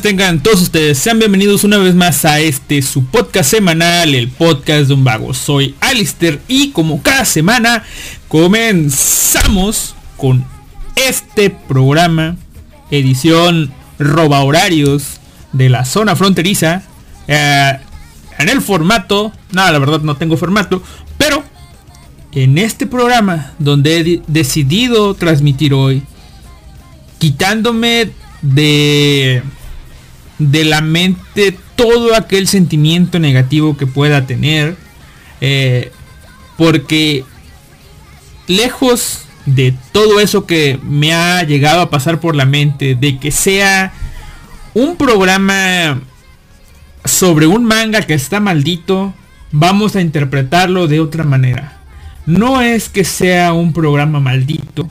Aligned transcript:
tengan 0.00 0.42
todos 0.42 0.62
ustedes. 0.62 0.98
Sean 0.98 1.18
bienvenidos 1.18 1.64
una 1.64 1.78
vez 1.78 1.94
más 1.94 2.24
a 2.24 2.40
este 2.40 2.82
su 2.82 3.06
podcast 3.06 3.50
semanal, 3.50 4.14
el 4.14 4.28
podcast 4.28 4.88
de 4.88 4.94
un 4.94 5.04
vago. 5.04 5.32
Soy 5.32 5.74
Alister 5.80 6.40
y 6.48 6.70
como 6.70 7.02
cada 7.02 7.24
semana 7.24 7.82
comenzamos 8.28 9.94
con 10.16 10.44
este 10.96 11.50
programa, 11.50 12.36
edición 12.90 13.72
roba 13.98 14.40
horarios 14.42 15.20
de 15.52 15.68
la 15.68 15.84
zona 15.84 16.14
fronteriza. 16.16 16.82
Eh, 17.28 17.78
en 18.38 18.48
el 18.48 18.60
formato, 18.60 19.32
nada, 19.52 19.72
la 19.72 19.78
verdad 19.78 20.00
no 20.00 20.16
tengo 20.16 20.36
formato, 20.36 20.82
pero 21.16 21.42
en 22.32 22.58
este 22.58 22.86
programa 22.86 23.52
donde 23.58 24.00
he 24.00 24.22
decidido 24.26 25.14
transmitir 25.14 25.72
hoy, 25.72 26.02
quitándome 27.18 28.10
de 28.42 29.42
de 30.38 30.64
la 30.64 30.80
mente 30.80 31.56
todo 31.76 32.14
aquel 32.14 32.48
sentimiento 32.48 33.18
negativo 33.18 33.76
que 33.76 33.86
pueda 33.86 34.26
tener. 34.26 34.76
Eh, 35.40 35.92
porque 36.56 37.24
lejos 38.46 39.22
de 39.44 39.74
todo 39.92 40.20
eso 40.20 40.46
que 40.46 40.78
me 40.82 41.12
ha 41.12 41.42
llegado 41.44 41.80
a 41.80 41.90
pasar 41.90 42.20
por 42.20 42.34
la 42.34 42.46
mente, 42.46 42.94
de 42.94 43.18
que 43.18 43.30
sea 43.30 43.92
un 44.74 44.96
programa 44.96 46.00
sobre 47.04 47.46
un 47.46 47.64
manga 47.64 48.02
que 48.02 48.14
está 48.14 48.40
maldito, 48.40 49.14
vamos 49.52 49.94
a 49.96 50.00
interpretarlo 50.00 50.88
de 50.88 51.00
otra 51.00 51.24
manera. 51.24 51.80
No 52.26 52.60
es 52.60 52.88
que 52.88 53.04
sea 53.04 53.52
un 53.52 53.72
programa 53.72 54.18
maldito, 54.18 54.88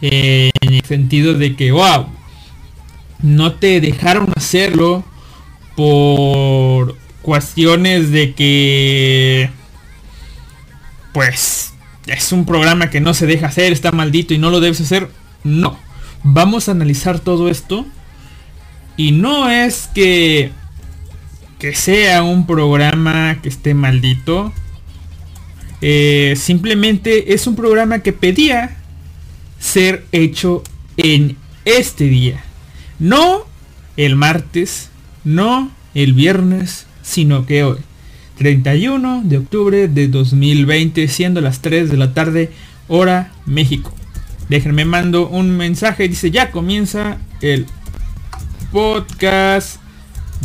eh, 0.00 0.50
en 0.60 0.74
el 0.74 0.84
sentido 0.84 1.34
de 1.34 1.56
que, 1.56 1.72
wow, 1.72 2.06
no 3.22 3.54
te 3.54 3.80
dejaron 3.80 4.32
hacerlo 4.36 5.04
por 5.76 6.96
cuestiones 7.22 8.10
de 8.10 8.34
que, 8.34 9.50
pues, 11.12 11.74
es 12.06 12.32
un 12.32 12.44
programa 12.44 12.90
que 12.90 13.00
no 13.00 13.14
se 13.14 13.26
deja 13.26 13.48
hacer, 13.48 13.72
está 13.72 13.92
maldito 13.92 14.34
y 14.34 14.38
no 14.38 14.50
lo 14.50 14.60
debes 14.60 14.80
hacer. 14.80 15.08
No, 15.44 15.78
vamos 16.22 16.68
a 16.68 16.72
analizar 16.72 17.20
todo 17.20 17.48
esto. 17.48 17.86
Y 18.96 19.12
no 19.12 19.48
es 19.48 19.88
que 19.94 20.52
que 21.60 21.74
sea 21.74 22.22
un 22.22 22.46
programa 22.46 23.38
que 23.42 23.50
esté 23.50 23.74
maldito. 23.74 24.50
Eh, 25.82 26.34
simplemente 26.36 27.34
es 27.34 27.46
un 27.46 27.54
programa 27.54 28.00
que 28.00 28.14
pedía 28.14 28.78
ser 29.58 30.06
hecho 30.10 30.64
en 30.96 31.36
este 31.66 32.04
día. 32.04 32.42
No 33.00 33.46
el 33.96 34.14
martes, 34.14 34.90
no 35.24 35.70
el 35.94 36.12
viernes, 36.12 36.86
sino 37.02 37.46
que 37.46 37.64
hoy. 37.64 37.78
31 38.36 39.22
de 39.24 39.38
octubre 39.38 39.88
de 39.88 40.08
2020, 40.08 41.08
siendo 41.08 41.40
las 41.40 41.60
3 41.60 41.90
de 41.90 41.96
la 41.96 42.14
tarde, 42.14 42.52
hora 42.88 43.32
México. 43.46 43.94
Déjenme 44.48 44.84
mando 44.84 45.28
un 45.28 45.50
mensaje, 45.56 46.08
dice 46.08 46.30
ya 46.30 46.50
comienza 46.50 47.18
el 47.40 47.66
podcast 48.72 49.80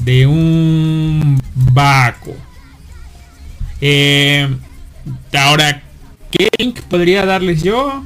de 0.03 0.27
un 0.27 1.41
Baco. 1.55 2.35
Eh, 3.81 4.47
ahora, 5.33 5.83
¿qué 6.31 6.49
link 6.57 6.81
podría 6.81 7.25
darles 7.25 7.63
yo? 7.63 8.03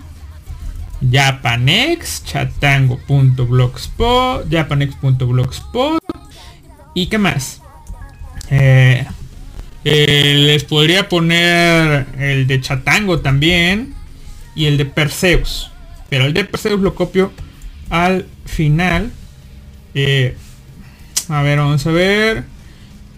Japanex, 1.01 2.25
chatango.blogspot, 2.25 4.51
japanex.blogspot 4.51 6.03
y 6.93 7.07
qué 7.07 7.17
más. 7.17 7.61
Eh, 8.49 9.05
eh, 9.85 10.33
les 10.35 10.65
podría 10.65 11.07
poner 11.07 12.05
el 12.19 12.47
de 12.47 12.59
Chatango 12.59 13.19
también 13.19 13.93
y 14.55 14.65
el 14.65 14.77
de 14.77 14.83
Perseus. 14.85 15.71
Pero 16.09 16.25
el 16.25 16.33
de 16.33 16.43
Perseus 16.45 16.81
lo 16.81 16.95
copio 16.95 17.31
al 17.89 18.25
final. 18.45 19.11
Eh, 19.93 20.35
a 21.29 21.41
ver, 21.41 21.59
vamos 21.59 21.85
a 21.87 21.91
ver. 21.91 22.43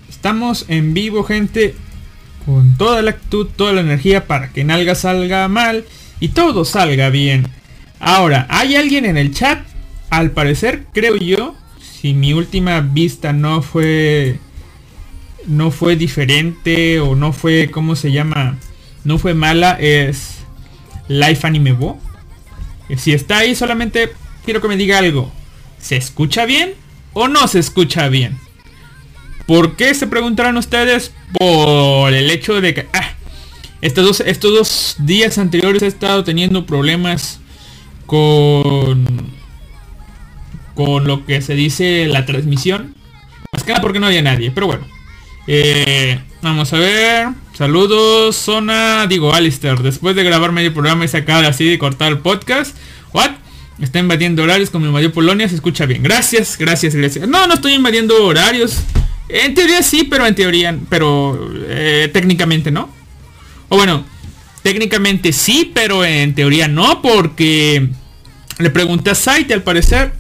Estamos 0.09 0.65
en 0.67 0.93
vivo, 0.93 1.23
gente. 1.23 1.73
Con 2.45 2.77
toda 2.77 3.01
la 3.01 3.11
actitud, 3.11 3.47
toda 3.55 3.73
la 3.73 3.81
energía 3.81 4.27
para 4.27 4.51
que 4.51 4.63
nalga 4.63 4.95
salga 4.95 5.47
mal 5.47 5.85
y 6.19 6.29
todo 6.29 6.65
salga 6.65 7.09
bien. 7.09 7.47
Ahora, 8.01 8.45
¿hay 8.50 8.75
alguien 8.75 9.06
en 9.06 9.15
el 9.15 9.33
chat? 9.33 9.65
Al 10.09 10.31
parecer, 10.31 10.86
creo 10.92 11.15
yo, 11.15 11.56
si 11.80 12.13
mi 12.13 12.33
última 12.33 12.81
vista 12.81 13.31
no 13.31 13.62
fue 13.62 14.39
no 15.48 15.71
fue 15.71 15.95
diferente 15.95 17.00
o 17.00 17.15
no 17.15 17.31
fue 17.31 17.71
cómo 17.71 17.95
se 17.95 18.12
llama, 18.12 18.57
no 19.06 19.18
fue 19.18 19.33
mala, 19.33 19.77
es 19.80 20.39
Life 21.07 21.48
Anime 21.48 21.71
Bo. 21.71 21.98
Si 22.98 23.13
está 23.13 23.38
ahí, 23.38 23.56
solamente 23.56 24.12
quiero 24.44 24.62
que 24.62 24.68
me 24.68 24.75
diga 24.75 24.98
algo. 24.98 25.31
¿Se 25.80 25.95
escucha 25.95 26.45
bien? 26.45 26.74
o 27.13 27.27
no 27.27 27.48
se 27.48 27.59
escucha 27.59 28.09
bien. 28.09 28.38
¿Por 29.45 29.75
qué 29.75 29.94
se 29.94 30.07
preguntarán 30.07 30.57
ustedes? 30.57 31.12
Por 31.38 32.13
el 32.13 32.30
hecho 32.30 32.62
de 32.62 32.74
que 32.74 32.88
ah, 32.94 33.13
estos, 33.81 34.06
dos, 34.06 34.19
estos 34.21 34.53
dos 34.53 34.95
días 35.00 35.38
anteriores 35.38 35.81
he 35.81 35.88
estado 35.88 36.24
teniendo 36.24 36.65
problemas 36.65 37.39
con 38.11 39.31
con 40.75 41.05
lo 41.07 41.25
que 41.25 41.41
se 41.41 41.55
dice 41.55 42.07
la 42.07 42.25
transmisión. 42.25 42.93
Más 43.53 43.63
que 43.63 43.71
nada 43.71 43.81
porque 43.81 43.99
no 43.99 44.07
había 44.07 44.21
nadie, 44.21 44.51
pero 44.51 44.67
bueno. 44.67 44.85
Eh, 45.47 46.19
vamos 46.41 46.73
a 46.73 46.77
ver. 46.77 47.29
Saludos, 47.53 48.35
zona. 48.35 49.07
Digo, 49.07 49.33
Alistair. 49.33 49.79
Después 49.79 50.15
de 50.17 50.25
grabar 50.25 50.51
medio 50.51 50.73
programa 50.73 51.05
y 51.05 51.07
sacar 51.07 51.45
así 51.45 51.63
de 51.63 51.79
cortar 51.79 52.11
el 52.11 52.19
podcast. 52.19 52.75
What? 53.13 53.31
Está 53.79 53.99
invadiendo 53.99 54.43
horarios 54.43 54.69
como 54.69 54.87
invadió 54.87 55.13
Polonia, 55.13 55.47
se 55.47 55.55
escucha 55.55 55.85
bien. 55.85 56.03
Gracias, 56.03 56.57
gracias, 56.57 56.93
gracias. 56.93 57.27
No, 57.29 57.47
no 57.47 57.53
estoy 57.53 57.73
invadiendo 57.73 58.25
horarios. 58.25 58.77
En 59.29 59.53
teoría 59.55 59.81
sí, 59.83 60.03
pero 60.03 60.27
en 60.27 60.35
teoría, 60.35 60.77
pero 60.89 61.49
eh, 61.67 62.09
técnicamente 62.11 62.71
no. 62.71 62.89
O 63.69 63.77
bueno, 63.77 64.05
técnicamente 64.63 65.31
sí, 65.31 65.71
pero 65.73 66.03
en 66.03 66.35
teoría 66.35 66.67
no, 66.67 67.01
porque 67.01 67.89
le 68.61 68.69
pregunté 68.69 69.09
a 69.09 69.15
Site, 69.15 69.53
al 69.53 69.63
parecer 69.63 70.13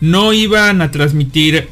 no 0.00 0.32
iban 0.32 0.82
a 0.82 0.90
transmitir 0.90 1.68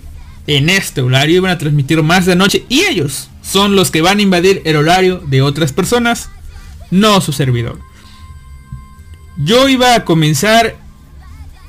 en 0.47 0.69
este 0.69 1.01
horario, 1.01 1.37
iban 1.37 1.51
a 1.51 1.59
transmitir 1.59 2.03
más 2.03 2.27
de 2.27 2.37
noche 2.37 2.65
y 2.69 2.81
ellos 2.81 3.29
son 3.43 3.77
los 3.77 3.91
que 3.91 4.03
van 4.03 4.19
a 4.19 4.23
invadir 4.23 4.63
el 4.65 4.77
horario 4.77 5.23
de 5.27 5.43
otras 5.43 5.73
personas, 5.73 6.31
no 6.91 7.21
su 7.21 7.33
servidor. 7.33 7.79
Yo 9.37 9.69
iba 9.69 9.95
a 9.95 10.05
comenzar 10.05 10.77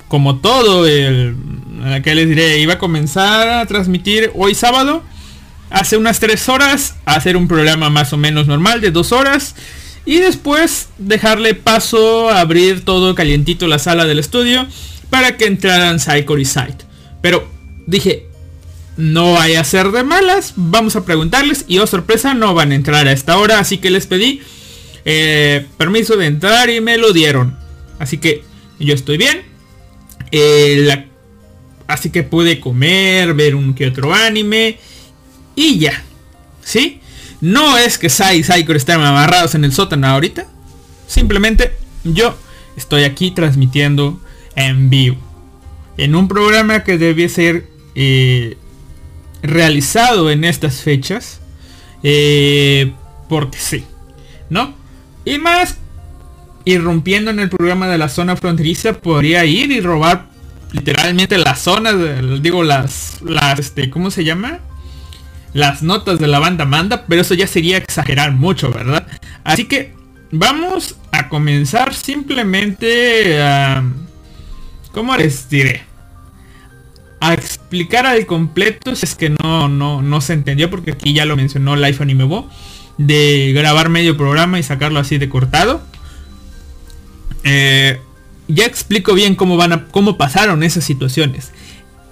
como 0.07 0.37
todo, 0.37 0.85
el, 0.85 1.35
que 2.03 2.15
les 2.15 2.29
diré, 2.29 2.59
iba 2.59 2.73
a 2.73 2.79
comenzar 2.79 3.49
a 3.49 3.65
transmitir 3.65 4.31
hoy 4.35 4.55
sábado, 4.55 5.03
hace 5.69 5.97
unas 5.97 6.19
3 6.19 6.49
horas, 6.49 6.95
a 7.05 7.15
hacer 7.15 7.35
un 7.35 7.47
programa 7.47 7.89
más 7.89 8.13
o 8.13 8.17
menos 8.17 8.47
normal 8.47 8.81
de 8.81 8.91
2 8.91 9.11
horas. 9.11 9.55
Y 10.05 10.17
después 10.17 10.89
dejarle 10.97 11.55
paso 11.55 12.29
a 12.29 12.41
abrir 12.41 12.85
todo 12.85 13.15
calientito 13.15 13.67
la 13.67 13.79
sala 13.79 14.05
del 14.05 14.19
estudio 14.19 14.67
para 15.09 15.37
que 15.37 15.45
entraran 15.45 15.99
Psycho 15.99 16.37
y 16.37 16.45
Sight. 16.45 16.83
Pero 17.21 17.47
dije, 17.87 18.27
no 18.97 19.33
vaya 19.33 19.61
a 19.61 19.63
ser 19.63 19.91
de 19.91 20.03
malas, 20.03 20.53
vamos 20.55 20.95
a 20.95 21.05
preguntarles 21.05 21.65
y 21.67 21.79
oh 21.79 21.87
sorpresa 21.87 22.33
no 22.33 22.53
van 22.53 22.71
a 22.71 22.75
entrar 22.75 23.07
a 23.07 23.11
esta 23.11 23.37
hora, 23.37 23.59
así 23.59 23.79
que 23.79 23.89
les 23.89 24.07
pedí 24.07 24.41
eh, 25.03 25.65
permiso 25.77 26.15
de 26.17 26.27
entrar 26.27 26.69
y 26.69 26.81
me 26.81 26.97
lo 26.97 27.11
dieron. 27.11 27.57
Así 27.99 28.17
que 28.17 28.43
yo 28.79 28.93
estoy 28.93 29.17
bien, 29.17 29.43
eh, 30.31 31.07
así 31.87 32.09
que 32.09 32.23
pude 32.23 32.59
comer, 32.59 33.33
ver 33.33 33.55
un 33.55 33.73
que 33.73 33.87
otro 33.87 34.13
anime 34.13 34.77
y 35.55 35.79
ya. 35.79 36.03
¿Sí? 36.63 36.99
No 37.41 37.77
es 37.77 37.97
que 37.97 38.09
Sai 38.09 38.39
y 38.39 38.43
Saikor 38.43 38.75
estén 38.75 38.99
amarrados 38.99 39.55
en 39.55 39.63
el 39.63 39.73
sótano 39.73 40.07
ahorita. 40.07 40.47
Simplemente 41.07 41.73
yo 42.03 42.37
estoy 42.75 43.03
aquí 43.03 43.31
transmitiendo 43.31 44.19
en 44.55 44.89
vivo. 44.89 45.17
En 45.97 46.15
un 46.15 46.27
programa 46.27 46.83
que 46.83 46.97
debe 46.97 47.29
ser 47.29 47.67
eh, 47.95 48.57
realizado 49.41 50.31
en 50.31 50.43
estas 50.43 50.81
fechas. 50.81 51.39
Eh, 52.03 52.93
porque 53.29 53.57
sí. 53.57 53.83
¿No? 54.49 54.75
Y 55.23 55.37
más 55.37 55.77
irrumpiendo 56.65 57.31
en 57.31 57.39
el 57.39 57.49
programa 57.49 57.87
de 57.87 57.97
la 57.97 58.09
zona 58.09 58.35
fronteriza, 58.35 58.93
podría 58.93 59.45
ir 59.45 59.71
y 59.71 59.81
robar 59.81 60.27
literalmente 60.71 61.37
las 61.37 61.61
zonas, 61.61 61.95
digo, 62.41 62.63
las, 62.63 63.21
las, 63.21 63.59
este, 63.59 63.89
¿cómo 63.89 64.11
se 64.11 64.23
llama? 64.23 64.59
Las 65.55 65.81
notas 65.81 66.19
de 66.19 66.27
la 66.27 66.39
banda 66.39 66.65
manda, 66.65 67.05
pero 67.07 67.21
eso 67.21 67.33
ya 67.33 67.47
sería 67.47 67.77
exagerar 67.77 68.33
mucho, 68.33 68.71
¿verdad? 68.71 69.07
Así 69.45 69.63
que 69.63 69.93
vamos 70.29 70.97
a 71.13 71.29
comenzar 71.29 71.93
simplemente 71.93 73.41
a... 73.41 73.81
¿Cómo 74.91 75.15
les 75.15 75.49
diré? 75.49 75.83
A 77.21 77.33
explicar 77.33 78.05
al 78.05 78.25
completo, 78.25 78.97
si 78.97 79.05
es 79.05 79.15
que 79.15 79.29
no, 79.29 79.69
no, 79.69 80.01
no 80.01 80.19
se 80.19 80.33
entendió, 80.33 80.69
porque 80.69 80.91
aquí 80.91 81.13
ya 81.13 81.23
lo 81.23 81.37
mencionó 81.37 81.77
Life 81.77 82.03
Anime 82.03 82.25
Bo, 82.25 82.49
de 82.97 83.53
grabar 83.55 83.87
medio 83.87 84.17
programa 84.17 84.59
y 84.59 84.63
sacarlo 84.63 84.99
así 84.99 85.17
de 85.17 85.29
cortado. 85.29 85.81
Eh, 87.45 88.01
ya 88.49 88.65
explico 88.65 89.13
bien 89.13 89.35
cómo 89.35 89.55
van 89.55 89.71
a, 89.71 89.85
cómo 89.85 90.17
pasaron 90.17 90.63
esas 90.63 90.83
situaciones. 90.83 91.53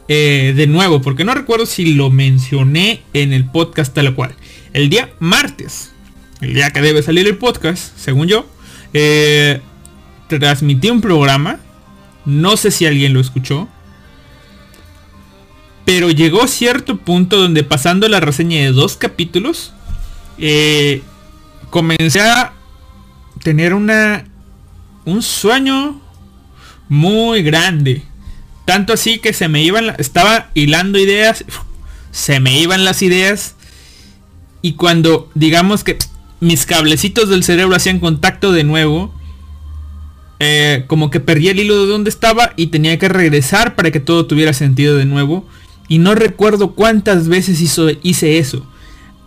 Eh, 0.08 0.54
de 0.56 0.68
nuevo, 0.68 1.02
porque 1.02 1.24
no 1.24 1.34
recuerdo 1.34 1.66
si 1.66 1.94
lo 1.94 2.10
mencioné 2.10 3.02
en 3.14 3.34
el 3.34 3.46
podcast 3.46 3.94
tal 3.94 4.14
cual. 4.16 4.36
El 4.74 4.90
día 4.90 5.12
martes, 5.20 5.92
el 6.42 6.54
día 6.54 6.72
que 6.72 6.82
debe 6.82 7.02
salir 7.02 7.28
el 7.28 7.38
podcast, 7.38 7.98
según 7.98 8.28
yo, 8.28 8.48
eh, 8.94 9.62
transmití 10.28 10.90
un 10.90 11.02
programa. 11.02 11.60
No 12.26 12.58
sé 12.58 12.72
si 12.72 12.86
alguien 12.86 13.14
lo 13.14 13.20
escuchó. 13.20 13.70
Pero 15.86 16.10
llegó 16.10 16.48
cierto 16.48 16.98
punto 16.98 17.38
donde 17.38 17.64
pasando 17.64 18.08
la 18.08 18.22
reseña 18.22 18.62
de 18.62 18.72
dos 18.72 18.96
capítulos, 18.96 19.74
comencé 21.70 22.22
a 22.22 22.54
tener 23.44 23.74
una 23.74 24.26
un 25.06 25.22
sueño 25.22 26.02
muy 26.88 27.44
grande. 27.44 28.04
Tanto 28.66 28.94
así 28.94 29.20
que 29.20 29.34
se 29.34 29.48
me 29.48 29.62
iban, 29.64 29.96
estaba 29.98 30.50
hilando 30.54 31.00
ideas, 31.00 31.44
se 32.12 32.40
me 32.40 32.60
iban 32.60 32.86
las 32.86 33.02
ideas. 33.02 33.56
Y 34.62 34.74
cuando 34.74 35.30
digamos 35.36 35.84
que 35.84 35.98
mis 36.40 36.66
cablecitos 36.66 37.30
del 37.30 37.44
cerebro 37.44 37.76
hacían 37.76 38.00
contacto 38.00 38.52
de 38.52 38.64
nuevo, 38.64 39.14
eh, 40.40 40.86
como 40.88 41.10
que 41.10 41.20
perdí 41.20 41.50
el 41.50 41.60
hilo 41.60 41.82
de 41.82 41.92
donde 41.92 42.10
estaba 42.10 42.54
y 42.56 42.68
tenía 42.68 42.98
que 43.00 43.10
regresar 43.10 43.76
para 43.76 43.92
que 43.92 44.00
todo 44.00 44.26
tuviera 44.26 44.54
sentido 44.54 44.98
de 44.98 45.06
nuevo. 45.06 45.48
Y 45.88 46.00
no 46.00 46.16
recuerdo 46.16 46.72
cuántas 46.72 47.28
veces 47.28 47.60
hizo, 47.62 47.88
hice 48.02 48.38
eso. 48.38 48.66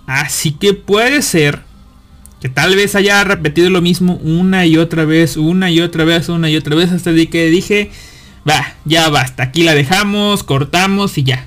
Así 0.07 0.53
que 0.53 0.73
puede 0.73 1.21
ser 1.23 1.63
que 2.41 2.49
tal 2.49 2.77
vez 2.77 2.95
haya 2.95 3.25
repetido 3.25 3.71
lo 3.71 3.83
mismo 3.83 4.17
una 4.23 4.67
y 4.67 4.77
otra 4.77 5.05
vez, 5.05 5.37
una 5.37 5.71
y 5.71 5.81
otra 5.81 6.05
vez, 6.05 6.29
una 6.29 6.51
y 6.51 6.57
otra 6.57 6.77
vez, 6.77 6.93
hasta 6.93 7.13
que 7.15 7.47
dije, 7.51 7.91
va, 8.49 8.75
ya 8.85 9.09
basta, 9.09 9.45
aquí 9.45 9.63
la 9.63 9.75
dejamos, 9.75 10.43
cortamos 10.43 11.17
y 11.19 11.25
ya. 11.25 11.47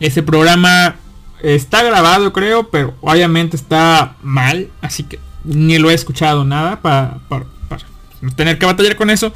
Ese 0.00 0.22
programa 0.22 0.96
está 1.42 1.82
grabado 1.82 2.32
creo, 2.32 2.70
pero 2.70 2.94
obviamente 3.00 3.56
está 3.56 4.16
mal, 4.22 4.68
así 4.80 5.04
que 5.04 5.18
ni 5.44 5.78
lo 5.78 5.90
he 5.90 5.94
escuchado 5.94 6.44
nada 6.44 6.80
para, 6.82 7.18
para, 7.28 7.46
para 7.68 7.84
no 8.20 8.30
tener 8.32 8.58
que 8.58 8.66
batallar 8.66 8.96
con 8.96 9.10
eso. 9.10 9.32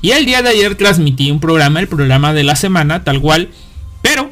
Y 0.00 0.10
el 0.10 0.26
día 0.26 0.42
de 0.42 0.48
ayer 0.48 0.74
transmití 0.74 1.30
un 1.30 1.38
programa, 1.38 1.78
el 1.80 1.88
programa 1.88 2.32
de 2.32 2.42
la 2.42 2.56
semana, 2.56 3.04
tal 3.04 3.20
cual, 3.20 3.50
pero 4.02 4.30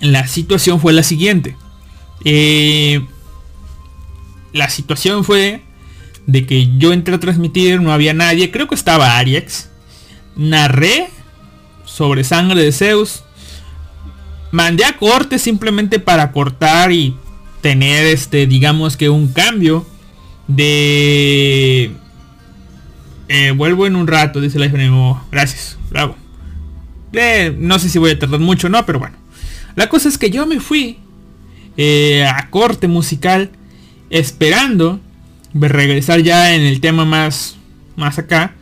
la 0.00 0.26
situación 0.26 0.80
fue 0.80 0.92
la 0.92 1.02
siguiente. 1.02 1.56
Eh, 2.24 3.04
la 4.52 4.68
situación 4.68 5.24
fue 5.24 5.62
de 6.26 6.46
que 6.46 6.76
yo 6.76 6.92
entré 6.92 7.14
a 7.14 7.20
transmitir, 7.20 7.80
no 7.80 7.92
había 7.92 8.12
nadie, 8.12 8.50
creo 8.50 8.68
que 8.68 8.74
estaba 8.74 9.16
Ariex. 9.16 9.70
Narré 10.36 11.08
sobre 11.84 12.24
sangre 12.24 12.62
de 12.62 12.72
Zeus. 12.72 13.24
Mandé 14.52 14.84
a 14.84 14.96
corte 14.96 15.38
simplemente 15.38 15.98
para 15.98 16.32
cortar 16.32 16.92
y 16.92 17.16
tener 17.60 18.06
este, 18.06 18.46
digamos 18.46 18.96
que 18.96 19.08
un 19.08 19.28
cambio 19.28 19.86
de... 20.46 21.90
Eh, 23.28 23.50
vuelvo 23.50 23.86
en 23.86 23.96
un 23.96 24.06
rato, 24.06 24.40
dice 24.40 24.58
la 24.58 24.66
FNMO. 24.66 25.26
Gracias, 25.32 25.76
bravo. 25.90 26.16
Eh, 27.12 27.54
no 27.58 27.78
sé 27.78 27.88
si 27.88 27.98
voy 27.98 28.12
a 28.12 28.18
tardar 28.18 28.40
mucho, 28.40 28.68
no, 28.68 28.84
pero 28.86 28.98
bueno. 28.98 29.16
La 29.74 29.88
cosa 29.88 30.08
es 30.08 30.16
que 30.16 30.30
yo 30.30 30.46
me 30.46 30.60
fui 30.60 30.98
eh, 31.76 32.24
a 32.24 32.50
corte 32.50 32.88
musical 32.88 33.50
esperando 34.10 35.00
regresar 35.54 36.20
ya 36.20 36.54
en 36.54 36.62
el 36.62 36.80
tema 36.80 37.04
más, 37.04 37.56
más 37.96 38.18
acá. 38.18 38.54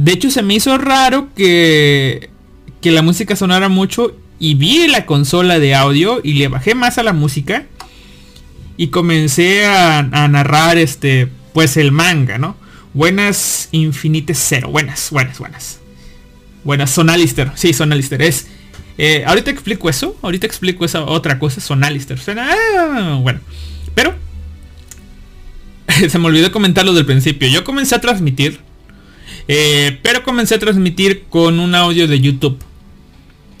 De 0.00 0.12
hecho 0.12 0.30
se 0.30 0.42
me 0.42 0.54
hizo 0.54 0.78
raro 0.78 1.28
que, 1.36 2.30
que 2.80 2.90
la 2.90 3.02
música 3.02 3.36
sonara 3.36 3.68
mucho 3.68 4.16
y 4.38 4.54
vi 4.54 4.88
la 4.88 5.04
consola 5.04 5.58
de 5.58 5.74
audio 5.74 6.22
y 6.24 6.32
le 6.32 6.48
bajé 6.48 6.74
más 6.74 6.96
a 6.96 7.02
la 7.02 7.12
música 7.12 7.66
y 8.78 8.86
comencé 8.86 9.66
a, 9.66 10.00
narrar 10.02 10.78
este 10.78 11.28
pues 11.52 11.76
el 11.76 11.92
manga, 11.92 12.38
¿no? 12.38 12.56
Buenas 12.94 13.68
Infinite 13.72 14.34
Zero, 14.34 14.70
buenas, 14.70 15.10
buenas, 15.10 15.38
buenas. 15.38 15.80
Buenas, 16.64 16.90
Sonalister, 16.90 17.52
sí, 17.54 17.74
Sonalister 17.74 18.22
es 18.22 18.46
eh, 18.96 19.22
ahorita 19.26 19.50
explico 19.50 19.90
eso, 19.90 20.16
ahorita 20.22 20.46
explico 20.46 20.86
esa 20.86 21.02
otra 21.02 21.38
cosa, 21.38 21.60
Sonalister. 21.60 22.18
Suena, 22.18 22.50
ah, 22.50 23.18
bueno, 23.20 23.40
pero 23.94 24.14
se 26.08 26.18
me 26.18 26.26
olvidó 26.26 26.50
comentarlo 26.50 26.94
del 26.94 27.04
principio. 27.04 27.48
Yo 27.48 27.64
comencé 27.64 27.94
a 27.96 28.00
transmitir, 28.00 28.60
eh, 29.52 29.98
pero 30.04 30.22
comencé 30.22 30.54
a 30.54 30.60
transmitir 30.60 31.24
con 31.28 31.58
un 31.58 31.74
audio 31.74 32.06
de 32.06 32.20
YouTube 32.20 32.56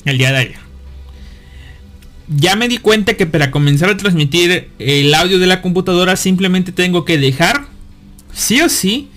el 0.04 0.18
día 0.18 0.30
de 0.30 0.38
ayer. 0.38 0.58
Ya 2.28 2.54
me 2.54 2.68
di 2.68 2.78
cuenta 2.78 3.14
que 3.14 3.26
para 3.26 3.50
comenzar 3.50 3.90
a 3.90 3.96
transmitir 3.96 4.70
el 4.78 5.12
audio 5.12 5.40
de 5.40 5.48
la 5.48 5.60
computadora 5.60 6.14
simplemente 6.14 6.70
tengo 6.70 7.04
que 7.04 7.18
dejar, 7.18 7.66
sí 8.32 8.60
o 8.60 8.68
sí, 8.68 9.08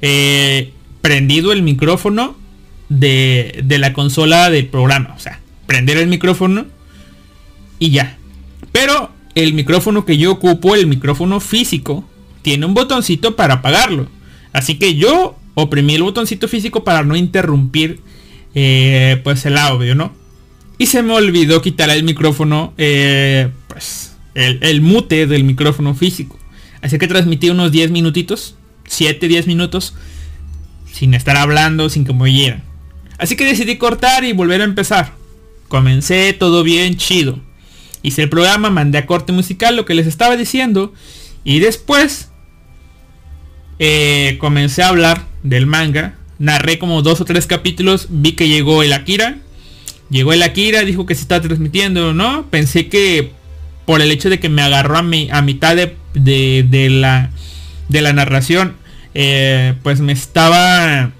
eh, 0.00 0.72
prendido 1.02 1.52
el 1.52 1.60
micrófono 1.60 2.34
de, 2.88 3.60
de 3.62 3.78
la 3.78 3.92
consola 3.92 4.48
del 4.48 4.68
programa. 4.68 5.12
O 5.14 5.20
sea, 5.20 5.40
prender 5.66 5.98
el 5.98 6.06
micrófono 6.06 6.64
y 7.78 7.90
ya. 7.90 8.16
Pero 8.72 9.12
el 9.34 9.52
micrófono 9.52 10.06
que 10.06 10.16
yo 10.16 10.32
ocupo, 10.32 10.74
el 10.74 10.86
micrófono 10.86 11.40
físico, 11.40 12.08
tiene 12.40 12.64
un 12.64 12.72
botoncito 12.72 13.36
para 13.36 13.56
apagarlo. 13.56 14.08
Así 14.54 14.78
que 14.78 14.94
yo 14.94 15.36
oprimí 15.54 15.94
el 15.94 16.02
botoncito 16.02 16.48
físico 16.48 16.84
para 16.84 17.02
no 17.02 17.16
interrumpir 17.16 18.00
eh, 18.54 19.20
pues 19.22 19.44
el 19.46 19.56
audio, 19.56 19.94
¿no? 19.94 20.12
Y 20.78 20.86
se 20.86 21.02
me 21.02 21.12
olvidó 21.12 21.60
quitar 21.60 21.90
el 21.90 22.04
micrófono, 22.04 22.72
eh, 22.78 23.50
pues 23.68 24.16
el, 24.34 24.80
mute 24.80 25.26
del 25.26 25.44
micrófono 25.44 25.94
físico. 25.94 26.38
Así 26.80 26.98
que 26.98 27.06
transmití 27.06 27.50
unos 27.50 27.70
10 27.70 27.90
minutitos, 27.90 28.56
7, 28.86 29.28
10 29.28 29.46
minutos, 29.46 29.94
sin 30.90 31.12
estar 31.12 31.36
hablando, 31.36 31.90
sin 31.90 32.04
que 32.04 32.14
me 32.14 32.22
oyeran. 32.22 32.64
Así 33.18 33.36
que 33.36 33.44
decidí 33.44 33.76
cortar 33.76 34.24
y 34.24 34.32
volver 34.32 34.62
a 34.62 34.64
empezar. 34.64 35.12
Comencé 35.68 36.32
todo 36.32 36.62
bien 36.62 36.96
chido. 36.96 37.38
Hice 38.02 38.22
el 38.22 38.30
programa, 38.30 38.70
mandé 38.70 38.96
a 38.96 39.06
corte 39.06 39.32
musical 39.32 39.76
lo 39.76 39.84
que 39.84 39.94
les 39.94 40.06
estaba 40.06 40.38
diciendo. 40.38 40.94
Y 41.44 41.58
después 41.58 42.30
eh, 43.78 44.38
comencé 44.40 44.82
a 44.82 44.88
hablar 44.88 45.29
del 45.42 45.66
manga. 45.66 46.14
Narré 46.38 46.78
como 46.78 47.02
dos 47.02 47.20
o 47.20 47.24
tres 47.24 47.46
capítulos. 47.46 48.06
Vi 48.10 48.32
que 48.32 48.48
llegó 48.48 48.82
el 48.82 48.92
Akira. 48.92 49.38
Llegó 50.10 50.32
el 50.32 50.42
Akira, 50.42 50.82
dijo 50.84 51.06
que 51.06 51.14
se 51.14 51.22
está 51.22 51.40
transmitiendo, 51.40 52.14
¿no? 52.14 52.46
Pensé 52.50 52.88
que 52.88 53.32
por 53.86 54.00
el 54.00 54.10
hecho 54.10 54.30
de 54.30 54.40
que 54.40 54.48
me 54.48 54.62
agarró 54.62 54.98
a, 54.98 55.02
mi, 55.02 55.28
a 55.30 55.42
mitad 55.42 55.76
de, 55.76 55.96
de, 56.14 56.64
de 56.68 56.90
la, 56.90 57.30
de 57.88 58.00
la 58.00 58.12
narración, 58.12 58.76
eh, 59.14 59.74
pues 59.82 60.00
me 60.00 60.12
estaba 60.12 61.12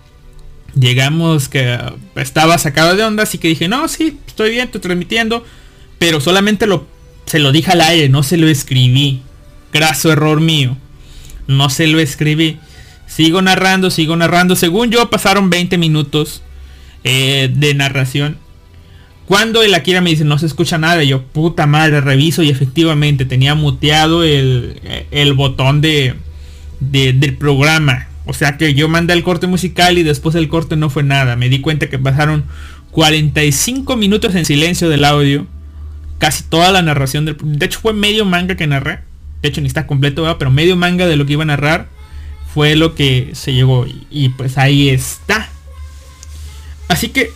digamos 0.75 1.49
que 1.49 1.79
estaba 2.15 2.59
sacado 2.59 2.97
de 2.97 3.03
onda, 3.03 3.25
así 3.25 3.39
que 3.39 3.49
dije, 3.49 3.69
no, 3.69 3.89
sí, 3.89 4.19
estoy 4.27 4.51
bien, 4.51 4.67
estoy 4.67 4.81
transmitiendo, 4.81 5.45
pero 5.99 6.21
solamente 6.21 6.67
lo, 6.67 6.87
se 7.27 7.39
lo 7.39 7.53
dije 7.53 7.73
al 7.73 7.81
aire, 7.81 8.09
no 8.09 8.23
se 8.23 8.37
lo 8.37 8.49
escribí. 8.49 9.23
Graso 9.73 10.11
error 10.11 10.41
mío. 10.41 10.77
No 11.47 11.71
se 11.71 11.87
lo 11.87 12.01
escribí. 12.01 12.59
Sigo 13.11 13.43
narrando, 13.43 13.91
sigo 13.91 14.15
narrando. 14.15 14.55
Según 14.55 14.93
yo, 14.93 15.11
pasaron 15.11 15.51
20 15.51 15.79
minutos 15.79 16.43
eh, 17.03 17.51
de 17.53 17.75
narración. 17.75 18.39
Cuando 19.27 19.65
el 19.65 19.75
Akira 19.75 20.01
me 20.01 20.11
dice, 20.11 20.25
no 20.25 20.39
se 20.39 20.47
escucha 20.47 20.79
nada, 20.79 21.03
yo, 21.03 21.25
puta 21.25 21.67
madre, 21.67 22.01
reviso 22.01 22.45
y 22.45 22.51
efectivamente 22.51 23.25
tenía 23.25 23.57
muteado 23.57 24.23
el, 24.23 24.81
el 25.11 25.33
botón 25.33 25.81
de, 25.81 26.15
de, 26.79 27.13
del 27.13 27.37
programa. 27.37 28.07
O 28.27 28.33
sea 28.33 28.57
que 28.57 28.75
yo 28.75 28.89
mandé 28.89 29.13
el 29.15 29.25
corte 29.25 29.49
musical 29.49 29.99
y 29.99 30.05
después 30.05 30.37
el 30.37 30.49
corte 30.49 30.77
no 30.77 30.89
fue 30.89 31.03
nada. 31.03 31.35
Me 31.35 31.49
di 31.49 31.61
cuenta 31.61 31.91
que 31.91 31.99
pasaron 31.99 32.45
45 32.93 33.97
minutos 33.97 34.37
en 34.37 34.45
silencio 34.45 34.89
del 34.89 35.05
audio. 35.05 35.49
Casi 36.19 36.45
toda 36.45 36.71
la 36.71 36.83
narración 36.83 37.25
del... 37.25 37.37
De 37.43 37.67
hecho 37.67 37.81
fue 37.81 37.93
medio 37.93 38.25
manga 38.25 38.55
que 38.55 38.69
narré. 38.69 39.01
De 39.43 39.49
hecho 39.49 39.61
ni 39.61 39.67
está 39.67 39.89
completo, 39.89 40.23
¿verdad? 40.23 40.37
pero 40.39 40.53
medio 40.53 40.77
manga 40.77 41.09
de 41.09 41.17
lo 41.17 41.27
que 41.27 41.33
iba 41.33 41.43
a 41.43 41.47
narrar 41.47 42.00
fue 42.55 42.77
lo 42.77 42.95
que 42.95 43.31
se 43.35 43.53
llegó. 43.53 43.87
Y, 44.11 44.31
pues 44.31 44.59
ahí 44.59 44.89
está. 44.89 45.49
Así 46.89 47.09
que 47.09 47.31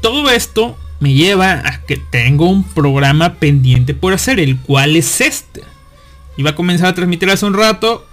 todo 0.00 0.30
esto 0.30 0.78
me 1.00 1.12
lleva 1.12 1.62
a 1.64 1.80
que 1.82 1.96
tengo 1.96 2.48
un 2.48 2.64
programa 2.64 3.34
pendiente 3.34 3.94
por 3.94 4.12
hacer, 4.12 4.38
el 4.38 4.58
cual 4.58 4.96
es 4.96 5.20
este. 5.20 5.62
Iba 6.36 6.50
a 6.50 6.54
comenzar 6.54 6.88
a 6.88 6.94
transmitir 6.94 7.30
hace 7.30 7.46
un 7.46 7.54
rato. 7.54 8.06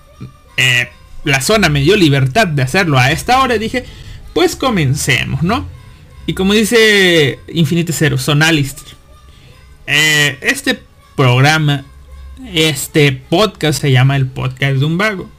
Eh, 0.58 0.89
la 1.24 1.41
zona 1.41 1.70
me 1.70 1.81
dio 1.81 1.96
libertad 1.96 2.48
de 2.48 2.63
hacerlo 2.63 2.98
a 2.98 3.12
esta 3.12 3.39
hora. 3.41 3.58
Dije, 3.58 3.86
pues 4.34 4.55
comencemos, 4.55 5.43
¿no? 5.43 5.65
Y 6.25 6.34
como 6.34 6.53
dice 6.53 7.39
Infinite 7.48 7.93
Zero, 7.93 8.17
Sonalist. 8.17 8.79
Eh, 9.88 10.38
este 10.41 10.79
programa, 11.15 11.84
este 12.53 13.12
podcast 13.12 13.81
se 13.81 13.91
llama 13.91 14.15
el 14.15 14.27
podcast 14.27 14.77
de 14.77 14.86
un 14.86 14.98
vago. 14.98 15.29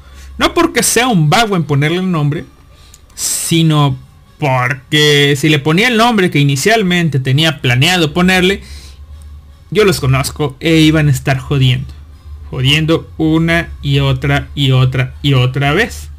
No 0.42 0.54
porque 0.54 0.82
sea 0.82 1.06
un 1.06 1.30
vago 1.30 1.54
en 1.54 1.62
ponerle 1.62 1.99
el 1.99 2.11
nombre, 2.11 2.44
sino 3.14 3.96
porque 4.38 5.34
si 5.37 5.49
le 5.49 5.61
ponía 5.61 5.87
el 5.87 5.96
nombre 5.96 6.32
que 6.32 6.40
inicialmente 6.40 7.20
tenía 7.20 7.61
planeado 7.61 8.12
ponerle, 8.12 8.61
yo 9.70 9.84
los 9.84 10.00
conozco 10.00 10.56
e 10.58 10.78
iban 10.78 11.06
a 11.06 11.12
estar 11.12 11.38
jodiendo 11.38 11.94
jodiendo 12.50 13.08
una 13.18 13.70
y 13.82 14.00
otra 14.00 14.49
y 14.56 14.72
otra 14.72 15.14
y 15.22 15.32
otra 15.32 15.72
vez. 15.72 16.11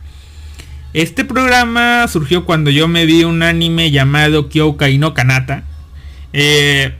Este 0.94 1.26
programa 1.26 2.08
surgió 2.08 2.46
cuando 2.46 2.72
yo 2.72 2.88
me 2.88 3.06
vi 3.06 3.26
un 3.26 3.44
anime 3.44 3.92
llamado 3.92 4.48
Kyoukai 4.48 4.98
no 5.00 5.14
Kanata. 5.14 5.66
Eh, 6.32 6.96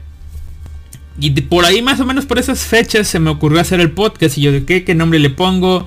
y 1.18 1.30
por 1.40 1.64
ahí 1.64 1.80
más 1.80 2.00
o 2.00 2.04
menos 2.04 2.26
por 2.26 2.38
esas 2.38 2.64
fechas 2.64 3.08
se 3.08 3.18
me 3.18 3.30
ocurrió 3.30 3.60
hacer 3.60 3.80
el 3.80 3.92
podcast 3.92 4.36
y 4.36 4.42
yo 4.42 4.52
de 4.52 4.66
qué, 4.66 4.84
qué 4.84 4.94
nombre 4.94 5.18
le 5.18 5.30
pongo. 5.30 5.86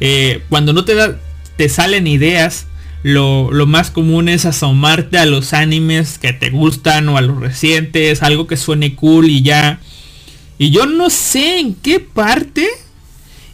Eh, 0.00 0.42
cuando 0.48 0.72
no 0.72 0.84
te 0.84 0.94
da, 0.94 1.18
te 1.56 1.68
salen 1.68 2.06
ideas, 2.06 2.66
lo, 3.02 3.50
lo, 3.52 3.66
más 3.66 3.90
común 3.90 4.28
es 4.28 4.44
asomarte 4.44 5.18
a 5.18 5.26
los 5.26 5.52
animes 5.52 6.18
que 6.18 6.32
te 6.32 6.50
gustan 6.50 7.08
o 7.08 7.16
a 7.16 7.20
los 7.20 7.38
recientes, 7.38 8.22
algo 8.22 8.46
que 8.46 8.56
suene 8.56 8.94
cool 8.94 9.28
y 9.28 9.42
ya. 9.42 9.80
Y 10.58 10.70
yo 10.70 10.86
no 10.86 11.10
sé 11.10 11.60
en 11.60 11.74
qué 11.74 12.00
parte 12.00 12.66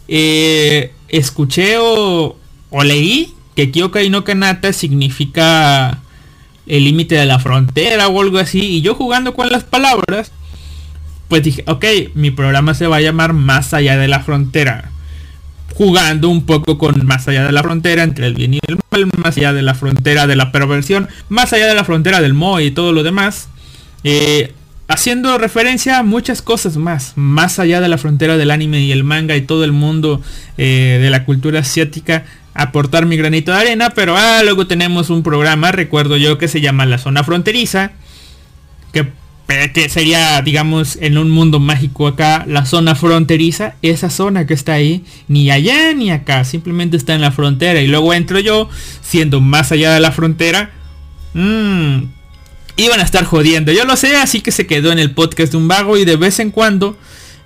eh, 0.07 0.91
escuché 1.07 1.77
o, 1.77 2.37
o, 2.69 2.83
leí 2.83 3.33
que 3.55 3.71
Kyokai 3.71 4.09
no 4.09 4.23
Kanata 4.23 4.73
significa 4.73 5.99
el 6.67 6.83
límite 6.83 7.15
de 7.15 7.25
la 7.25 7.39
frontera 7.39 8.07
o 8.07 8.21
algo 8.21 8.39
así. 8.39 8.59
Y 8.59 8.81
yo 8.81 8.95
jugando 8.95 9.33
con 9.33 9.49
las 9.49 9.63
palabras, 9.63 10.31
pues 11.27 11.43
dije, 11.43 11.63
ok, 11.67 11.85
mi 12.15 12.31
programa 12.31 12.73
se 12.73 12.87
va 12.87 12.97
a 12.97 13.01
llamar 13.01 13.33
Más 13.33 13.73
allá 13.73 13.97
de 13.97 14.07
la 14.07 14.19
frontera 14.19 14.91
jugando 15.75 16.29
un 16.29 16.45
poco 16.45 16.77
con 16.77 17.05
más 17.05 17.27
allá 17.27 17.45
de 17.45 17.51
la 17.51 17.61
frontera 17.61 18.03
entre 18.03 18.27
el 18.27 18.33
bien 18.33 18.53
y 18.53 18.59
el 18.67 18.79
mal, 18.91 19.09
más 19.17 19.37
allá 19.37 19.53
de 19.53 19.61
la 19.61 19.75
frontera 19.75 20.25
de 20.25 20.35
la 20.35 20.51
perversión, 20.51 21.09
más 21.29 21.53
allá 21.53 21.67
de 21.67 21.75
la 21.75 21.83
frontera 21.83 22.21
del 22.21 22.33
Mo 22.33 22.59
y 22.61 22.71
todo 22.71 22.93
lo 22.93 23.03
demás. 23.03 23.49
Eh, 24.03 24.53
haciendo 24.87 25.37
referencia 25.37 25.99
a 25.99 26.03
muchas 26.03 26.41
cosas 26.41 26.77
más, 26.77 27.13
más 27.15 27.59
allá 27.59 27.81
de 27.81 27.89
la 27.89 27.97
frontera 27.97 28.37
del 28.37 28.51
anime 28.51 28.81
y 28.81 28.91
el 28.91 29.03
manga 29.03 29.35
y 29.35 29.41
todo 29.41 29.63
el 29.63 29.73
mundo 29.73 30.21
eh, 30.57 30.99
de 31.01 31.09
la 31.09 31.25
cultura 31.25 31.59
asiática, 31.59 32.25
aportar 32.53 33.05
mi 33.05 33.17
granito 33.17 33.51
de 33.51 33.57
arena, 33.57 33.89
pero 33.89 34.15
ah, 34.15 34.41
luego 34.43 34.67
tenemos 34.67 35.09
un 35.09 35.23
programa, 35.23 35.71
recuerdo 35.71 36.15
yo, 36.17 36.37
que 36.37 36.47
se 36.47 36.61
llama 36.61 36.85
La 36.85 36.99
Zona 36.99 37.23
Fronteriza, 37.23 37.91
que 38.93 39.11
que 39.47 39.89
sería, 39.89 40.41
digamos, 40.41 40.97
en 41.01 41.17
un 41.17 41.29
mundo 41.29 41.59
mágico 41.59 42.07
acá, 42.07 42.45
la 42.47 42.65
zona 42.65 42.95
fronteriza, 42.95 43.75
esa 43.81 44.09
zona 44.09 44.47
que 44.47 44.55
está 44.55 44.73
ahí, 44.73 45.03
ni 45.27 45.51
allá 45.51 45.93
ni 45.93 46.09
acá, 46.09 46.43
simplemente 46.45 46.97
está 46.97 47.13
en 47.13 47.21
la 47.21 47.31
frontera. 47.31 47.81
Y 47.81 47.87
luego 47.87 48.13
entro 48.13 48.39
yo, 48.39 48.69
siendo 49.01 49.41
más 49.41 49.71
allá 49.71 49.93
de 49.93 49.99
la 49.99 50.11
frontera, 50.11 50.71
mmm, 51.33 52.05
iban 52.77 52.99
a 52.99 53.03
estar 53.03 53.23
jodiendo. 53.23 53.71
Yo 53.71 53.85
lo 53.85 53.95
sé, 53.95 54.15
así 54.15 54.41
que 54.41 54.51
se 54.51 54.65
quedó 54.65 54.91
en 54.91 54.99
el 54.99 55.11
podcast 55.11 55.51
de 55.51 55.57
un 55.57 55.67
vago 55.67 55.97
y 55.97 56.05
de 56.05 56.15
vez 56.15 56.39
en 56.39 56.51
cuando 56.51 56.97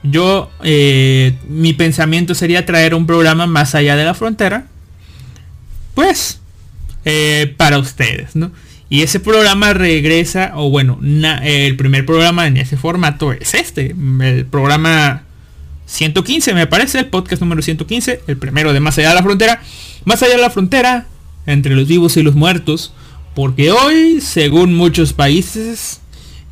yo, 0.02 0.50
eh, 0.64 1.34
mi 1.50 1.74
pensamiento 1.74 2.34
sería 2.34 2.66
traer 2.66 2.96
un 2.96 3.06
programa 3.06 3.46
más 3.46 3.76
allá 3.76 3.98
de 3.98 4.06
la 4.06 4.14
frontera. 4.14 4.68
Pues, 5.96 6.40
eh, 7.04 7.54
para 7.58 7.78
ustedes, 7.78 8.36
¿no? 8.36 8.52
Y 8.90 9.04
ese 9.04 9.20
programa 9.20 9.74
regresa, 9.74 10.54
o 10.56 10.70
bueno, 10.72 11.00
el 11.44 11.76
primer 11.78 12.08
programa 12.08 12.48
en 12.48 12.58
ese 12.58 12.76
formato 12.76 13.32
es 13.32 13.54
este, 13.54 13.96
el 14.22 14.46
programa 14.48 15.24
115 15.86 16.56
me 16.56 16.66
parece, 16.66 17.00
el 17.00 17.06
podcast 17.06 17.40
número 17.42 17.62
115, 17.62 18.22
el 18.26 18.38
primero 18.38 18.74
de 18.74 18.80
Más 18.80 18.98
allá 18.98 19.10
de 19.10 19.16
la 19.16 19.24
frontera. 19.24 19.62
Más 20.06 20.24
allá 20.24 20.36
de 20.36 20.42
la 20.42 20.50
frontera, 20.50 21.06
entre 21.46 21.76
los 21.76 21.88
vivos 21.88 22.18
y 22.18 22.24
los 22.24 22.34
muertos, 22.34 22.92
porque 23.36 23.72
hoy, 23.72 24.22
según 24.22 24.76
muchos 24.76 25.14
países, 25.14 26.02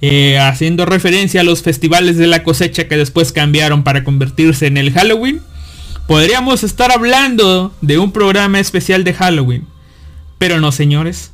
eh, 0.01 0.37
haciendo 0.37 0.85
referencia 0.85 1.41
a 1.41 1.43
los 1.43 1.63
festivales 1.63 2.17
de 2.17 2.27
la 2.27 2.43
cosecha 2.43 2.87
que 2.87 2.97
después 2.97 3.31
cambiaron 3.31 3.83
para 3.83 4.03
convertirse 4.03 4.67
en 4.67 4.77
el 4.77 4.91
Halloween, 4.91 5.41
podríamos 6.07 6.63
estar 6.63 6.91
hablando 6.91 7.73
de 7.81 7.97
un 7.97 8.11
programa 8.11 8.59
especial 8.59 9.03
de 9.03 9.15
Halloween. 9.15 9.65
Pero 10.37 10.59
no, 10.59 10.71
señores 10.71 11.31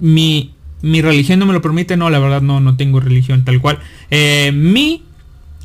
mi, 0.00 0.54
mi 0.82 1.02
religión 1.02 1.38
no 1.38 1.46
me 1.46 1.52
lo 1.52 1.62
permite, 1.62 1.96
no, 1.96 2.10
la 2.10 2.18
verdad 2.18 2.42
no, 2.42 2.60
no 2.60 2.76
tengo 2.76 3.00
religión 3.00 3.44
tal 3.44 3.60
cual. 3.60 3.78
Eh, 4.10 4.52
mi, 4.54 5.02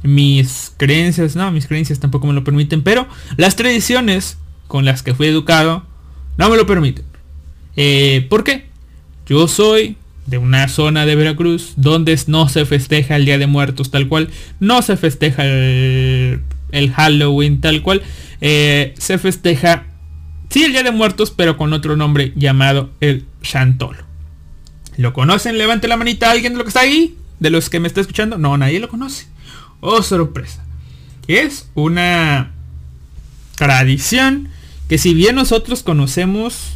mis 0.04 0.74
creencias, 0.78 1.36
no, 1.36 1.52
mis 1.52 1.68
creencias 1.68 2.00
tampoco 2.00 2.28
me 2.28 2.34
lo 2.34 2.44
permiten, 2.44 2.82
pero 2.82 3.08
las 3.38 3.56
tradiciones 3.56 4.38
con 4.68 4.86
las 4.86 5.04
que 5.04 5.14
fui 5.14 5.28
educado 5.28 5.86
no 6.38 6.50
me 6.50 6.58
lo 6.58 6.66
permiten. 6.66 7.06
Eh, 7.76 8.26
¿Por 8.30 8.44
qué? 8.44 8.70
Yo 9.28 9.48
soy 9.48 9.98
de 10.26 10.38
una 10.38 10.68
zona 10.68 11.06
de 11.06 11.16
Veracruz 11.16 11.74
donde 11.76 12.18
no 12.28 12.48
se 12.48 12.66
festeja 12.66 13.16
el 13.16 13.26
Día 13.26 13.38
de 13.38 13.48
Muertos 13.48 13.92
tal 13.92 14.08
cual, 14.08 14.30
no 14.60 14.82
se 14.82 14.98
festeja 14.98 15.46
el, 15.46 16.42
Halloween 16.96 17.60
tal 17.60 17.82
cual, 17.82 18.02
eh, 18.40 18.94
se 18.98 19.18
festeja, 19.18 19.86
sí, 20.50 20.64
el 20.64 20.72
Día 20.72 20.84
de 20.84 20.92
Muertos, 20.92 21.32
pero 21.32 21.58
con 21.58 21.74
otro 21.74 21.96
nombre 21.96 22.34
llamado 22.36 22.92
el 23.02 23.26
Chantolo. 23.42 24.11
¿Lo 25.02 25.14
conocen? 25.14 25.58
Levante 25.58 25.88
la 25.88 25.98
manita 25.98 26.32
alguien 26.32 26.54
de 26.54 26.60
lo 26.60 26.64
que 26.64 26.70
está 26.70 26.82
ahí. 26.82 27.16
De 27.40 27.50
los 27.50 27.70
que 27.70 27.80
me 27.80 27.88
está 27.88 28.02
escuchando. 28.02 28.38
No, 28.38 28.58
nadie 28.58 28.80
lo 28.80 28.88
conoce. 28.88 29.28
Oh, 29.80 30.04
sorpresa. 30.04 30.64
Es 31.28 31.70
una 31.74 32.52
tradición 33.56 34.50
que 34.88 34.98
si 34.98 35.14
bien 35.14 35.36
nosotros 35.36 35.84
conocemos 35.84 36.74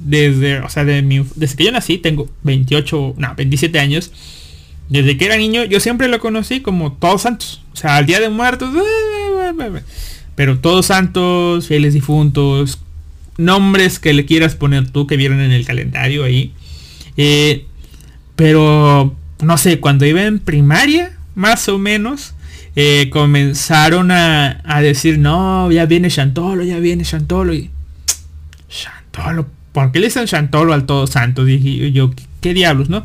desde, 0.00 0.60
o 0.60 0.68
sea, 0.68 0.84
desde 0.84 1.56
que 1.56 1.64
yo 1.64 1.72
nací, 1.72 1.98
tengo 1.98 2.28
28, 2.42 3.14
no, 3.16 3.34
27 3.36 3.78
años. 3.78 4.10
Desde 4.88 5.16
que 5.16 5.26
era 5.26 5.36
niño, 5.36 5.64
yo 5.64 5.78
siempre 5.78 6.08
lo 6.08 6.18
conocí 6.18 6.60
como 6.60 6.94
Todos 6.94 7.22
Santos. 7.22 7.62
O 7.72 7.76
sea, 7.76 7.96
al 7.96 8.06
Día 8.06 8.18
de 8.18 8.28
Muertos. 8.28 8.70
Pero 10.34 10.58
Todos 10.58 10.86
Santos, 10.86 11.68
fieles 11.68 11.94
difuntos, 11.94 12.80
nombres 13.36 14.00
que 14.00 14.12
le 14.12 14.26
quieras 14.26 14.56
poner 14.56 14.90
tú 14.90 15.06
que 15.06 15.16
vieron 15.16 15.40
en 15.40 15.52
el 15.52 15.64
calendario 15.64 16.24
ahí. 16.24 16.52
Eh, 17.22 17.66
pero, 18.34 19.14
no 19.42 19.58
sé, 19.58 19.78
cuando 19.78 20.06
iba 20.06 20.24
en 20.24 20.38
primaria, 20.38 21.12
más 21.34 21.68
o 21.68 21.78
menos, 21.78 22.32
eh, 22.76 23.10
comenzaron 23.12 24.10
a, 24.10 24.80
decir, 24.80 25.18
no, 25.18 25.70
ya 25.70 25.84
viene 25.84 26.08
Chantolo, 26.08 26.64
ya 26.64 26.78
viene 26.78 27.04
Chantolo. 27.04 27.52
Y, 27.52 27.68
Chantolo, 28.70 29.48
¿por 29.72 29.92
qué 29.92 30.00
le 30.00 30.06
dicen 30.06 30.24
Chantolo 30.24 30.72
al 30.72 30.86
Todo 30.86 31.06
Santo? 31.06 31.44
Dije 31.44 31.92
yo, 31.92 32.10
¿qué, 32.40 32.54
diablos, 32.54 32.88
no? 32.88 33.04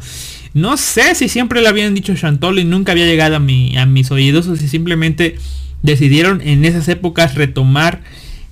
No 0.53 0.77
sé 0.77 1.13
si 1.15 1.27
siempre 1.27 1.61
le 1.61 1.67
habían 1.67 1.93
dicho 1.93 2.15
Chantolo 2.15 2.61
y 2.61 2.63
nunca 2.63 2.93
había 2.93 3.07
llegado 3.07 3.35
a, 3.35 3.39
mi, 3.39 3.77
a 3.77 3.85
mis 3.85 4.11
oídos 4.11 4.47
o 4.47 4.55
si 4.55 4.69
simplemente 4.69 5.35
decidieron 5.81 6.39
en 6.39 6.63
esas 6.63 6.87
épocas 6.87 7.35
retomar 7.35 7.99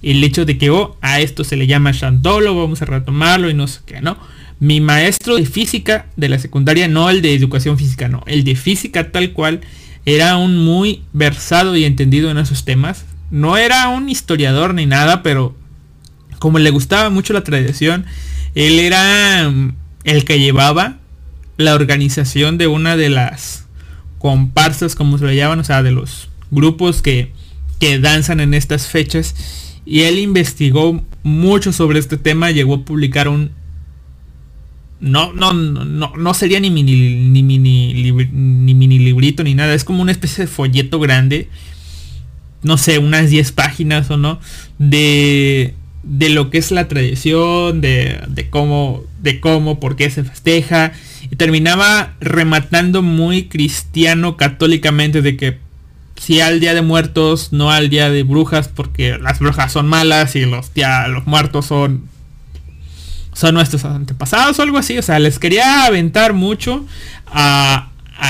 el 0.01 0.21
hecho 0.25 0.43
de 0.43 0.57
que, 0.57 0.71
oh, 0.71 0.97
a 0.99 1.21
esto 1.21 1.45
se 1.45 1.55
le 1.55 1.67
llama 1.67 1.93
Chantolo, 1.93 2.53
vamos 2.53 2.81
a 2.81 2.85
retomarlo 2.85 3.49
y 3.49 3.53
no 3.53 3.67
sé 3.67 3.79
qué, 3.85 4.01
¿no? 4.01 4.17
Mi 4.63 4.79
maestro 4.79 5.35
de 5.35 5.45
física 5.45 6.05
de 6.15 6.29
la 6.29 6.39
secundaria, 6.39 6.87
no 6.87 7.09
el 7.09 7.21
de 7.21 7.33
educación 7.33 7.77
física, 7.77 8.07
no, 8.07 8.23
el 8.27 8.45
de 8.45 8.55
física 8.55 9.11
tal 9.11 9.33
cual, 9.33 9.59
era 10.05 10.37
un 10.37 10.57
muy 10.57 11.03
versado 11.11 11.75
y 11.75 11.83
entendido 11.83 12.31
en 12.31 12.37
esos 12.37 12.63
temas. 12.63 13.03
No 13.29 13.57
era 13.57 13.89
un 13.89 14.07
historiador 14.07 14.73
ni 14.73 14.85
nada, 14.85 15.21
pero 15.21 15.53
como 16.39 16.59
le 16.59 16.69
gustaba 16.69 17.09
mucho 17.09 17.33
la 17.33 17.43
tradición, 17.43 18.05
él 18.55 18.79
era 18.79 19.49
mm, 19.49 19.75
el 20.05 20.23
que 20.23 20.39
llevaba 20.39 20.97
la 21.57 21.75
organización 21.75 22.57
de 22.57 22.67
una 22.67 22.95
de 22.95 23.09
las 23.09 23.65
comparsas, 24.17 24.95
como 24.95 25.17
se 25.17 25.25
le 25.25 25.35
llaman, 25.35 25.59
o 25.59 25.65
sea, 25.65 25.83
de 25.83 25.91
los 25.91 26.29
grupos 26.51 27.01
que, 27.01 27.33
que 27.81 27.99
danzan 27.99 28.39
en 28.39 28.53
estas 28.53 28.87
fechas. 28.87 29.35
Y 29.85 30.03
él 30.03 30.19
investigó 30.19 31.03
mucho 31.21 31.73
sobre 31.73 31.99
este 31.99 32.15
tema, 32.15 32.51
llegó 32.51 32.75
a 32.75 32.85
publicar 32.85 33.27
un 33.27 33.51
no, 35.03 35.33
no, 35.33 35.51
no, 35.51 36.13
no 36.15 36.33
sería 36.33 36.61
ni 36.61 36.71
mini, 36.71 36.95
ni 37.29 37.43
mini, 37.43 37.93
ni 37.93 38.73
mini 38.73 38.99
librito 38.99 39.43
ni 39.43 39.53
nada. 39.53 39.73
Es 39.73 39.83
como 39.83 40.01
una 40.01 40.13
especie 40.13 40.45
de 40.45 40.51
folleto 40.51 40.97
grande. 40.97 41.49
No 42.61 42.77
sé, 42.77 42.99
unas 42.99 43.29
10 43.29 43.51
páginas 43.51 44.09
o 44.09 44.15
no. 44.15 44.39
De, 44.79 45.73
de 46.03 46.29
lo 46.29 46.49
que 46.49 46.57
es 46.57 46.71
la 46.71 46.87
tradición, 46.87 47.81
de, 47.81 48.21
de 48.29 48.49
cómo, 48.49 49.03
de 49.21 49.41
cómo, 49.41 49.81
por 49.81 49.97
qué 49.97 50.09
se 50.09 50.23
festeja. 50.23 50.93
Y 51.29 51.35
terminaba 51.35 52.15
rematando 52.21 53.01
muy 53.01 53.49
cristiano 53.49 54.37
católicamente 54.37 55.21
de 55.21 55.35
que 55.35 55.57
si 56.15 56.39
al 56.39 56.61
día 56.61 56.73
de 56.73 56.81
muertos, 56.81 57.51
no 57.51 57.71
al 57.71 57.89
día 57.89 58.09
de 58.09 58.23
brujas, 58.23 58.69
porque 58.69 59.17
las 59.17 59.39
brujas 59.39 59.73
son 59.73 59.85
malas 59.85 60.37
y 60.37 60.45
los, 60.45 60.71
ya, 60.73 61.09
los 61.09 61.27
muertos 61.27 61.65
son 61.65 62.12
son 63.33 63.55
nuestros 63.55 63.85
antepasados 63.85 64.59
o 64.59 64.61
algo 64.61 64.77
así. 64.77 64.97
O 64.97 65.01
sea, 65.01 65.19
les 65.19 65.39
quería 65.39 65.85
aventar 65.85 66.33
mucho 66.33 66.85
a, 67.27 67.89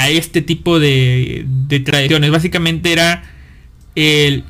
este 0.10 0.42
tipo 0.42 0.80
de, 0.80 1.46
tradiciones. 1.86 2.32
Básicamente 2.32 2.92
era 2.92 3.24
el, 3.96 4.44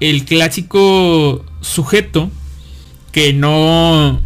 el 0.00 0.24
clásico 0.24 1.44
sujeto 1.60 2.30
que 3.12 3.32
no 3.32 4.20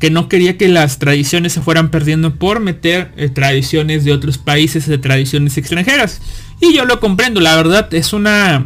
que 0.00 0.10
no 0.10 0.28
quería 0.30 0.56
que 0.56 0.66
las 0.68 0.98
tradiciones 0.98 1.52
se 1.52 1.60
fueran 1.60 1.90
perdiendo 1.90 2.34
por 2.36 2.58
meter 2.58 3.12
eh, 3.16 3.28
tradiciones 3.28 4.02
de 4.02 4.14
otros 4.14 4.38
países, 4.38 4.86
de 4.86 4.96
tradiciones 4.96 5.58
extranjeras. 5.58 6.22
Y 6.58 6.74
yo 6.74 6.86
lo 6.86 7.00
comprendo, 7.00 7.40
la 7.40 7.54
verdad 7.54 7.92
es 7.92 8.14
una 8.14 8.64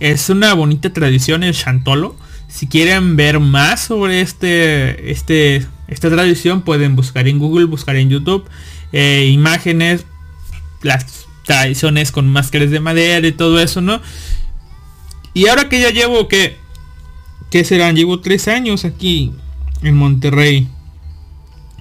es 0.00 0.28
una 0.28 0.54
bonita 0.54 0.92
tradición 0.92 1.44
el 1.44 1.54
chantolo. 1.54 2.16
Si 2.52 2.66
quieren 2.66 3.16
ver 3.16 3.40
más 3.40 3.80
sobre 3.80 4.20
este, 4.20 5.10
este, 5.10 5.66
esta 5.88 6.10
tradición, 6.10 6.60
pueden 6.60 6.96
buscar 6.96 7.26
en 7.26 7.38
Google, 7.38 7.64
buscar 7.64 7.96
en 7.96 8.10
YouTube 8.10 8.44
eh, 8.92 9.30
imágenes, 9.32 10.04
las 10.82 11.26
tradiciones 11.44 12.12
con 12.12 12.28
máscaras 12.28 12.70
de 12.70 12.78
madera 12.78 13.26
y 13.26 13.32
todo 13.32 13.58
eso, 13.58 13.80
¿no? 13.80 14.02
Y 15.32 15.48
ahora 15.48 15.70
que 15.70 15.80
ya 15.80 15.90
llevo 15.90 16.28
que, 16.28 16.58
¿qué 17.50 17.64
serán? 17.64 17.96
Llevo 17.96 18.20
tres 18.20 18.48
años 18.48 18.84
aquí 18.84 19.32
en 19.82 19.96
Monterrey. 19.96 20.68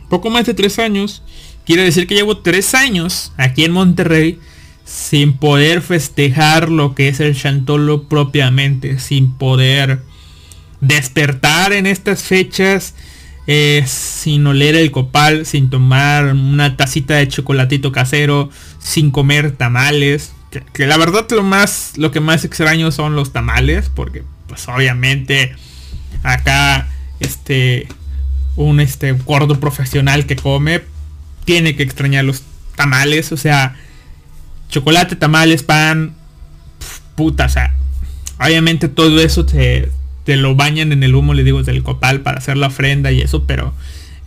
Poco 0.09 0.29
más 0.29 0.45
de 0.45 0.53
tres 0.53 0.79
años. 0.79 1.21
Quiere 1.65 1.83
decir 1.83 2.07
que 2.07 2.15
llevo 2.15 2.37
tres 2.37 2.73
años 2.75 3.33
aquí 3.35 3.65
en 3.65 3.73
Monterrey 3.73 4.39
sin 4.85 5.33
poder 5.33 5.81
festejar 5.81 6.69
lo 6.69 6.95
que 6.95 7.09
es 7.09 7.19
el 7.19 7.35
Chantolo 7.35 8.07
propiamente, 8.07 8.99
sin 8.99 9.33
poder 9.33 10.01
despertar 10.81 11.71
en 11.73 11.85
estas 11.85 12.23
fechas, 12.23 12.95
eh, 13.47 13.83
sin 13.87 14.45
oler 14.45 14.75
el 14.75 14.91
copal, 14.91 15.45
sin 15.45 15.69
tomar 15.69 16.33
una 16.33 16.75
tacita 16.75 17.15
de 17.15 17.27
chocolatito 17.27 17.91
casero, 17.91 18.49
sin 18.79 19.11
comer 19.11 19.51
tamales. 19.51 20.33
Que, 20.73 20.85
la 20.85 20.97
verdad 20.97 21.25
lo 21.31 21.43
más, 21.43 21.93
lo 21.95 22.11
que 22.11 22.19
más 22.19 22.43
extraño 22.43 22.91
son 22.91 23.15
los 23.15 23.31
tamales, 23.31 23.89
porque 23.93 24.23
pues 24.47 24.67
obviamente 24.67 25.55
acá 26.23 26.89
este 27.21 27.87
un 28.57 28.81
este 28.81 29.13
gordo 29.13 29.59
profesional 29.61 30.25
que 30.25 30.35
come 30.35 30.81
tiene 31.45 31.75
que 31.75 31.83
extrañar 31.83 32.25
los 32.25 32.43
tamales, 32.75 33.31
o 33.31 33.37
sea, 33.37 33.75
chocolate, 34.69 35.15
tamales, 35.15 35.63
pan, 35.63 36.15
puta, 37.15 37.45
o 37.45 37.49
sea, 37.49 37.75
obviamente 38.39 38.87
todo 38.89 39.21
eso 39.21 39.45
te, 39.45 39.89
te 40.23 40.35
lo 40.35 40.55
bañan 40.55 40.91
en 40.91 41.03
el 41.03 41.15
humo, 41.15 41.33
le 41.33 41.43
digo, 41.43 41.63
del 41.63 41.83
copal 41.83 42.21
para 42.21 42.37
hacer 42.37 42.57
la 42.57 42.67
ofrenda 42.67 43.11
y 43.11 43.21
eso, 43.21 43.45
pero 43.45 43.73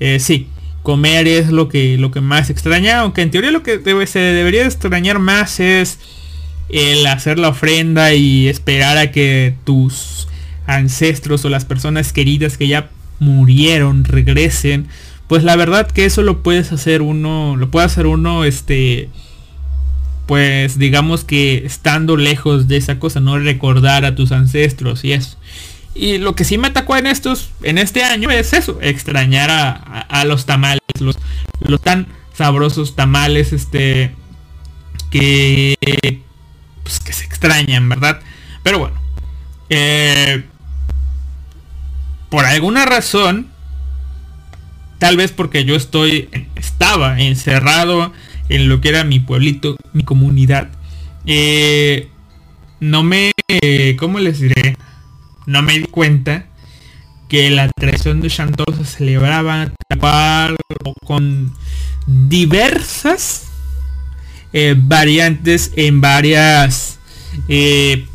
eh, 0.01 0.19
sí, 0.21 0.49
comer 0.83 1.27
es 1.27 1.49
lo 1.49 1.69
que, 1.69 1.97
lo 1.97 2.11
que 2.11 2.21
más 2.21 2.51
extraña, 2.51 3.01
aunque 3.01 3.23
en 3.23 3.31
teoría 3.31 3.51
lo 3.51 3.63
que 3.63 3.79
debe, 3.79 4.07
se 4.07 4.19
debería 4.19 4.67
extrañar 4.67 5.19
más 5.19 5.61
es 5.61 5.99
el 6.69 7.07
hacer 7.07 7.39
la 7.39 7.49
ofrenda 7.49 8.15
y 8.15 8.49
esperar 8.49 8.99
a 8.99 9.11
que 9.11 9.55
tus 9.65 10.29
ancestros 10.67 11.45
o 11.45 11.49
las 11.49 11.65
personas 11.65 12.13
queridas 12.13 12.57
que 12.57 12.69
ya 12.69 12.91
murieron 13.19 14.05
regresen. 14.05 14.89
Pues 15.29 15.43
la 15.43 15.57
verdad 15.57 15.91
que 15.91 16.05
eso 16.05 16.23
lo 16.23 16.43
puedes 16.43 16.73
hacer 16.73 17.03
uno, 17.03 17.57
lo 17.57 17.71
puede 17.71 17.87
hacer 17.87 18.07
uno, 18.07 18.45
este, 18.45 19.09
pues 20.27 20.79
digamos 20.79 21.25
que 21.25 21.65
estando 21.65 22.17
lejos 22.17 22.69
de 22.69 22.77
esa 22.77 22.99
cosa, 22.99 23.21
no 23.21 23.39
recordar 23.39 24.05
a 24.05 24.15
tus 24.15 24.33
ancestros 24.33 25.05
y 25.05 25.13
eso. 25.13 25.39
Y 25.95 26.19
lo 26.19 26.35
que 26.35 26.45
sí 26.45 26.59
me 26.59 26.69
atacó 26.69 26.97
en 26.97 27.07
estos, 27.07 27.51
en 27.63 27.79
este 27.79 28.03
año 28.03 28.31
es 28.31 28.53
eso, 28.53 28.79
extrañar 28.83 29.49
a, 29.51 30.25
los 30.25 30.45
tamales, 30.45 30.81
los, 30.99 31.17
los 31.61 31.81
tan 31.81 32.09
sabrosos 32.33 32.97
tamales, 32.97 33.53
este, 33.53 34.13
que, 35.11 35.77
pues, 36.83 36.99
que 36.99 37.13
se 37.13 37.25
extrañan, 37.25 37.89
¿verdad? 37.89 38.21
Pero 38.65 38.81
bueno, 38.81 38.97
eh, 39.71 40.45
por 42.29 42.45
alguna 42.45 42.85
razón, 42.87 43.49
tal 44.99 45.17
vez 45.17 45.31
porque 45.31 45.65
yo 45.65 45.77
estoy, 45.77 46.29
estaba 46.57 47.21
encerrado 47.21 48.13
en 48.49 48.69
lo 48.69 48.81
que 48.81 48.89
era 48.89 49.05
mi 49.05 49.21
pueblito, 49.21 49.77
mi 49.93 50.03
comunidad, 50.03 50.71
eh, 51.25 52.09
no 52.81 53.05
me, 53.05 53.31
¿cómo 53.97 54.19
les 54.19 54.41
diré? 54.41 54.77
No 55.47 55.63
me 55.63 55.79
di 55.79 55.85
cuenta 55.85 56.47
que 57.29 57.51
la 57.51 57.69
tradición 57.69 58.21
de 58.21 58.31
Chantal 58.31 58.67
se 58.77 58.85
celebraba 58.85 59.71
con 61.05 61.53
diversas 62.07 63.49
eh, 64.53 64.75
variantes 64.77 65.73
en 65.77 66.01
varias, 66.01 66.99
eh, 67.49 68.07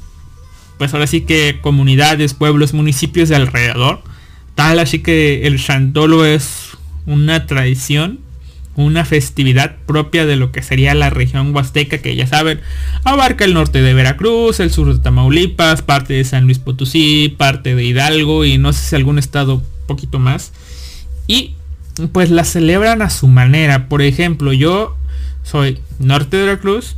pues 0.77 0.93
ahora 0.93 1.07
sí 1.07 1.21
que 1.21 1.59
comunidades, 1.61 2.33
pueblos, 2.33 2.73
municipios 2.73 3.29
de 3.29 3.35
alrededor. 3.35 4.01
Tal 4.55 4.79
así 4.79 4.99
que 4.99 5.47
el 5.47 5.61
Chantolo 5.61 6.25
es 6.25 6.77
una 7.05 7.45
tradición 7.45 8.19
una 8.79 9.03
festividad 9.03 9.75
propia 9.85 10.25
de 10.25 10.37
lo 10.37 10.53
que 10.53 10.63
sería 10.63 10.93
la 10.93 11.09
región 11.09 11.53
huasteca 11.53 11.97
que 11.97 12.15
ya 12.15 12.27
saben 12.27 12.61
abarca 13.03 13.43
el 13.43 13.53
norte 13.53 13.81
de 13.81 13.93
Veracruz, 13.93 14.61
el 14.61 14.71
sur 14.71 14.93
de 14.93 14.99
Tamaulipas, 14.99 15.81
parte 15.81 16.13
de 16.13 16.23
San 16.23 16.45
Luis 16.45 16.59
Potosí, 16.59 17.35
parte 17.37 17.75
de 17.75 17.83
Hidalgo 17.83 18.45
y 18.45 18.57
no 18.57 18.71
sé 18.71 18.79
si 18.87 18.95
algún 18.95 19.19
estado 19.19 19.61
poquito 19.85 20.17
más. 20.17 20.53
Y 21.27 21.55
pues 22.13 22.29
la 22.29 22.45
celebran 22.45 23.01
a 23.01 23.09
su 23.09 23.27
manera. 23.27 23.89
Por 23.89 24.01
ejemplo, 24.01 24.53
yo 24.53 24.95
soy 25.43 25.79
norte 25.99 26.37
de 26.37 26.43
Veracruz. 26.43 26.95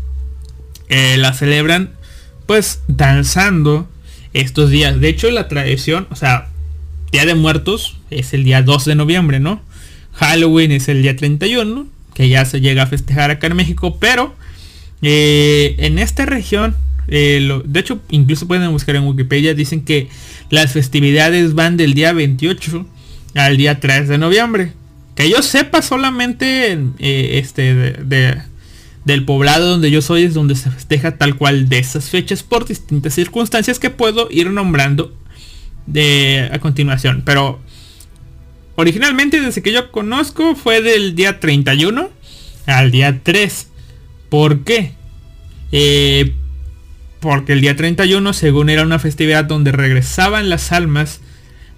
Eh, 0.87 1.17
la 1.17 1.33
celebran 1.33 1.93
pues 2.45 2.81
danzando 2.87 3.89
estos 4.33 4.69
días. 4.69 4.99
De 4.99 5.09
hecho 5.09 5.31
la 5.31 5.47
tradición, 5.47 6.05
o 6.11 6.15
sea, 6.15 6.49
Día 7.11 7.25
de 7.25 7.33
Muertos 7.33 7.97
es 8.11 8.33
el 8.33 8.43
día 8.43 8.61
2 8.61 8.85
de 8.85 8.95
noviembre, 8.95 9.39
¿no? 9.39 9.61
Halloween 10.13 10.71
es 10.71 10.87
el 10.87 11.01
día 11.01 11.15
31, 11.15 11.87
que 12.13 12.29
ya 12.29 12.45
se 12.45 12.61
llega 12.61 12.83
a 12.83 12.87
festejar 12.87 13.31
acá 13.31 13.47
en 13.47 13.55
México, 13.55 13.97
pero 13.99 14.35
eh, 15.01 15.75
en 15.79 15.99
esta 15.99 16.25
región, 16.25 16.75
eh, 17.07 17.61
de 17.65 17.79
hecho 17.79 17.99
incluso 18.09 18.47
pueden 18.47 18.71
buscar 18.71 18.95
en 18.95 19.03
Wikipedia, 19.03 19.53
dicen 19.53 19.83
que 19.83 20.09
las 20.49 20.73
festividades 20.73 21.55
van 21.55 21.77
del 21.77 21.93
día 21.93 22.13
28 22.13 22.85
al 23.35 23.57
día 23.57 23.79
3 23.79 24.07
de 24.07 24.17
noviembre. 24.17 24.73
Que 25.15 25.29
yo 25.29 25.41
sepa 25.41 25.81
solamente 25.81 26.71
eh, 26.99 27.39
este 27.39 27.73
de, 27.73 28.41
del 29.05 29.25
poblado 29.25 29.69
donde 29.69 29.91
yo 29.91 30.01
soy 30.01 30.23
es 30.23 30.33
donde 30.33 30.55
se 30.55 30.69
festeja 30.71 31.17
tal 31.17 31.35
cual 31.35 31.67
de 31.69 31.79
esas 31.79 32.09
fechas 32.09 32.43
por 32.43 32.65
distintas 32.65 33.13
circunstancias 33.13 33.79
que 33.79 33.89
puedo 33.89 34.27
ir 34.31 34.49
nombrando 34.49 35.13
de 35.85 36.49
a 36.51 36.59
continuación. 36.59 37.23
Pero 37.25 37.59
Originalmente, 38.75 39.41
desde 39.41 39.61
que 39.61 39.71
yo 39.71 39.91
conozco, 39.91 40.55
fue 40.55 40.81
del 40.81 41.15
día 41.15 41.39
31 41.39 42.09
al 42.65 42.91
día 42.91 43.19
3. 43.21 43.67
¿Por 44.29 44.63
qué? 44.63 44.93
Eh, 45.71 46.33
porque 47.19 47.53
el 47.53 47.61
día 47.61 47.75
31, 47.75 48.33
según 48.33 48.69
era 48.69 48.83
una 48.83 48.99
festividad 48.99 49.45
donde 49.45 49.71
regresaban 49.71 50.49
las 50.49 50.71
almas, 50.71 51.21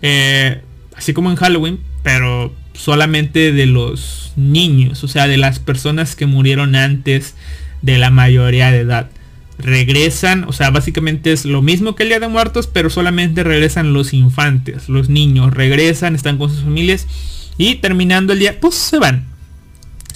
eh, 0.02 0.62
así 0.96 1.14
como 1.14 1.30
en 1.30 1.36
Halloween, 1.36 1.80
pero 2.04 2.54
solamente 2.74 3.52
de 3.52 3.66
los 3.66 4.34
niños, 4.36 5.04
o 5.04 5.08
sea, 5.08 5.28
de 5.28 5.38
las 5.38 5.60
personas 5.60 6.16
que 6.16 6.26
murieron 6.26 6.76
antes 6.76 7.36
de 7.82 7.98
la 7.98 8.10
mayoría 8.10 8.72
de 8.72 8.80
edad 8.80 9.10
regresan, 9.58 10.46
o 10.46 10.54
sea, 10.54 10.70
básicamente 10.72 11.32
es 11.32 11.46
lo 11.46 11.62
mismo 11.62 11.96
que 11.96 12.04
el 12.04 12.10
Día 12.10 12.20
de 12.20 12.28
Muertos, 12.28 12.68
pero 12.68 12.90
solamente 12.90 13.44
regresan 13.44 13.94
los 13.94 14.14
infantes, 14.14 14.90
los 14.90 15.10
niños, 15.10 15.54
regresan, 15.54 16.16
están 16.16 16.38
con 16.38 16.50
sus 16.50 16.62
familias 16.62 17.08
y 17.58 17.76
terminando 17.76 18.34
el 18.34 18.40
día, 18.40 18.60
pues 18.60 18.76
se 18.76 19.00
van. 19.00 19.28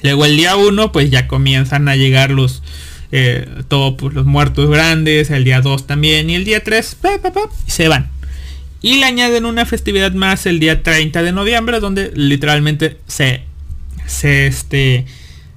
Luego 0.04 0.26
el 0.26 0.38
día 0.38 0.56
1, 0.56 0.92
pues 0.92 1.10
ya 1.10 1.28
comienzan 1.28 1.88
a 1.88 1.96
llegar 1.96 2.32
los, 2.32 2.64
eh, 3.12 3.48
todos 3.68 3.96
pues, 3.98 4.14
los 4.14 4.26
muertos 4.26 4.70
grandes, 4.70 5.30
el 5.30 5.44
día 5.44 5.62
2 5.62 5.88
también, 5.88 6.30
y 6.30 6.36
el 6.36 6.46
día 6.46 6.64
3, 6.64 6.98
y 7.68 7.72
se 7.72 7.88
van. 7.88 8.10
Y 8.82 9.00
le 9.00 9.06
añaden 9.06 9.46
una 9.46 9.66
festividad 9.66 10.14
más 10.14 10.46
el 10.46 10.60
día 10.60 10.84
30 10.84 11.24
de 11.24 11.32
noviembre, 11.32 11.80
donde 11.80 12.12
literalmente 12.16 12.98
se, 13.08 13.42
se, 14.06 14.48
este, 14.48 15.06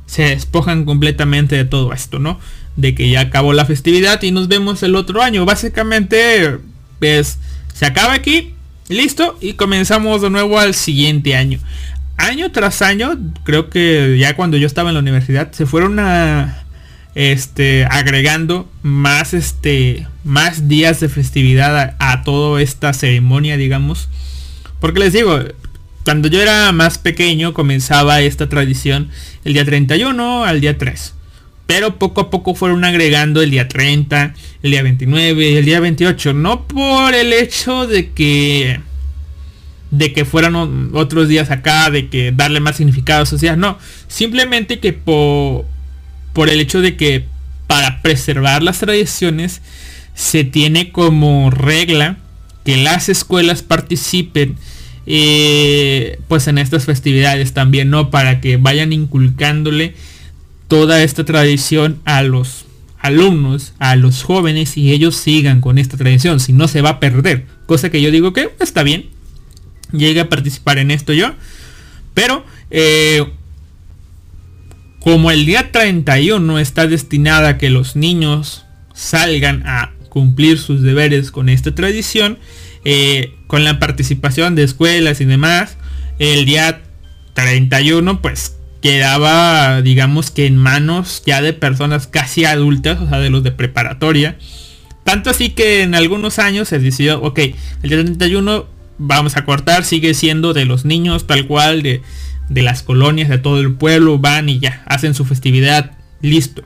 se 0.07 0.23
despojan 0.23 0.85
completamente 0.85 1.55
de 1.57 1.64
todo 1.64 1.93
esto, 1.93 2.19
¿no? 2.19 2.40
De 2.81 2.95
que 2.95 3.11
ya 3.11 3.21
acabó 3.21 3.53
la 3.53 3.64
festividad 3.64 4.23
y 4.23 4.33
nos 4.33 4.49
vemos 4.49 4.83
el 4.83 4.97
otro 4.97 5.23
año. 5.23 5.45
Básicamente, 5.45 6.59
pues, 6.99 7.38
se 7.75 7.87
acaba 7.87 8.14
aquí, 8.14 8.55
listo, 8.88 9.37
y 9.40 9.55
comenzamos 9.55 10.23
de 10.23 10.31
nuevo 10.31 10.59
al 10.59 10.75
siguiente 10.75 11.37
año. 11.37 11.59
Año 12.16 12.51
tras 12.53 12.83
año, 12.83 13.19
creo 13.45 13.71
que 13.71 14.16
ya 14.19 14.37
cuando 14.37 14.57
yo 14.57 14.66
estaba 14.66 14.90
en 14.90 14.95
la 14.95 15.01
universidad, 15.01 15.53
se 15.53 15.66
fueron 15.66 15.99
este, 17.14 17.87
agregando 17.87 18.71
más, 18.83 19.33
este, 19.33 20.07
más 20.25 20.69
días 20.69 21.01
de 21.01 21.09
festividad 21.09 21.97
a, 21.99 22.12
a 22.12 22.23
toda 22.23 22.61
esta 22.61 22.93
ceremonia, 22.93 23.57
digamos. 23.57 24.09
Porque 24.81 25.01
les 25.01 25.12
digo, 25.12 25.38
cuando 26.05 26.29
yo 26.29 26.40
era 26.40 26.73
más 26.73 26.99
pequeño 26.99 27.55
comenzaba 27.55 28.21
esta 28.21 28.49
tradición 28.49 29.11
el 29.45 29.53
día 29.53 29.64
31 29.64 30.45
al 30.45 30.61
día 30.61 30.77
3. 30.77 31.14
Pero 31.71 32.01
poco 32.01 32.21
a 32.21 32.31
poco 32.31 32.57
fueron 32.57 32.85
agregando 32.85 33.43
el 33.43 33.53
día 33.53 33.69
30, 33.69 34.35
el 34.65 34.71
día 34.73 34.83
29, 34.83 35.57
el 35.57 35.65
día 35.65 35.79
28. 35.79 36.33
No 36.33 36.67
por 36.67 37.15
el 37.15 37.33
hecho 37.33 37.87
de 37.87 38.11
que 38.11 38.81
de 39.93 40.13
que 40.13 40.25
fueran 40.25 40.91
otros 40.95 41.29
días 41.29 41.53
acá, 41.53 41.89
de 41.91 42.09
que 42.09 42.33
darle 42.33 42.59
más 42.59 42.79
significado 42.79 43.21
a 43.21 43.23
esos 43.23 43.41
días. 43.41 43.57
No, 43.57 43.79
simplemente 44.09 44.81
que 44.81 44.93
por, 44.93 45.65
por 46.33 46.49
el 46.49 46.59
hecho 46.59 46.81
de 46.81 46.97
que 46.97 47.27
para 47.69 48.03
preservar 48.03 48.65
las 48.65 48.81
tradiciones 48.81 49.63
se 50.13 50.43
tiene 50.43 50.91
como 50.91 51.51
regla 51.51 52.17
que 52.65 52.79
las 52.79 53.09
escuelas 53.09 53.63
participen 53.63 54.57
eh, 55.07 56.19
pues 56.27 56.49
en 56.49 56.59
estas 56.59 56.87
festividades 56.87 57.53
también, 57.53 57.91
¿no? 57.91 58.11
Para 58.11 58.41
que 58.41 58.57
vayan 58.57 58.93
inculcándole 58.93 59.95
toda 60.71 61.03
esta 61.03 61.25
tradición 61.25 62.01
a 62.05 62.23
los 62.23 62.65
alumnos, 63.01 63.75
a 63.81 63.97
los 63.97 64.23
jóvenes 64.23 64.77
y 64.77 64.93
ellos 64.93 65.17
sigan 65.17 65.61
con 65.61 65.79
esta 65.79 65.97
tradición, 65.97 66.39
si 66.39 66.53
no 66.53 66.69
se 66.69 66.81
va 66.81 66.91
a 66.91 67.01
perder. 67.01 67.47
Cosa 67.67 67.91
que 67.91 68.01
yo 68.01 68.13
digo 68.13 68.33
que 68.33 68.51
está 68.61 68.85
bien. 68.85 69.11
llegue 69.93 70.21
a 70.21 70.29
participar 70.29 70.79
en 70.79 70.93
esto 70.93 71.13
yo. 71.13 71.33
Pero 72.15 72.45
eh, 72.71 73.25
como 75.01 75.33
el 75.33 75.45
día 75.45 75.73
31 75.73 76.61
está 76.61 76.87
destinada 76.87 77.49
a 77.49 77.59
que 77.59 77.69
los 77.69 77.97
niños 77.97 78.65
salgan 78.95 79.65
a 79.67 79.93
cumplir 80.09 80.59
sus 80.59 80.83
deberes 80.83 81.33
con 81.33 81.49
esta 81.49 81.75
tradición, 81.75 82.39
eh, 82.85 83.35
con 83.49 83.65
la 83.65 83.81
participación 83.81 84.55
de 84.55 84.63
escuelas 84.63 85.21
y 85.21 85.25
demás, 85.25 85.79
el 86.21 86.45
día 86.45 86.83
31 87.35 88.23
pues 88.23 88.60
quedaba 88.81 89.83
digamos 89.83 90.31
que 90.31 90.47
en 90.47 90.57
manos 90.57 91.23
ya 91.27 91.43
de 91.43 91.53
personas 91.53 92.07
casi 92.07 92.45
adultas, 92.45 93.01
o 93.01 93.09
sea, 93.09 93.19
de 93.19 93.31
los 93.31 93.43
de 93.43 93.53
preparatoria. 93.53 94.38
Tanto 95.05 95.31
así 95.31 95.51
que 95.51 95.83
en 95.83 95.95
algunos 95.95 96.38
años 96.38 96.69
se 96.69 96.79
decidió, 96.79 97.21
ok, 97.23 97.38
el 97.38 97.88
día 97.88 98.03
31 98.05 98.66
vamos 98.99 99.37
a 99.37 99.45
cortar, 99.45 99.85
sigue 99.85 100.14
siendo 100.14 100.53
de 100.53 100.66
los 100.66 100.85
niños 100.85 101.27
tal 101.27 101.47
cual, 101.47 101.83
de, 101.83 102.03
de 102.49 102.62
las 102.62 102.83
colonias, 102.83 103.29
de 103.29 103.38
todo 103.38 103.61
el 103.61 103.75
pueblo, 103.75 104.19
van 104.19 104.49
y 104.49 104.59
ya, 104.59 104.83
hacen 104.87 105.14
su 105.14 105.25
festividad, 105.25 105.93
listo. 106.21 106.62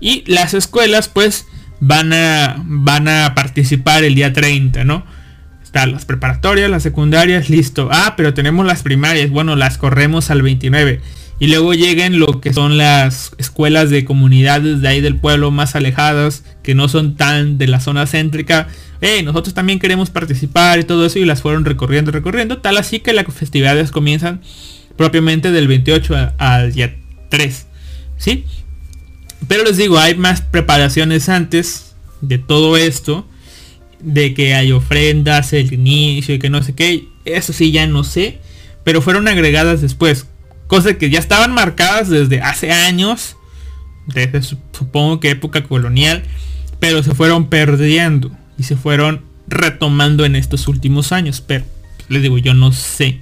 Y 0.00 0.24
las 0.26 0.54
escuelas 0.54 1.08
pues 1.08 1.46
van 1.80 2.12
a, 2.12 2.62
van 2.64 3.08
a 3.08 3.34
participar 3.34 4.04
el 4.04 4.14
día 4.14 4.32
30, 4.32 4.84
¿no? 4.84 5.04
Están 5.62 5.92
las 5.92 6.04
preparatorias, 6.04 6.70
las 6.70 6.82
secundarias, 6.82 7.50
listo. 7.50 7.88
Ah, 7.90 8.14
pero 8.16 8.32
tenemos 8.32 8.64
las 8.64 8.82
primarias, 8.82 9.30
bueno, 9.30 9.56
las 9.56 9.76
corremos 9.78 10.30
al 10.30 10.42
29. 10.42 11.00
Y 11.38 11.48
luego 11.48 11.74
lleguen 11.74 12.18
lo 12.18 12.40
que 12.40 12.54
son 12.54 12.78
las 12.78 13.32
escuelas 13.36 13.90
de 13.90 14.06
comunidades 14.06 14.80
de 14.80 14.88
ahí 14.88 15.00
del 15.02 15.16
pueblo 15.16 15.50
más 15.50 15.76
alejadas, 15.76 16.44
que 16.62 16.74
no 16.74 16.88
son 16.88 17.16
tan 17.16 17.58
de 17.58 17.66
la 17.66 17.80
zona 17.80 18.06
céntrica. 18.06 18.68
Hey, 19.02 19.22
nosotros 19.22 19.52
también 19.52 19.78
queremos 19.78 20.08
participar 20.08 20.78
y 20.78 20.84
todo 20.84 21.04
eso 21.04 21.18
y 21.18 21.26
las 21.26 21.42
fueron 21.42 21.66
recorriendo, 21.66 22.10
recorriendo. 22.10 22.58
Tal 22.58 22.78
así 22.78 23.00
que 23.00 23.12
las 23.12 23.26
festividades 23.26 23.90
comienzan 23.90 24.40
propiamente 24.96 25.52
del 25.52 25.68
28 25.68 26.32
al 26.38 26.72
día 26.72 26.96
3. 27.28 27.66
¿Sí? 28.16 28.44
Pero 29.46 29.64
les 29.64 29.76
digo, 29.76 29.98
hay 29.98 30.14
más 30.14 30.40
preparaciones 30.40 31.28
antes 31.28 31.94
de 32.22 32.38
todo 32.38 32.78
esto. 32.78 33.28
De 34.00 34.34
que 34.34 34.54
hay 34.54 34.72
ofrendas, 34.72 35.52
el 35.52 35.72
inicio 35.72 36.34
y 36.34 36.38
que 36.38 36.50
no 36.50 36.62
sé 36.62 36.74
qué. 36.74 37.08
Eso 37.26 37.52
sí 37.52 37.72
ya 37.72 37.86
no 37.86 38.04
sé. 38.04 38.38
Pero 38.84 39.02
fueron 39.02 39.28
agregadas 39.28 39.82
después. 39.82 40.26
Cosas 40.66 40.96
que 40.96 41.10
ya 41.10 41.18
estaban 41.18 41.52
marcadas 41.52 42.08
desde 42.08 42.40
hace 42.40 42.72
años. 42.72 43.36
Desde 44.06 44.42
supongo 44.42 45.20
que 45.20 45.30
época 45.30 45.64
colonial. 45.64 46.22
Pero 46.80 47.02
se 47.02 47.14
fueron 47.14 47.48
perdiendo. 47.48 48.30
Y 48.58 48.64
se 48.64 48.76
fueron 48.76 49.22
retomando 49.48 50.24
en 50.24 50.36
estos 50.36 50.68
últimos 50.68 51.12
años. 51.12 51.40
Pero 51.40 51.64
les 52.08 52.22
digo, 52.22 52.38
yo 52.38 52.54
no 52.54 52.72
sé. 52.72 53.20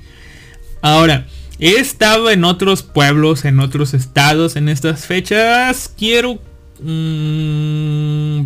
Ahora, 0.83 1.27
He 1.59 1.77
estado 1.77 2.31
en 2.31 2.45
otros 2.45 2.83
pueblos, 2.83 3.45
en 3.45 3.61
otros 3.61 3.95
estados 3.95 4.57
en 4.57 4.69
estas 4.69 5.07
fechas. 5.07 5.93
Quiero... 5.97 6.41
Mmm, 6.81 8.41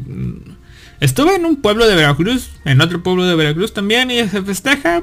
estuve 1.01 1.35
en 1.37 1.47
un 1.47 1.57
pueblo 1.57 1.87
de 1.87 1.97
Veracruz, 1.97 2.51
en 2.65 2.81
otro 2.81 3.03
pueblo 3.03 3.25
de 3.25 3.35
Veracruz 3.35 3.73
también 3.73 4.11
y 4.11 4.29
se 4.29 4.43
festeja 4.43 5.03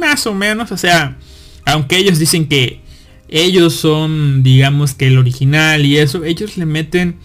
más 0.00 0.26
o 0.26 0.34
menos. 0.34 0.72
O 0.72 0.76
sea, 0.76 1.16
aunque 1.64 1.96
ellos 1.96 2.18
dicen 2.18 2.48
que 2.48 2.80
ellos 3.28 3.74
son, 3.74 4.42
digamos 4.42 4.94
que 4.94 5.06
el 5.06 5.18
original 5.18 5.84
y 5.86 5.98
eso, 5.98 6.24
ellos 6.24 6.56
le 6.56 6.66
meten 6.66 7.16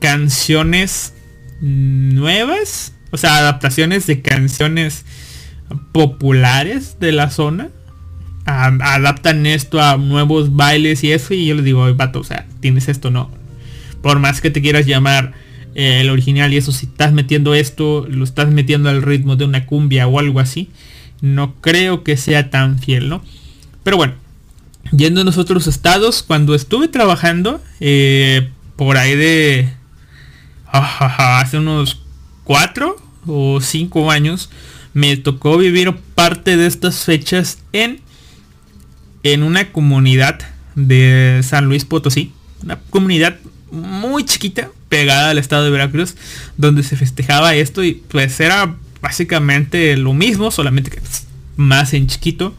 canciones 0.00 1.14
nuevas. 1.60 2.94
O 3.10 3.16
sea, 3.16 3.36
adaptaciones 3.36 4.06
de 4.06 4.20
canciones 4.20 5.04
populares 5.92 6.98
de 7.00 7.12
la 7.12 7.30
zona 7.30 7.70
adaptan 8.50 9.44
esto 9.46 9.80
a 9.80 9.96
nuevos 9.98 10.56
bailes 10.56 11.04
y 11.04 11.12
eso 11.12 11.34
y 11.34 11.46
yo 11.46 11.54
les 11.54 11.64
digo, 11.64 11.94
vato, 11.94 12.20
o 12.20 12.24
sea, 12.24 12.46
tienes 12.60 12.88
esto, 12.88 13.10
no. 13.10 13.30
Por 14.02 14.20
más 14.20 14.40
que 14.40 14.50
te 14.50 14.62
quieras 14.62 14.86
llamar 14.86 15.34
eh, 15.74 16.00
el 16.00 16.08
original 16.08 16.52
y 16.52 16.56
eso, 16.56 16.72
si 16.72 16.86
estás 16.86 17.12
metiendo 17.12 17.54
esto, 17.54 18.06
lo 18.08 18.24
estás 18.24 18.48
metiendo 18.48 18.88
al 18.88 19.02
ritmo 19.02 19.36
de 19.36 19.44
una 19.44 19.66
cumbia 19.66 20.06
o 20.06 20.18
algo 20.18 20.40
así, 20.40 20.70
no 21.20 21.60
creo 21.60 22.04
que 22.04 22.16
sea 22.16 22.48
tan 22.48 22.78
fiel, 22.78 23.08
¿no? 23.08 23.22
Pero 23.82 23.98
bueno, 23.98 24.14
yendo 24.90 25.20
a 25.20 25.40
otros 25.40 25.66
estados, 25.66 26.22
cuando 26.22 26.54
estuve 26.54 26.88
trabajando 26.88 27.62
eh, 27.80 28.50
por 28.76 28.96
ahí 28.96 29.16
de 29.16 29.72
hace 30.70 31.58
unos 31.58 32.02
cuatro 32.44 32.96
o 33.26 33.60
cinco 33.60 34.10
años, 34.10 34.50
me 34.94 35.16
tocó 35.16 35.56
vivir 35.58 35.94
parte 36.14 36.56
de 36.56 36.66
estas 36.66 37.04
fechas 37.04 37.58
en 37.72 38.00
en 39.22 39.42
una 39.42 39.72
comunidad 39.72 40.38
de 40.74 41.40
San 41.42 41.66
Luis 41.66 41.84
Potosí, 41.84 42.32
una 42.62 42.78
comunidad 42.90 43.36
muy 43.70 44.24
chiquita 44.24 44.70
pegada 44.88 45.30
al 45.30 45.38
estado 45.38 45.64
de 45.64 45.70
Veracruz, 45.70 46.14
donde 46.56 46.82
se 46.82 46.96
festejaba 46.96 47.54
esto 47.54 47.84
y 47.84 47.94
pues 47.94 48.38
era 48.40 48.76
básicamente 49.00 49.96
lo 49.96 50.14
mismo, 50.14 50.50
solamente 50.50 50.90
que 50.90 51.00
más 51.56 51.92
en 51.94 52.06
chiquito. 52.06 52.54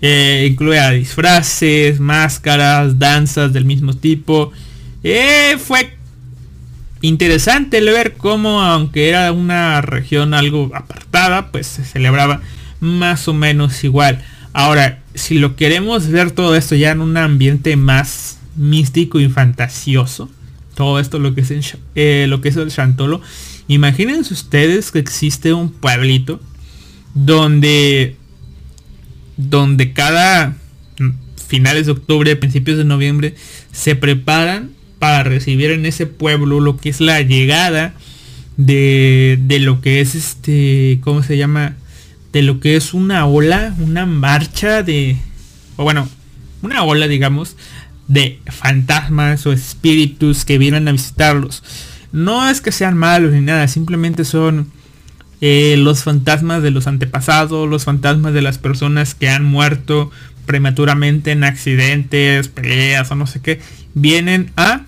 Eh, 0.00 0.46
incluía 0.50 0.90
disfraces, 0.90 1.98
máscaras, 2.00 2.98
danzas 2.98 3.52
del 3.52 3.64
mismo 3.64 3.94
tipo. 3.94 4.52
Eh, 5.02 5.56
fue 5.58 5.96
interesante 7.00 7.80
ver 7.80 8.14
cómo, 8.16 8.62
aunque 8.62 9.08
era 9.08 9.32
una 9.32 9.80
región 9.80 10.34
algo 10.34 10.70
apartada, 10.74 11.50
pues 11.50 11.66
se 11.66 11.84
celebraba 11.84 12.40
más 12.80 13.28
o 13.28 13.34
menos 13.34 13.82
igual. 13.84 14.22
Ahora, 14.52 15.00
si 15.14 15.38
lo 15.38 15.56
queremos 15.56 16.08
ver 16.08 16.30
todo 16.30 16.56
esto 16.56 16.74
ya 16.74 16.90
en 16.90 17.00
un 17.00 17.16
ambiente 17.16 17.76
más 17.76 18.38
místico 18.56 19.20
y 19.20 19.28
fantasioso, 19.28 20.30
todo 20.74 20.98
esto 21.00 21.18
lo 21.18 21.34
que 21.34 21.42
es, 21.42 21.76
eh, 21.94 22.26
lo 22.28 22.40
que 22.40 22.48
es 22.48 22.56
el 22.56 22.70
Chantolo, 22.70 23.20
imagínense 23.66 24.32
ustedes 24.32 24.90
que 24.90 24.98
existe 24.98 25.52
un 25.52 25.70
pueblito 25.70 26.40
donde, 27.14 28.16
donde 29.38 29.94
cada 29.94 30.54
finales 31.46 31.86
de 31.86 31.92
octubre, 31.92 32.36
principios 32.36 32.76
de 32.76 32.84
noviembre, 32.84 33.34
se 33.72 33.96
preparan 33.96 34.72
para 34.98 35.22
recibir 35.22 35.70
en 35.70 35.86
ese 35.86 36.04
pueblo 36.04 36.60
lo 36.60 36.76
que 36.76 36.90
es 36.90 37.00
la 37.00 37.22
llegada 37.22 37.94
de, 38.58 39.38
de 39.40 39.58
lo 39.60 39.80
que 39.80 40.02
es 40.02 40.14
este, 40.14 40.98
¿cómo 41.02 41.22
se 41.22 41.38
llama? 41.38 41.76
de 42.32 42.42
lo 42.42 42.60
que 42.60 42.76
es 42.76 42.94
una 42.94 43.26
ola, 43.26 43.74
una 43.78 44.06
marcha 44.06 44.82
de, 44.82 45.16
o 45.76 45.84
bueno, 45.84 46.08
una 46.62 46.82
ola, 46.84 47.08
digamos, 47.08 47.56
de 48.06 48.40
fantasmas 48.46 49.46
o 49.46 49.52
espíritus 49.52 50.44
que 50.44 50.58
vienen 50.58 50.88
a 50.88 50.92
visitarlos. 50.92 51.62
No 52.12 52.48
es 52.48 52.60
que 52.60 52.72
sean 52.72 52.96
malos 52.96 53.32
ni 53.32 53.40
nada, 53.40 53.68
simplemente 53.68 54.24
son 54.24 54.70
eh, 55.40 55.76
los 55.78 56.02
fantasmas 56.02 56.62
de 56.62 56.70
los 56.70 56.86
antepasados, 56.86 57.68
los 57.68 57.84
fantasmas 57.84 58.32
de 58.34 58.42
las 58.42 58.58
personas 58.58 59.14
que 59.14 59.28
han 59.28 59.44
muerto 59.44 60.10
prematuramente 60.46 61.30
en 61.30 61.44
accidentes, 61.44 62.48
peleas 62.48 63.10
o 63.10 63.14
no 63.14 63.26
sé 63.26 63.40
qué, 63.40 63.60
vienen 63.94 64.50
a 64.56 64.82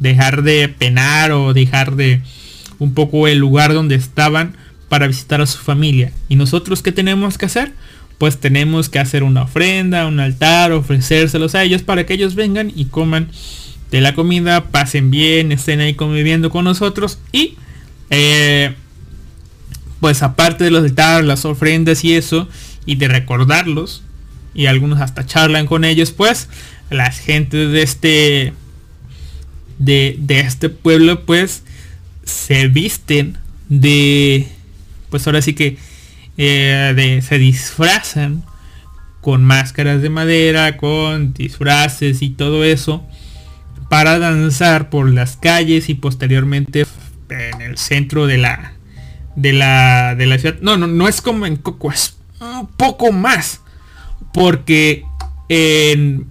dejar 0.00 0.42
de 0.42 0.68
penar 0.68 1.32
o 1.32 1.54
dejar 1.54 1.94
de 1.94 2.20
un 2.78 2.92
poco 2.92 3.28
el 3.28 3.38
lugar 3.38 3.72
donde 3.72 3.94
estaban 3.94 4.56
para 4.88 5.06
visitar 5.06 5.40
a 5.40 5.46
su 5.46 5.58
familia. 5.58 6.12
¿Y 6.28 6.36
nosotros 6.36 6.82
qué 6.82 6.92
tenemos 6.92 7.38
que 7.38 7.46
hacer? 7.46 7.72
Pues 8.18 8.38
tenemos 8.38 8.88
que 8.88 8.98
hacer 8.98 9.22
una 9.22 9.42
ofrenda, 9.42 10.06
un 10.06 10.20
altar, 10.20 10.72
ofrecérselos 10.72 11.54
a 11.54 11.62
ellos 11.62 11.82
para 11.82 12.04
que 12.04 12.14
ellos 12.14 12.34
vengan 12.34 12.72
y 12.74 12.86
coman 12.86 13.28
de 13.90 14.00
la 14.00 14.14
comida, 14.14 14.64
pasen 14.70 15.10
bien, 15.10 15.52
estén 15.52 15.80
ahí 15.80 15.94
conviviendo 15.94 16.50
con 16.50 16.64
nosotros 16.64 17.18
y 17.30 17.56
eh, 18.10 18.74
pues 20.02 20.24
aparte 20.24 20.64
de 20.64 20.72
los 20.72 20.82
altares, 20.82 21.24
las 21.24 21.44
ofrendas 21.44 22.04
y 22.04 22.14
eso, 22.14 22.48
y 22.86 22.96
de 22.96 23.06
recordarlos, 23.06 24.02
y 24.52 24.66
algunos 24.66 25.00
hasta 25.00 25.24
charlan 25.24 25.68
con 25.68 25.84
ellos, 25.84 26.10
pues 26.10 26.48
las 26.90 27.20
gentes 27.20 27.70
de 27.70 27.82
este 27.82 28.52
de, 29.78 30.16
de 30.18 30.40
este 30.40 30.70
pueblo 30.70 31.24
pues 31.24 31.62
se 32.24 32.66
visten 32.66 33.38
de 33.68 34.48
pues 35.08 35.24
ahora 35.28 35.40
sí 35.40 35.52
que 35.52 35.78
eh, 36.36 37.22
se 37.24 37.38
disfrazan 37.38 38.42
con 39.20 39.44
máscaras 39.44 40.02
de 40.02 40.10
madera, 40.10 40.78
con 40.78 41.32
disfraces 41.32 42.22
y 42.22 42.30
todo 42.30 42.64
eso 42.64 43.06
para 43.88 44.18
danzar 44.18 44.90
por 44.90 45.08
las 45.08 45.36
calles 45.36 45.88
y 45.88 45.94
posteriormente 45.94 46.86
en 47.28 47.60
el 47.62 47.78
centro 47.78 48.26
de 48.26 48.38
la 48.38 48.72
de 49.36 49.52
la 49.52 50.14
de 50.14 50.26
la 50.26 50.38
ciudad. 50.38 50.56
No, 50.60 50.76
no, 50.76 50.86
no 50.86 51.08
es 51.08 51.20
como 51.20 51.46
en 51.46 51.56
Coco, 51.56 51.90
es 51.90 52.16
un 52.40 52.66
poco 52.66 53.12
más. 53.12 53.60
Porque 54.32 55.04
en 55.48 56.26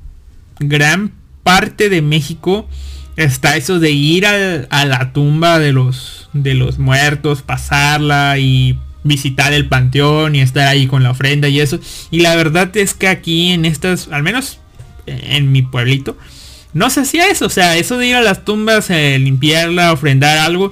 gran 0.60 1.12
parte 1.44 1.90
de 1.90 2.02
México 2.02 2.68
está 3.16 3.56
eso 3.58 3.80
de 3.80 3.92
ir 3.92 4.26
a, 4.26 4.86
la 4.86 5.14
tumba 5.14 5.60
de 5.60 5.74
los, 5.74 6.30
de 6.34 6.54
los 6.56 6.80
muertos, 6.80 7.42
pasarla 7.42 8.38
y 8.40 8.80
visitar 9.04 9.54
el 9.54 9.68
panteón 9.68 10.36
y 10.36 10.42
estar 10.42 10.68
ahí 10.68 10.88
con 10.88 11.04
la 11.04 11.12
ofrenda 11.12 11.48
y 11.48 11.60
eso. 11.60 11.80
Y 12.10 12.22
la 12.22 12.36
verdad 12.36 12.76
es 12.78 12.94
que 12.94 13.08
aquí 13.08 13.52
en 13.52 13.66
estas, 13.66 14.08
al 14.12 14.24
menos 14.24 14.60
en 15.06 15.52
mi 15.52 15.62
pueblito, 15.62 16.18
no 16.74 16.90
se 16.90 17.02
hacía 17.02 17.28
eso. 17.28 17.46
O 17.46 17.50
sea, 17.50 17.78
eso 17.78 17.98
de 17.98 18.08
ir 18.08 18.16
a 18.16 18.22
las 18.22 18.46
tumbas, 18.46 18.90
eh, 18.90 19.18
limpiarla, 19.20 19.92
ofrendar 19.92 20.38
algo, 20.38 20.72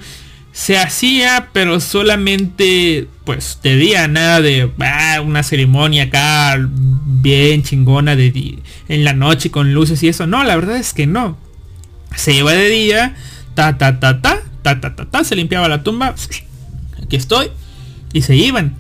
se 0.59 0.77
hacía, 0.77 1.51
pero 1.53 1.79
solamente, 1.79 3.07
pues, 3.23 3.59
de 3.63 3.77
día, 3.77 4.09
nada 4.09 4.41
de 4.41 4.69
ah, 4.81 5.21
una 5.21 5.41
ceremonia 5.41 6.03
acá 6.03 6.57
bien 6.59 7.63
chingona 7.63 8.17
de 8.17 8.59
en 8.89 9.05
la 9.05 9.13
noche 9.13 9.51
con 9.51 9.73
luces 9.73 10.03
y 10.03 10.09
eso. 10.09 10.27
No, 10.27 10.43
la 10.43 10.57
verdad 10.57 10.75
es 10.75 10.93
que 10.93 11.07
no. 11.07 11.37
Se 12.13 12.33
iba 12.33 12.51
de 12.51 12.67
día, 12.67 13.15
ta 13.55 13.77
ta 13.77 14.01
ta 14.01 14.21
ta, 14.21 14.41
ta 14.61 14.81
ta 14.81 14.97
ta 14.97 15.05
ta, 15.05 15.23
se 15.23 15.37
limpiaba 15.37 15.69
la 15.69 15.81
tumba. 15.81 16.13
Aquí 17.01 17.15
estoy. 17.15 17.51
Y 18.11 18.23
se 18.23 18.35
iban. 18.35 18.75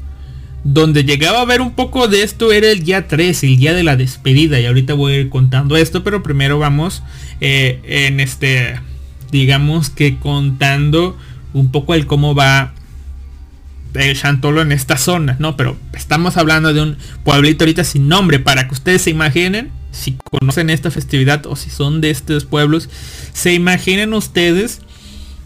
Donde 0.65 1.05
llegaba 1.05 1.39
a 1.39 1.45
ver 1.45 1.61
un 1.61 1.75
poco 1.75 2.09
de 2.09 2.23
esto 2.23 2.51
era 2.51 2.69
el 2.69 2.83
día 2.83 3.07
3, 3.07 3.41
el 3.45 3.55
día 3.55 3.73
de 3.73 3.83
la 3.83 3.95
despedida. 3.95 4.59
Y 4.59 4.65
ahorita 4.65 4.95
voy 4.95 5.13
a 5.13 5.19
ir 5.19 5.29
contando 5.29 5.77
esto, 5.77 6.03
pero 6.03 6.23
primero 6.23 6.59
vamos 6.59 7.03
eh, 7.39 7.79
en 7.85 8.19
este, 8.19 8.81
digamos 9.31 9.89
que 9.89 10.19
contando 10.19 11.17
un 11.53 11.71
poco 11.71 11.93
el 11.93 12.05
cómo 12.05 12.35
va 12.35 12.73
el 13.93 14.17
Chantolo 14.17 14.61
en 14.61 14.71
esta 14.71 14.97
zona, 14.97 15.35
¿no? 15.39 15.57
Pero 15.57 15.77
estamos 15.93 16.37
hablando 16.37 16.73
de 16.73 16.81
un 16.81 16.97
pueblito 17.23 17.63
ahorita 17.63 17.83
sin 17.83 18.07
nombre, 18.07 18.39
para 18.39 18.67
que 18.67 18.73
ustedes 18.73 19.01
se 19.01 19.09
imaginen, 19.09 19.71
si 19.91 20.17
conocen 20.31 20.69
esta 20.69 20.91
festividad 20.91 21.45
o 21.47 21.55
si 21.55 21.69
son 21.69 22.01
de 22.01 22.11
estos 22.11 22.45
pueblos, 22.45 22.89
se 23.33 23.53
imaginen 23.53 24.13
ustedes 24.13 24.81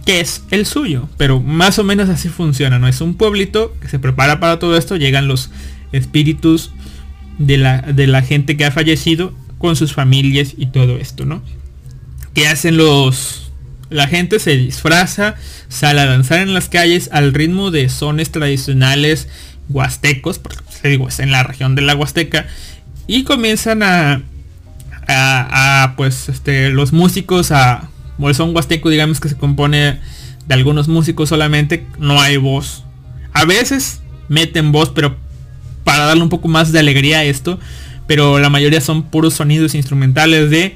que 0.06 0.20
es 0.20 0.44
el 0.52 0.66
suyo. 0.66 1.08
Pero 1.18 1.40
más 1.40 1.80
o 1.80 1.84
menos 1.84 2.10
así 2.10 2.30
funciona, 2.30 2.80
¿no? 2.80 2.88
Es 2.88 3.02
un 3.02 3.16
pueblito 3.16 3.74
que 3.82 3.88
se 3.88 4.00
prepara 4.00 4.40
para 4.40 4.60
todo 4.60 4.78
esto, 4.78 4.98
llegan 4.98 5.28
los 5.28 5.50
espíritus 5.92 6.72
de 7.38 7.58
la, 7.58 7.82
de 7.82 8.08
la 8.08 8.22
gente 8.22 8.58
que 8.58 8.66
ha 8.66 8.72
fallecido 8.72 9.34
con 9.58 9.76
sus 9.76 9.94
familias 9.94 10.56
y 10.58 10.68
todo 10.68 10.98
esto, 10.98 11.26
¿no? 11.26 11.42
¿Qué 12.34 12.48
hacen 12.48 12.78
los... 12.78 13.43
La 13.94 14.08
gente 14.08 14.40
se 14.40 14.58
disfraza, 14.58 15.36
sale 15.70 16.02
a 16.02 16.06
danzar 16.06 16.40
en 16.40 16.54
las 16.54 16.68
calles 16.68 17.10
al 17.12 17.34
ritmo 17.34 17.72
de 17.72 17.90
sones 17.90 18.32
tradicionales 18.32 19.28
huastecos, 19.70 20.40
porque 20.40 20.62
pues, 20.64 20.82
digo, 20.84 21.08
es 21.08 21.20
en 21.20 21.32
la 21.32 21.44
región 21.44 21.76
de 21.76 21.84
la 21.84 21.96
Huasteca, 21.96 22.48
y 23.08 23.24
comienzan 23.24 23.84
a, 23.84 24.22
a, 25.08 25.94
pues, 25.96 26.28
este, 26.30 26.70
los 26.70 26.92
músicos 26.92 27.52
a 27.52 27.90
como 28.16 28.30
el 28.30 28.36
son 28.36 28.56
huasteco 28.56 28.90
digamos 28.90 29.20
que 29.20 29.30
se 29.30 29.36
compone 29.36 30.00
de 30.48 30.54
algunos 30.54 30.88
músicos 30.88 31.30
solamente, 31.30 31.86
no 32.00 32.22
hay 32.22 32.38
voz. 32.38 32.84
A 33.32 33.46
veces 33.46 34.02
meten 34.28 34.72
voz, 34.72 34.90
pero 34.90 35.16
para 35.84 36.06
darle 36.06 36.24
un 36.24 36.30
poco 36.30 36.48
más 36.48 36.72
de 36.72 36.80
alegría 36.80 37.20
a 37.20 37.24
esto, 37.24 37.60
pero 38.08 38.40
la 38.40 38.50
mayoría 38.50 38.82
son 38.82 39.04
puros 39.04 39.36
sonidos 39.36 39.76
instrumentales 39.76 40.50
de 40.50 40.76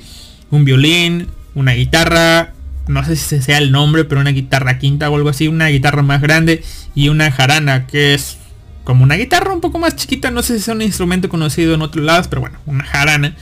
un 0.52 0.66
violín, 0.66 1.28
una 1.54 1.74
guitarra, 1.74 2.54
no 2.88 3.04
sé 3.04 3.16
si 3.16 3.42
sea 3.42 3.58
el 3.58 3.72
nombre, 3.72 4.06
pero 4.06 4.22
una 4.22 4.32
guitarra 4.32 4.80
quinta 4.80 5.10
o 5.10 5.16
algo 5.16 5.30
así, 5.30 5.48
una 5.48 5.68
guitarra 5.68 6.02
más 6.02 6.22
grande 6.22 6.64
y 6.96 7.10
una 7.10 7.32
jarana, 7.32 7.88
que 7.88 8.14
es 8.14 8.38
como 8.84 9.04
una 9.04 9.16
guitarra 9.16 9.54
un 9.54 9.62
poco 9.62 9.80
más 9.80 9.96
chiquita, 9.96 10.32
no 10.32 10.42
sé 10.42 10.56
si 10.56 10.60
es 10.62 10.68
un 10.70 10.82
instrumento 10.82 11.28
conocido 11.30 11.74
en 11.76 11.82
otros 11.82 12.06
lados, 12.06 12.28
pero 12.28 12.42
bueno, 12.42 12.60
una 12.66 12.86
jarana, 12.86 13.36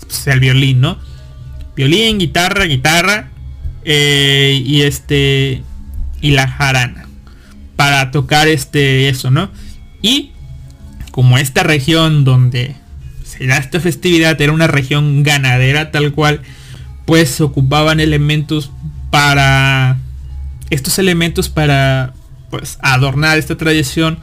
pues 0.00 0.26
el 0.26 0.40
violín, 0.40 0.80
¿no? 0.80 0.98
Violín, 1.74 2.18
guitarra, 2.18 2.64
guitarra 2.64 3.28
eh, 3.84 4.62
y 4.64 4.82
este 4.82 5.62
y 6.20 6.30
la 6.30 6.48
jarana 6.48 7.06
para 7.76 8.10
tocar 8.10 8.48
este 8.48 9.08
eso, 9.08 9.30
¿no? 9.30 9.50
Y 10.00 10.32
como 11.10 11.38
esta 11.38 11.62
región 11.62 12.24
donde 12.24 12.74
se 13.22 13.46
da 13.46 13.58
esta 13.58 13.80
festividad 13.80 14.40
era 14.40 14.52
una 14.52 14.66
región 14.66 15.22
ganadera 15.22 15.90
tal 15.90 16.12
cual, 16.12 16.40
pues 17.06 17.30
se 17.30 17.42
ocupaban 17.42 18.00
elementos 18.00 18.70
para 19.10 19.98
estos 20.68 20.98
elementos 20.98 21.48
para 21.48 22.12
pues 22.50 22.78
adornar 22.82 23.38
esta 23.38 23.56
tradición 23.56 24.18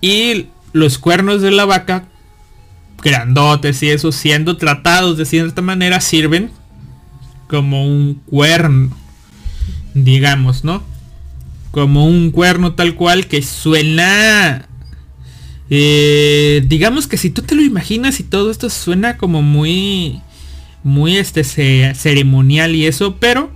y 0.00 0.46
los 0.72 0.98
cuernos 0.98 1.42
de 1.42 1.50
la 1.50 1.64
vaca 1.64 2.04
grandotes 3.02 3.82
y 3.82 3.90
eso 3.90 4.12
siendo 4.12 4.56
tratados 4.56 5.16
de 5.18 5.26
cierta 5.26 5.62
manera 5.62 6.00
sirven 6.00 6.50
como 7.48 7.86
un 7.86 8.14
cuerno, 8.26 8.90
digamos, 9.94 10.64
¿no? 10.64 10.82
Como 11.70 12.06
un 12.06 12.30
cuerno 12.30 12.74
tal 12.74 12.94
cual 12.94 13.26
que 13.26 13.42
suena... 13.42 14.68
Eh, 15.68 16.64
digamos 16.66 17.08
que 17.08 17.16
si 17.16 17.30
tú 17.30 17.42
te 17.42 17.56
lo 17.56 17.62
imaginas 17.62 18.20
y 18.20 18.24
todo 18.24 18.50
esto 18.50 18.70
suena 18.70 19.16
como 19.16 19.42
muy... 19.42 20.20
Muy 20.86 21.16
este 21.16 21.42
ceremonial 21.42 22.74
y 22.76 22.86
eso, 22.86 23.16
pero... 23.16 23.50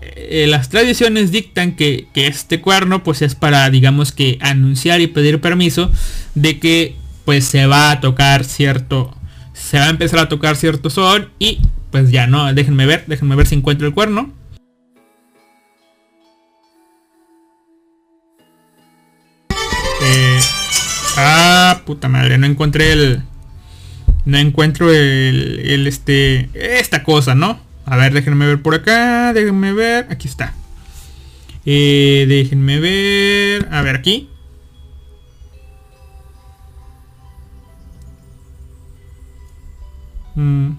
Eh, 0.00 0.46
las 0.48 0.68
tradiciones 0.68 1.32
dictan 1.32 1.74
que, 1.74 2.06
este 2.14 2.60
cuerno 2.60 3.02
pues 3.02 3.20
es 3.20 3.34
para 3.34 3.68
digamos 3.68 4.12
que 4.12 4.38
anunciar 4.40 5.00
y 5.00 5.08
pedir 5.08 5.40
permiso 5.40 5.90
de 6.34 6.60
que 6.60 6.94
pues 7.24 7.44
se 7.44 7.66
va 7.66 7.90
a 7.90 8.00
tocar 8.00 8.44
cierto 8.44 9.16
se 9.52 9.78
va 9.78 9.86
a 9.86 9.90
empezar 9.90 10.20
a 10.20 10.28
tocar 10.28 10.56
cierto 10.56 10.88
son 10.88 11.30
y 11.38 11.60
pues 11.90 12.10
ya 12.10 12.26
no, 12.26 12.52
déjenme 12.54 12.86
ver, 12.86 13.04
déjenme 13.06 13.34
ver 13.34 13.46
si 13.46 13.56
encuentro 13.56 13.86
el 13.86 13.94
cuerno. 13.94 14.32
Eh, 20.02 20.40
ah, 21.16 21.80
puta 21.84 22.08
madre, 22.08 22.38
no 22.38 22.46
encontré 22.46 22.92
el... 22.92 23.22
No 24.28 24.36
encuentro 24.36 24.92
el, 24.92 25.86
este... 25.86 26.50
Esta 26.52 27.02
cosa, 27.02 27.34
¿no? 27.34 27.58
A 27.86 27.96
ver, 27.96 28.12
déjenme 28.12 28.46
ver 28.46 28.60
por 28.60 28.74
acá, 28.74 29.32
déjenme 29.32 29.72
ver. 29.72 30.06
Aquí 30.10 30.28
está. 30.28 30.52
Eh, 31.64 32.26
déjenme 32.28 32.78
ver. 32.78 33.66
A 33.70 33.80
ver, 33.80 33.96
aquí. 33.96 34.28
Mm. 40.34 40.72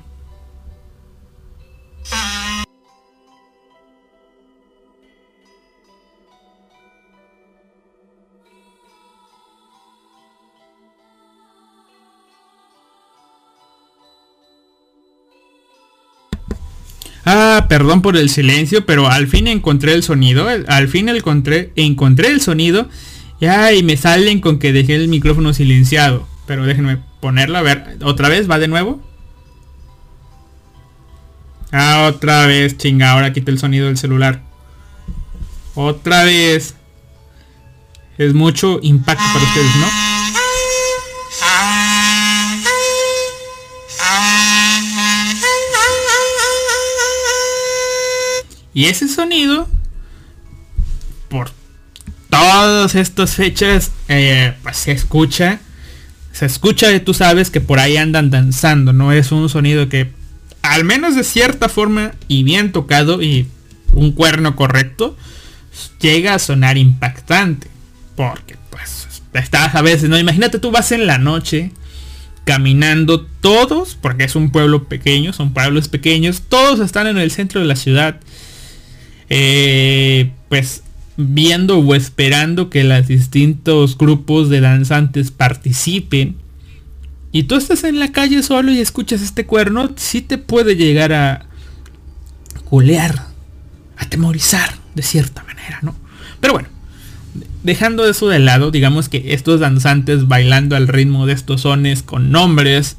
Perdón 17.68 18.02
por 18.02 18.18
el 18.18 18.30
silencio, 18.30 18.86
pero 18.86 19.10
al 19.10 19.28
fin 19.28 19.48
encontré 19.48 19.94
el 19.94 20.04
sonido. 20.04 20.48
Al 20.68 20.88
fin 20.88 21.10
encontré, 21.10 21.72
encontré 21.76 22.30
el 22.30 22.42
sonido. 22.42 22.88
Y 23.40 23.84
me 23.84 23.98
salen 23.98 24.40
con 24.42 24.60
que 24.60 24.74
dejé 24.74 24.96
el 24.96 25.08
micrófono 25.08 25.54
silenciado. 25.54 26.28
Pero 26.46 26.66
déjenme 26.66 26.98
ponerlo. 27.20 27.58
A 27.58 27.62
ver, 27.62 27.98
otra 28.04 28.30
vez, 28.30 28.50
va 28.50 28.60
de 28.60 28.68
nuevo. 28.68 29.02
Ah, 31.72 32.10
otra 32.14 32.46
vez, 32.48 32.78
chinga. 32.78 33.12
Ahora 33.12 33.34
quité 33.34 33.52
el 33.52 33.60
sonido 33.60 33.88
del 33.88 33.98
celular. 33.98 34.42
Otra 35.76 36.24
vez. 36.24 36.76
Es 38.18 38.34
mucho 38.34 38.80
impacto 38.82 39.24
para 39.34 39.46
ustedes, 39.46 39.76
¿no? 39.78 40.19
Y 48.74 48.86
ese 48.86 49.08
sonido, 49.08 49.68
por 51.30 51.52
todas 52.30 52.96
estas 52.96 53.36
fechas, 53.36 53.92
eh, 54.08 54.54
pues 54.64 54.78
se 54.78 54.92
escucha. 54.92 55.60
Se 56.32 56.46
escucha 56.46 56.94
y 56.94 57.00
tú 57.00 57.14
sabes 57.14 57.50
que 57.50 57.62
por 57.62 57.80
ahí 57.80 57.98
andan 57.98 58.30
danzando. 58.30 58.94
No 58.94 59.12
es 59.12 59.32
un 59.32 59.50
sonido 59.50 59.90
que, 59.90 60.12
al 60.62 60.84
menos 60.84 61.16
de 61.16 61.24
cierta 61.24 61.70
forma 61.70 62.14
y 62.28 62.44
bien 62.44 62.72
tocado 62.72 63.22
y 63.22 63.48
un 63.94 64.12
cuerno 64.12 64.56
correcto, 64.56 65.18
llega 66.00 66.36
a 66.36 66.40
sonar 66.40 66.78
impactante. 66.78 67.68
Porque 68.16 68.56
pues 68.70 69.08
estás 69.34 69.76
a 69.76 69.82
veces, 69.82 70.10
¿no? 70.10 70.20
Imagínate 70.20 70.60
tú 70.60 70.72
vas 70.72 70.92
en 70.92 71.08
la 71.08 71.18
noche 71.18 71.72
caminando 72.44 73.28
todos, 73.42 73.96
porque 73.96 74.24
es 74.24 74.36
un 74.36 74.52
pueblo 74.52 74.86
pequeño, 74.86 75.34
son 75.34 75.54
pueblos 75.54 75.88
pequeños, 75.88 76.42
todos 76.50 76.80
están 76.80 77.06
en 77.06 77.20
el 77.20 77.30
centro 77.30 77.62
de 77.62 77.68
la 77.68 77.76
ciudad 77.76 78.20
eh, 79.30 80.32
pues 80.50 80.84
viendo 81.18 81.80
o 81.80 81.96
esperando 81.96 82.70
que 82.70 82.84
los 82.84 83.08
distintos 83.08 83.98
grupos 83.98 84.50
de 84.50 84.62
danzantes 84.62 85.32
participen 85.32 86.38
y 87.32 87.44
tú 87.44 87.56
estás 87.56 87.84
en 87.84 88.00
la 88.00 88.12
calle 88.12 88.42
solo 88.42 88.72
y 88.72 88.80
escuchas 88.80 89.22
este 89.22 89.46
cuerno, 89.46 89.92
sí 89.98 90.22
te 90.22 90.38
puede 90.38 90.76
llegar 90.76 91.14
a 91.14 91.46
culear, 92.64 93.28
atemorizar 93.98 94.76
de 94.96 95.04
cierta 95.04 95.44
manera, 95.44 95.80
¿no? 95.82 95.96
Pero 96.40 96.54
bueno, 96.54 96.70
dejando 97.64 98.08
eso 98.08 98.30
de 98.30 98.40
lado, 98.40 98.72
digamos 98.72 99.10
que 99.10 99.34
estos 99.34 99.60
danzantes 99.60 100.28
bailando 100.28 100.76
al 100.76 100.88
ritmo 100.88 101.28
de 101.28 101.34
estos 101.34 101.62
sones 101.62 102.02
con 102.02 102.32
nombres 102.32 102.98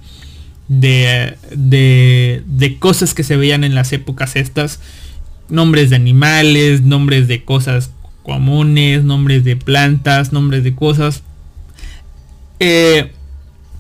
de, 0.68 1.36
de, 1.50 2.44
de 2.46 2.78
cosas 2.78 3.14
que 3.14 3.24
se 3.24 3.36
veían 3.36 3.64
en 3.64 3.74
las 3.74 3.92
épocas 3.92 4.36
estas, 4.36 4.78
nombres 5.50 5.90
de 5.90 5.96
animales, 5.96 6.82
nombres 6.82 7.28
de 7.28 7.44
cosas 7.44 7.90
comunes, 8.22 9.02
nombres 9.04 9.44
de 9.44 9.56
plantas, 9.56 10.32
nombres 10.32 10.64
de 10.64 10.74
cosas. 10.74 11.22
Eh, 12.58 13.12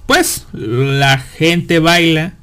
pues 0.06 0.46
la 0.52 1.18
gente 1.18 1.78
baila 1.78 2.34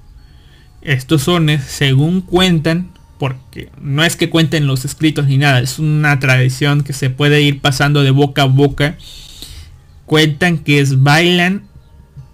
estos 0.81 1.23
sones 1.23 1.63
según 1.63 2.21
cuentan, 2.21 2.91
porque 3.19 3.69
no 3.81 4.03
es 4.03 4.15
que 4.15 4.29
cuenten 4.29 4.67
los 4.67 4.85
escritos 4.85 5.27
ni 5.27 5.37
nada, 5.37 5.59
es 5.59 5.79
una 5.79 6.19
tradición 6.19 6.83
que 6.83 6.93
se 6.93 7.09
puede 7.09 7.41
ir 7.41 7.59
pasando 7.59 8.03
de 8.03 8.11
boca 8.11 8.43
a 8.43 8.45
boca. 8.45 8.97
Cuentan 10.05 10.59
que 10.59 10.79
es 10.79 11.03
bailan 11.03 11.63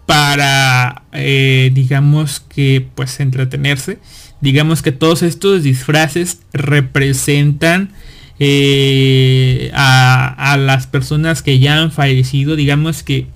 para, 0.05 1.03
eh, 1.13 1.71
digamos 1.73 2.41
que, 2.41 2.87
pues 2.93 3.19
entretenerse. 3.19 3.97
Digamos 4.43 4.81
que 4.81 4.91
todos 4.91 5.23
estos 5.23 5.63
disfraces 5.63 6.39
representan 6.51 7.91
eh, 8.39 9.71
a, 9.73 10.51
a, 10.51 10.57
las 10.57 10.85
personas 10.85 11.41
que 11.41 11.59
ya 11.59 11.77
han 11.77 11.93
fallecido. 11.93 12.57
Digamos 12.57 13.03
que 13.03 13.27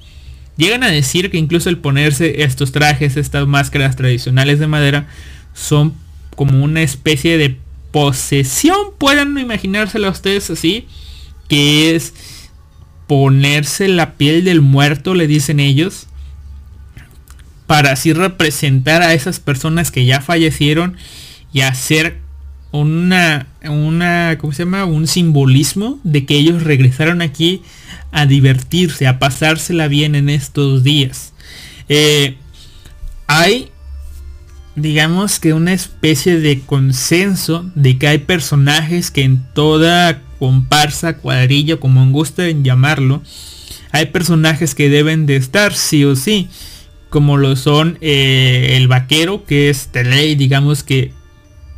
llegan 0.57 0.83
a 0.83 0.91
decir 0.91 1.31
que 1.31 1.37
incluso 1.37 1.69
el 1.69 1.77
ponerse 1.77 2.43
estos 2.43 2.73
trajes, 2.73 3.15
estas 3.15 3.47
máscaras 3.47 3.95
tradicionales 3.95 4.59
de 4.59 4.67
madera, 4.67 5.07
son 5.53 5.93
como 6.35 6.61
una 6.61 6.81
especie 6.81 7.37
de 7.37 7.55
posesión. 7.91 8.77
Pueden 8.97 9.37
imaginárselo 9.37 10.07
a 10.07 10.11
ustedes 10.11 10.49
así. 10.49 10.87
Que 11.47 11.95
es 11.95 12.13
ponerse 13.07 13.87
la 13.87 14.15
piel 14.15 14.43
del 14.43 14.59
muerto, 14.59 15.15
le 15.15 15.27
dicen 15.27 15.61
ellos 15.61 16.07
para 17.68 17.91
así 17.91 18.13
representar 18.13 19.03
a 19.03 19.13
esas 19.13 19.39
personas 19.39 19.91
que 19.91 20.05
ya 20.05 20.22
fallecieron 20.22 20.95
y 21.53 21.61
hacer 21.61 22.22
una, 22.72 23.47
una, 23.63 24.38
¿cómo 24.39 24.53
se 24.53 24.63
llama? 24.63 24.86
Un 24.86 25.07
simbolismo 25.07 25.99
de 26.03 26.26
que 26.26 26.36
ellos 26.36 26.63
regresaron 26.63 27.22
aquí 27.22 27.61
a 28.11 28.26
divertirse, 28.26 29.05
a 29.05 29.20
pasársela 29.20 29.88
bien 29.88 30.15
en 30.15 30.30
estos 30.30 30.84
días. 30.84 31.34
Eh, 31.89 32.38
hay, 33.28 33.70
digamos 34.76 35.39
que 35.39 35.53
una 35.53 35.74
especie 35.74 36.39
de 36.39 36.61
consenso 36.61 37.70
de 37.76 37.97
que 37.97 38.07
hay 38.07 38.18
personajes 38.20 39.11
que 39.11 39.24
en 39.24 39.45
toda 39.53 40.22
comparsa, 40.39 41.18
cuadrilla, 41.18 41.78
como 41.78 42.05
gusten 42.11 42.63
llamarlo, 42.63 43.22
hay 43.91 44.07
personajes 44.07 44.76
que 44.76 44.89
deben 44.89 45.26
de 45.26 45.36
estar 45.36 45.74
sí 45.74 46.05
o 46.05 46.15
sí 46.15 46.49
como 47.09 47.37
lo 47.37 47.55
son 47.55 47.97
eh, 48.01 48.73
el 48.77 48.87
vaquero, 48.87 49.45
que 49.45 49.69
es 49.69 49.91
de 49.91 50.03
ley, 50.03 50.35
digamos 50.35 50.83
que 50.83 51.11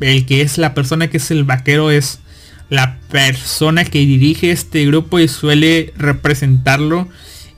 el 0.00 0.26
que 0.26 0.40
es 0.42 0.58
la 0.58 0.74
persona 0.74 1.08
que 1.08 1.18
es 1.18 1.30
el 1.30 1.44
vaquero 1.44 1.90
es 1.90 2.20
la 2.68 2.98
persona 3.10 3.84
que 3.84 3.98
dirige 3.98 4.50
este 4.50 4.86
grupo 4.86 5.18
y 5.18 5.28
suele 5.28 5.92
representarlo 5.96 7.08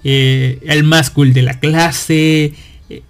eh, 0.05 0.59
el 0.67 0.85
más 0.85 1.11
cool 1.11 1.33
de 1.33 1.43
la 1.43 1.61
clase, 1.61 2.55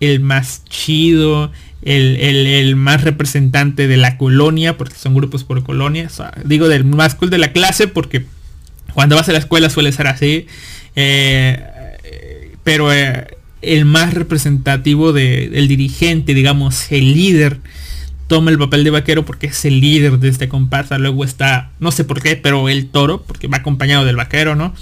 el 0.00 0.20
más 0.20 0.64
chido, 0.64 1.50
el, 1.82 2.76
más 2.76 3.02
representante 3.02 3.88
de 3.88 3.96
la 3.96 4.18
colonia, 4.18 4.76
porque 4.76 4.96
son 4.96 5.14
grupos 5.14 5.44
por 5.44 5.62
colonia. 5.62 6.08
digo 6.44 6.68
del 6.68 6.84
más 6.84 7.14
cool 7.14 7.30
de 7.30 7.38
la 7.38 7.52
clase 7.52 7.88
porque 7.88 8.26
cuando 8.94 9.16
vas 9.16 9.28
a 9.28 9.32
la 9.32 9.38
escuela 9.38 9.70
suele 9.70 9.92
ser 9.92 10.08
así. 10.08 10.46
Eh, 10.94 11.58
pero 12.64 12.90
el 13.62 13.84
más 13.84 14.12
representativo 14.12 15.12
del 15.12 15.68
dirigente, 15.68 16.34
digamos, 16.34 16.90
el 16.90 17.14
líder, 17.14 17.60
toma 18.26 18.50
el 18.50 18.58
papel 18.58 18.84
de 18.84 18.90
vaquero 18.90 19.24
porque 19.24 19.46
es 19.46 19.64
el 19.64 19.80
líder 19.80 20.18
de 20.18 20.28
este 20.28 20.48
comparsa. 20.48 20.98
Luego 20.98 21.24
está, 21.24 21.70
no 21.78 21.92
sé 21.92 22.04
por 22.04 22.20
qué, 22.20 22.36
pero 22.36 22.68
el 22.68 22.88
toro, 22.88 23.22
porque 23.22 23.46
va 23.46 23.58
acompañado 23.58 24.04
del 24.04 24.16
vaquero, 24.16 24.56
¿no? 24.56 24.74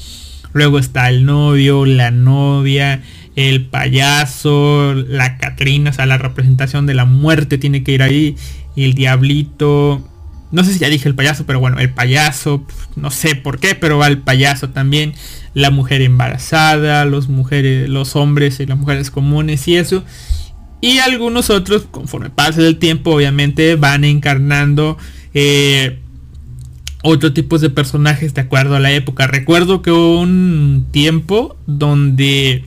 Luego 0.52 0.78
está 0.78 1.08
el 1.08 1.24
novio, 1.24 1.84
la 1.84 2.10
novia, 2.10 3.02
el 3.36 3.66
payaso, 3.66 4.94
la 4.94 5.38
Catrina, 5.38 5.90
o 5.90 5.92
sea, 5.92 6.06
la 6.06 6.18
representación 6.18 6.86
de 6.86 6.94
la 6.94 7.04
muerte 7.04 7.58
tiene 7.58 7.84
que 7.84 7.92
ir 7.92 8.02
ahí. 8.02 8.36
Y 8.74 8.84
el 8.84 8.94
diablito. 8.94 10.06
No 10.52 10.64
sé 10.64 10.72
si 10.72 10.80
ya 10.80 10.88
dije 10.88 11.08
el 11.08 11.14
payaso, 11.14 11.46
pero 11.46 11.60
bueno, 11.60 11.78
el 11.78 11.90
payaso, 11.90 12.66
no 12.96 13.10
sé 13.10 13.36
por 13.36 13.60
qué, 13.60 13.76
pero 13.76 13.98
va 13.98 14.08
el 14.08 14.18
payaso 14.18 14.70
también 14.70 15.14
la 15.54 15.70
mujer 15.70 16.02
embarazada, 16.02 17.04
los 17.04 17.28
mujeres, 17.28 17.88
los 17.88 18.16
hombres 18.16 18.60
y 18.60 18.66
las 18.66 18.78
mujeres 18.78 19.10
comunes 19.10 19.66
y 19.68 19.76
eso. 19.76 20.04
Y 20.80 20.98
algunos 20.98 21.50
otros, 21.50 21.86
conforme 21.90 22.30
pase 22.30 22.66
el 22.66 22.78
tiempo, 22.78 23.14
obviamente 23.14 23.76
van 23.76 24.04
encarnando 24.04 24.96
eh, 25.34 25.98
otro 27.02 27.32
tipos 27.32 27.60
de 27.60 27.70
personajes 27.70 28.34
de 28.34 28.42
acuerdo 28.42 28.76
a 28.76 28.80
la 28.80 28.92
época. 28.92 29.26
Recuerdo 29.26 29.82
que 29.82 29.90
hubo 29.90 30.20
un 30.20 30.86
tiempo 30.90 31.56
donde 31.66 32.64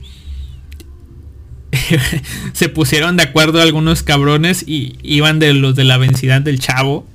se 2.52 2.68
pusieron 2.68 3.16
de 3.16 3.24
acuerdo 3.24 3.60
algunos 3.60 4.02
cabrones 4.02 4.64
y 4.66 4.96
iban 5.02 5.38
de 5.38 5.52
los 5.54 5.74
de 5.74 5.84
la 5.84 5.98
vencida 5.98 6.40
del 6.40 6.60
chavo. 6.60 7.06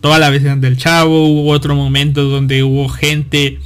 Toda 0.00 0.18
la 0.18 0.28
vencida 0.28 0.56
del 0.56 0.76
chavo. 0.76 1.26
Hubo 1.26 1.50
otro 1.50 1.74
momento 1.74 2.24
donde 2.24 2.62
hubo 2.62 2.88
gente 2.88 3.60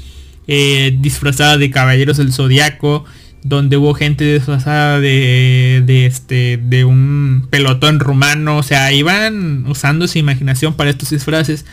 eh, 0.48 0.96
disfrazada 1.00 1.56
de 1.58 1.70
caballeros 1.70 2.16
del 2.16 2.32
zodiaco, 2.32 3.04
donde 3.44 3.76
hubo 3.76 3.94
gente 3.94 4.34
disfrazada 4.34 4.98
de, 4.98 5.82
de, 5.86 6.06
este, 6.06 6.58
de 6.60 6.84
un 6.84 7.46
pelotón 7.50 8.00
rumano, 8.00 8.58
o 8.58 8.62
sea, 8.64 8.92
iban 8.92 9.64
usando 9.66 10.08
su 10.08 10.18
imaginación 10.18 10.74
para 10.74 10.90
estos 10.90 11.10
disfraces, 11.10 11.64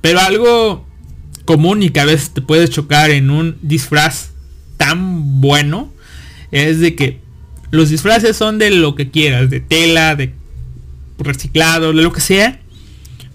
pero 0.00 0.18
algo 0.20 0.84
común 1.44 1.82
y 1.82 1.90
que 1.90 2.00
a 2.00 2.04
veces 2.04 2.34
te 2.34 2.42
puede 2.42 2.68
chocar 2.68 3.10
en 3.10 3.30
un 3.30 3.56
disfraz 3.62 4.32
tan 4.76 5.40
bueno 5.40 5.92
es 6.50 6.80
de 6.80 6.94
que 6.94 7.20
los 7.70 7.88
disfraces 7.88 8.36
son 8.36 8.58
de 8.58 8.70
lo 8.70 8.94
que 8.94 9.10
quieras, 9.10 9.48
de 9.48 9.60
tela, 9.60 10.14
de 10.14 10.34
reciclado, 11.18 11.92
de 11.92 12.02
lo 12.02 12.12
que 12.12 12.20
sea. 12.20 12.60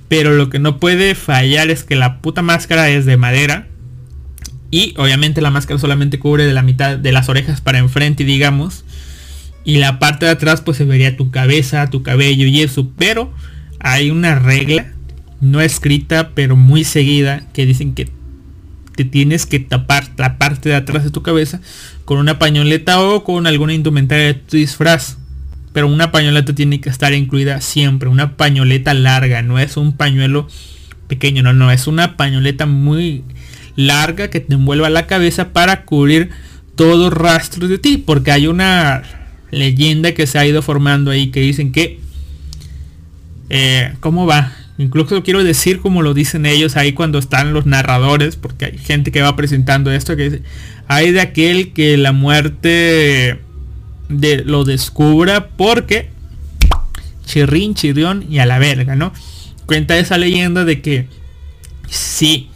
Pero 0.07 0.35
lo 0.35 0.49
que 0.49 0.59
no 0.59 0.79
puede 0.79 1.15
fallar 1.15 1.69
es 1.69 1.83
que 1.83 1.95
la 1.95 2.21
puta 2.21 2.41
máscara 2.41 2.89
es 2.89 3.05
de 3.05 3.17
madera. 3.17 3.67
Y 4.69 4.93
obviamente 4.97 5.41
la 5.41 5.51
máscara 5.51 5.79
solamente 5.79 6.19
cubre 6.19 6.45
de 6.45 6.53
la 6.53 6.61
mitad 6.61 6.97
de 6.97 7.11
las 7.11 7.29
orejas 7.29 7.61
para 7.61 7.77
enfrente, 7.77 8.23
digamos. 8.23 8.83
Y 9.63 9.77
la 9.77 9.99
parte 9.99 10.25
de 10.25 10.31
atrás 10.31 10.61
pues 10.61 10.77
se 10.77 10.85
vería 10.85 11.17
tu 11.17 11.31
cabeza, 11.31 11.89
tu 11.89 12.03
cabello 12.03 12.45
y 12.45 12.61
eso. 12.61 12.89
Pero 12.97 13.33
hay 13.79 14.11
una 14.11 14.35
regla, 14.35 14.93
no 15.41 15.61
escrita, 15.61 16.31
pero 16.33 16.55
muy 16.55 16.83
seguida, 16.83 17.43
que 17.53 17.65
dicen 17.65 17.93
que 17.93 18.09
te 18.95 19.05
tienes 19.05 19.45
que 19.45 19.59
tapar 19.59 20.09
la 20.17 20.37
parte 20.37 20.69
de 20.69 20.75
atrás 20.75 21.03
de 21.03 21.11
tu 21.11 21.21
cabeza 21.21 21.61
con 22.03 22.17
una 22.17 22.39
pañoleta 22.39 22.99
o 22.99 23.23
con 23.23 23.45
alguna 23.45 23.73
indumentaria 23.73 24.25
de 24.25 24.33
tu 24.33 24.57
disfraz. 24.57 25.17
Pero 25.71 25.87
una 25.87 26.11
pañoleta 26.11 26.55
tiene 26.55 26.81
que 26.81 26.89
estar 26.89 27.13
incluida 27.13 27.61
siempre. 27.61 28.09
Una 28.09 28.35
pañoleta 28.35 28.93
larga, 28.95 29.43
no 29.43 29.59
es 29.59 29.77
un 29.77 29.93
pañuelo 29.93 30.47
pequeño, 31.07 31.43
no, 31.43 31.53
no, 31.53 31.71
es 31.71 31.87
una 31.87 32.17
pañoleta 32.17 32.65
muy 32.65 33.23
larga 33.77 34.29
que 34.29 34.41
te 34.41 34.55
envuelva 34.55 34.89
la 34.89 35.07
cabeza 35.07 35.53
para 35.53 35.85
cubrir 35.85 36.31
todo 36.75 37.09
rastro 37.09 37.69
de 37.69 37.77
ti. 37.77 37.97
Porque 37.97 38.31
hay 38.31 38.47
una 38.47 39.03
leyenda 39.51 40.13
que 40.13 40.27
se 40.27 40.37
ha 40.37 40.45
ido 40.45 40.61
formando 40.61 41.11
ahí 41.11 41.31
que 41.31 41.39
dicen 41.39 41.71
que... 41.71 42.01
Eh, 43.49 43.93
¿Cómo 44.01 44.25
va? 44.25 44.51
Incluso 44.77 45.23
quiero 45.23 45.43
decir 45.43 45.79
como 45.79 46.01
lo 46.01 46.13
dicen 46.13 46.45
ellos 46.45 46.75
ahí 46.75 46.93
cuando 46.93 47.17
están 47.17 47.53
los 47.53 47.65
narradores, 47.65 48.35
porque 48.35 48.65
hay 48.65 48.77
gente 48.77 49.11
que 49.11 49.21
va 49.21 49.35
presentando 49.35 49.91
esto, 49.91 50.15
que 50.15 50.41
hay 50.87 51.11
de 51.11 51.21
aquel 51.21 51.73
que 51.73 51.97
la 51.97 52.11
muerte 52.11 53.39
de, 54.09 54.43
lo 54.45 54.65
descubra 54.65 55.49
porque 55.49 56.09
chirrín, 57.25 57.73
chirrión 57.73 58.25
y 58.29 58.37
a 58.39 58.45
la 58.45 58.59
verga, 58.59 58.95
¿no? 58.95 59.13
Cuenta 59.65 59.97
esa 59.97 60.17
leyenda 60.17 60.63
de 60.63 60.81
que 60.81 61.07
sí, 61.89 62.49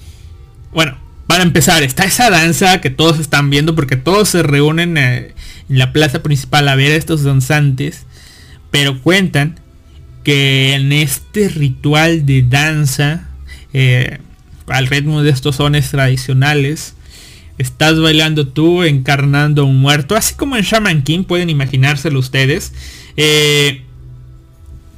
bueno, 0.71 0.97
para 1.31 1.43
empezar, 1.43 1.81
está 1.81 2.03
esa 2.03 2.29
danza 2.29 2.81
que 2.81 2.89
todos 2.89 3.17
están 3.17 3.49
viendo 3.49 3.73
porque 3.73 3.95
todos 3.95 4.27
se 4.27 4.43
reúnen 4.43 4.97
eh, 4.97 5.33
en 5.69 5.79
la 5.79 5.93
plaza 5.93 6.21
principal 6.21 6.67
a 6.67 6.75
ver 6.75 6.91
a 6.91 6.95
estos 6.95 7.23
danzantes. 7.23 8.05
Pero 8.69 9.01
cuentan 9.01 9.57
que 10.25 10.73
en 10.73 10.91
este 10.91 11.47
ritual 11.47 12.25
de 12.25 12.41
danza, 12.41 13.29
eh, 13.71 14.17
al 14.67 14.87
ritmo 14.87 15.23
de 15.23 15.29
estos 15.29 15.55
sones 15.55 15.89
tradicionales, 15.89 16.95
estás 17.57 17.97
bailando 17.97 18.49
tú 18.49 18.83
encarnando 18.83 19.63
un 19.63 19.77
muerto, 19.77 20.17
así 20.17 20.33
como 20.33 20.57
en 20.57 20.63
Shaman 20.63 21.01
King, 21.01 21.23
pueden 21.23 21.49
imaginárselo 21.49 22.19
ustedes. 22.19 22.73
Eh, 23.15 23.83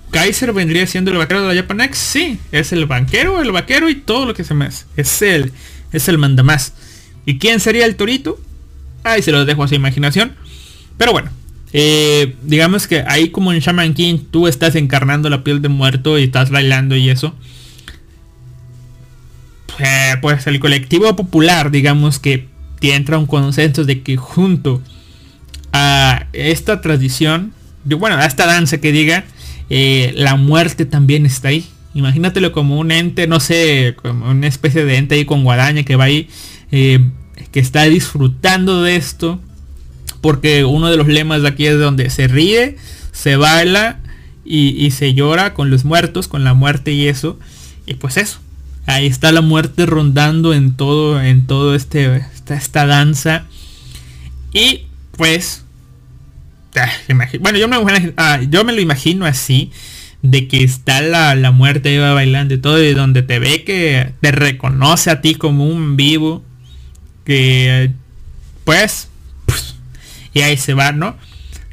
Kaiser 0.09 0.51
vendría 0.51 0.87
siendo 0.87 1.11
el 1.11 1.17
vaquero 1.17 1.47
de 1.47 1.53
la 1.53 1.61
Japanex, 1.61 1.95
sí, 1.95 2.39
es 2.51 2.71
el 2.71 2.87
banquero, 2.87 3.39
el 3.39 3.51
vaquero 3.51 3.87
y 3.87 3.93
todo 3.93 4.25
lo 4.25 4.33
que 4.33 4.43
se 4.43 4.55
me 4.55 4.65
hace. 4.65 4.85
Es 4.97 5.21
el, 5.21 5.51
es 5.93 6.07
el 6.07 6.17
mandamás. 6.17 6.73
¿Y 7.25 7.37
quién 7.37 7.59
sería 7.59 7.85
el 7.85 7.95
torito? 7.95 8.39
Ahí 9.03 9.21
se 9.21 9.31
los 9.31 9.45
dejo 9.45 9.63
a 9.63 9.67
su 9.67 9.75
imaginación. 9.75 10.33
Pero 10.97 11.11
bueno, 11.11 11.31
eh, 11.71 12.35
digamos 12.43 12.87
que 12.87 13.03
ahí 13.07 13.29
como 13.29 13.53
en 13.53 13.59
Shaman 13.59 13.93
King 13.93 14.19
tú 14.29 14.47
estás 14.47 14.75
encarnando 14.75 15.29
la 15.29 15.43
piel 15.43 15.61
de 15.61 15.69
muerto 15.69 16.19
y 16.19 16.23
estás 16.23 16.49
bailando 16.49 16.95
y 16.95 17.09
eso. 17.09 17.33
Eh, 19.79 20.15
pues 20.21 20.45
el 20.47 20.59
colectivo 20.59 21.15
popular, 21.15 21.71
digamos 21.71 22.19
que 22.19 22.47
entra 22.81 23.17
un 23.17 23.25
consenso 23.25 23.85
de 23.85 24.01
que 24.01 24.17
junto 24.17 24.81
a 25.71 26.27
esta 26.33 26.81
tradición, 26.81 27.53
bueno, 27.85 28.17
a 28.17 28.25
esta 28.25 28.45
danza 28.45 28.79
que 28.79 28.91
diga, 28.91 29.23
eh, 29.69 30.13
la 30.15 30.35
muerte 30.35 30.85
también 30.85 31.25
está 31.25 31.47
ahí. 31.49 31.65
Imagínatelo 31.93 32.51
como 32.51 32.79
un 32.79 32.91
ente, 32.91 33.27
no 33.27 33.39
sé, 33.39 33.95
como 34.01 34.29
una 34.29 34.47
especie 34.47 34.83
de 34.83 34.97
ente 34.97 35.15
ahí 35.15 35.25
con 35.25 35.43
guadaña 35.43 35.83
que 35.83 35.95
va 35.95 36.05
ahí, 36.05 36.27
eh, 36.71 36.99
que 37.51 37.59
está 37.59 37.83
disfrutando 37.83 38.81
de 38.81 38.95
esto. 38.95 39.39
Porque 40.21 40.63
uno 40.63 40.89
de 40.89 40.97
los 40.97 41.07
lemas 41.07 41.41
de 41.41 41.49
aquí 41.49 41.65
es 41.65 41.77
donde 41.77 42.09
se 42.09 42.27
ríe, 42.27 42.77
se 43.11 43.35
baila 43.35 43.99
y, 44.45 44.89
se 44.91 45.13
llora 45.13 45.53
con 45.53 45.69
los 45.69 45.85
muertos, 45.85 46.27
con 46.27 46.43
la 46.43 46.53
muerte 46.53 46.91
y 46.91 47.07
eso. 47.07 47.37
Y 47.85 47.95
pues 47.95 48.17
eso. 48.17 48.39
Ahí 48.85 49.05
está 49.05 49.31
la 49.31 49.41
muerte 49.41 49.85
rondando 49.85 50.53
en 50.53 50.75
todo, 50.75 51.21
en 51.21 51.45
todo 51.45 51.75
este, 51.75 52.25
esta, 52.49 52.85
danza. 52.85 53.45
Y 54.51 54.85
pues, 55.15 55.63
ah, 56.75 56.89
bueno, 57.39 57.57
yo 57.59 57.67
me, 57.67 57.77
ah, 58.17 58.41
yo 58.49 58.63
me 58.63 58.73
lo 58.73 58.81
imagino 58.81 59.25
así 59.25 59.71
de 60.23 60.47
que 60.47 60.63
está 60.63 61.01
la, 61.01 61.35
la 61.35 61.51
muerte 61.51 61.93
iba 61.93 62.13
bailando 62.13 62.55
y 62.55 62.57
todo, 62.57 62.81
y 62.81 62.93
donde 62.93 63.21
te 63.21 63.39
ve 63.39 63.63
que 63.63 64.13
te 64.21 64.31
reconoce 64.31 65.11
a 65.11 65.21
ti 65.21 65.35
como 65.35 65.67
un 65.67 65.95
vivo, 65.97 66.43
que 67.25 67.91
pues, 68.63 69.09
pues 69.45 69.75
y 70.33 70.41
ahí 70.41 70.57
se 70.57 70.73
va, 70.73 70.93
¿no? 70.93 71.15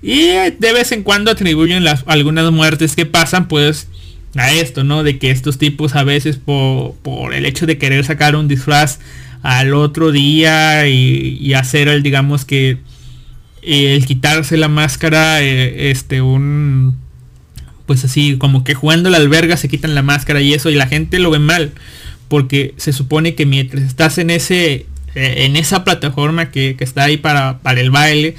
Y 0.02 0.26
de 0.58 0.72
vez 0.72 0.92
en 0.92 1.04
cuando 1.04 1.30
atribuyen 1.30 1.84
las, 1.84 2.04
algunas 2.06 2.50
muertes 2.50 2.96
que 2.96 3.06
pasan, 3.06 3.48
pues, 3.48 3.88
a 4.34 4.52
esto, 4.52 4.82
¿no? 4.82 5.04
De 5.04 5.18
que 5.18 5.30
estos 5.30 5.56
tipos 5.56 5.94
a 5.94 6.04
veces 6.04 6.36
por, 6.36 6.94
por 6.96 7.34
el 7.34 7.46
hecho 7.46 7.66
de 7.66 7.78
querer 7.78 8.04
sacar 8.04 8.34
un 8.34 8.48
disfraz 8.48 8.98
al 9.42 9.74
otro 9.74 10.10
día 10.10 10.88
y, 10.88 11.54
hacer 11.54 11.88
el, 11.88 12.02
digamos 12.02 12.44
que, 12.44 12.78
el 13.62 14.06
quitarse 14.06 14.56
la 14.56 14.68
máscara, 14.68 15.42
eh, 15.42 15.90
este, 15.90 16.22
un 16.22 16.96
pues 17.90 18.04
así 18.04 18.36
como 18.38 18.62
que 18.62 18.74
jugando 18.74 19.10
la 19.10 19.16
alberga 19.16 19.56
se 19.56 19.68
quitan 19.68 19.96
la 19.96 20.02
máscara 20.02 20.40
y 20.40 20.54
eso 20.54 20.70
y 20.70 20.76
la 20.76 20.86
gente 20.86 21.18
lo 21.18 21.28
ve 21.28 21.40
mal 21.40 21.72
porque 22.28 22.72
se 22.76 22.92
supone 22.92 23.34
que 23.34 23.46
mientras 23.46 23.82
estás 23.82 24.18
en 24.18 24.30
ese 24.30 24.86
eh, 25.16 25.34
en 25.38 25.56
esa 25.56 25.82
plataforma 25.82 26.52
que, 26.52 26.76
está 26.78 27.02
ahí 27.02 27.16
para, 27.16 27.58
para 27.58 27.80
el 27.80 27.90
baile 27.90 28.36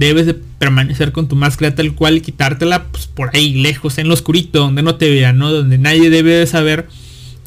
debes 0.00 0.26
de 0.26 0.34
permanecer 0.34 1.12
con 1.12 1.28
tu 1.28 1.36
máscara 1.36 1.76
tal 1.76 1.94
cual 1.94 2.16
y 2.16 2.22
quitártela 2.22 2.86
pues, 2.86 3.06
por 3.06 3.30
ahí 3.36 3.54
lejos 3.54 3.98
en 3.98 4.08
lo 4.08 4.14
oscurito 4.14 4.58
donde 4.58 4.82
no 4.82 4.96
te 4.96 5.08
vean 5.08 5.38
no 5.38 5.52
donde 5.52 5.78
nadie 5.78 6.10
debe 6.10 6.32
de 6.32 6.48
saber 6.48 6.88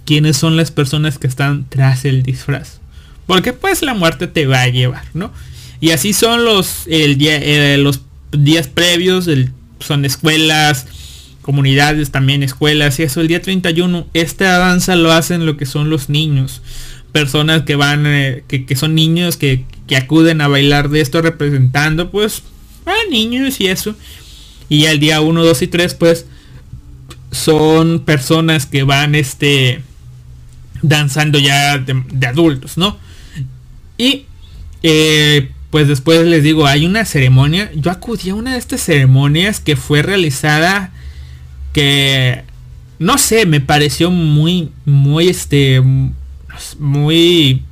quiénes 0.05 0.37
son 0.37 0.55
las 0.55 0.71
personas 0.71 1.17
que 1.17 1.27
están 1.27 1.65
tras 1.67 2.05
el 2.05 2.23
disfraz. 2.23 2.79
Porque 3.27 3.51
pues 3.51 3.81
la 3.81 3.93
muerte 3.93 4.27
te 4.27 4.45
va 4.45 4.61
a 4.61 4.69
llevar 4.69 5.03
no 5.13 5.33
y 5.81 5.89
así 5.89 6.13
son 6.13 6.45
los 6.45 6.87
el 6.87 7.17
eh, 7.19 7.75
los 7.77 7.99
días 8.31 8.69
previos 8.69 9.29
son 9.81 10.05
escuelas 10.05 10.87
comunidades, 11.41 12.11
también 12.11 12.43
escuelas 12.43 12.99
y 12.99 13.03
eso. 13.03 13.21
El 13.21 13.27
día 13.27 13.41
31, 13.41 14.07
esta 14.13 14.57
danza 14.57 14.95
lo 14.95 15.11
hacen 15.11 15.45
lo 15.45 15.57
que 15.57 15.65
son 15.65 15.89
los 15.89 16.09
niños. 16.09 16.61
Personas 17.11 17.63
que 17.63 17.75
van, 17.75 18.05
eh, 18.05 18.43
que, 18.47 18.75
son 18.75 18.95
niños 18.95 19.37
que, 19.37 19.65
acuden 19.95 20.39
a 20.39 20.47
bailar 20.47 20.87
de 20.87 21.01
esto 21.01 21.21
representando 21.21 22.11
pues 22.11 22.43
a 22.85 23.09
niños 23.09 23.59
y 23.59 23.67
eso. 23.67 23.95
Y 24.69 24.85
el 24.85 24.99
día 24.99 25.19
1, 25.19 25.43
2 25.43 25.61
y 25.63 25.67
3 25.67 25.95
pues 25.95 26.25
son 27.31 27.99
personas 27.99 28.65
que 28.65 28.83
van 28.83 29.15
este 29.15 29.81
danzando 30.81 31.39
ya 31.39 31.77
de, 31.77 32.27
adultos, 32.27 32.77
¿no? 32.77 32.97
Y 33.97 34.25
eh, 34.81 35.51
pues 35.71 35.87
después 35.89 36.25
les 36.25 36.43
digo, 36.43 36.65
hay 36.67 36.85
una 36.85 37.03
ceremonia. 37.03 37.69
Yo 37.75 37.91
acudí 37.91 38.29
a 38.29 38.35
una 38.35 38.53
de 38.53 38.59
estas 38.59 38.81
ceremonias 38.81 39.59
que 39.59 39.75
fue 39.75 40.01
realizada 40.01 40.91
que 41.73 42.43
no 43.01 43.17
sé, 43.17 43.47
me 43.47 43.61
pareció 43.61 44.11
muy, 44.11 44.69
muy, 44.85 45.27
este, 45.27 45.81
muy, 46.77 47.63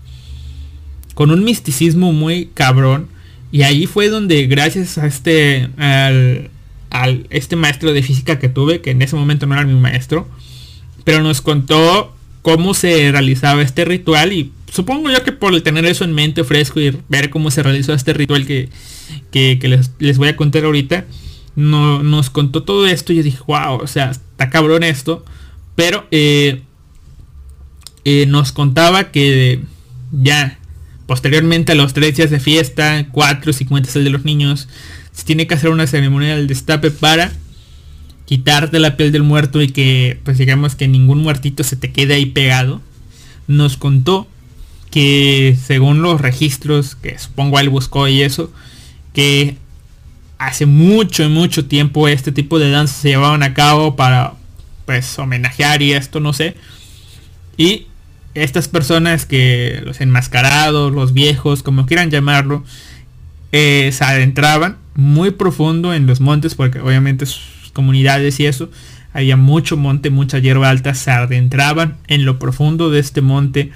con 1.14 1.30
un 1.30 1.44
misticismo 1.44 2.12
muy 2.12 2.50
cabrón. 2.56 3.08
Y 3.52 3.62
ahí 3.62 3.86
fue 3.86 4.10
donde 4.10 4.48
gracias 4.48 4.98
a 4.98 5.06
este, 5.06 5.70
al, 5.78 7.28
este 7.30 7.56
maestro 7.56 7.94
de 7.94 8.02
física 8.02 8.40
que 8.40 8.50
tuve, 8.50 8.82
que 8.82 8.90
en 8.90 9.04
ese 9.04 9.16
momento 9.16 9.46
no 9.46 9.54
era 9.54 9.66
mi 9.66 9.80
maestro, 9.80 10.28
pero 11.04 11.22
nos 11.22 11.42
contó 11.42 12.16
cómo 12.42 12.74
se 12.74 13.12
realizaba 13.12 13.62
este 13.62 13.86
ritual 13.86 14.34
y 14.34 14.52
supongo 14.72 15.12
yo 15.12 15.24
que 15.24 15.32
por 15.32 15.60
tener 15.62 15.86
eso 15.86 16.06
en 16.06 16.14
mente 16.14 16.44
fresco 16.44 16.80
y 16.80 16.98
ver 17.08 17.30
cómo 17.30 17.52
se 17.52 17.62
realizó 17.62 17.94
este 17.94 18.14
ritual 18.14 18.48
que, 18.48 18.70
que, 19.30 19.60
les, 19.62 19.92
les 20.00 20.18
voy 20.18 20.30
a 20.30 20.36
contar 20.36 20.64
ahorita, 20.66 21.06
no, 21.56 22.04
nos 22.04 22.30
contó 22.30 22.64
todo 22.64 22.88
esto 22.88 23.14
y 23.14 23.18
yo 23.18 23.24
dije, 23.24 23.40
wow, 23.48 23.76
o 23.82 23.88
sea, 23.88 24.12
está 24.12 24.50
cabrón 24.50 24.84
esto. 24.84 25.26
Pero 25.76 26.08
eh, 26.12 26.62
eh, 28.06 28.26
nos 28.28 28.52
contaba 28.52 29.12
que 29.12 29.62
ya 30.12 30.58
posteriormente 31.06 31.72
a 31.72 31.76
los 31.76 31.94
tres 31.94 32.16
días 32.18 32.30
de 32.30 32.40
fiesta, 32.40 33.08
cuatro, 33.12 33.52
si 33.52 33.66
cuentas 33.66 33.96
el 33.96 34.04
de 34.04 34.10
los 34.12 34.26
niños, 34.26 34.68
se 35.12 35.24
tiene 35.24 35.48
que 35.48 35.56
hacer 35.56 35.70
una 35.70 35.88
ceremonia 35.88 36.36
del 36.36 36.48
destape 36.48 36.92
para 36.92 37.32
quitarte 38.26 38.78
la 38.78 38.96
piel 38.96 39.12
del 39.12 39.24
muerto 39.24 39.60
y 39.62 39.70
que 39.70 40.20
pues 40.24 40.38
digamos 40.38 40.76
que 40.76 40.88
ningún 40.88 41.24
muertito 41.24 41.64
se 41.64 41.76
te 41.76 41.92
quede 41.92 42.14
ahí 42.14 42.28
pegado. 42.28 42.82
Nos 43.48 43.76
contó 43.76 44.28
que 44.92 45.58
según 45.66 46.04
los 46.04 46.22
registros 46.22 46.96
que 46.96 47.18
supongo 47.18 47.60
él 47.60 47.70
buscó 47.70 48.08
y 48.08 48.22
eso, 48.22 48.52
que 49.14 49.58
hace 50.40 50.66
mucho, 50.66 51.30
mucho 51.30 51.66
tiempo 51.66 52.08
este 52.08 52.32
tipo 52.32 52.58
de 52.58 52.72
danzas 52.72 52.98
se 52.98 53.10
llevaban 53.10 53.44
a 53.44 53.54
cabo 53.54 53.96
para 53.96 54.34
pues 54.86 55.20
homenajear 55.20 55.84
y 55.84 55.94
esto, 55.94 56.20
no 56.20 56.34
sé. 56.34 56.56
Y 57.58 57.86
estas 58.34 58.68
personas 58.68 59.26
que 59.26 59.82
los 59.86 60.02
enmascarados, 60.02 60.92
los 60.92 61.14
viejos, 61.14 61.62
como 61.62 61.86
quieran 61.86 62.10
llamarlo, 62.10 62.64
eh, 63.52 63.92
se 63.94 64.04
adentraban 64.04 64.78
muy 64.96 65.32
profundo 65.32 65.94
en 65.94 66.08
los 66.08 66.22
montes 66.22 66.56
porque 66.56 66.80
obviamente 66.80 67.26
sus 67.26 67.72
comunidades 67.74 68.40
y 68.40 68.46
eso, 68.46 68.72
había 69.14 69.38
mucho 69.38 69.76
monte, 69.76 70.10
mucha 70.10 70.40
hierba 70.40 70.70
alta, 70.70 70.94
se 70.94 71.12
adentraban 71.12 71.98
en 72.08 72.26
lo 72.26 72.40
profundo 72.40 72.90
de 72.90 73.00
este 73.00 73.22
monte 73.22 73.72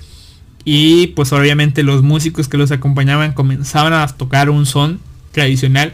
y 0.63 1.07
pues 1.07 1.33
obviamente 1.33 1.83
los 1.83 2.03
músicos 2.03 2.47
que 2.47 2.57
los 2.57 2.71
acompañaban 2.71 3.33
comenzaban 3.33 3.93
a 3.93 4.07
tocar 4.07 4.49
un 4.49 4.65
son 4.65 4.99
tradicional 5.31 5.93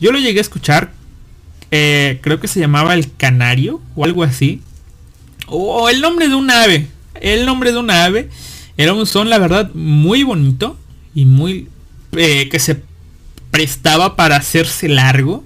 yo 0.00 0.12
lo 0.12 0.18
llegué 0.18 0.38
a 0.38 0.42
escuchar. 0.42 0.92
Eh, 1.70 2.18
creo 2.22 2.40
que 2.40 2.48
se 2.48 2.58
llamaba 2.58 2.94
el 2.94 3.14
canario 3.14 3.80
o 3.94 4.04
algo 4.04 4.24
así. 4.24 4.62
O 5.46 5.88
el 5.88 6.00
nombre 6.00 6.28
de 6.28 6.34
un 6.34 6.50
ave. 6.50 6.88
El 7.20 7.46
nombre 7.46 7.72
de 7.72 7.78
un 7.78 7.90
ave. 7.90 8.30
Era 8.76 8.94
un 8.94 9.06
son, 9.06 9.28
la 9.28 9.38
verdad, 9.38 9.70
muy 9.74 10.22
bonito. 10.22 10.76
Y 11.14 11.26
muy... 11.26 11.68
Eh, 12.12 12.48
que 12.48 12.58
se 12.58 12.82
prestaba 13.50 14.16
para 14.16 14.36
hacerse 14.36 14.88
largo. 14.88 15.44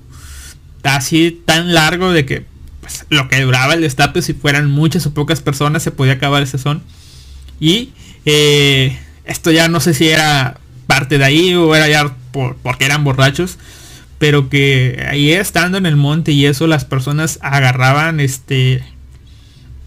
Así 0.84 1.42
tan 1.44 1.74
largo 1.74 2.12
de 2.12 2.24
que 2.24 2.46
pues, 2.80 3.06
lo 3.08 3.28
que 3.28 3.40
duraba 3.40 3.74
el 3.74 3.80
destape, 3.80 4.22
si 4.22 4.34
fueran 4.34 4.70
muchas 4.70 5.06
o 5.06 5.14
pocas 5.14 5.40
personas, 5.40 5.82
se 5.82 5.90
podía 5.90 6.14
acabar 6.14 6.42
ese 6.42 6.58
son. 6.58 6.82
Y 7.58 7.90
eh, 8.24 8.98
esto 9.24 9.50
ya 9.50 9.68
no 9.68 9.80
sé 9.80 9.94
si 9.94 10.08
era 10.08 10.58
parte 10.86 11.18
de 11.18 11.24
ahí 11.24 11.54
o 11.54 11.74
era 11.74 11.88
ya 11.88 12.14
por, 12.30 12.56
porque 12.56 12.84
eran 12.84 13.02
borrachos 13.02 13.58
pero 14.24 14.48
que 14.48 15.04
ahí 15.06 15.32
estando 15.32 15.76
en 15.76 15.84
el 15.84 15.96
monte 15.96 16.32
y 16.32 16.46
eso 16.46 16.66
las 16.66 16.86
personas 16.86 17.38
agarraban 17.42 18.20
este 18.20 18.82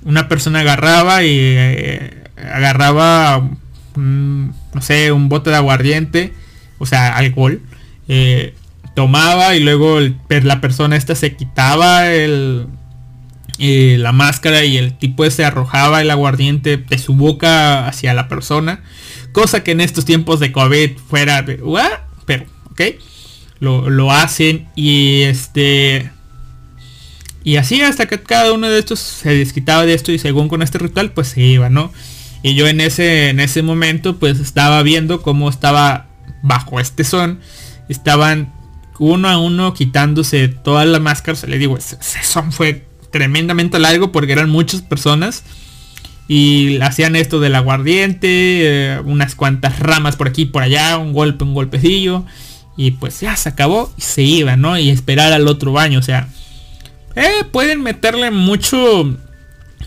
una 0.03 0.27
persona 0.27 0.59
agarraba 0.59 1.23
y 1.23 1.35
eh, 1.39 2.23
agarraba 2.37 3.49
no 3.95 4.53
sé 4.79 5.11
un 5.11 5.27
bote 5.27 5.49
de 5.49 5.55
aguardiente 5.55 6.33
o 6.77 6.85
sea 6.85 7.17
alcohol 7.17 7.61
eh, 8.09 8.53
tomaba 8.93 9.55
y 9.55 9.59
luego 9.59 9.97
la 10.29 10.61
persona 10.61 10.97
esta 10.97 11.15
se 11.15 11.35
quitaba 11.35 12.13
el 12.13 12.67
eh, 13.57 13.95
la 13.97 14.11
máscara 14.11 14.63
y 14.63 14.77
el 14.77 14.99
tipo 14.99 15.25
ese 15.25 15.45
arrojaba 15.45 15.99
el 15.99 16.11
aguardiente 16.11 16.77
de 16.77 16.99
su 16.99 17.15
boca 17.15 17.87
hacia 17.87 18.13
la 18.13 18.27
persona 18.27 18.83
cosa 19.31 19.63
que 19.63 19.71
en 19.71 19.81
estos 19.81 20.05
tiempos 20.05 20.39
de 20.39 20.51
covid 20.51 20.91
fuera 21.09 21.41
de 21.41 21.59
pero 22.27 22.45
ok 22.69 22.81
lo, 23.59 24.11
hacen 24.11 24.67
y 24.75 25.21
este 25.23 26.11
y 27.43 27.55
así 27.55 27.81
hasta 27.81 28.07
que 28.07 28.21
cada 28.21 28.51
uno 28.53 28.67
de 28.67 28.79
estos 28.79 28.99
se 28.99 29.29
desquitaba 29.29 29.85
de 29.85 29.93
esto 29.93 30.11
y 30.11 30.19
según 30.19 30.49
con 30.49 30.61
este 30.61 30.79
ritual 30.79 31.11
pues 31.11 31.29
se 31.29 31.41
iba, 31.41 31.69
¿no? 31.69 31.91
Y 32.43 32.55
yo 32.55 32.67
en 32.67 32.81
ese, 32.81 33.29
en 33.29 33.39
ese 33.39 33.63
momento 33.63 34.17
pues 34.17 34.39
estaba 34.39 34.83
viendo 34.83 35.21
cómo 35.21 35.49
estaba 35.49 36.07
bajo 36.43 36.79
este 36.79 37.03
son. 37.03 37.39
Estaban 37.89 38.53
uno 38.99 39.29
a 39.29 39.37
uno 39.37 39.73
quitándose 39.73 40.47
todas 40.47 40.87
las 40.87 41.01
máscaras. 41.01 41.43
Le 41.47 41.57
digo, 41.57 41.77
ese, 41.77 41.97
son 42.23 42.51
fue 42.51 42.85
tremendamente 43.11 43.79
largo 43.79 44.11
porque 44.11 44.33
eran 44.33 44.49
muchas 44.49 44.81
personas. 44.81 45.43
Y 46.27 46.81
hacían 46.81 47.15
esto 47.15 47.39
del 47.39 47.55
aguardiente, 47.55 48.27
eh, 48.29 48.99
unas 49.05 49.33
cuantas 49.33 49.79
ramas 49.79 50.17
por 50.17 50.27
aquí 50.27 50.43
por 50.45 50.61
allá, 50.61 50.97
un 50.97 51.13
golpe, 51.13 51.45
un 51.45 51.53
golpecillo. 51.53 52.25
Y 52.77 52.91
pues 52.91 53.19
ya 53.19 53.35
se 53.35 53.49
acabó 53.49 53.91
y 53.97 54.01
se 54.01 54.21
iba, 54.21 54.55
¿no? 54.55 54.77
Y 54.77 54.89
esperar 54.89 55.33
al 55.33 55.47
otro 55.47 55.71
baño. 55.73 55.99
O 55.99 56.03
sea, 56.03 56.29
eh, 57.15 57.43
pueden 57.51 57.81
meterle 57.81 58.29
mucho, 58.29 59.17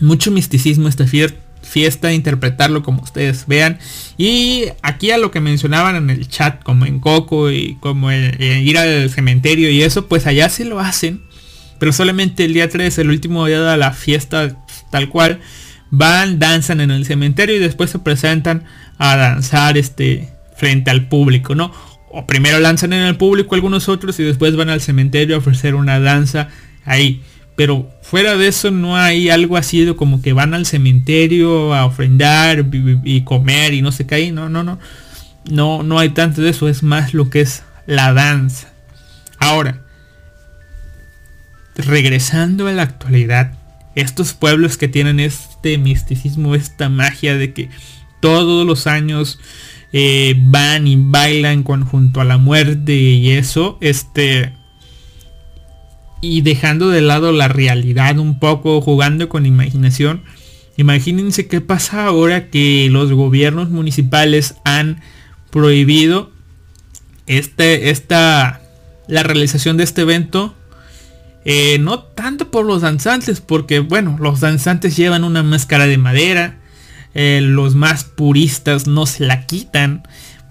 mucho 0.01 0.31
misticismo 0.31 0.87
a 0.87 0.89
esta 0.89 1.05
fiesta, 1.07 2.11
interpretarlo 2.11 2.83
como 2.83 3.01
ustedes 3.01 3.47
vean. 3.47 3.79
Y 4.17 4.65
aquí 4.81 5.11
a 5.11 5.17
lo 5.17 5.31
que 5.31 5.39
mencionaban 5.39 5.95
en 5.95 6.09
el 6.09 6.27
chat, 6.27 6.61
como 6.61 6.85
en 6.85 6.99
Coco 6.99 7.49
y 7.49 7.77
como 7.79 8.11
ir 8.11 8.77
al 8.77 9.09
cementerio 9.09 9.69
y 9.69 9.81
eso, 9.81 10.07
pues 10.07 10.27
allá 10.27 10.49
sí 10.49 10.65
lo 10.65 10.81
hacen. 10.81 11.23
Pero 11.79 11.93
solamente 11.93 12.45
el 12.45 12.53
día 12.53 12.69
3, 12.69 12.99
el 12.99 13.09
último 13.09 13.47
día 13.47 13.61
de 13.61 13.77
la 13.77 13.93
fiesta 13.93 14.57
tal 14.91 15.09
cual, 15.09 15.39
van, 15.89 16.37
danzan 16.39 16.81
en 16.81 16.91
el 16.91 17.05
cementerio 17.05 17.55
y 17.55 17.59
después 17.59 17.89
se 17.89 17.99
presentan 17.99 18.65
a 18.97 19.15
danzar 19.15 19.77
este 19.77 20.29
frente 20.55 20.91
al 20.91 21.07
público, 21.07 21.55
¿no? 21.55 21.71
O 22.13 22.27
primero 22.27 22.59
lanzan 22.59 22.93
en 22.93 23.03
el 23.03 23.17
público 23.17 23.55
algunos 23.55 23.89
otros 23.89 24.19
y 24.19 24.23
después 24.23 24.55
van 24.55 24.69
al 24.69 24.81
cementerio 24.81 25.35
a 25.35 25.39
ofrecer 25.39 25.75
una 25.75 25.99
danza 25.99 26.49
ahí. 26.85 27.21
Pero 27.55 27.89
fuera 28.01 28.37
de 28.37 28.47
eso 28.47 28.71
no 28.71 28.97
hay 28.97 29.29
algo 29.29 29.57
así 29.57 29.85
de 29.85 29.95
como 29.95 30.21
que 30.21 30.33
van 30.33 30.53
al 30.53 30.65
cementerio 30.65 31.73
a 31.73 31.85
ofrendar 31.85 32.65
y 33.03 33.21
comer 33.21 33.73
y 33.73 33.81
no 33.81 33.91
sé 33.91 34.07
qué 34.07 34.15
hay. 34.15 34.31
No, 34.31 34.49
no, 34.49 34.63
no. 34.63 34.79
No, 35.49 35.83
no 35.83 35.99
hay 35.99 36.09
tanto 36.09 36.41
de 36.41 36.49
eso. 36.49 36.67
Es 36.67 36.83
más 36.83 37.13
lo 37.13 37.29
que 37.29 37.41
es 37.41 37.63
la 37.85 38.13
danza. 38.13 38.71
Ahora, 39.37 39.81
regresando 41.75 42.67
a 42.67 42.71
la 42.71 42.83
actualidad, 42.83 43.53
estos 43.95 44.33
pueblos 44.33 44.77
que 44.77 44.87
tienen 44.87 45.19
este 45.19 45.77
misticismo, 45.77 46.55
esta 46.55 46.89
magia 46.89 47.35
de 47.35 47.53
que 47.53 47.69
todos 48.19 48.65
los 48.65 48.87
años 48.87 49.39
eh, 49.93 50.35
van 50.37 50.87
y 50.87 50.95
bailan 50.97 51.63
junto 51.63 52.21
a 52.21 52.25
la 52.25 52.37
muerte 52.37 52.93
y 52.93 53.31
eso, 53.31 53.77
este, 53.81 54.53
y 56.21 56.41
dejando 56.41 56.89
de 56.89 57.01
lado 57.01 57.31
la 57.31 57.47
realidad 57.47 58.19
un 58.19 58.39
poco, 58.39 58.79
jugando 58.81 59.27
con 59.27 59.45
imaginación, 59.45 60.23
imagínense 60.77 61.47
qué 61.47 61.61
pasa 61.61 62.05
ahora 62.05 62.49
que 62.49 62.87
los 62.89 63.11
gobiernos 63.11 63.69
municipales 63.69 64.55
han 64.63 65.01
prohibido 65.49 66.31
este, 67.27 67.89
esta, 67.89 68.61
la 69.07 69.23
realización 69.23 69.77
de 69.77 69.83
este 69.83 70.01
evento. 70.01 70.55
Eh, 71.43 71.79
no 71.79 71.99
tanto 71.99 72.51
por 72.51 72.65
los 72.65 72.81
danzantes, 72.81 73.41
porque 73.41 73.79
bueno, 73.79 74.17
los 74.19 74.41
danzantes 74.41 74.95
llevan 74.95 75.23
una 75.23 75.43
máscara 75.43 75.87
de 75.87 75.97
madera. 75.97 76.60
Eh, 77.13 77.41
los 77.41 77.75
más 77.75 78.03
puristas 78.03 78.87
no 78.87 79.05
se 79.05 79.25
la 79.25 79.45
quitan. 79.45 80.03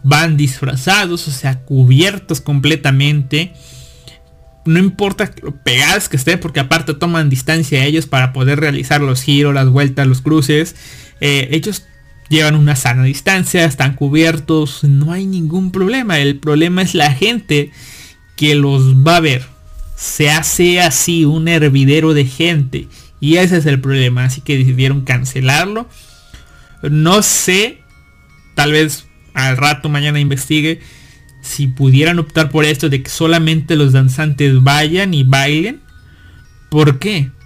Van 0.02 0.36
disfrazados, 0.36 1.28
o 1.28 1.30
sea, 1.30 1.60
cubiertos 1.60 2.40
completamente 2.40 3.52
no 4.64 4.78
importa 4.78 5.32
lo 5.42 5.52
pegadas 5.56 6.08
que 6.08 6.16
estén, 6.16 6.38
porque 6.38 6.60
aparte 6.60 6.94
toman 6.94 7.30
distancia 7.30 7.80
a 7.80 7.84
ellos 7.84 8.06
para 8.06 8.32
poder 8.32 8.60
realizar 8.60 9.00
los 9.00 9.22
giros, 9.22 9.54
las 9.54 9.68
vueltas, 9.68 10.06
los 10.06 10.20
cruces. 10.20 10.76
Eh, 11.20 11.48
ellos 11.52 11.84
llevan 12.28 12.54
una 12.54 12.76
sana 12.76 13.04
distancia, 13.04 13.64
están 13.64 13.94
cubiertos, 13.94 14.84
no 14.84 15.12
hay 15.12 15.26
ningún 15.26 15.72
problema. 15.72 16.18
El 16.18 16.38
problema 16.38 16.82
es 16.82 16.94
la 16.94 17.12
gente 17.12 17.70
que 18.36 18.54
los 18.54 18.96
va 18.96 19.16
a 19.16 19.20
ver. 19.20 19.44
Se 19.96 20.30
hace 20.30 20.80
así 20.80 21.24
un 21.24 21.48
hervidero 21.48 22.14
de 22.14 22.24
gente. 22.24 22.88
Y 23.18 23.36
ese 23.36 23.58
es 23.58 23.66
el 23.66 23.80
problema. 23.80 24.24
Así 24.24 24.40
que 24.40 24.56
decidieron 24.56 25.02
cancelarlo. 25.02 25.88
No 26.82 27.22
sé. 27.22 27.82
Tal 28.54 28.72
vez 28.72 29.06
al 29.34 29.56
rato 29.56 29.88
mañana 29.88 30.20
investigue 30.20 30.80
si 31.40 31.66
pudieran 31.66 32.18
optar 32.18 32.50
por 32.50 32.64
esto 32.64 32.88
de 32.88 33.02
que 33.02 33.10
solamente 33.10 33.76
los 33.76 33.92
danzantes 33.92 34.62
vayan 34.62 35.14
y 35.14 35.22
bailen, 35.22 35.80
¿por 36.68 36.98
qué? 36.98 37.30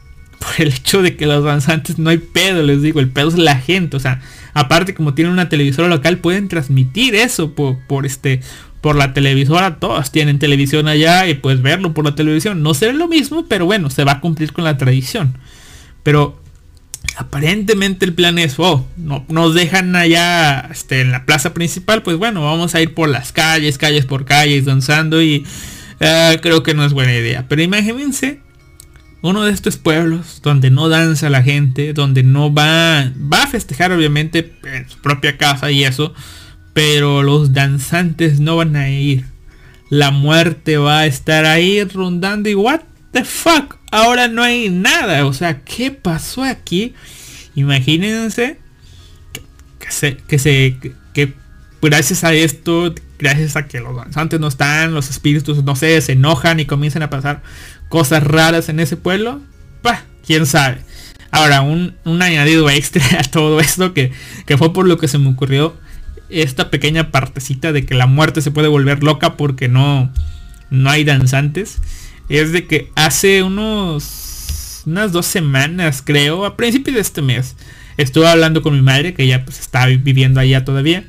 Por 0.45 0.67
el 0.67 0.75
hecho 0.75 1.01
de 1.01 1.17
que 1.17 1.25
los 1.25 1.43
danzantes 1.43 1.99
no 1.99 2.11
hay 2.11 2.19
pedo, 2.19 2.63
les 2.63 2.83
digo, 2.83 3.01
el 3.01 3.09
pedo 3.09 3.29
es 3.29 3.39
la 3.39 3.57
gente, 3.57 3.97
o 3.97 4.01
sea, 4.01 4.21
aparte 4.53 4.93
como 4.93 5.15
tienen 5.15 5.33
una 5.33 5.49
televisora 5.49 5.89
local 5.89 6.19
pueden 6.19 6.49
transmitir 6.49 7.15
eso 7.15 7.55
por, 7.55 7.79
por 7.87 8.05
este 8.05 8.43
por 8.83 8.95
la 8.97 9.15
televisora, 9.15 9.77
todos 9.77 10.11
tienen 10.11 10.39
televisión 10.39 10.87
allá 10.87 11.27
y 11.27 11.33
puedes 11.33 11.63
verlo 11.63 11.95
por 11.95 12.05
la 12.05 12.15
televisión. 12.15 12.63
No 12.63 12.75
será 12.75 12.93
lo 12.93 13.09
mismo, 13.09 13.47
pero 13.49 13.65
bueno, 13.65 13.89
se 13.89 14.05
va 14.05 14.13
a 14.13 14.21
cumplir 14.21 14.53
con 14.53 14.65
la 14.65 14.77
tradición. 14.77 15.39
Pero 16.03 16.39
aparentemente 17.17 18.05
el 18.05 18.15
plan 18.15 18.39
es, 18.39 18.59
oh, 18.59 18.87
no, 18.97 19.25
nos 19.29 19.55
dejan 19.55 19.95
allá 19.97 20.69
este, 20.71 21.01
en 21.01 21.13
la 21.13 21.25
plaza 21.25 21.55
principal, 21.55 22.03
pues 22.03 22.17
bueno, 22.17 22.45
vamos 22.45 22.75
a 22.75 22.81
ir 22.81 22.95
por 22.95 23.09
las 23.09 23.33
calles, 23.33 23.79
calles 23.79 24.07
por 24.07 24.25
calles, 24.25 24.65
danzando 24.65 25.23
y 25.23 25.47
eh, 26.01 26.39
creo 26.43 26.63
que 26.63 26.75
no 26.75 26.85
es 26.85 26.93
buena 26.93 27.15
idea. 27.15 27.47
Pero 27.49 27.63
imagínense 27.63 28.41
uno 29.23 29.45
de 29.45 29.53
estos 29.53 29.77
pueblos 29.77 30.41
donde 30.43 30.71
no 30.71 30.89
danza 30.89 31.31
la 31.31 31.43
gente, 31.43 31.93
donde 31.95 32.23
no 32.23 32.53
va, 32.53 33.11
va 33.17 33.45
a 33.45 33.47
festejar 33.47 33.93
obviamente 33.93 34.53
en 34.65 34.89
su 34.89 34.99
propia 34.99 35.39
casa 35.39 35.71
y 35.71 35.85
eso, 35.85 36.13
pero 36.75 37.23
los 37.23 37.53
danzantes 37.53 38.41
no 38.41 38.57
van 38.57 38.77
a 38.77 38.91
ir. 38.91 39.25
La 39.89 40.11
muerte 40.11 40.77
va 40.77 41.01
a 41.01 41.07
estar 41.07 41.47
ahí 41.47 41.83
rondando 41.85 42.51
y 42.51 42.55
what 42.55 42.81
the 43.13 43.25
fuck, 43.25 43.79
ahora 43.95 44.29
no 44.29 44.43
hay 44.43 44.69
nada. 44.69 45.25
O 45.27 45.33
sea, 45.33 45.61
¿qué 45.63 45.91
pasó 45.91 46.43
aquí? 46.43 46.95
Imagínense 47.55 48.59
que 50.27 50.39
se, 50.39 50.77
que 51.13 51.35
gracias 51.81 52.25
a 52.25 52.33
esto, 52.33 52.95
gracias 53.19 53.57
a 53.57 53.67
que 53.67 53.81
los 53.81 53.95
danzantes 53.95 54.41
no 54.41 54.49
están, 54.49 54.95
los 54.95 55.11
espíritus 55.11 55.63
no 55.63 55.77
sé, 55.77 56.01
se 56.01 56.13
enojan 56.13 56.59
y 56.59 56.65
comienzan 56.65 57.03
a 57.03 57.11
pasar 57.11 57.43
cosas 57.89 58.25
raras 58.25 58.69
en 58.69 58.81
ese 58.81 58.97
pueblo. 58.97 59.41
Bah, 59.83 60.03
quién 60.27 60.47
sabe. 60.47 60.79
Ahora, 61.31 61.63
un, 61.63 61.95
un 62.05 62.23
añadido 62.23 62.69
extra 62.71 63.05
a 63.21 63.23
todo 63.23 63.61
esto 63.61 63.95
que, 63.95 64.13
que 64.47 64.59
fue 64.59 64.73
por 64.73 64.89
lo 64.89 64.99
que 64.99 65.09
se 65.09 65.19
me 65.19 65.31
ocurrió 65.31 65.77
esta 66.31 66.71
pequeña 66.71 67.11
partecita 67.13 67.71
de 67.73 67.85
que 67.87 67.95
la 67.95 68.07
muerte 68.07 68.43
se 68.43 68.51
puede 68.51 68.69
volver 68.69 69.05
loca 69.05 69.37
porque 69.37 69.69
no, 69.69 70.11
no 70.71 70.91
hay 70.91 71.05
danzantes 71.05 71.79
es 72.29 72.53
de 72.53 72.67
que 72.67 72.91
hace 72.95 73.43
unos 73.43 74.25
unas 74.87 75.13
dos 75.13 75.27
semanas 75.27 76.03
creo, 76.05 76.45
a 76.45 76.57
principios 76.57 76.95
de 76.95 77.01
este 77.01 77.23
mes, 77.23 77.57
estuve 77.97 78.29
hablando 78.29 78.63
con 78.63 78.75
mi 78.75 78.83
madre, 78.83 79.15
que 79.15 79.27
ya 79.27 79.45
pues 79.45 79.61
está 79.61 79.87
viviendo 79.87 80.41
allá 80.41 80.65
todavía, 80.65 81.05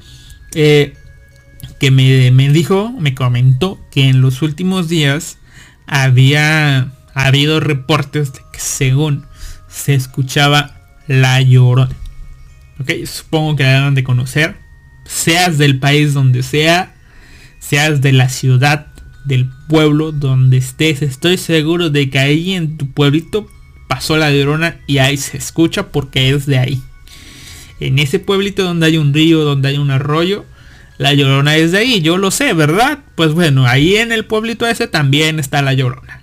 eh, 0.53 0.93
que 1.80 1.91
me, 1.91 2.32
me, 2.32 2.49
dijo, 2.49 2.93
me 2.97 3.16
comentó 3.16 3.80
que 3.91 4.07
en 4.07 4.22
los 4.22 4.41
últimos 4.41 4.88
días 4.88 5.38
había 5.88 6.91
habido 7.13 7.59
reportes 7.59 8.34
de 8.34 8.39
que 8.51 8.59
según 8.59 9.26
se 9.68 9.93
escuchaba 9.93 10.78
la 11.07 11.41
llorona. 11.41 11.95
Ok, 12.80 12.91
supongo 13.05 13.55
que 13.55 13.63
la 13.63 13.80
deben 13.80 13.95
de 13.95 14.03
conocer. 14.03 14.57
Seas 15.05 15.57
del 15.57 15.80
país 15.80 16.13
donde 16.13 16.43
sea, 16.43 16.95
seas 17.59 18.01
de 18.01 18.11
la 18.11 18.30
ciudad 18.30 18.88
del 19.26 19.49
pueblo 19.67 20.11
donde 20.11 20.57
estés. 20.57 21.01
Estoy 21.01 21.38
seguro 21.38 21.89
de 21.89 22.09
que 22.09 22.19
ahí 22.19 22.53
en 22.53 22.78
tu 22.78 22.89
pueblito 22.89 23.47
pasó 23.88 24.17
la 24.17 24.32
llorona 24.32 24.80
y 24.88 24.99
ahí 24.99 25.17
se 25.17 25.38
escucha 25.38 25.91
porque 25.91 26.30
es 26.30 26.45
de 26.45 26.59
ahí. 26.59 26.82
En 27.80 27.99
ese 27.99 28.19
pueblito 28.19 28.63
donde 28.63 28.86
hay 28.86 28.97
un 28.97 29.13
río, 29.13 29.43
donde 29.43 29.69
hay 29.69 29.78
un 29.78 29.91
arroyo, 29.91 30.45
la 30.97 31.13
llorona 31.13 31.57
es 31.57 31.71
de 31.71 31.80
ahí, 31.80 32.01
yo 32.01 32.17
lo 32.17 32.32
sé, 32.32 32.53
¿verdad? 32.53 32.99
Pues 33.15 33.34
bueno, 33.34 33.65
ahí 33.65 33.97
en 33.97 34.11
el 34.11 34.26
pueblito 34.26 34.65
ese 34.65 34.88
también 34.88 35.39
está 35.39 35.61
la 35.61 35.73
llorona. 35.73 36.21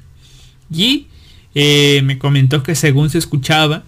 Y 0.72 1.09
eh, 1.55 2.00
me 2.05 2.18
comentó 2.18 2.62
que 2.62 2.74
según 2.74 3.11
se 3.11 3.18
escuchaba 3.18 3.82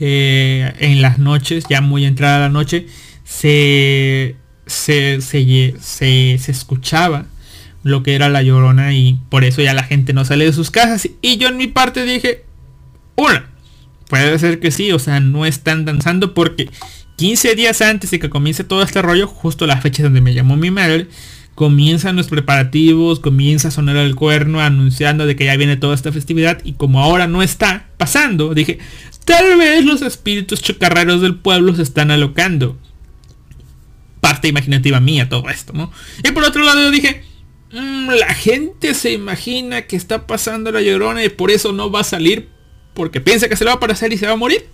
eh, 0.00 0.72
en 0.78 1.02
las 1.02 1.18
noches, 1.18 1.64
ya 1.68 1.82
muy 1.82 2.06
entrada 2.06 2.38
la 2.38 2.48
noche, 2.48 2.86
se, 3.24 4.36
se, 4.66 5.20
se, 5.20 5.74
se 5.78 6.50
escuchaba 6.50 7.26
lo 7.84 8.02
que 8.02 8.14
era 8.14 8.28
la 8.28 8.42
llorona 8.42 8.94
y 8.94 9.20
por 9.28 9.44
eso 9.44 9.62
ya 9.62 9.74
la 9.74 9.84
gente 9.84 10.12
no 10.12 10.24
sale 10.24 10.46
de 10.46 10.52
sus 10.52 10.70
casas. 10.70 11.08
Y 11.22 11.36
yo 11.36 11.48
en 11.48 11.58
mi 11.58 11.68
parte 11.68 12.04
dije, 12.04 12.44
una, 13.14 13.50
puede 14.08 14.36
ser 14.38 14.58
que 14.58 14.72
sí, 14.72 14.90
o 14.90 14.98
sea, 14.98 15.20
no 15.20 15.46
están 15.46 15.84
danzando 15.84 16.34
porque 16.34 16.68
15 17.16 17.54
días 17.54 17.80
antes 17.82 18.10
de 18.10 18.18
que 18.18 18.30
comience 18.30 18.64
todo 18.64 18.82
este 18.82 19.02
rollo, 19.02 19.28
justo 19.28 19.66
la 19.66 19.80
fecha 19.80 20.02
donde 20.02 20.22
me 20.22 20.34
llamó 20.34 20.56
mi 20.56 20.70
madre, 20.70 21.08
comienzan 21.54 22.16
los 22.16 22.26
preparativos, 22.28 23.20
comienza 23.20 23.68
a 23.68 23.70
sonar 23.70 23.96
el 23.96 24.16
cuerno 24.16 24.60
anunciando 24.60 25.26
de 25.26 25.36
que 25.36 25.44
ya 25.44 25.56
viene 25.56 25.76
toda 25.76 25.94
esta 25.94 26.10
festividad 26.10 26.60
y 26.64 26.72
como 26.72 27.00
ahora 27.00 27.28
no 27.28 27.42
está 27.42 27.86
pasando, 27.98 28.54
dije, 28.54 28.78
tal 29.26 29.58
vez 29.58 29.84
los 29.84 30.00
espíritus 30.02 30.62
chocarreros 30.62 31.20
del 31.20 31.36
pueblo 31.36 31.76
se 31.76 31.82
están 31.82 32.10
alocando. 32.10 32.78
Parte 34.20 34.48
imaginativa 34.48 35.00
mía 35.00 35.28
todo 35.28 35.50
esto, 35.50 35.74
¿no? 35.74 35.92
Y 36.26 36.32
por 36.32 36.44
otro 36.44 36.64
lado 36.64 36.90
dije, 36.90 37.22
mm, 37.74 38.10
la 38.10 38.34
gente 38.34 38.94
se 38.94 39.12
imagina 39.12 39.82
que 39.82 39.96
está 39.96 40.26
pasando 40.26 40.72
la 40.72 40.80
llorona 40.80 41.24
y 41.24 41.28
por 41.28 41.50
eso 41.50 41.72
no 41.72 41.90
va 41.90 42.00
a 42.00 42.04
salir 42.04 42.48
porque 42.94 43.20
piensa 43.20 43.48
que 43.48 43.56
se 43.56 43.64
le 43.64 43.68
va 43.68 43.74
a 43.74 43.76
aparecer 43.76 44.12
y 44.12 44.18
se 44.18 44.26
va 44.26 44.32
a 44.32 44.36
morir. 44.36 44.66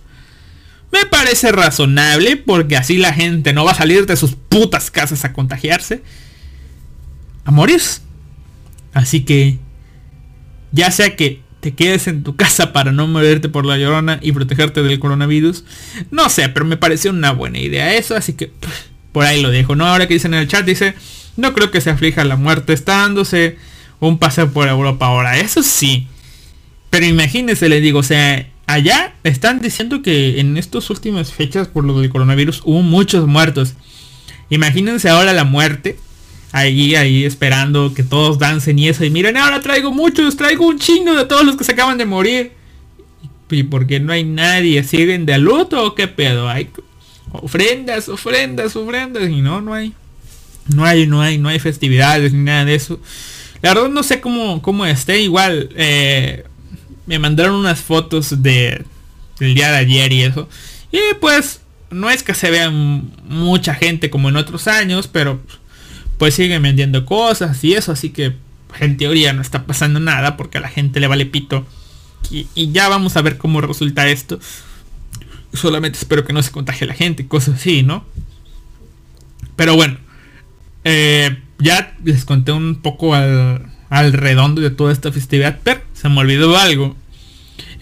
Me 0.91 1.05
parece 1.05 1.51
razonable 1.51 2.37
porque 2.37 2.77
así 2.77 2.97
la 2.97 3.13
gente 3.13 3.53
no 3.53 3.65
va 3.65 3.71
a 3.71 3.75
salir 3.75 4.05
de 4.05 4.15
sus 4.15 4.35
putas 4.35 4.91
casas 4.91 5.25
a 5.25 5.33
contagiarse 5.33 6.03
a 7.45 7.51
morir. 7.51 7.81
Así 8.93 9.23
que, 9.23 9.57
ya 10.71 10.91
sea 10.91 11.15
que 11.15 11.41
te 11.61 11.73
quedes 11.73 12.07
en 12.07 12.23
tu 12.23 12.35
casa 12.35 12.73
para 12.73 12.91
no 12.91 13.07
morirte 13.07 13.47
por 13.47 13.65
la 13.65 13.77
llorona 13.77 14.19
y 14.21 14.31
protegerte 14.31 14.83
del 14.83 14.99
coronavirus, 14.99 15.63
no 16.09 16.29
sé, 16.29 16.49
pero 16.49 16.65
me 16.65 16.77
pareció 16.77 17.11
una 17.11 17.31
buena 17.31 17.59
idea 17.59 17.93
eso, 17.93 18.15
así 18.15 18.33
que 18.33 18.51
por 19.11 19.25
ahí 19.25 19.41
lo 19.41 19.49
dejo. 19.49 19.75
No, 19.75 19.85
ahora 19.85 20.07
que 20.07 20.15
dicen 20.15 20.33
en 20.33 20.41
el 20.41 20.47
chat, 20.47 20.65
dice, 20.65 20.95
no 21.37 21.53
creo 21.53 21.71
que 21.71 21.81
se 21.81 21.89
aflija 21.89 22.23
la 22.23 22.35
muerte, 22.35 22.73
está 22.73 22.97
dándose 22.97 23.57
un 23.99 24.17
paseo 24.17 24.51
por 24.51 24.67
Europa 24.67 25.07
ahora, 25.07 25.39
eso 25.39 25.63
sí. 25.63 26.07
Pero 26.89 27.05
imagínense, 27.05 27.69
le 27.69 27.79
digo, 27.79 27.99
o 27.99 28.03
sea, 28.03 28.47
allá 28.67 29.13
están 29.23 29.59
diciendo 29.59 30.01
que 30.01 30.39
en 30.39 30.57
estas 30.57 30.89
últimas 30.89 31.31
fechas 31.31 31.67
por 31.67 31.83
lo 31.85 31.99
del 31.99 32.09
coronavirus 32.09 32.61
hubo 32.65 32.81
muchos 32.81 33.27
muertos. 33.27 33.75
Imagínense 34.49 35.09
ahora 35.09 35.33
la 35.33 35.45
muerte 35.45 35.97
ahí, 36.51 36.95
ahí 36.95 37.23
esperando 37.23 37.93
que 37.93 38.03
todos 38.03 38.39
dancen 38.39 38.79
y 38.79 38.89
eso. 38.89 39.05
Y 39.05 39.09
miren, 39.09 39.37
ahora 39.37 39.61
traigo 39.61 39.91
muchos, 39.91 40.35
traigo 40.35 40.67
un 40.67 40.79
chingo 40.79 41.13
de 41.13 41.25
todos 41.25 41.45
los 41.45 41.55
que 41.55 41.63
se 41.63 41.73
acaban 41.73 41.97
de 41.97 42.05
morir. 42.05 42.51
¿Y 43.49 43.63
por 43.63 43.85
qué 43.85 43.99
no 43.99 44.13
hay 44.13 44.23
nadie? 44.23 44.83
¿Siguen 44.83 45.25
de 45.25 45.37
luto 45.37 45.83
o 45.83 45.95
qué 45.95 46.07
pedo? 46.07 46.49
Hay 46.49 46.69
ofrendas, 47.31 48.07
ofrendas, 48.09 48.75
ofrendas. 48.75 49.29
Y 49.29 49.41
no, 49.41 49.61
no 49.61 49.73
hay. 49.73 49.93
No 50.67 50.85
hay, 50.85 51.07
no 51.07 51.21
hay, 51.21 51.37
no 51.37 51.49
hay 51.49 51.59
festividades 51.59 52.33
ni 52.33 52.43
nada 52.43 52.65
de 52.65 52.75
eso. 52.75 52.99
La 53.61 53.73
verdad 53.73 53.89
no 53.89 54.03
sé 54.03 54.21
cómo, 54.21 54.61
cómo 54.61 54.85
esté. 54.85 55.21
Igual 55.21 55.69
eh, 55.75 56.45
me 57.05 57.19
mandaron 57.19 57.55
unas 57.55 57.81
fotos 57.81 58.41
de 58.41 58.85
del 59.41 59.55
día 59.55 59.71
de 59.71 59.77
ayer 59.77 60.13
y 60.13 60.21
eso. 60.21 60.47
Y 60.91 60.99
pues 61.19 61.61
no 61.89 62.09
es 62.09 62.23
que 62.23 62.33
se 62.33 62.51
vea 62.51 62.69
mucha 62.69 63.73
gente 63.73 64.09
como 64.09 64.29
en 64.29 64.37
otros 64.37 64.67
años, 64.67 65.07
pero 65.07 65.41
pues 66.17 66.35
siguen 66.35 66.61
vendiendo 66.61 67.05
cosas 67.05 67.63
y 67.63 67.73
eso, 67.73 67.91
así 67.91 68.11
que 68.11 68.35
en 68.79 68.97
teoría 68.97 69.33
no 69.33 69.41
está 69.41 69.65
pasando 69.65 69.99
nada 69.99 70.37
porque 70.37 70.59
a 70.59 70.61
la 70.61 70.69
gente 70.69 70.99
le 70.99 71.07
vale 71.07 71.25
pito. 71.25 71.65
Y, 72.29 72.47
ya 72.71 72.87
vamos 72.87 73.17
a 73.17 73.21
ver 73.21 73.37
cómo 73.37 73.59
resulta 73.59 74.07
esto. 74.07 74.39
Solamente 75.53 75.97
espero 75.97 76.23
que 76.23 76.31
no 76.31 76.41
se 76.43 76.51
contagie 76.51 76.87
la 76.87 76.93
gente, 76.93 77.27
cosas 77.27 77.55
así, 77.55 77.83
¿no? 77.83 78.05
Pero 79.57 79.75
bueno, 79.75 79.97
eh, 80.83 81.37
ya 81.59 81.95
les 82.03 82.25
conté 82.25 82.51
un 82.51 82.81
poco 82.81 83.13
al, 83.13 84.13
redondo 84.13 84.61
de 84.61 84.71
toda 84.71 84.91
esta 84.91 85.11
festividad, 85.11 85.59
pero 85.63 85.81
se 85.93 86.09
me 86.09 86.19
olvidó 86.19 86.57
algo. 86.57 86.95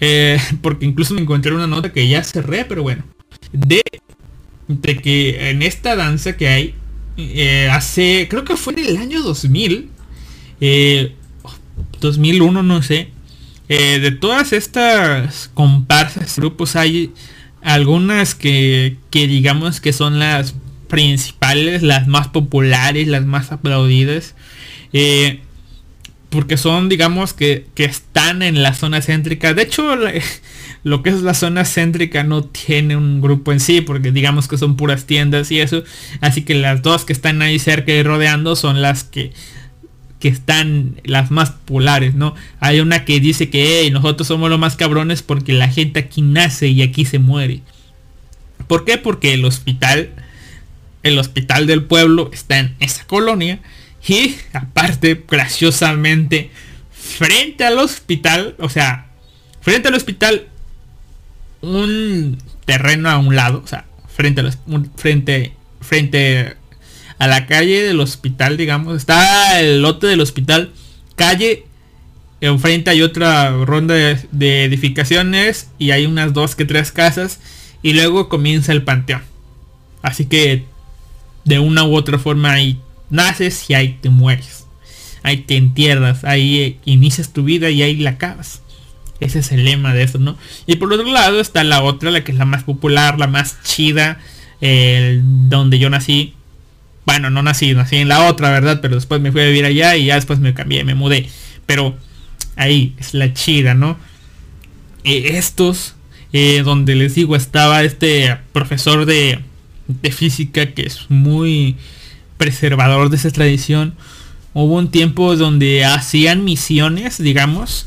Eh, 0.00 0.38
porque 0.62 0.86
incluso 0.86 1.14
me 1.14 1.20
encontré 1.20 1.52
una 1.52 1.66
nota 1.66 1.92
que 1.92 2.08
ya 2.08 2.22
cerré, 2.22 2.64
pero 2.64 2.82
bueno. 2.82 3.04
De, 3.52 3.82
que 5.02 5.50
en 5.50 5.62
esta 5.62 5.96
danza 5.96 6.36
que 6.36 6.48
hay, 6.48 6.74
eh, 7.16 7.68
hace, 7.70 8.28
creo 8.30 8.44
que 8.44 8.56
fue 8.56 8.74
en 8.74 8.78
el 8.80 8.96
año 8.98 9.22
2000, 9.22 9.90
2001 12.00 12.60
eh, 12.60 12.62
no 12.62 12.82
sé, 12.82 13.10
de 13.68 14.10
todas 14.12 14.52
estas 14.52 15.50
comparsas, 15.54 16.36
grupos 16.36 16.76
hay 16.76 17.12
algunas 17.62 18.36
que, 18.36 18.96
que 19.10 19.26
digamos 19.26 19.80
que 19.80 19.92
son 19.92 20.18
las 20.20 20.54
principales, 20.90 21.82
las 21.82 22.06
más 22.06 22.28
populares, 22.28 23.08
las 23.08 23.24
más 23.24 23.52
aplaudidas. 23.52 24.34
porque 26.28 26.56
son, 26.56 26.88
digamos, 26.88 27.32
que, 27.32 27.66
que, 27.74 27.84
están 27.84 28.42
en 28.42 28.62
la 28.62 28.74
zona 28.74 29.00
céntrica. 29.00 29.54
De 29.54 29.62
hecho, 29.62 29.96
lo 30.84 31.02
que 31.02 31.10
es 31.10 31.22
la 31.22 31.34
zona 31.34 31.64
céntrica 31.64 32.22
no 32.24 32.44
tiene 32.44 32.96
un 32.96 33.20
grupo 33.20 33.52
en 33.52 33.60
sí, 33.60 33.80
porque 33.80 34.12
digamos 34.12 34.46
que 34.46 34.58
son 34.58 34.76
puras 34.76 35.06
tiendas 35.06 35.50
y 35.50 35.60
eso. 35.60 35.82
Así 36.20 36.42
que 36.42 36.54
las 36.54 36.82
dos 36.82 37.04
que 37.04 37.12
están 37.12 37.40
ahí 37.42 37.58
cerca 37.58 37.92
y 37.92 38.02
rodeando 38.02 38.54
son 38.54 38.82
las 38.82 39.04
que 39.04 39.32
que 40.20 40.28
están 40.28 41.00
las 41.02 41.30
más 41.30 41.50
populares, 41.50 42.14
¿no? 42.14 42.34
Hay 42.60 42.80
una 42.80 43.06
que 43.06 43.20
dice 43.20 43.48
que 43.48 43.90
nosotros 43.90 44.28
somos 44.28 44.50
los 44.50 44.58
más 44.58 44.76
cabrones 44.76 45.22
porque 45.22 45.54
la 45.54 45.68
gente 45.68 45.98
aquí 45.98 46.20
nace 46.20 46.68
y 46.68 46.82
aquí 46.82 47.06
se 47.06 47.18
muere. 47.18 47.62
¿Por 48.66 48.84
qué? 48.84 48.98
Porque 48.98 49.32
el 49.32 49.44
hospital, 49.46 50.10
el 51.02 51.18
hospital 51.18 51.66
del 51.66 51.84
pueblo 51.84 52.30
está 52.32 52.58
en 52.58 52.76
esa 52.80 53.06
colonia 53.06 53.60
y 54.06 54.36
aparte, 54.52 55.24
graciosamente, 55.28 56.50
frente 56.90 57.64
al 57.64 57.78
hospital, 57.78 58.56
o 58.58 58.68
sea, 58.68 59.08
frente 59.60 59.88
al 59.88 59.94
hospital 59.94 60.46
un 61.60 62.38
terreno 62.64 63.10
a 63.10 63.18
un 63.18 63.36
lado, 63.36 63.62
o 63.64 63.66
sea, 63.66 63.84
frente 64.08 64.40
a 64.40 64.44
los, 64.44 64.58
frente, 64.96 65.52
frente 65.80 66.56
a 67.18 67.26
la 67.26 67.46
calle 67.46 67.82
del 67.82 68.00
hospital, 68.00 68.56
digamos, 68.56 68.96
está 68.96 69.60
el 69.60 69.82
lote 69.82 70.06
del 70.06 70.20
hospital, 70.20 70.72
calle, 71.16 71.64
enfrente 72.40 72.90
hay 72.90 73.02
otra 73.02 73.50
ronda 73.64 73.94
de, 73.94 74.64
edificaciones 74.64 75.68
y 75.78 75.90
hay 75.90 76.06
unas 76.06 76.32
dos 76.32 76.56
que 76.56 76.64
tres 76.64 76.92
casas 76.92 77.40
y 77.82 77.92
luego 77.92 78.28
comienza 78.28 78.72
el 78.72 78.82
panteón. 78.82 79.22
Así 80.02 80.24
que 80.24 80.64
de 81.50 81.58
una 81.58 81.84
u 81.84 81.96
otra 81.96 82.18
forma 82.18 82.52
ahí 82.52 82.80
naces 83.10 83.68
y 83.68 83.74
ahí 83.74 83.98
te 84.00 84.08
mueres. 84.08 84.66
Ahí 85.22 85.38
te 85.38 85.56
entierras, 85.56 86.24
ahí 86.24 86.78
inicias 86.86 87.32
tu 87.32 87.42
vida 87.44 87.68
y 87.68 87.82
ahí 87.82 87.96
la 87.96 88.10
acabas. 88.10 88.62
Ese 89.18 89.40
es 89.40 89.52
el 89.52 89.64
lema 89.64 89.92
de 89.92 90.04
eso, 90.04 90.18
¿no? 90.18 90.38
Y 90.66 90.76
por 90.76 90.90
otro 90.92 91.12
lado 91.12 91.40
está 91.40 91.62
la 91.64 91.82
otra, 91.82 92.10
la 92.10 92.24
que 92.24 92.32
es 92.32 92.38
la 92.38 92.46
más 92.46 92.62
popular, 92.62 93.18
la 93.18 93.26
más 93.26 93.62
chida, 93.64 94.18
donde 94.60 95.78
yo 95.78 95.90
nací. 95.90 96.34
Bueno, 97.04 97.28
no 97.28 97.42
nací, 97.42 97.74
nací 97.74 97.96
en 97.96 98.08
la 98.08 98.28
otra, 98.28 98.50
¿verdad? 98.50 98.78
Pero 98.80 98.94
después 98.94 99.20
me 99.20 99.32
fui 99.32 99.42
a 99.42 99.46
vivir 99.46 99.64
allá 99.64 99.96
y 99.96 100.06
ya 100.06 100.14
después 100.14 100.38
me 100.38 100.54
cambié, 100.54 100.84
me 100.84 100.94
mudé. 100.94 101.28
Pero 101.66 101.96
ahí 102.56 102.94
es 102.98 103.12
la 103.12 103.34
chida, 103.34 103.74
¿no? 103.74 103.98
Eh, 105.02 105.36
estos, 105.36 105.96
eh, 106.32 106.62
donde 106.64 106.94
les 106.94 107.16
digo, 107.16 107.34
estaba 107.36 107.82
este 107.82 108.38
profesor 108.52 109.04
de, 109.04 109.40
de 110.02 110.10
física 110.12 110.72
que 110.72 110.82
es 110.82 111.10
muy 111.10 111.76
preservador 112.36 113.10
de 113.10 113.16
esa 113.16 113.30
tradición. 113.30 113.94
Hubo 114.54 114.76
un 114.76 114.90
tiempo 114.90 115.36
donde 115.36 115.84
hacían 115.84 116.44
misiones, 116.44 117.18
digamos, 117.18 117.86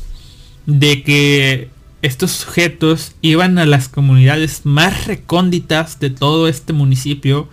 de 0.66 1.02
que 1.02 1.68
estos 2.02 2.30
sujetos 2.30 3.12
iban 3.22 3.58
a 3.58 3.66
las 3.66 3.88
comunidades 3.88 4.60
más 4.64 5.06
recónditas 5.06 5.98
de 6.00 6.10
todo 6.10 6.48
este 6.48 6.72
municipio 6.72 7.48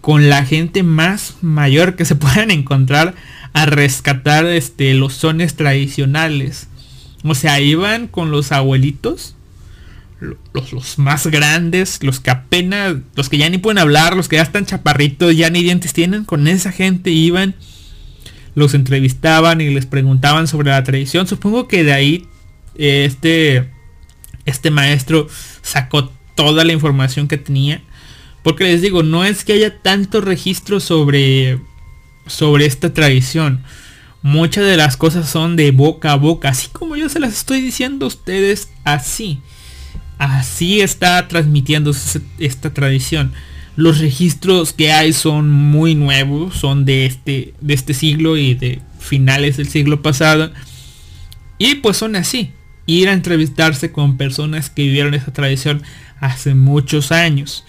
con 0.00 0.28
la 0.28 0.44
gente 0.44 0.82
más 0.82 1.36
mayor 1.42 1.94
que 1.94 2.04
se 2.04 2.14
puedan 2.16 2.50
encontrar 2.50 3.14
a 3.52 3.66
rescatar 3.66 4.46
este, 4.46 4.94
los 4.94 5.14
sones 5.14 5.56
tradicionales. 5.56 6.68
O 7.22 7.34
sea, 7.34 7.60
iban 7.60 8.08
con 8.08 8.30
los 8.30 8.52
abuelitos, 8.52 9.35
los, 10.20 10.98
más 10.98 11.26
grandes, 11.26 12.02
los 12.02 12.20
que 12.20 12.30
apenas, 12.30 12.96
los 13.14 13.28
que 13.28 13.38
ya 13.38 13.48
ni 13.48 13.58
pueden 13.58 13.78
hablar, 13.78 14.16
los 14.16 14.28
que 14.28 14.36
ya 14.36 14.42
están 14.42 14.66
chaparritos, 14.66 15.36
ya 15.36 15.50
ni 15.50 15.62
dientes 15.62 15.92
tienen, 15.92 16.24
con 16.24 16.48
esa 16.48 16.72
gente 16.72 17.10
iban 17.10 17.54
los 18.56 18.72
entrevistaban 18.72 19.60
y 19.60 19.68
les 19.68 19.84
preguntaban 19.84 20.48
sobre 20.48 20.70
la 20.70 20.82
tradición. 20.82 21.28
Supongo 21.28 21.68
que 21.68 21.84
de 21.84 21.92
ahí 21.92 22.26
este, 22.74 23.70
este 24.46 24.70
maestro 24.70 25.28
sacó 25.60 26.10
toda 26.34 26.64
la 26.64 26.72
información 26.72 27.28
que 27.28 27.36
tenía. 27.36 27.82
Porque 28.42 28.64
les 28.64 28.80
digo, 28.80 29.02
no 29.02 29.24
es 29.24 29.44
que 29.44 29.52
haya 29.52 29.78
tanto 29.82 30.22
registro 30.22 30.80
sobre, 30.80 31.60
sobre 32.26 32.64
esta 32.64 32.94
tradición. 32.94 33.62
Muchas 34.22 34.64
de 34.64 34.78
las 34.78 34.96
cosas 34.96 35.28
son 35.28 35.56
de 35.56 35.70
boca 35.70 36.12
a 36.12 36.16
boca. 36.16 36.48
Así 36.48 36.68
como 36.72 36.96
yo 36.96 37.10
se 37.10 37.20
las 37.20 37.34
estoy 37.34 37.60
diciendo 37.60 38.06
a 38.06 38.08
ustedes, 38.08 38.70
así. 38.84 39.40
Así 40.18 40.80
está 40.80 41.28
transmitiendo 41.28 41.92
esta 42.38 42.72
tradición 42.72 43.32
los 43.76 43.98
registros 43.98 44.72
que 44.72 44.90
hay 44.90 45.12
son 45.12 45.50
muy 45.50 45.94
nuevos, 45.94 46.56
son 46.56 46.86
de 46.86 47.04
este, 47.04 47.52
de 47.60 47.74
este 47.74 47.92
siglo 47.92 48.38
y 48.38 48.54
de 48.54 48.80
finales 48.98 49.58
del 49.58 49.68
siglo 49.68 50.00
pasado. 50.00 50.50
Y 51.58 51.76
pues 51.76 51.98
son 51.98 52.16
así. 52.16 52.52
Ir 52.86 53.08
a 53.08 53.12
entrevistarse 53.12 53.92
con 53.92 54.16
personas 54.16 54.70
que 54.70 54.82
vivieron 54.82 55.12
esa 55.12 55.32
tradición 55.32 55.82
hace 56.20 56.54
muchos 56.54 57.12
años. 57.12 57.64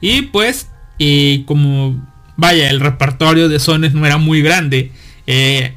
Y 0.00 0.22
pues, 0.22 0.68
eh, 0.98 1.44
como 1.46 2.08
vaya, 2.36 2.68
el 2.68 2.80
repertorio 2.80 3.48
de 3.48 3.60
sones 3.60 3.94
no 3.94 4.04
era 4.04 4.18
muy 4.18 4.42
grande. 4.42 4.90
Eh, 5.28 5.74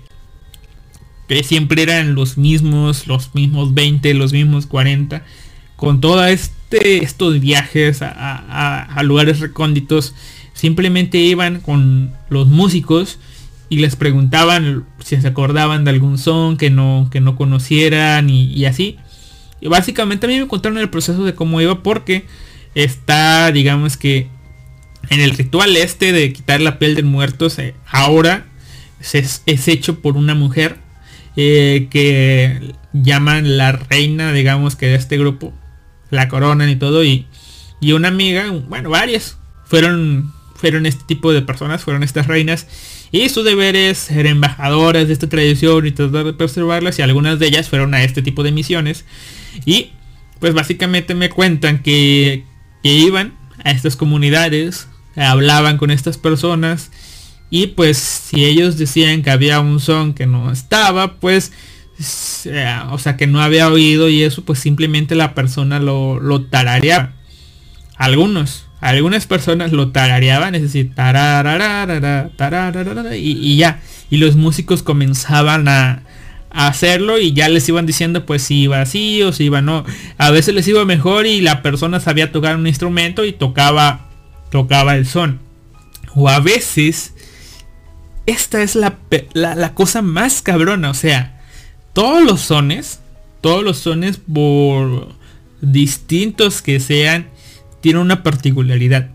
que 1.28 1.44
siempre 1.44 1.84
eran 1.84 2.16
los 2.16 2.40
mismos, 2.40 3.06
los 3.06 3.36
mismos 3.36 3.76
20, 3.76 4.16
los 4.16 4.34
mismos 4.34 4.66
40. 4.66 5.24
Con 5.76 6.02
todo 6.02 6.26
este, 6.26 7.04
estos 7.04 7.40
viajes 7.40 8.02
a, 8.02 9.02
lugares 9.04 9.40
recónditos, 9.40 10.16
simplemente 10.54 11.18
iban 11.18 11.60
con 11.60 12.14
los 12.30 12.48
músicos 12.48 13.20
y 13.70 13.80
les 13.80 13.96
preguntaban 13.96 14.86
si 15.04 15.20
se 15.20 15.28
acordaban 15.28 15.84
de 15.84 15.92
algún 15.92 16.18
son 16.18 16.58
que 16.58 16.70
no, 16.70 17.10
que 17.12 17.20
no 17.20 17.36
conocieran 17.36 18.30
y, 18.30 18.66
así. 18.66 18.98
Y 19.60 19.68
básicamente 19.68 20.26
a 20.26 20.30
mí 20.30 20.40
me 20.40 20.48
contaron 20.48 20.78
el 20.78 20.90
proceso 20.90 21.24
de 21.24 21.36
cómo 21.36 21.60
iba 21.62 21.84
porque 21.84 22.26
está, 22.74 23.52
digamos 23.52 23.98
que 23.98 24.30
en 25.10 25.22
el 25.22 25.32
ritual 25.32 25.76
este 25.78 26.12
de 26.12 26.34
quitar 26.34 26.62
la 26.62 26.80
piel 26.80 26.96
del 26.96 27.06
muerto, 27.06 27.48
ahora 27.86 28.46
es, 29.00 29.44
es, 29.46 29.68
hecho 29.68 30.00
por 30.00 30.18
una 30.18 30.36
mujer 30.36 30.78
eh, 31.36 31.88
que 31.90 32.74
llaman 32.94 33.58
la 33.58 33.74
reina, 33.74 34.32
digamos 34.32 34.76
que 34.76 34.88
de 34.88 34.96
este 34.96 35.18
grupo, 35.18 35.54
la 36.16 36.28
coronan 36.28 36.70
y 36.70 36.76
todo, 36.76 37.04
y, 37.04 37.26
y 37.80 37.92
una 37.92 38.08
amiga, 38.08 38.50
bueno, 38.68 38.90
varias, 38.90 39.38
fueron, 39.66 40.34
fueron 40.56 40.86
este 40.86 41.04
tipo 41.06 41.34
de 41.34 41.42
personas, 41.42 41.84
fueron 41.84 42.04
estas 42.04 42.28
reinas, 42.28 42.68
y 43.12 43.30
su 43.30 43.44
deber 43.44 43.76
es 43.76 43.98
ser 43.98 44.26
embajadoras 44.26 45.08
de 45.08 45.14
esta 45.14 45.30
tradición 45.30 45.86
y 45.86 45.92
tratar 45.92 46.26
de 46.26 46.34
preservarlas, 46.34 46.98
y 47.00 47.02
algunas 47.02 47.40
de 47.40 47.48
ellas 47.48 47.70
fueron 47.70 47.94
a 47.94 48.04
este 48.04 48.22
tipo 48.22 48.44
de 48.44 48.52
misiones, 48.52 49.06
y 49.66 49.92
pues 50.40 50.54
básicamente 50.54 51.14
me 51.14 51.30
cuentan 51.30 51.82
que, 51.82 52.44
que 52.84 52.94
iban 52.94 53.34
a 53.64 53.72
estas 53.72 53.96
comunidades 53.96 54.88
hablaban 55.16 55.78
con 55.78 55.92
estas 55.92 56.18
personas 56.18 56.92
y 57.50 57.68
pues 57.68 57.98
si 57.98 58.44
ellos 58.44 58.78
decían 58.78 59.22
que 59.22 59.30
había 59.30 59.60
un 59.60 59.80
son 59.80 60.14
que 60.14 60.26
no 60.26 60.52
estaba, 60.52 61.14
pues, 61.20 61.52
o 62.92 62.98
sea, 62.98 63.18
que 63.18 63.28
no 63.28 63.42
había 63.42 63.70
oído 63.70 64.10
y 64.10 64.24
eso, 64.24 64.44
pues 64.44 64.60
simplemente 64.60 65.16
la 65.16 65.34
persona 65.34 65.80
lo, 65.80 66.20
lo 66.20 66.44
tarareaba. 66.44 67.14
Algunos, 67.98 68.66
algunas 68.82 69.26
personas 69.26 69.72
lo 69.72 69.92
tarareaban, 69.92 70.56
es 70.56 70.62
decir, 70.62 70.92
y, 73.14 73.18
y 73.18 73.58
ya. 73.58 73.80
Y 74.10 74.18
los 74.18 74.36
músicos 74.36 74.84
comenzaban 74.84 75.68
a, 75.68 76.04
a 76.52 76.68
hacerlo 76.68 77.20
y 77.20 77.34
ya 77.34 77.50
les 77.50 77.68
iban 77.68 77.86
diciendo 77.86 78.26
pues 78.26 78.44
si 78.44 78.62
iba 78.62 78.82
así 78.82 79.22
o 79.24 79.32
si 79.32 79.46
iba 79.46 79.62
no. 79.62 79.86
A 80.18 80.32
veces 80.32 80.54
les 80.54 80.68
iba 80.68 80.86
mejor 80.86 81.26
y 81.26 81.42
la 81.42 81.62
persona 81.62 82.00
sabía 82.00 82.32
tocar 82.32 82.56
un 82.56 82.68
instrumento 82.68 83.26
y 83.26 83.32
tocaba 83.32 84.06
tocaba 84.56 84.96
el 84.96 85.06
son. 85.06 85.40
O 86.14 86.30
a 86.30 86.40
veces, 86.40 87.14
esta 88.26 88.62
es 88.62 88.76
la, 88.76 89.74
cosa 89.74 90.02
más 90.02 90.42
cabrona. 90.42 90.90
O 90.90 90.94
sea, 90.94 91.35
todos 91.96 92.24
los 92.24 92.42
sones, 92.42 93.00
todos 93.42 93.64
los 93.64 93.78
sones 93.78 94.18
por 94.18 95.16
distintos 95.62 96.62
que 96.62 96.80
sean, 96.80 97.30
tienen 97.82 98.02
una 98.02 98.22
particularidad. 98.22 99.10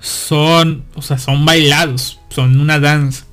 Son, 0.00 0.84
o 0.94 1.02
sea, 1.02 1.18
son 1.18 1.44
bailados, 1.44 2.20
son 2.30 2.60
una 2.60 2.78
danza. 2.78 3.26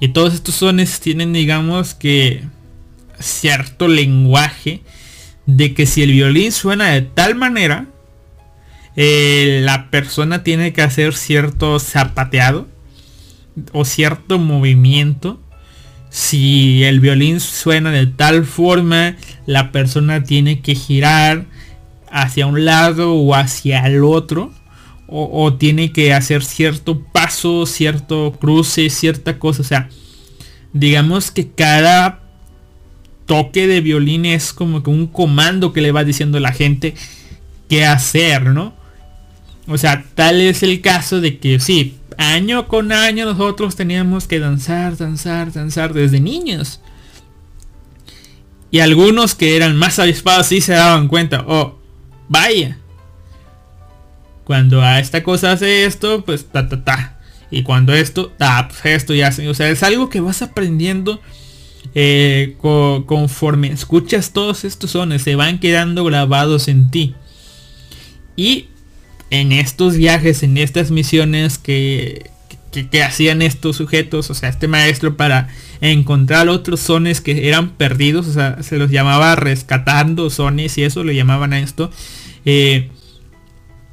Y 0.00 0.08
todos 0.08 0.34
estos 0.34 0.54
sones 0.54 1.00
tienen, 1.00 1.32
digamos 1.32 1.94
que, 1.94 2.44
cierto 3.18 3.88
lenguaje 3.88 4.82
de 5.46 5.74
que 5.74 5.86
si 5.86 6.02
el 6.02 6.12
violín 6.12 6.52
suena 6.52 6.90
de 6.90 7.02
tal 7.02 7.34
manera, 7.34 7.86
eh, 8.94 9.60
la 9.64 9.90
persona 9.90 10.44
tiene 10.44 10.72
que 10.72 10.82
hacer 10.82 11.14
cierto 11.14 11.80
zapateado 11.80 12.68
o 13.72 13.84
cierto 13.84 14.38
movimiento. 14.38 15.40
Si 16.16 16.82
el 16.82 17.00
violín 17.00 17.40
suena 17.40 17.90
de 17.90 18.06
tal 18.06 18.46
forma, 18.46 19.16
la 19.44 19.70
persona 19.70 20.24
tiene 20.24 20.62
que 20.62 20.74
girar 20.74 21.44
hacia 22.10 22.46
un 22.46 22.64
lado 22.64 23.12
o 23.12 23.34
hacia 23.34 23.86
el 23.86 24.02
otro. 24.02 24.50
O, 25.08 25.52
tiene 25.52 25.92
que 25.92 26.14
hacer 26.14 26.42
cierto 26.42 27.02
paso, 27.12 27.66
cierto 27.66 28.32
cruce, 28.40 28.88
cierta 28.88 29.38
cosa. 29.38 29.60
O 29.60 29.64
sea, 29.66 29.90
digamos 30.72 31.30
que 31.30 31.50
cada 31.50 32.20
toque 33.26 33.66
de 33.66 33.82
violín 33.82 34.24
es 34.24 34.54
como 34.54 34.82
que 34.82 34.88
un 34.88 35.08
comando 35.08 35.74
que 35.74 35.82
le 35.82 35.92
va 35.92 36.02
diciendo 36.02 36.38
a 36.38 36.40
la 36.40 36.52
gente 36.52 36.94
qué 37.68 37.84
hacer, 37.84 38.46
¿no? 38.46 38.72
O 39.68 39.76
sea, 39.76 40.02
tal 40.14 40.40
es 40.40 40.62
el 40.62 40.80
caso 40.80 41.20
de 41.20 41.36
que 41.38 41.60
sí, 41.60 41.98
año 42.18 42.68
con 42.68 42.92
año 42.92 43.24
nosotros 43.24 43.76
teníamos 43.76 44.26
que 44.26 44.38
danzar, 44.38 44.96
danzar, 44.96 45.52
danzar 45.52 45.92
desde 45.92 46.20
niños. 46.20 46.80
Y 48.70 48.80
algunos 48.80 49.34
que 49.34 49.56
eran 49.56 49.76
más 49.76 49.98
avispados 49.98 50.48
sí 50.48 50.60
se 50.60 50.72
daban 50.72 51.08
cuenta, 51.08 51.44
oh, 51.46 51.78
vaya. 52.28 52.78
Cuando 54.44 54.82
a 54.82 55.00
esta 55.00 55.22
cosa 55.22 55.52
hace 55.52 55.86
esto, 55.86 56.24
pues 56.24 56.46
ta 56.46 56.68
ta 56.68 56.84
ta. 56.84 57.20
Y 57.50 57.62
cuando 57.62 57.94
esto, 57.94 58.32
ta, 58.36 58.68
pues 58.68 58.80
esto 58.84 59.14
ya 59.14 59.28
hace. 59.28 59.48
O 59.48 59.54
sea, 59.54 59.68
es 59.70 59.82
algo 59.82 60.08
que 60.08 60.20
vas 60.20 60.42
aprendiendo 60.42 61.20
eh, 61.94 62.56
conforme 62.60 63.68
escuchas 63.68 64.32
todos 64.32 64.64
estos 64.64 64.92
sones. 64.92 65.22
Se 65.22 65.36
van 65.36 65.58
quedando 65.58 66.04
grabados 66.04 66.68
en 66.68 66.90
ti. 66.90 67.14
Y 68.36 68.68
en 69.30 69.52
estos 69.52 69.96
viajes, 69.96 70.42
en 70.42 70.56
estas 70.56 70.90
misiones 70.90 71.58
que, 71.58 72.30
que, 72.70 73.02
hacían 73.02 73.42
estos 73.42 73.76
sujetos, 73.76 74.30
o 74.30 74.34
sea, 74.34 74.48
este 74.48 74.68
maestro 74.68 75.16
para 75.16 75.48
encontrar 75.80 76.48
otros 76.48 76.80
sones 76.80 77.20
que 77.20 77.48
eran 77.48 77.70
perdidos, 77.70 78.26
o 78.28 78.32
sea, 78.32 78.62
se 78.62 78.76
los 78.76 78.90
llamaba 78.90 79.34
rescatando 79.36 80.30
sones 80.30 80.78
y 80.78 80.84
eso 80.84 81.04
le 81.04 81.14
llamaban 81.14 81.52
a 81.52 81.60
esto. 81.60 81.90
Eh, 82.44 82.90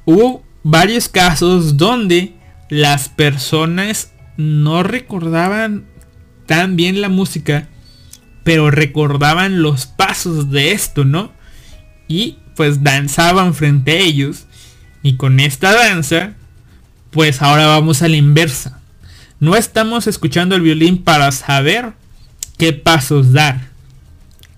hubo 0.05 0.43
varios 0.63 1.09
casos 1.09 1.77
donde 1.77 2.33
las 2.69 3.09
personas 3.09 4.11
no 4.37 4.83
recordaban 4.83 5.85
tan 6.45 6.75
bien 6.75 7.01
la 7.01 7.09
música, 7.09 7.69
pero 8.43 8.71
recordaban 8.71 9.61
los 9.61 9.85
pasos 9.85 10.51
de 10.51 10.71
esto, 10.71 11.05
¿no? 11.05 11.31
Y 12.07 12.37
pues 12.55 12.83
danzaban 12.83 13.53
frente 13.53 13.93
a 13.93 13.99
ellos 13.99 14.45
y 15.03 15.17
con 15.17 15.41
esta 15.41 15.73
danza, 15.73 16.33
pues 17.11 17.41
ahora 17.41 17.67
vamos 17.67 18.01
a 18.01 18.07
la 18.07 18.15
inversa. 18.15 18.79
No 19.39 19.57
estamos 19.57 20.07
escuchando 20.07 20.55
el 20.55 20.61
violín 20.61 21.03
para 21.03 21.31
saber 21.33 21.91
qué 22.57 22.71
pasos 22.71 23.33
dar. 23.33 23.67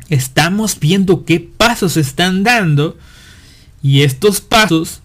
Estamos 0.10 0.80
viendo 0.80 1.26
qué 1.26 1.40
pasos 1.40 1.98
están 1.98 2.44
dando. 2.44 2.96
Y 3.82 4.04
estos 4.04 4.40
pasos 4.40 5.02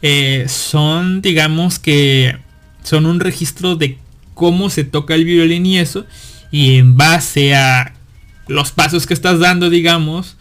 eh, 0.00 0.46
son, 0.48 1.20
digamos 1.20 1.78
que, 1.78 2.38
son 2.82 3.04
un 3.04 3.20
registro 3.20 3.76
de 3.76 3.98
cómo 4.32 4.70
se 4.70 4.84
toca 4.84 5.14
el 5.14 5.26
violín 5.26 5.66
y 5.66 5.78
eso. 5.78 6.06
Y 6.50 6.76
en 6.78 6.96
base 6.96 7.54
a 7.54 7.92
los 8.48 8.72
pasos 8.72 9.06
que 9.06 9.12
estás 9.14 9.38
dando, 9.38 9.68
digamos, 9.68 10.36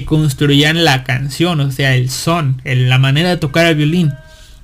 construían 0.00 0.84
la 0.84 1.04
canción, 1.04 1.60
o 1.60 1.70
sea, 1.70 1.94
el 1.94 2.10
son, 2.10 2.60
la 2.64 2.98
manera 2.98 3.30
de 3.30 3.36
tocar 3.36 3.66
el 3.66 3.76
violín. 3.76 4.12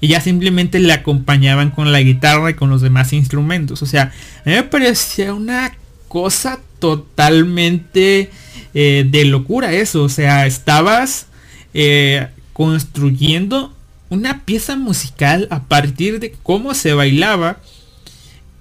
Y 0.00 0.08
ya 0.08 0.20
simplemente 0.20 0.78
le 0.78 0.92
acompañaban 0.92 1.70
con 1.70 1.92
la 1.92 2.00
guitarra 2.00 2.50
y 2.50 2.54
con 2.54 2.70
los 2.70 2.82
demás 2.82 3.12
instrumentos. 3.12 3.82
O 3.82 3.86
sea, 3.86 4.12
a 4.44 4.48
mí 4.48 4.52
me 4.52 4.62
parecía 4.62 5.34
una 5.34 5.72
cosa 6.06 6.60
totalmente 6.78 8.30
eh, 8.74 9.04
de 9.08 9.24
locura 9.24 9.72
eso. 9.72 10.04
O 10.04 10.08
sea, 10.08 10.46
estabas 10.46 11.26
eh, 11.74 12.28
construyendo 12.52 13.74
una 14.08 14.44
pieza 14.44 14.76
musical 14.76 15.48
a 15.50 15.64
partir 15.64 16.20
de 16.20 16.32
cómo 16.42 16.74
se 16.74 16.94
bailaba 16.94 17.58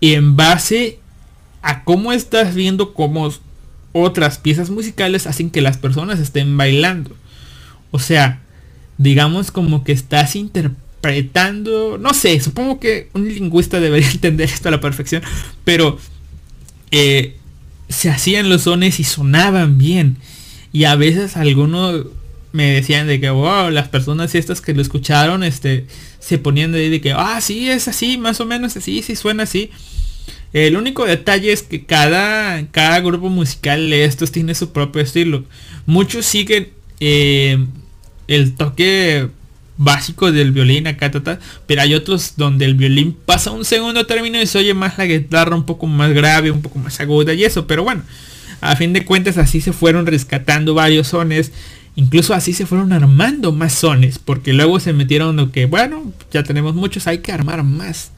en 0.01 0.35
base 0.35 0.99
a 1.61 1.83
cómo 1.83 2.13
estás 2.13 2.55
viendo 2.55 2.93
cómo 2.93 3.31
otras 3.91 4.37
piezas 4.37 4.69
musicales 4.69 5.27
hacen 5.27 5.49
que 5.49 5.61
las 5.61 5.77
personas 5.77 6.19
estén 6.19 6.55
bailando. 6.57 7.15
O 7.91 7.99
sea, 7.99 8.41
digamos 8.97 9.51
como 9.51 9.83
que 9.83 9.91
estás 9.91 10.35
interpretando, 10.35 11.97
no 11.97 12.13
sé, 12.13 12.39
supongo 12.39 12.79
que 12.79 13.09
un 13.13 13.27
lingüista 13.27 13.79
debería 13.79 14.09
entender 14.11 14.49
esto 14.49 14.69
a 14.69 14.71
la 14.71 14.81
perfección, 14.81 15.21
pero 15.63 15.97
eh, 16.91 17.37
se 17.89 18.09
hacían 18.09 18.49
los 18.49 18.63
sones 18.63 18.99
y 18.99 19.03
sonaban 19.03 19.77
bien. 19.77 20.17
Y 20.73 20.83
a 20.83 20.95
veces 20.95 21.37
algunos 21.37 22.05
me 22.51 22.71
decían 22.71 23.07
de 23.07 23.19
que, 23.19 23.29
wow, 23.29 23.69
las 23.69 23.87
personas 23.87 24.35
estas 24.35 24.61
que 24.61 24.73
lo 24.73 24.81
escucharon, 24.81 25.43
este, 25.43 25.85
se 26.19 26.37
ponían 26.37 26.71
de, 26.71 26.89
de 26.89 27.01
que, 27.01 27.13
ah, 27.13 27.39
sí, 27.41 27.69
es 27.69 27.87
así, 27.87 28.17
más 28.17 28.41
o 28.41 28.45
menos 28.45 28.75
así, 28.75 29.01
sí 29.01 29.15
suena 29.15 29.43
así. 29.43 29.71
El 30.53 30.77
único 30.77 31.05
detalle 31.05 31.51
es 31.51 31.63
que 31.63 31.85
cada, 31.85 32.65
cada 32.71 32.99
grupo 33.01 33.29
musical 33.29 33.89
de 33.89 34.05
estos 34.05 34.31
tiene 34.31 34.55
su 34.55 34.71
propio 34.71 35.01
estilo. 35.01 35.43
Muchos 35.85 36.25
siguen 36.25 36.69
eh, 36.99 37.65
el 38.27 38.55
toque 38.55 39.29
básico 39.77 40.31
del 40.31 40.51
violín 40.51 40.87
acá, 40.87 41.11
pero 41.65 41.81
hay 41.81 41.93
otros 41.93 42.33
donde 42.35 42.65
el 42.65 42.73
violín 42.73 43.15
pasa 43.25 43.51
un 43.51 43.63
segundo 43.63 44.05
término 44.05 44.41
y 44.41 44.47
se 44.47 44.57
oye 44.57 44.73
más 44.73 44.97
la 44.97 45.05
guitarra 45.05 45.55
un 45.55 45.65
poco 45.65 45.85
más 45.85 46.11
grave, 46.13 46.51
un 46.51 46.61
poco 46.61 46.79
más 46.79 46.99
aguda 46.99 47.33
y 47.33 47.43
eso, 47.43 47.67
pero 47.67 47.83
bueno, 47.83 48.01
a 48.59 48.75
fin 48.75 48.91
de 48.93 49.05
cuentas 49.05 49.37
así 49.37 49.61
se 49.61 49.73
fueron 49.73 50.07
rescatando 50.07 50.73
varios 50.73 51.09
sones, 51.09 51.51
incluso 51.95 52.33
así 52.33 52.53
se 52.53 52.65
fueron 52.65 52.91
armando 52.91 53.51
más 53.51 53.73
sones, 53.73 54.17
porque 54.17 54.51
luego 54.53 54.79
se 54.79 54.93
metieron 54.93 55.35
lo 55.35 55.51
que, 55.51 55.67
bueno, 55.67 56.11
ya 56.31 56.43
tenemos 56.43 56.73
muchos, 56.73 57.05
hay 57.05 57.19
que 57.19 57.31
armar 57.31 57.63
más, 57.63 58.11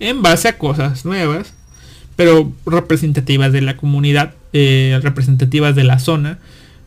en 0.00 0.22
base 0.22 0.48
a 0.48 0.58
cosas 0.58 1.04
nuevas, 1.04 1.54
pero 2.16 2.52
representativas 2.66 3.52
de 3.52 3.60
la 3.60 3.76
comunidad, 3.76 4.34
eh, 4.52 4.98
representativas 5.02 5.76
de 5.76 5.84
la 5.84 5.98
zona, 5.98 6.38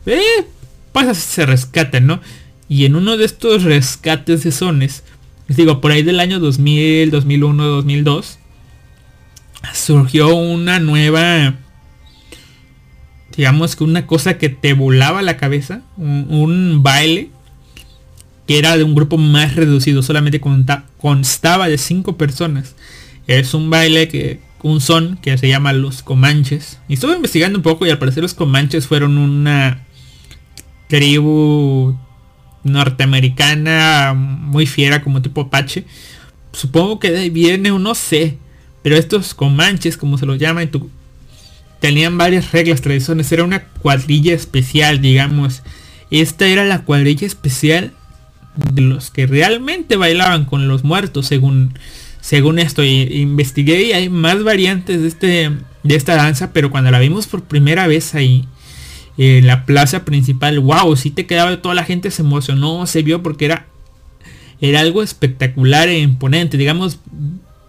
eh, 0.06 0.46
pues 0.92 1.18
se 1.18 1.46
rescatan, 1.46 2.06
¿no? 2.08 2.22
Y 2.68 2.86
en 2.86 2.96
uno 2.96 3.18
de 3.18 3.26
estos 3.26 3.64
rescates 3.64 4.44
de 4.44 4.52
sones, 4.52 5.04
les 5.48 5.58
digo, 5.58 5.82
por 5.82 5.92
ahí 5.92 6.04
del 6.04 6.20
año 6.20 6.40
2000, 6.40 7.12
2001, 7.12 7.64
2002, 7.66 8.40
surgió 9.74 10.36
una 10.36 10.80
nueva, 10.80 11.56
digamos 13.36 13.76
que 13.76 13.84
una 13.84 14.08
cosa 14.08 14.38
que 14.38 14.50
te 14.50 14.74
volaba 14.74 15.22
la 15.22 15.38
cabeza, 15.38 15.82
un, 15.98 16.82
baile 16.84 17.30
que 18.48 18.60
era 18.60 18.78
de 18.78 18.84
un 18.84 18.94
grupo 18.94 19.18
más 19.18 19.56
reducido, 19.56 20.02
solamente 20.02 20.42
constaba 20.98 21.70
de 21.70 21.78
cinco 21.78 22.18
personas. 22.18 22.76
Es 23.28 23.54
un 23.54 23.70
baile 23.70 24.08
que, 24.08 24.40
un 24.62 24.82
son 24.82 25.18
que 25.22 25.38
se 25.38 25.48
llama 25.48 25.74
Los 25.74 26.04
Comanches. 26.04 26.80
Y 26.88 26.96
estuve 26.96 27.16
investigando 27.16 27.58
un 27.60 27.64
poco 27.64 27.86
y 27.86 27.90
al 27.90 28.00
parecer 28.00 28.24
los 28.24 28.34
Comanches 28.34 28.88
fueron 28.88 29.18
una 29.18 29.84
tribu 30.88 31.98
norteamericana 32.64 34.14
muy 34.16 34.66
fiera 34.66 35.02
como 35.02 35.22
tipo 35.22 35.42
Apache. 35.42 35.86
Supongo 36.52 37.00
que 37.00 37.30
viene 37.30 37.72
no 37.72 37.96
sé. 37.96 38.38
Pero 38.84 38.98
estos 38.98 39.34
comanches, 39.34 39.98
como 39.98 40.18
se 40.18 40.26
los 40.26 40.38
llaman, 40.38 40.70
tenían 41.80 42.18
varias 42.18 42.52
reglas, 42.52 42.82
tradiciones. 42.82 43.32
Era 43.32 43.46
una 43.46 43.64
cuadrilla 43.64 44.34
especial, 44.34 45.02
digamos. 45.02 45.64
Esta 46.12 46.48
era 46.48 46.66
la 46.66 46.84
cuadrilla 46.84 47.26
especial 47.26 47.94
de 48.56 48.82
los 48.82 49.10
que 49.10 49.26
realmente 49.26 49.96
bailaban 49.96 50.46
con 50.46 50.68
los 50.68 50.84
muertos, 50.84 51.28
según, 51.28 51.80
según 52.24 52.58
esto. 52.58 52.84
investigué 52.84 53.84
y 53.84 53.92
hay 53.92 54.10
más 54.10 54.44
variantes 54.44 55.02
de, 55.02 55.08
este, 55.10 55.52
de 55.84 55.96
esta 55.96 56.16
danza, 56.16 56.54
pero 56.54 56.72
cuando 56.72 56.90
la 56.90 57.00
vimos 57.00 57.28
por 57.28 57.44
primera 57.44 57.86
vez 57.86 58.16
ahí, 58.16 58.48
en 59.18 59.46
la 59.46 59.66
plaza 59.66 60.06
principal, 60.06 60.60
wow, 60.60 60.96
si 60.96 61.12
te 61.12 61.28
quedaba 61.28 61.62
toda 61.62 61.76
la 61.76 61.84
gente 61.84 62.10
se 62.10 62.22
emocionó, 62.24 62.88
se 62.88 63.04
vio 63.04 63.22
porque 63.22 63.46
era 63.46 63.68
era 64.62 64.80
algo 64.80 65.04
espectacular 65.04 65.90
e 65.90 66.00
imponente, 66.00 66.58
digamos, 66.58 67.00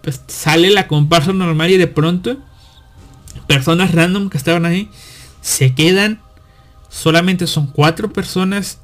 pues 0.01 0.21
sale 0.27 0.69
la 0.69 0.87
comparsa 0.87 1.33
normal 1.33 1.69
y 1.71 1.77
de 1.77 1.87
pronto 1.87 2.37
personas 3.47 3.93
random 3.93 4.29
que 4.29 4.37
estaban 4.37 4.65
ahí 4.65 4.89
se 5.41 5.75
quedan, 5.75 6.21
solamente 6.87 7.47
son 7.47 7.67
cuatro 7.67 8.13
personas 8.13 8.79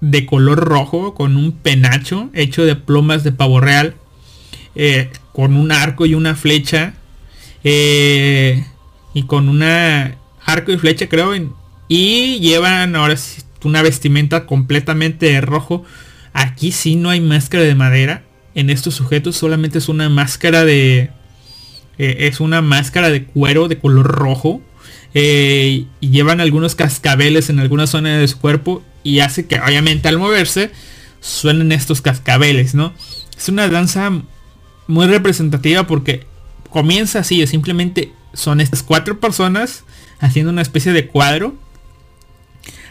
de 0.00 0.24
color 0.24 0.60
rojo 0.60 1.14
con 1.14 1.36
un 1.36 1.50
penacho 1.50 2.30
hecho 2.32 2.64
de 2.64 2.76
plumas 2.76 3.24
de 3.24 3.32
pavo 3.32 3.60
real, 3.60 3.96
eh, 4.80 5.10
con 5.32 5.56
un 5.56 5.72
arco 5.72 6.06
y 6.06 6.14
una 6.14 6.36
flecha, 6.36 6.94
eh, 7.64 8.64
y 9.12 9.24
con 9.24 9.48
una 9.48 10.16
arco 10.44 10.70
y 10.70 10.78
flecha 10.78 11.08
creo 11.08 11.34
y 11.88 12.38
llevan 12.38 12.94
ahora 12.94 13.16
una 13.64 13.82
vestimenta 13.82 14.46
completamente 14.46 15.26
de 15.26 15.40
rojo. 15.40 15.84
Aquí 16.32 16.70
sí 16.70 16.94
no 16.94 17.10
hay 17.10 17.20
máscara 17.20 17.64
de 17.64 17.74
madera. 17.74 18.22
En 18.54 18.70
estos 18.70 18.94
sujetos 18.94 19.36
solamente 19.36 19.78
es 19.78 19.88
una 19.88 20.08
máscara 20.08 20.64
de... 20.64 21.10
Eh, 21.98 22.28
es 22.28 22.38
una 22.38 22.62
máscara 22.62 23.10
de 23.10 23.24
cuero 23.24 23.66
de 23.66 23.78
color 23.78 24.06
rojo. 24.06 24.62
Y 25.12 25.88
llevan 26.00 26.40
algunos 26.40 26.76
cascabeles 26.76 27.50
en 27.50 27.58
alguna 27.58 27.88
zona 27.88 28.18
de 28.18 28.28
su 28.28 28.38
cuerpo. 28.38 28.84
Y 29.02 29.20
hace 29.20 29.46
que 29.46 29.58
obviamente 29.58 30.06
al 30.06 30.18
moverse 30.18 30.70
suenen 31.20 31.72
estos 31.72 32.00
cascabeles, 32.00 32.74
¿no? 32.76 32.92
Es 33.36 33.48
una 33.48 33.66
danza 33.68 34.12
muy 34.88 35.06
representativa 35.06 35.86
porque 35.86 36.26
comienza 36.70 37.20
así. 37.20 37.46
Simplemente 37.46 38.12
son 38.32 38.60
estas 38.60 38.82
cuatro 38.82 39.20
personas 39.20 39.84
haciendo 40.18 40.50
una 40.50 40.62
especie 40.62 40.92
de 40.92 41.06
cuadro 41.06 41.54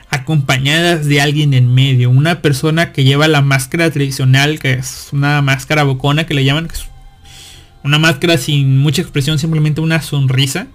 acompañadas 0.09 1.05
de 1.05 1.21
alguien 1.21 1.53
en 1.53 1.73
medio. 1.73 2.09
Una 2.09 2.41
persona 2.41 2.93
que 2.93 3.03
lleva 3.03 3.27
la 3.27 3.41
máscara 3.41 3.91
tradicional, 3.91 4.59
que 4.59 4.73
es 4.73 5.09
una 5.11 5.41
máscara 5.41 5.83
bocona 5.83 6.25
que 6.25 6.33
le 6.33 6.45
llaman. 6.45 6.69
una 7.83 7.99
máscara 7.99 8.37
sin 8.37 8.77
mucha 8.77 9.01
expresión, 9.01 9.39
simplemente 9.39 9.81
una 9.81 10.01
sonrisa. 10.01 10.67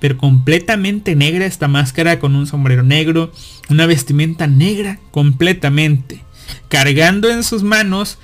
Pero 0.00 0.16
completamente 0.16 1.14
negra 1.14 1.44
esta 1.44 1.68
máscara 1.68 2.18
con 2.18 2.34
un 2.34 2.46
sombrero 2.46 2.82
negro. 2.82 3.32
Una 3.68 3.86
vestimenta 3.86 4.46
negra 4.46 4.98
completamente. 5.10 6.24
Cargando 6.68 7.30
en 7.30 7.44
sus 7.44 7.62
manos 7.62 8.18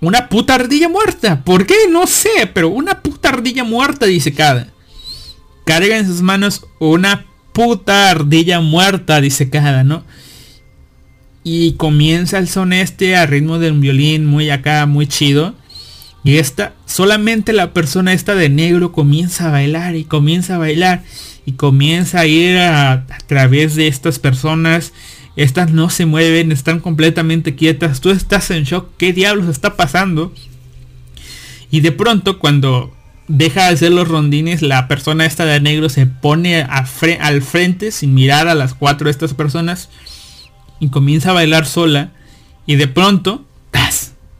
una 0.00 0.28
puta 0.28 0.54
ardilla 0.54 0.88
muerta. 0.88 1.42
¿Por 1.44 1.66
qué? 1.66 1.74
No 1.90 2.06
sé, 2.06 2.50
pero 2.52 2.68
una 2.68 3.02
puta 3.02 3.30
ardilla 3.30 3.64
muerta 3.64 4.06
dice 4.06 4.32
cada. 4.32 4.68
Carga 5.64 5.98
en 5.98 6.06
sus 6.06 6.22
manos 6.22 6.66
una 6.78 7.26
puta 7.52 8.10
ardilla 8.10 8.60
muerta, 8.60 9.20
dice 9.20 9.50
cada, 9.50 9.84
¿no? 9.84 10.04
Y 11.42 11.72
comienza 11.72 12.38
el 12.38 12.48
son 12.48 12.72
este 12.72 13.16
a 13.16 13.26
ritmo 13.26 13.58
de 13.58 13.70
un 13.70 13.80
violín 13.80 14.26
muy 14.26 14.50
acá, 14.50 14.86
muy 14.86 15.06
chido. 15.06 15.54
Y 16.24 16.36
esta, 16.36 16.74
solamente 16.84 17.52
la 17.52 17.72
persona 17.72 18.12
esta 18.12 18.34
de 18.34 18.48
negro 18.48 18.92
comienza 18.92 19.48
a 19.48 19.50
bailar 19.50 19.96
y 19.96 20.04
comienza 20.04 20.56
a 20.56 20.58
bailar 20.58 21.02
y 21.46 21.52
comienza 21.52 22.20
a 22.20 22.26
ir 22.26 22.58
a, 22.58 23.06
través 23.26 23.74
de 23.74 23.88
estas 23.88 24.18
personas. 24.18 24.92
Estas 25.38 25.70
no 25.70 25.88
se 25.88 26.04
mueven, 26.04 26.50
están 26.50 26.80
completamente 26.80 27.54
quietas. 27.54 28.00
Tú 28.00 28.10
estás 28.10 28.50
en 28.50 28.64
shock. 28.64 28.90
¿Qué 28.98 29.12
diablos 29.12 29.46
está 29.46 29.76
pasando? 29.76 30.34
Y 31.70 31.78
de 31.78 31.92
pronto 31.92 32.40
cuando 32.40 32.92
deja 33.28 33.68
de 33.68 33.74
hacer 33.74 33.92
los 33.92 34.08
rondines, 34.08 34.62
la 34.62 34.88
persona 34.88 35.26
esta 35.26 35.44
de 35.44 35.60
negro 35.60 35.90
se 35.90 36.06
pone 36.06 36.62
al 36.62 37.42
frente 37.42 37.92
sin 37.92 38.14
mirar 38.14 38.48
a 38.48 38.56
las 38.56 38.74
cuatro 38.74 39.04
de 39.04 39.12
estas 39.12 39.32
personas 39.32 39.90
y 40.80 40.88
comienza 40.88 41.30
a 41.30 41.34
bailar 41.34 41.66
sola 41.66 42.10
y 42.66 42.74
de 42.74 42.88
pronto 42.88 43.44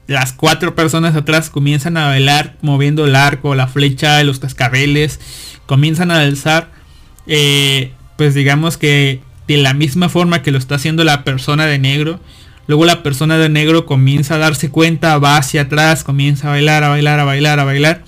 las 0.09 0.33
cuatro 0.33 0.75
personas 0.75 1.15
atrás 1.15 1.49
comienzan 1.49 1.97
a 1.97 2.07
bailar 2.07 2.57
moviendo 2.61 3.05
el 3.05 3.15
arco, 3.15 3.55
la 3.55 3.69
flecha, 3.69 4.25
los 4.25 4.41
cascabeles, 4.41 5.21
comienzan 5.67 6.11
a 6.11 6.23
alzar 6.23 6.73
eh, 7.29 7.93
pues 8.17 8.35
digamos 8.35 8.79
que 8.79 9.21
de 9.49 9.57
la 9.57 9.75
misma 9.75 10.09
forma 10.09 10.43
que 10.43 10.53
lo 10.53 10.59
está 10.59 10.77
haciendo 10.77 11.03
la 11.05 11.25
persona 11.25 11.67
de 11.67 11.79
negro. 11.79 12.21
Luego 12.67 12.85
la 12.85 13.03
persona 13.03 13.39
de 13.39 13.49
negro 13.49 13.87
comienza 13.87 14.35
a 14.35 14.39
darse 14.39 14.71
cuenta, 14.71 15.19
va 15.19 15.39
hacia 15.39 15.63
atrás, 15.63 16.05
comienza 16.05 16.49
a 16.49 16.51
bailar, 16.51 16.85
a 16.85 16.91
bailar, 16.91 17.19
a 17.19 17.25
bailar, 17.25 17.59
a 17.59 17.65
bailar. 17.65 18.05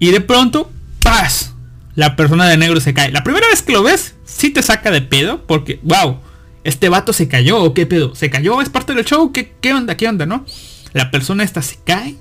Y 0.00 0.10
de 0.10 0.20
pronto, 0.20 0.70
¡paz! 1.02 1.54
La 1.94 2.16
persona 2.16 2.48
de 2.48 2.56
negro 2.56 2.80
se 2.80 2.94
cae. 2.94 3.12
La 3.12 3.22
primera 3.22 3.46
vez 3.48 3.62
que 3.62 3.72
lo 3.72 3.82
ves, 3.84 4.16
sí 4.24 4.50
te 4.50 4.62
saca 4.62 4.90
de 4.90 5.02
pedo. 5.02 5.46
Porque, 5.46 5.80
wow, 5.82 6.18
este 6.64 6.88
vato 6.88 7.12
se 7.12 7.28
cayó. 7.28 7.62
¿O 7.62 7.74
qué 7.74 7.86
pedo? 7.86 8.14
¿Se 8.14 8.28
cayó? 8.28 8.60
¿Es 8.60 8.68
parte 8.68 8.94
del 8.94 9.04
show? 9.04 9.32
¿Qué, 9.32 9.54
qué 9.60 9.72
onda? 9.72 9.96
¿Qué 9.96 10.08
onda? 10.08 10.26
¿No? 10.26 10.44
La 10.92 11.10
persona 11.10 11.44
esta 11.44 11.62
se 11.62 11.78
cae. 11.84 12.16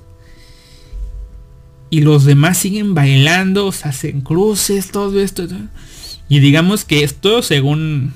Y 1.90 2.02
los 2.02 2.26
demás 2.26 2.58
siguen 2.58 2.94
bailando. 2.94 3.72
Se 3.72 3.88
hacen 3.88 4.22
cruces, 4.22 4.92
todo 4.92 5.20
esto. 5.20 5.48
Y 6.30 6.40
digamos 6.40 6.86
que 6.86 7.04
esto, 7.04 7.42
según, 7.42 8.14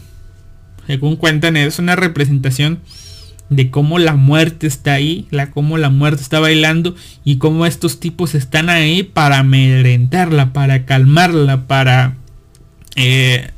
según 0.87 1.15
cuentan, 1.15 1.57
es 1.57 1.79
una 1.79 1.95
representación 1.95 2.79
de 3.51 3.69
cómo 3.69 3.99
la 3.99 4.15
muerte 4.15 4.65
está 4.65 4.93
ahí, 4.93 5.27
la 5.29 5.51
cómo 5.51 5.77
la 5.77 5.89
muerte 5.89 6.21
está 6.21 6.39
bailando 6.39 6.95
y 7.25 7.37
cómo 7.37 7.65
estos 7.65 7.99
tipos 7.99 8.33
están 8.33 8.69
ahí 8.69 9.03
para 9.03 9.39
amedrentarla, 9.39 10.53
para 10.53 10.85
calmarla, 10.85 11.67
para 11.67 12.15
eh, 12.95 13.49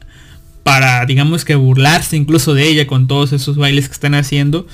para 0.64 1.06
digamos 1.06 1.46
que 1.46 1.54
burlarse 1.56 2.16
incluso 2.18 2.56
de 2.56 2.68
ella 2.68 2.88
con 2.88 3.08
todos 3.08 3.34
esos 3.34 3.56
bailes 3.56 3.88
que 3.88 3.94
están 3.94 4.16
haciendo. 4.16 4.66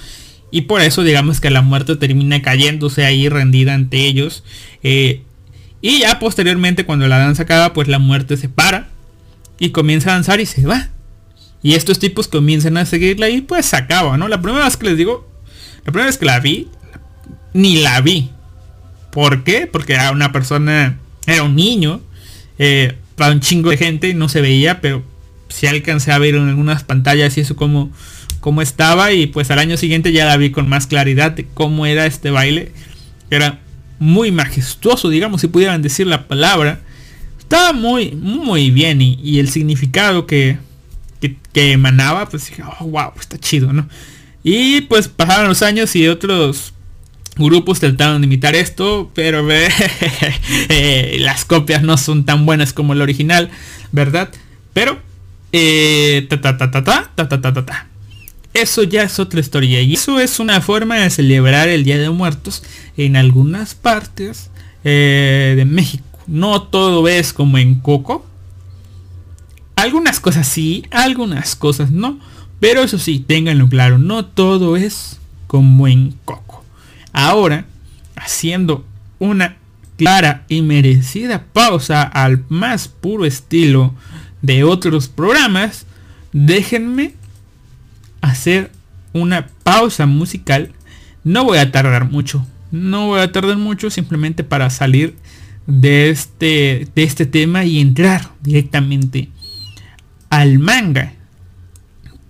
Y 0.51 0.61
por 0.61 0.82
eso 0.82 1.03
digamos 1.03 1.41
que 1.41 1.49
la 1.49 1.61
muerte 1.61 1.97
termina 1.97 2.41
cayéndose 2.41 3.05
ahí 3.05 3.27
rendida 3.27 3.73
ante 3.73 4.05
ellos. 4.05 4.45
Eh, 4.84 5.23
y 5.82 5.99
ya 5.99 6.17
posteriormente 6.19 6.86
cuando 6.86 7.09
la 7.09 7.19
danza 7.19 7.43
acaba 7.43 7.73
pues 7.73 7.89
la 7.89 7.99
muerte 7.99 8.38
se 8.38 8.47
para 8.47 8.88
y 9.60 9.70
comienza 9.70 10.12
a 10.12 10.14
danzar 10.14 10.39
y 10.39 10.45
se 10.45 10.66
va 10.66 10.89
y 11.62 11.74
estos 11.74 11.99
tipos 11.99 12.28
comienzan 12.28 12.78
a 12.78 12.86
seguirla 12.86 13.30
y 13.30 13.41
pues 13.41 13.66
se 13.66 13.76
acaba, 13.76 14.18
¿no? 14.18 14.28
La 14.28 14.41
primera 14.41 14.66
vez 14.66 14.78
que 14.78 14.86
les 14.86 14.97
digo, 14.97 15.30
la 15.86 15.91
primera 15.91 16.05
vez 16.07 16.18
que 16.18 16.26
la 16.26 16.39
vi, 16.39 16.70
ni 17.53 17.82
la 17.82 17.99
vi. 18.01 18.32
¿Por 19.12 19.43
qué? 19.43 19.68
Porque 19.68 19.93
era 19.93 20.12
una 20.12 20.32
persona, 20.32 20.99
era 21.26 21.43
un 21.43 21.55
niño, 21.55 22.01
eh, 22.57 22.97
para 23.16 23.34
un 23.34 23.41
chingo 23.41 23.72
de 23.72 23.78
gente, 23.78 24.14
no 24.14 24.30
se 24.30 24.41
veía, 24.41 24.80
pero 24.80 25.03
si 25.49 25.68
alcancé 25.68 26.12
a 26.12 26.18
ver 26.18 26.36
en 26.36 26.47
algunas 26.47 26.84
pantallas 26.84 27.38
y 27.38 27.41
eso 27.41 27.55
como, 27.55 27.91
cómo 28.39 28.62
estaba 28.62 29.12
y 29.12 29.28
pues 29.28 29.51
al 29.51 29.60
año 29.60 29.76
siguiente 29.76 30.14
ya 30.14 30.26
la 30.26 30.38
vi 30.38 30.51
con 30.51 30.70
más 30.70 30.88
claridad 30.88 31.32
de 31.32 31.45
cómo 31.45 31.86
era 31.86 32.05
este 32.05 32.32
baile. 32.32 32.72
Era 33.30 33.60
muy 33.99 34.32
majestuoso, 34.32 35.10
digamos, 35.10 35.41
si 35.41 35.47
pudieran 35.47 35.82
decir 35.82 36.07
la 36.07 36.28
palabra. 36.28 36.80
Estaba 37.49 37.73
muy, 37.73 38.11
muy 38.11 38.69
bien 38.69 39.01
y, 39.01 39.39
el 39.39 39.49
significado 39.49 40.27
que, 40.27 40.59
que, 41.51 41.71
emanaba, 41.71 42.29
pues 42.29 42.47
dije, 42.47 42.61
oh, 42.61 42.85
wow, 42.85 43.11
está 43.19 43.39
chido, 43.39 43.73
¿no? 43.73 43.89
Y 44.43 44.81
pues 44.81 45.07
pasaron 45.07 45.47
los 45.47 45.63
años 45.63 45.95
y 45.95 46.07
otros 46.07 46.73
grupos 47.37 47.79
trataron 47.79 48.21
de 48.21 48.27
imitar 48.27 48.53
esto, 48.53 49.09
pero 49.15 49.47
eh, 50.69 51.17
las 51.21 51.43
copias 51.43 51.81
no 51.81 51.97
son 51.97 52.23
tan 52.23 52.45
buenas 52.45 52.71
como 52.71 52.93
el 52.93 53.01
original, 53.01 53.49
¿verdad? 53.91 54.29
Pero, 54.73 54.99
eh, 55.51 56.27
ta, 56.29 56.39
ta, 56.41 56.55
ta, 56.55 56.69
ta, 56.69 56.83
ta, 56.83 57.09
ta, 57.15 57.41
ta, 57.41 57.41
ta, 57.51 57.65
ta. 57.65 57.87
Eso 58.53 58.83
ya 58.83 59.01
es 59.01 59.17
otra 59.17 59.39
historia. 59.39 59.81
Y 59.81 59.95
eso 59.95 60.19
es 60.19 60.39
una 60.39 60.61
forma 60.61 60.97
de 60.97 61.09
celebrar 61.09 61.67
el 61.67 61.83
Día 61.83 61.97
de 61.97 62.11
Muertos 62.11 62.61
en 62.95 63.15
algunas 63.15 63.73
partes 63.73 64.51
eh, 64.83 65.55
de 65.57 65.65
México. 65.65 66.09
No 66.30 66.61
todo 66.61 67.07
es 67.07 67.34
como 67.34 67.57
en 67.57 67.80
Coco. 67.80 68.23
Algunas 69.75 70.19
cosas 70.19 70.47
sí, 70.47 70.86
algunas 70.91 71.55
cosas 71.55 71.89
no. 71.89 72.19
Pero 72.59 72.84
eso 72.84 72.99
sí, 72.99 73.19
ténganlo 73.19 73.67
claro, 73.67 73.97
no 73.97 74.25
todo 74.25 74.77
es 74.77 75.19
como 75.47 75.88
en 75.88 76.13
Coco. 76.25 76.63
Ahora, 77.13 77.65
haciendo 78.15 78.86
una 79.17 79.57
clara 79.97 80.45
y 80.49 80.61
merecida 80.61 81.45
pausa 81.51 82.03
al 82.03 82.45
más 82.47 82.88
puro 82.88 83.25
estilo 83.25 83.95
de 84.43 84.63
otros 84.63 85.07
programas, 85.07 85.88
déjenme 86.32 87.15
hacer 88.21 88.71
una 89.13 89.47
pausa 89.63 90.05
musical. 90.05 90.73
No 91.23 91.43
voy 91.43 91.57
a 91.57 91.71
tardar 91.71 92.05
mucho. 92.05 92.45
No 92.71 93.07
voy 93.07 93.21
a 93.21 93.32
tardar 93.32 93.57
mucho 93.57 93.89
simplemente 93.89 94.43
para 94.43 94.69
salir 94.69 95.15
de 95.70 96.09
este, 96.09 96.88
de 96.95 97.03
este 97.03 97.28
tema 97.28 97.63
y 97.63 97.80
entrar 97.80 98.32
directamente 98.41 99.30
al 100.30 100.57
manga 100.57 101.13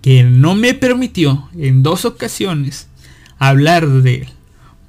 que 0.02 0.24
no 0.24 0.54
me 0.54 0.74
permitió 0.74 1.48
en 1.56 1.82
dos 1.82 2.04
ocasiones 2.04 2.88
hablar 3.38 3.88
de 3.88 4.14
él. 4.16 4.28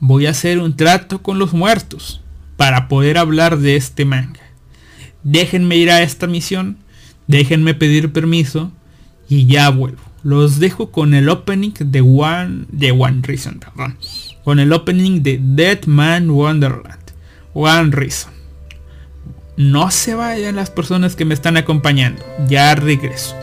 Voy 0.02 0.26
a 0.26 0.32
hacer 0.32 0.60
un 0.60 0.76
trato 0.76 1.22
con 1.22 1.40
los 1.40 1.54
muertos 1.54 2.22
para 2.58 2.90
poder 2.90 3.18
hablar 3.18 3.58
de 3.58 3.78
este 3.78 4.04
manga. 4.04 4.42
Déjenme 5.24 5.78
ir 5.78 5.90
a 5.90 6.02
esta 6.02 6.28
misión, 6.28 6.78
déjenme 7.28 7.74
pedir 7.74 8.12
permiso 8.12 8.72
y 9.30 9.46
ya 9.46 9.70
vuelvo. 9.70 10.02
Los 10.24 10.60
dejo 10.60 10.92
con 10.92 11.14
el 11.14 11.30
opening 11.30 11.72
de 11.80 12.02
One, 12.02 12.66
de 12.70 12.92
One 12.92 13.22
Reason, 13.24 13.60
perdón. 13.60 13.98
Con 14.44 14.60
el 14.60 14.74
opening 14.74 15.24
de 15.24 15.40
Dead 15.42 15.86
Man 15.86 16.30
Wonderland. 16.30 17.00
One 17.54 17.92
Reason. 17.92 18.31
No 19.58 19.92
se 19.92 20.16
vayan 20.16 20.56
las 20.56 20.70
personas 20.70 21.16
que 21.16 21.26
me 21.26 21.34
están 21.34 21.58
acompañando. 21.58 22.24
Ya 22.48 22.74
regreso. 22.76 23.36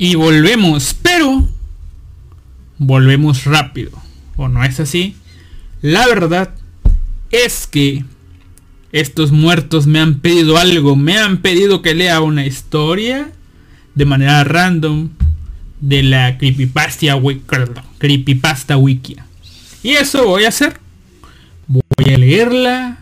Y 0.00 0.14
volvemos, 0.14 0.94
pero 1.02 1.46
volvemos 2.78 3.44
rápido. 3.44 3.90
¿O 4.36 4.48
no 4.48 4.64
es 4.64 4.80
así? 4.80 5.14
La 5.82 6.06
verdad 6.06 6.54
es 7.30 7.66
que 7.66 8.04
estos 8.92 9.30
muertos 9.30 9.86
me 9.86 10.00
han 10.00 10.20
pedido 10.20 10.56
algo. 10.56 10.96
Me 10.96 11.18
han 11.18 11.38
pedido 11.42 11.82
que 11.82 11.94
lea 11.94 12.22
una 12.22 12.46
historia 12.46 13.30
de 13.94 14.04
manera 14.06 14.42
random 14.44 15.10
de 15.82 16.02
la 16.02 16.38
creepypasta, 16.38 17.16
wi- 17.16 17.42
creepypasta 17.98 18.78
wikia. 18.78 19.26
Y 19.82 19.90
eso 19.90 20.24
voy 20.24 20.44
a 20.44 20.48
hacer. 20.48 20.80
Voy 21.66 22.14
a 22.14 22.16
leerla. 22.16 22.98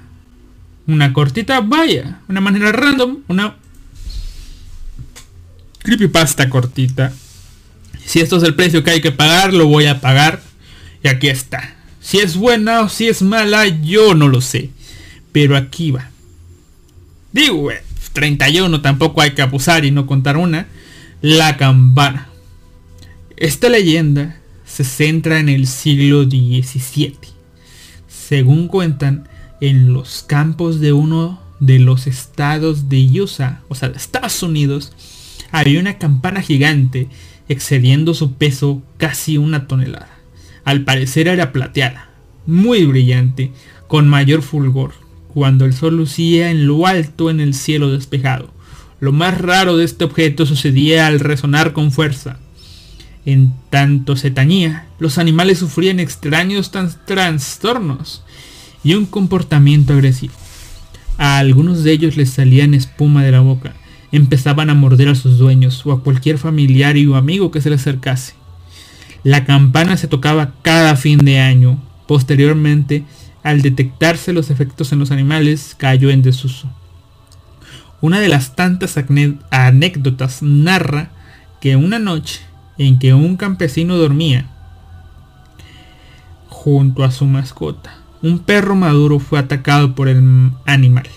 Una 0.89 1.13
cortita, 1.13 1.61
vaya. 1.61 2.21
Una 2.29 2.41
manera 2.41 2.73
random. 2.73 3.19
Una 3.29 3.55
creepypasta 5.89 6.51
cortita. 6.51 7.15
Si 8.05 8.21
esto 8.21 8.37
es 8.37 8.43
el 8.43 8.55
precio 8.55 8.85
que 8.85 8.91
hay 8.91 9.01
que 9.01 9.11
pagar, 9.11 9.55
lo 9.55 9.67
voy 9.67 9.87
a 9.87 10.03
pagar. 10.03 10.43
Y 11.03 11.09
aquí 11.09 11.29
está. 11.29 11.77
Si 12.01 12.19
es 12.19 12.37
buena 12.37 12.83
o 12.83 12.89
si 12.91 13.09
es 13.09 13.23
mala, 13.23 13.67
yo 13.67 14.15
no 14.15 14.29
lo 14.29 14.43
sé. 14.43 14.71
Pero 15.33 15.57
aquí 15.57 15.91
va. 15.91 16.11
Digo, 17.33 17.71
eh, 17.71 17.83
31 18.13 18.83
tampoco 18.83 19.23
hay 19.23 19.31
que 19.31 19.41
abusar 19.41 19.87
y 19.87 19.91
no 19.91 20.07
contar 20.07 20.37
una. 20.37 20.67
La 21.23 21.57
campana. 21.57 22.29
Esta 23.39 23.71
leyenda 23.71 24.41
se 24.67 24.85
centra 24.85 25.39
en 25.39 25.49
el 25.49 25.67
siglo 25.67 26.25
XVII. 26.25 27.17
Según 28.09 28.69
cuentan, 28.69 29.27
en 29.63 29.95
los 29.95 30.23
campos 30.27 30.81
de 30.81 30.93
uno 30.93 31.41
de 31.61 31.79
los 31.79 32.07
estados 32.07 32.89
de 32.91 33.21
USA, 33.21 33.63
o 33.69 33.75
sea, 33.75 33.89
de 33.89 33.97
Estados 33.97 34.43
Unidos, 34.43 34.93
había 35.51 35.81
una 35.81 35.99
campana 35.99 36.43
gigante 36.43 37.09
excediendo 37.49 38.15
su 38.15 38.35
peso 38.35 38.83
casi 38.97 39.39
una 39.39 39.67
tonelada. 39.67 40.19
Al 40.65 40.85
parecer 40.85 41.29
era 41.29 41.53
plateada, 41.53 42.11
muy 42.47 42.85
brillante, 42.85 43.53
con 43.87 44.07
mayor 44.07 44.43
fulgor, 44.43 44.93
cuando 45.33 45.65
el 45.65 45.73
sol 45.73 45.97
lucía 45.97 46.51
en 46.51 46.67
lo 46.67 46.87
alto 46.87 47.31
en 47.31 47.41
el 47.41 47.55
cielo 47.55 47.91
despejado. 47.91 48.53
Lo 49.01 49.13
más 49.13 49.41
raro 49.41 49.77
de 49.77 49.85
este 49.85 50.05
objeto 50.05 50.45
sucedía 50.45 51.07
al 51.07 51.21
resonar 51.21 51.73
con 51.73 51.93
fuerza. 51.93 52.39
En 53.25 53.53
tanto 53.71 54.17
se 54.17 54.31
tañía, 54.31 54.89
los 54.99 55.19
animales 55.19 55.59
sufrían 55.59 56.01
extraños 56.01 56.71
trastornos 57.07 58.25
y 58.83 58.95
un 58.95 59.07
comportamiento 59.07 59.93
agresivo. 59.93 60.35
A 61.17 61.39
algunos 61.39 61.83
de 61.85 61.93
ellos 61.93 62.17
les 62.17 62.31
salían 62.31 62.75
espuma 62.75 63.25
de 63.25 63.33
la 63.33 63.41
boca, 63.41 63.75
empezaban 64.13 64.71
a 64.71 64.75
morder 64.75 65.09
a 65.09 65.15
sus 65.15 65.39
dueños 65.39 65.85
o 65.85 65.93
a 65.93 66.03
cualquier 66.03 66.39
familiar 66.39 66.97
y 66.97 67.13
amigo 67.13 67.51
que 67.51 67.61
se 67.61 67.71
le 67.71 67.77
acercase. 67.77 68.35
La 69.25 69.45
campana 69.45 69.97
se 69.97 70.09
tocaba 70.09 70.53
cada 70.63 70.97
fin 70.97 71.19
de 71.19 71.41
año. 71.41 71.83
Posteriormente, 72.07 73.05
al 73.43 73.63
detectarse 73.63 74.33
los 74.33 74.51
efectos 74.51 74.93
en 74.93 74.99
los 74.99 75.11
animales, 75.11 75.75
cayó 75.77 76.11
en 76.11 76.23
desuso. 76.23 76.71
Una 78.01 78.21
de 78.21 78.29
las 78.29 78.55
tantas 78.55 78.97
anécdotas 79.51 80.43
narra 80.43 81.11
que 81.61 81.77
una 81.77 81.99
noche 81.99 82.41
en 82.79 82.99
que 82.99 83.13
un 83.13 83.37
campesino 83.37 83.97
dormía 83.97 84.47
junto 86.49 87.03
a 87.05 87.11
su 87.11 87.27
mascota, 87.27 87.99
un 88.23 88.39
perro 88.39 88.77
maduro 88.77 89.19
fue 89.19 89.39
atacado 89.39 89.95
por 89.95 90.09
el 90.09 90.53
animal. 90.65 91.09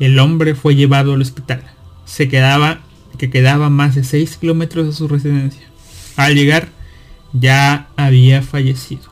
El 0.00 0.18
hombre 0.18 0.54
fue 0.54 0.74
llevado 0.74 1.12
al 1.12 1.20
hospital. 1.20 1.62
Se 2.06 2.28
quedaba, 2.28 2.80
que 3.18 3.30
quedaba 3.30 3.68
más 3.68 3.94
de 3.94 4.02
6 4.02 4.38
kilómetros 4.38 4.86
de 4.86 4.92
su 4.94 5.06
residencia. 5.06 5.68
Al 6.16 6.34
llegar, 6.34 6.70
ya 7.34 7.88
había 7.96 8.42
fallecido. 8.42 9.10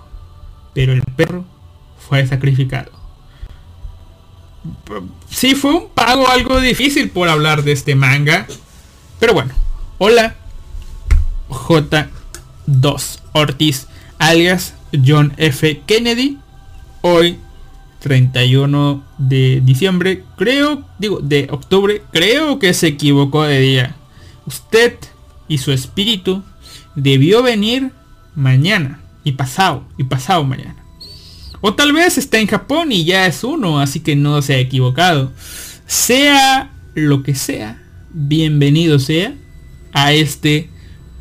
Pero 0.73 0.95
el 0.95 1.03
perro 1.03 1.45
fue 2.09 2.27
sacrificado. 2.27 2.91
Sí, 5.29 5.55
fue 5.55 5.75
un 5.75 5.89
pago 5.91 6.29
algo 6.29 6.61
difícil 6.61 7.11
por 7.11 7.29
hablar 7.29 7.63
de 7.63 7.73
este 7.73 7.95
manga. 7.95 8.47
Pero 9.21 9.35
bueno. 9.35 9.53
Hola. 9.99 10.37
J2 11.49 13.21
Ortiz, 13.33 13.89
alias 14.19 14.75
John 15.07 15.35
F. 15.37 15.83
Kennedy. 15.87 16.39
Hoy 17.03 17.39
31 18.01 19.05
de 19.19 19.61
diciembre, 19.65 20.25
creo, 20.37 20.85
digo, 20.99 21.21
de 21.21 21.49
octubre, 21.51 22.03
creo 22.13 22.59
que 22.59 22.75
se 22.75 22.89
equivocó 22.89 23.45
de 23.45 23.61
día. 23.61 23.97
Usted 24.47 24.95
y 25.49 25.59
su 25.59 25.73
espíritu 25.73 26.43
debió 26.95 27.43
venir 27.43 27.91
mañana 28.35 29.01
y 29.25 29.33
pasado 29.33 29.85
y 29.97 30.05
pasado 30.05 30.45
mañana. 30.45 30.77
O 31.61 31.75
tal 31.75 31.93
vez 31.93 32.19
está 32.19 32.39
en 32.39 32.47
Japón 32.47 32.93
y 32.93 33.05
ya 33.05 33.27
es 33.27 33.43
uno, 33.43 33.81
así 33.81 34.01
que 34.01 34.15
no 34.15 34.41
se 34.43 34.55
ha 34.55 34.59
equivocado. 34.59 35.33
Sea 35.87 36.71
lo 36.95 37.23
que 37.23 37.35
sea, 37.35 37.83
bienvenido 38.11 38.99
sea 38.99 39.35
a 39.93 40.13
este 40.13 40.71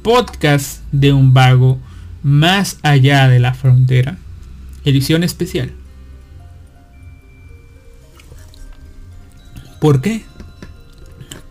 podcast 0.04 0.84
de 0.92 1.14
un 1.14 1.34
vago 1.34 1.80
más 2.22 2.78
allá 2.84 3.28
de 3.28 3.40
la 3.40 3.54
frontera. 3.54 4.18
Edición 4.86 5.24
especial. 5.24 5.72
¿Por 9.80 10.02
qué? 10.02 10.24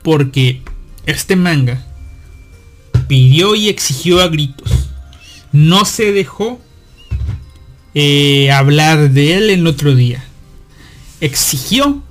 Porque 0.02 0.62
este 1.06 1.36
manga 1.36 1.84
pidió 3.08 3.54
y 3.54 3.68
exigió 3.68 4.20
a 4.20 4.28
gritos. 4.28 4.70
No 5.52 5.84
se 5.84 6.12
dejó 6.12 6.60
eh, 7.94 8.50
hablar 8.50 9.10
de 9.10 9.36
él 9.36 9.50
el 9.50 9.66
otro 9.66 9.94
día. 9.94 10.24
Exigió 11.20 12.02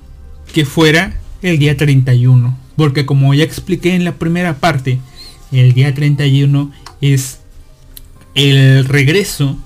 que 0.52 0.64
fuera 0.64 1.20
el 1.42 1.58
día 1.58 1.76
31. 1.76 2.58
Porque 2.76 3.06
como 3.06 3.32
ya 3.34 3.44
expliqué 3.44 3.94
en 3.94 4.04
la 4.04 4.16
primera 4.16 4.58
parte, 4.58 4.98
el 5.52 5.72
día 5.74 5.94
31 5.94 6.72
es 7.00 7.40
el 8.34 8.84
regreso 8.84 9.58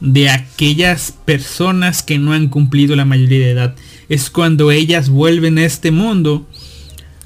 de 0.00 0.30
aquellas 0.30 1.12
personas 1.24 2.02
que 2.02 2.18
no 2.18 2.32
han 2.32 2.48
cumplido 2.48 2.96
la 2.96 3.04
mayoría 3.04 3.38
de 3.38 3.50
edad. 3.50 3.76
Es 4.10 4.28
cuando 4.28 4.72
ellas 4.72 5.08
vuelven 5.08 5.56
a 5.56 5.64
este 5.64 5.92
mundo 5.92 6.46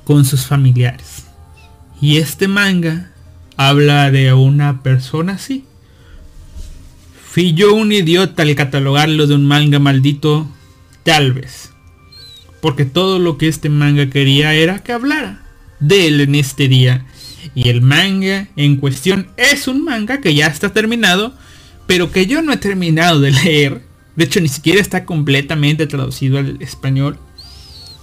con 0.05 0.27
sus 0.27 0.47
familiares. 0.47 1.25
Y 1.99 2.19
este 2.19 2.47
manga 2.47 3.11
habla 3.57 4.11
de 4.11 4.35
una 4.35 4.83
persona 4.83 5.33
así. 5.33 5.65
Fui 7.27 7.55
yo 7.55 7.75
un 7.75 7.91
idiota 7.91 8.43
al 8.43 8.55
catalogarlo 8.55 9.27
de 9.27 9.35
un 9.35 9.47
manga 9.47 9.79
maldito, 9.79 10.47
tal 11.05 11.33
vez. 11.33 11.73
Porque 12.61 12.85
todo 12.85 13.19
lo 13.19 13.39
que 13.39 13.49
este 13.49 13.71
manga 13.71 14.11
quería 14.11 14.53
era 14.53 14.81
que 14.81 14.93
hablara 14.93 15.43
de 15.81 16.07
él 16.07 16.21
en 16.21 16.35
este 16.35 16.69
día. 16.69 17.07
Y 17.55 17.71
el 17.71 17.81
manga 17.81 18.49
en 18.57 18.77
cuestión 18.77 19.29
es 19.39 19.69
un 19.69 19.85
manga 19.85 20.21
que 20.21 20.35
ya 20.35 20.49
está 20.49 20.75
terminado, 20.75 21.35
pero 21.87 22.13
que 22.13 22.27
yo 22.27 22.43
no 22.43 22.53
he 22.53 22.59
terminado 22.59 23.21
de 23.21 23.31
leer. 23.31 23.94
De 24.17 24.25
hecho, 24.25 24.41
ni 24.41 24.49
siquiera 24.49 24.81
está 24.81 25.05
completamente 25.05 25.87
traducido 25.87 26.39
al 26.39 26.61
español. 26.61 27.19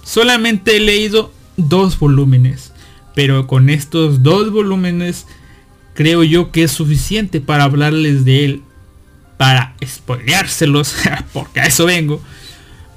Solamente 0.04 0.76
he 0.76 0.80
leído 0.80 1.32
dos 1.56 1.98
volúmenes. 1.98 2.72
Pero 3.14 3.46
con 3.46 3.70
estos 3.70 4.22
dos 4.22 4.50
volúmenes 4.50 5.26
creo 5.94 6.22
yo 6.24 6.50
que 6.50 6.64
es 6.64 6.72
suficiente 6.72 7.40
para 7.40 7.64
hablarles 7.64 8.24
de 8.24 8.44
él. 8.44 8.62
Para 9.36 9.74
spoileárselos, 9.84 10.94
porque 11.32 11.60
a 11.60 11.66
eso 11.66 11.86
vengo. 11.86 12.22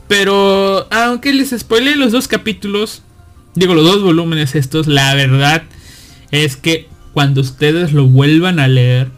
Pero 0.08 0.88
aunque 0.92 1.34
les 1.34 1.50
spoilé 1.58 1.96
los 1.96 2.12
dos 2.12 2.28
capítulos, 2.28 3.02
digo 3.56 3.74
los 3.74 3.86
dos 3.86 4.04
volúmenes 4.04 4.54
estos, 4.56 4.88
la 4.88 5.16
verdad 5.16 5.64
es 6.32 6.56
que 6.58 6.88
cuando 7.14 7.42
ustedes 7.42 7.94
lo 7.94 8.06
vuelvan 8.06 8.60
a 8.60 8.68
leer, 8.68 9.10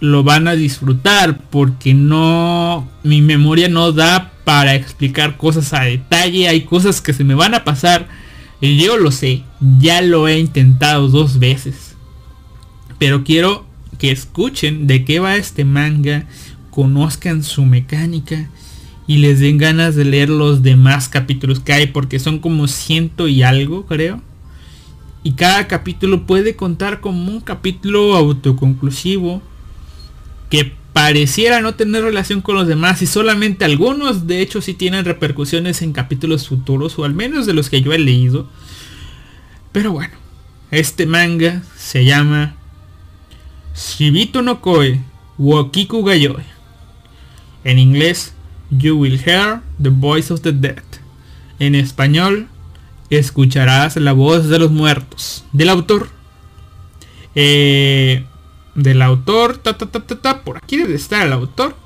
lo 0.00 0.22
van 0.22 0.48
a 0.48 0.54
disfrutar 0.54 1.38
porque 1.50 1.94
no, 1.94 2.88
mi 3.02 3.22
memoria 3.22 3.68
no 3.68 3.92
da 3.92 4.32
para 4.44 4.74
explicar 4.74 5.36
cosas 5.36 5.72
a 5.72 5.82
detalle, 5.82 6.48
hay 6.48 6.62
cosas 6.62 7.00
que 7.00 7.12
se 7.12 7.24
me 7.24 7.34
van 7.34 7.54
a 7.54 7.64
pasar 7.64 8.08
y 8.60 8.76
yo 8.76 8.96
lo 8.98 9.10
sé, 9.10 9.42
ya 9.78 10.00
lo 10.02 10.28
he 10.28 10.38
intentado 10.38 11.08
dos 11.08 11.38
veces. 11.38 11.96
Pero 12.98 13.24
quiero 13.24 13.66
que 13.98 14.10
escuchen 14.10 14.86
de 14.86 15.04
qué 15.04 15.20
va 15.20 15.36
este 15.36 15.64
manga, 15.64 16.26
conozcan 16.70 17.42
su 17.42 17.64
mecánica 17.64 18.48
y 19.06 19.18
les 19.18 19.40
den 19.40 19.58
ganas 19.58 19.94
de 19.94 20.04
leer 20.04 20.28
los 20.28 20.62
demás 20.62 21.08
capítulos 21.08 21.60
que 21.60 21.72
hay 21.72 21.86
porque 21.88 22.18
son 22.18 22.38
como 22.38 22.68
ciento 22.68 23.28
y 23.28 23.42
algo 23.42 23.86
creo. 23.86 24.20
Y 25.22 25.32
cada 25.32 25.66
capítulo 25.68 26.26
puede 26.26 26.54
contar 26.56 27.00
como 27.00 27.30
un 27.30 27.40
capítulo 27.40 28.14
autoconclusivo 28.14 29.42
que 30.50 30.72
pareciera 30.92 31.60
no 31.60 31.74
tener 31.74 32.04
relación 32.04 32.40
con 32.40 32.54
los 32.54 32.68
demás 32.68 33.02
y 33.02 33.06
solamente 33.06 33.64
algunos 33.64 34.26
de 34.28 34.40
hecho 34.40 34.60
sí 34.60 34.74
tienen 34.74 35.04
repercusiones 35.04 35.82
en 35.82 35.92
capítulos 35.92 36.48
futuros 36.48 36.98
o 36.98 37.04
al 37.04 37.14
menos 37.14 37.46
de 37.46 37.54
los 37.54 37.68
que 37.68 37.82
yo 37.82 37.92
he 37.92 37.98
leído. 37.98 38.48
Pero 39.72 39.90
bueno, 39.90 40.14
Este 40.70 41.06
manga 41.06 41.62
se 41.76 42.04
llama 42.04 42.56
Shibito 43.74 44.42
no 44.42 44.60
Koe 44.60 45.00
Wokiku 45.38 46.04
Gayoi. 46.04 46.42
En 47.64 47.78
inglés, 47.78 48.34
You 48.70 48.96
Will 48.96 49.20
Hear 49.24 49.62
the 49.82 49.90
Voice 49.90 50.32
of 50.32 50.40
the 50.42 50.52
Dead. 50.52 50.82
En 51.58 51.74
español, 51.74 52.48
escucharás 53.10 53.96
la 53.96 54.12
voz 54.12 54.48
de 54.48 54.58
los 54.58 54.70
muertos. 54.70 55.44
Del 55.52 55.68
autor. 55.68 56.08
Eh, 57.34 58.24
del 58.74 59.02
autor. 59.02 59.58
Ta, 59.58 59.76
ta, 59.76 59.86
ta, 59.86 60.42
por 60.42 60.56
aquí 60.58 60.76
debe 60.76 60.94
estar 60.94 61.26
el 61.26 61.32
autor. 61.32 61.76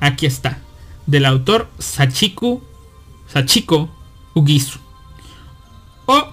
Aquí 0.00 0.26
está. 0.26 0.58
Del 1.06 1.24
autor 1.26 1.68
Sachiku. 1.78 2.62
Sachiko 3.32 3.88
Ugisu. 4.34 4.78
O 6.06 6.32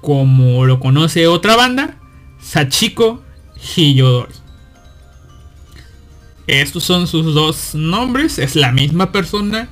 como 0.00 0.66
lo 0.66 0.78
conoce 0.80 1.26
otra 1.26 1.56
banda, 1.56 1.96
Sachiko 2.40 3.22
Hiyodori. 3.56 4.34
Estos 6.46 6.84
son 6.84 7.08
sus 7.08 7.34
dos 7.34 7.74
nombres, 7.74 8.38
es 8.38 8.54
la 8.54 8.70
misma 8.70 9.10
persona. 9.10 9.68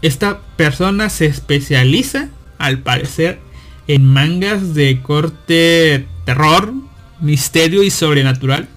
Esta 0.00 0.40
persona 0.56 1.08
se 1.08 1.26
especializa, 1.26 2.28
al 2.58 2.78
parecer, 2.78 3.40
en 3.88 4.04
mangas 4.12 4.74
de 4.74 5.02
corte 5.02 6.06
terror, 6.24 6.72
misterio 7.24 7.82
y 7.82 7.90
sobrenatural. 7.90 8.68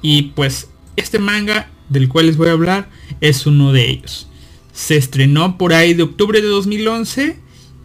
Y 0.00 0.22
pues 0.34 0.68
este 0.96 1.18
manga 1.18 1.70
del 1.88 2.08
cual 2.08 2.26
les 2.26 2.36
voy 2.36 2.48
a 2.48 2.52
hablar 2.52 2.88
es 3.20 3.46
uno 3.46 3.72
de 3.72 3.90
ellos. 3.90 4.28
Se 4.72 4.96
estrenó 4.96 5.58
por 5.58 5.72
ahí 5.72 5.94
de 5.94 6.04
octubre 6.04 6.40
de 6.40 6.48
2011 6.48 7.38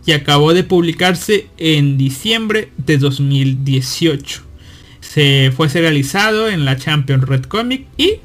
y 0.05 0.11
acabó 0.11 0.53
de 0.53 0.63
publicarse 0.63 1.47
en 1.57 1.97
diciembre 1.97 2.71
de 2.77 2.97
2018. 2.97 4.43
Se 5.01 5.51
fue 5.55 5.69
serializado 5.69 6.49
en 6.49 6.65
la 6.65 6.77
Champion 6.77 7.21
Red 7.21 7.43
Comic 7.43 7.87
y, 7.97 8.15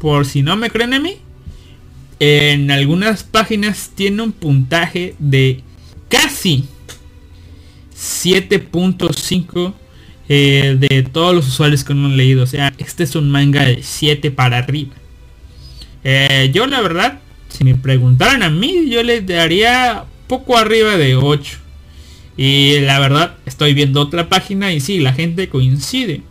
por 0.00 0.26
si 0.26 0.42
no 0.42 0.56
me 0.56 0.70
creen 0.70 0.94
a 0.94 1.00
mí, 1.00 1.16
en 2.18 2.70
algunas 2.70 3.24
páginas 3.24 3.90
tiene 3.94 4.22
un 4.22 4.32
puntaje 4.32 5.14
de 5.18 5.60
casi 6.08 6.66
7.5 7.96 9.74
eh, 10.34 10.76
de 10.78 11.02
todos 11.02 11.34
los 11.34 11.46
usuarios 11.46 11.84
que 11.84 11.92
no 11.92 12.06
han 12.06 12.16
leído. 12.16 12.44
O 12.44 12.46
sea, 12.46 12.72
este 12.78 13.04
es 13.04 13.14
un 13.16 13.30
manga 13.30 13.66
de 13.66 13.82
7 13.82 14.30
para 14.30 14.56
arriba. 14.56 14.94
Eh, 16.04 16.50
yo 16.54 16.66
la 16.66 16.80
verdad, 16.80 17.20
si 17.50 17.64
me 17.64 17.74
preguntaran 17.74 18.42
a 18.42 18.48
mí, 18.48 18.88
yo 18.88 19.02
le 19.02 19.20
daría 19.20 20.06
poco 20.28 20.56
arriba 20.56 20.96
de 20.96 21.16
8. 21.16 21.58
Y 22.38 22.80
la 22.80 22.98
verdad, 22.98 23.36
estoy 23.44 23.74
viendo 23.74 24.00
otra 24.00 24.30
página 24.30 24.72
y 24.72 24.80
sí, 24.80 25.00
la 25.00 25.12
gente 25.12 25.50
coincide. 25.50 26.22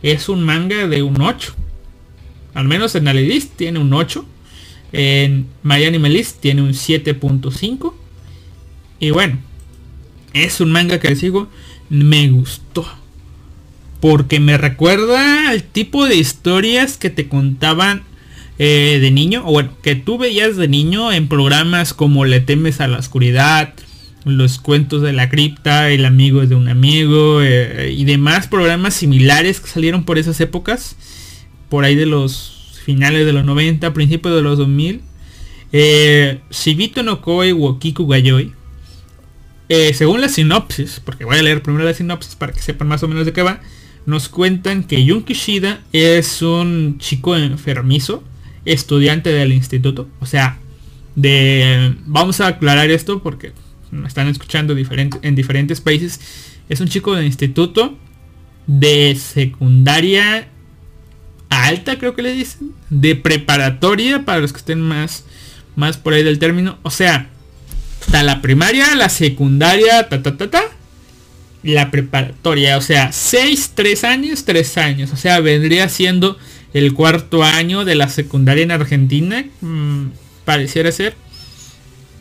Es 0.00 0.28
un 0.28 0.44
manga 0.44 0.86
de 0.86 1.02
un 1.02 1.20
8. 1.20 1.56
Al 2.54 2.68
menos 2.68 2.94
en 2.94 3.08
Alidist 3.08 3.56
tiene 3.56 3.80
un 3.80 3.92
8. 3.92 4.24
En 4.92 5.48
Miami 5.64 6.08
List 6.08 6.40
tiene 6.40 6.62
un 6.62 6.70
7.5. 6.70 7.94
Y 9.00 9.10
bueno, 9.10 9.40
es 10.34 10.60
un 10.60 10.70
manga 10.70 11.00
que 11.00 11.08
les 11.08 11.20
digo, 11.20 11.48
me 11.88 12.28
gustó. 12.28 12.86
Porque 14.04 14.38
me 14.38 14.58
recuerda 14.58 15.48
al 15.48 15.62
tipo 15.62 16.04
de 16.04 16.16
historias 16.16 16.98
que 16.98 17.08
te 17.08 17.26
contaban 17.26 18.02
eh, 18.58 18.98
de 19.00 19.10
niño, 19.10 19.44
o 19.46 19.52
bueno, 19.52 19.70
que 19.82 19.94
tú 19.94 20.18
veías 20.18 20.58
de 20.58 20.68
niño 20.68 21.10
en 21.10 21.26
programas 21.26 21.94
como 21.94 22.26
Le 22.26 22.40
temes 22.40 22.82
a 22.82 22.86
la 22.86 22.98
oscuridad, 22.98 23.72
los 24.26 24.58
cuentos 24.58 25.00
de 25.00 25.14
la 25.14 25.30
cripta, 25.30 25.88
el 25.88 26.04
amigo 26.04 26.44
de 26.44 26.54
un 26.54 26.68
amigo 26.68 27.40
eh, 27.40 27.94
y 27.96 28.04
demás 28.04 28.46
programas 28.46 28.92
similares 28.92 29.58
que 29.58 29.70
salieron 29.70 30.04
por 30.04 30.18
esas 30.18 30.38
épocas, 30.38 30.96
por 31.70 31.84
ahí 31.84 31.94
de 31.94 32.04
los 32.04 32.78
finales 32.84 33.24
de 33.24 33.32
los 33.32 33.46
90, 33.46 33.94
principios 33.94 34.34
de 34.34 34.42
los 34.42 34.58
2000. 34.58 35.00
Eh, 35.72 36.40
Shibito 36.50 37.02
no 37.02 37.22
Koe 37.22 37.54
Wokiku 37.54 38.06
Gayoi. 38.06 38.52
Eh, 39.70 39.94
según 39.94 40.20
la 40.20 40.28
sinopsis, 40.28 41.00
porque 41.02 41.24
voy 41.24 41.38
a 41.38 41.42
leer 41.42 41.62
primero 41.62 41.86
la 41.86 41.94
sinopsis 41.94 42.34
para 42.34 42.52
que 42.52 42.60
sepan 42.60 42.86
más 42.86 43.02
o 43.02 43.08
menos 43.08 43.24
de 43.24 43.32
qué 43.32 43.40
va, 43.40 43.62
nos 44.06 44.28
cuentan 44.28 44.84
que 44.84 45.06
Jun 45.08 45.22
Kishida 45.22 45.80
es 45.92 46.42
un 46.42 46.98
chico 46.98 47.36
enfermizo 47.36 48.22
estudiante 48.64 49.30
del 49.30 49.52
instituto. 49.52 50.08
O 50.20 50.26
sea, 50.26 50.58
de... 51.14 51.94
Vamos 52.06 52.40
a 52.40 52.48
aclarar 52.48 52.90
esto 52.90 53.22
porque 53.22 53.52
me 53.90 54.08
están 54.08 54.28
escuchando 54.28 54.74
diferente, 54.74 55.18
en 55.22 55.34
diferentes 55.34 55.80
países. 55.80 56.20
Es 56.68 56.80
un 56.80 56.88
chico 56.88 57.14
de 57.14 57.26
instituto 57.26 57.96
de 58.66 59.16
secundaria 59.16 60.48
alta, 61.48 61.98
creo 61.98 62.14
que 62.14 62.22
le 62.22 62.32
dicen. 62.32 62.72
De 62.90 63.16
preparatoria, 63.16 64.24
para 64.24 64.40
los 64.40 64.52
que 64.52 64.58
estén 64.58 64.80
más, 64.80 65.24
más 65.76 65.96
por 65.96 66.14
ahí 66.14 66.22
del 66.22 66.38
término. 66.38 66.78
O 66.82 66.90
sea, 66.90 67.30
está 68.00 68.22
la 68.22 68.42
primaria, 68.42 68.94
la 68.94 69.08
secundaria, 69.08 70.08
ta, 70.08 70.22
ta, 70.22 70.36
ta, 70.36 70.50
ta. 70.50 70.62
La 71.64 71.90
preparatoria, 71.90 72.76
o 72.76 72.82
sea, 72.82 73.10
6, 73.10 73.72
3 73.74 74.04
años, 74.04 74.44
3 74.44 74.78
años. 74.78 75.12
O 75.12 75.16
sea, 75.16 75.40
vendría 75.40 75.88
siendo 75.88 76.38
el 76.74 76.92
cuarto 76.92 77.42
año 77.42 77.84
de 77.84 77.94
la 77.94 78.08
secundaria 78.08 78.64
en 78.64 78.70
Argentina, 78.70 79.44
mm, 79.60 80.08
pareciera 80.44 80.92
ser. 80.92 81.16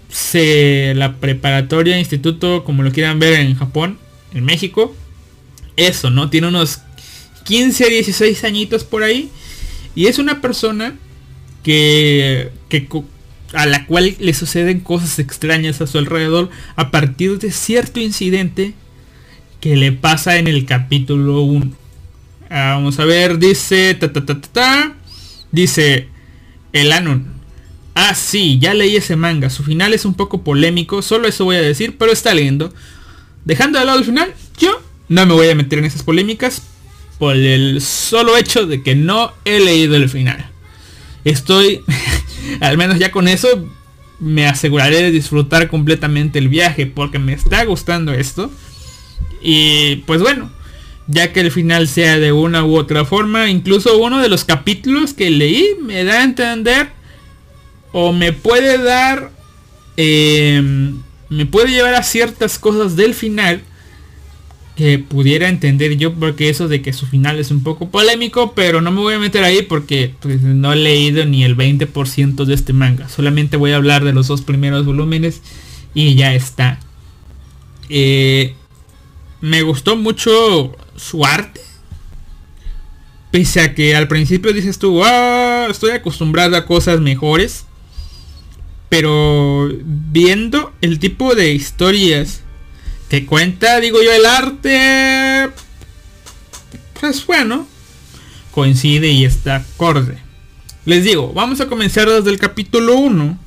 Se, 0.10 0.94
la 0.96 1.18
preparatoria, 1.18 2.00
instituto, 2.00 2.64
como 2.64 2.84
lo 2.84 2.92
quieran 2.92 3.20
ver 3.20 3.40
en 3.42 3.56
Japón, 3.56 3.98
en 4.34 4.46
México. 4.46 4.96
Eso, 5.76 6.10
¿no? 6.10 6.30
Tiene 6.30 6.48
unos 6.48 6.80
15 7.44 7.86
a 7.86 7.90
16 7.90 8.44
añitos 8.46 8.84
por 8.84 9.04
ahí. 9.04 9.30
Y 9.96 10.08
es 10.08 10.20
una 10.20 10.40
persona 10.40 10.96
que, 11.64 12.52
que 12.70 12.88
a 13.54 13.66
la 13.66 13.86
cual 13.86 14.16
le 14.20 14.34
suceden 14.34 14.80
cosas 14.80 15.20
extrañas 15.20 15.82
a 15.82 15.88
su 15.88 15.98
alrededor 15.98 16.50
a 16.76 16.92
partir 16.92 17.40
de 17.40 17.52
cierto 17.52 18.00
incidente 18.00 18.74
que 19.64 19.78
le 19.78 19.94
pasa 19.94 20.36
en 20.40 20.48
el 20.48 20.66
capítulo 20.66 21.40
1. 21.44 21.72
Ah, 22.50 22.74
vamos 22.74 23.00
a 23.00 23.06
ver, 23.06 23.40
dice... 23.40 23.94
Ta, 23.94 24.12
ta, 24.12 24.26
ta, 24.26 24.42
ta, 24.42 24.94
dice... 25.54 26.10
El 26.74 26.92
Anon. 26.92 27.28
Ah, 27.96 28.14
sí, 28.14 28.60
ya 28.60 28.74
leí 28.74 28.98
ese 28.98 29.16
manga. 29.16 29.50
Su 29.50 29.64
final 29.64 29.94
es 29.94 30.04
un 30.04 30.16
poco 30.16 30.44
polémico. 30.44 31.02
Solo 31.02 31.30
eso 31.30 31.46
voy 31.46 31.56
a 31.56 31.62
decir, 31.62 31.96
pero 31.98 32.12
está 32.12 32.34
lindo. 32.34 32.74
Dejando 33.46 33.80
de 33.80 33.86
lado 33.86 34.00
el 34.00 34.04
final, 34.04 34.34
yo 34.60 34.82
no 35.08 35.26
me 35.26 35.34
voy 35.34 35.48
a 35.48 35.56
meter 35.56 35.80
en 35.80 35.86
esas 35.86 36.04
polémicas. 36.04 36.64
Por 37.18 37.38
el 37.38 37.80
solo 37.80 38.36
hecho 38.36 38.66
de 38.66 38.84
que 38.84 38.96
no 38.96 39.32
he 39.46 39.62
leído 39.62 39.96
el 39.96 40.10
final. 40.10 40.46
Estoy... 41.24 41.80
al 42.60 42.78
menos 42.78 43.00
ya 43.00 43.14
con 43.14 43.30
eso 43.30 43.48
me 44.20 44.46
aseguraré 44.46 45.04
de 45.04 45.12
disfrutar 45.12 45.70
completamente 45.70 46.38
el 46.38 46.50
viaje. 46.50 46.86
Porque 46.86 47.18
me 47.18 47.32
está 47.32 47.64
gustando 47.64 48.12
esto. 48.12 48.52
Y 49.44 49.98
pues 50.08 50.22
bueno 50.22 50.50
ya 51.08 51.34
que 51.34 51.42
el 51.42 51.52
final 51.52 51.88
sea 51.88 52.20
de 52.20 52.32
una 52.32 52.64
u 52.64 52.78
otra 52.78 53.06
forma. 53.06 53.50
Incluso 53.50 53.98
uno 53.98 54.22
de 54.22 54.30
los 54.30 54.46
capítulos 54.46 55.14
que 55.14 55.30
leí 55.30 55.76
me 55.82 56.04
da 56.04 56.22
a 56.22 56.24
entender 56.24 56.90
o 57.92 58.14
me 58.14 58.34
puede 58.34 58.82
dar, 58.82 59.32
em, 59.98 61.02
me 61.30 61.46
puede 61.46 61.72
llevar 61.72 61.96
a 61.96 62.04
ciertas 62.04 62.58
cosas 62.58 62.96
del 62.96 63.14
final 63.14 63.62
que 64.76 64.98
pudiera 64.98 65.50
entender 65.50 65.98
yo 65.98 66.16
porque 66.16 66.50
eso 66.50 66.68
de 66.68 66.82
que 66.82 66.94
su 66.94 67.06
final 67.06 67.38
es 67.38 67.52
un 67.52 67.62
poco 67.62 67.90
polémico, 67.90 68.54
pero 68.56 68.82
no 68.82 68.92
me 68.92 69.02
voy 69.02 69.14
a 69.14 69.20
meter 69.20 69.44
ahí 69.44 69.62
porque 69.62 70.16
pues, 70.20 70.42
no 70.42 70.74
he 70.74 70.76
leído 70.76 71.26
ni 71.26 71.44
el 71.44 71.56
20% 71.56 72.46
de 72.46 72.54
este 72.56 72.74
manga. 72.74 73.08
Solamente 73.08 73.58
voy 73.58 73.72
a 73.72 73.76
hablar 73.76 74.04
de 74.04 74.14
los 74.14 74.28
dos 74.28 74.42
primeros 74.42 74.84
volúmenes 74.86 75.42
y 75.94 76.16
ya 76.16 76.34
está. 76.34 76.80
Eh, 77.90 78.56
me 79.44 79.62
gustó 79.62 79.98
mucho 79.98 80.74
su 80.96 81.26
arte. 81.26 81.60
Pese 83.30 83.60
a 83.60 83.76
que 83.76 83.94
al 83.94 84.08
principio 84.08 84.54
dices 84.54 84.80
tú, 84.80 85.04
ah, 85.04 85.68
estoy 85.70 85.92
acostumbrado 85.92 86.56
a 86.56 86.66
cosas 86.66 87.02
mejores. 87.02 87.66
Pero 88.88 89.70
viendo 89.84 90.72
el 90.80 90.98
tipo 90.98 91.36
de 91.36 91.52
historias 91.52 92.40
que 93.10 93.26
cuenta, 93.26 93.82
digo 93.82 94.02
yo, 94.02 94.14
el 94.14 94.26
arte, 94.26 95.50
pues 97.02 97.26
bueno, 97.26 97.68
coincide 98.52 99.10
y 99.10 99.26
está 99.26 99.58
acorde. 99.58 100.20
Les 100.86 101.04
digo, 101.04 101.34
vamos 101.34 101.60
a 101.60 101.68
comenzar 101.68 102.10
desde 102.10 102.30
el 102.30 102.40
capítulo 102.40 102.96
1 102.96 103.38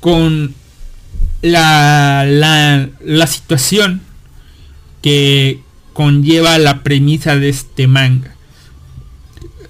con 0.00 0.56
la, 1.40 2.24
la, 2.26 2.88
la 3.00 3.26
situación 3.28 4.09
que 5.02 5.60
conlleva 5.92 6.58
la 6.58 6.82
premisa 6.82 7.36
de 7.36 7.48
este 7.48 7.86
manga. 7.86 8.34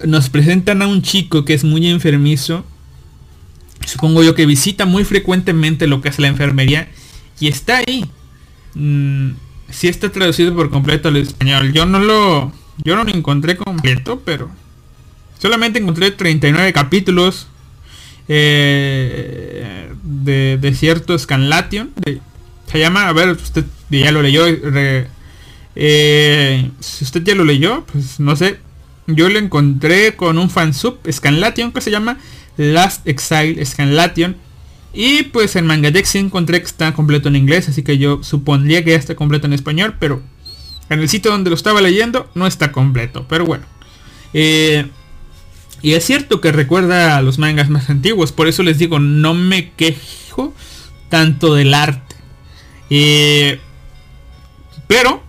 Nos 0.05 0.29
presentan 0.29 0.81
a 0.81 0.87
un 0.87 1.01
chico 1.01 1.45
que 1.45 1.53
es 1.53 1.63
muy 1.63 1.87
enfermizo. 1.87 2.65
Supongo 3.85 4.23
yo 4.23 4.35
que 4.35 4.45
visita 4.45 4.85
muy 4.85 5.03
frecuentemente 5.03 5.87
lo 5.87 6.01
que 6.01 6.09
es 6.09 6.19
la 6.19 6.27
enfermería. 6.27 6.89
Y 7.39 7.47
está 7.47 7.77
ahí. 7.77 8.05
Mm, 8.75 9.31
sí 9.69 9.87
está 9.87 10.11
traducido 10.11 10.55
por 10.55 10.69
completo 10.69 11.09
al 11.09 11.17
español. 11.17 11.73
Yo 11.73 11.85
no 11.85 11.99
lo, 11.99 12.51
yo 12.83 12.95
no 12.95 13.03
lo 13.03 13.13
encontré 13.13 13.57
completo, 13.57 14.21
pero 14.23 14.49
solamente 15.39 15.79
encontré 15.79 16.11
39 16.11 16.73
capítulos 16.73 17.47
eh, 18.27 19.91
de, 20.03 20.57
de 20.59 20.73
cierto 20.73 21.17
Scanlation. 21.17 21.91
Se 22.71 22.79
llama, 22.79 23.07
a 23.07 23.13
ver, 23.13 23.29
usted 23.31 23.65
ya 23.89 24.11
lo 24.11 24.21
leyó. 24.21 24.45
Eh, 25.75 26.69
si 26.79 27.03
usted 27.03 27.23
ya 27.23 27.35
lo 27.35 27.43
leyó, 27.43 27.85
pues 27.91 28.19
no 28.19 28.35
sé. 28.35 28.59
Yo 29.07 29.29
lo 29.29 29.39
encontré 29.39 30.15
con 30.15 30.37
un 30.37 30.49
fansub 30.49 30.99
Scanlation 31.09 31.71
que 31.71 31.81
se 31.81 31.91
llama 31.91 32.17
Last 32.57 33.07
Exile 33.07 33.65
Scanlation. 33.65 34.35
Y 34.93 35.23
pues 35.23 35.55
en 35.55 35.65
Mangadex 35.65 36.09
sí 36.09 36.17
encontré 36.17 36.59
que 36.59 36.67
está 36.67 36.93
completo 36.93 37.29
en 37.29 37.37
inglés, 37.37 37.69
así 37.69 37.81
que 37.81 37.97
yo 37.97 38.23
supondría 38.23 38.83
que 38.83 38.91
ya 38.91 38.97
está 38.97 39.15
completo 39.15 39.47
en 39.47 39.53
español, 39.53 39.95
pero 39.99 40.21
en 40.89 40.99
el 40.99 41.07
sitio 41.07 41.31
donde 41.31 41.49
lo 41.49 41.55
estaba 41.55 41.79
leyendo 41.79 42.29
no 42.35 42.45
está 42.45 42.71
completo. 42.71 43.25
Pero 43.29 43.45
bueno. 43.45 43.65
Eh, 44.33 44.87
y 45.81 45.93
es 45.93 46.05
cierto 46.05 46.41
que 46.41 46.51
recuerda 46.51 47.17
a 47.17 47.21
los 47.21 47.39
mangas 47.39 47.69
más 47.69 47.89
antiguos, 47.89 48.31
por 48.31 48.47
eso 48.47 48.61
les 48.63 48.77
digo, 48.77 48.99
no 48.99 49.33
me 49.33 49.71
quejo 49.71 50.53
tanto 51.09 51.55
del 51.55 51.73
arte. 51.73 52.15
Eh, 52.89 53.59
pero, 54.87 55.23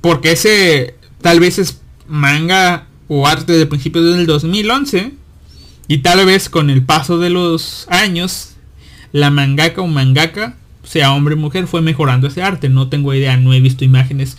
porque 0.00 0.32
ese 0.32 0.94
tal 1.20 1.40
vez 1.40 1.58
es 1.58 1.80
manga 2.08 2.86
o 3.08 3.26
arte 3.26 3.52
de 3.52 3.66
principios 3.66 4.04
del 4.04 4.26
2011, 4.26 5.12
y 5.90 5.98
tal 5.98 6.24
vez 6.24 6.48
con 6.48 6.70
el 6.70 6.82
paso 6.84 7.18
de 7.18 7.30
los 7.30 7.86
años, 7.90 8.50
la 9.10 9.30
mangaka 9.30 9.82
o 9.82 9.88
mangaka, 9.88 10.54
sea 10.84 11.12
hombre 11.12 11.34
o 11.34 11.36
mujer, 11.36 11.66
fue 11.66 11.82
mejorando 11.82 12.28
ese 12.28 12.44
arte. 12.44 12.68
No 12.68 12.88
tengo 12.88 13.12
idea, 13.12 13.36
no 13.36 13.52
he 13.52 13.60
visto 13.60 13.84
imágenes 13.84 14.36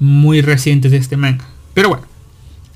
muy 0.00 0.40
recientes 0.40 0.92
de 0.92 0.96
este 0.96 1.18
manga. 1.18 1.46
Pero 1.74 1.90
bueno, 1.90 2.06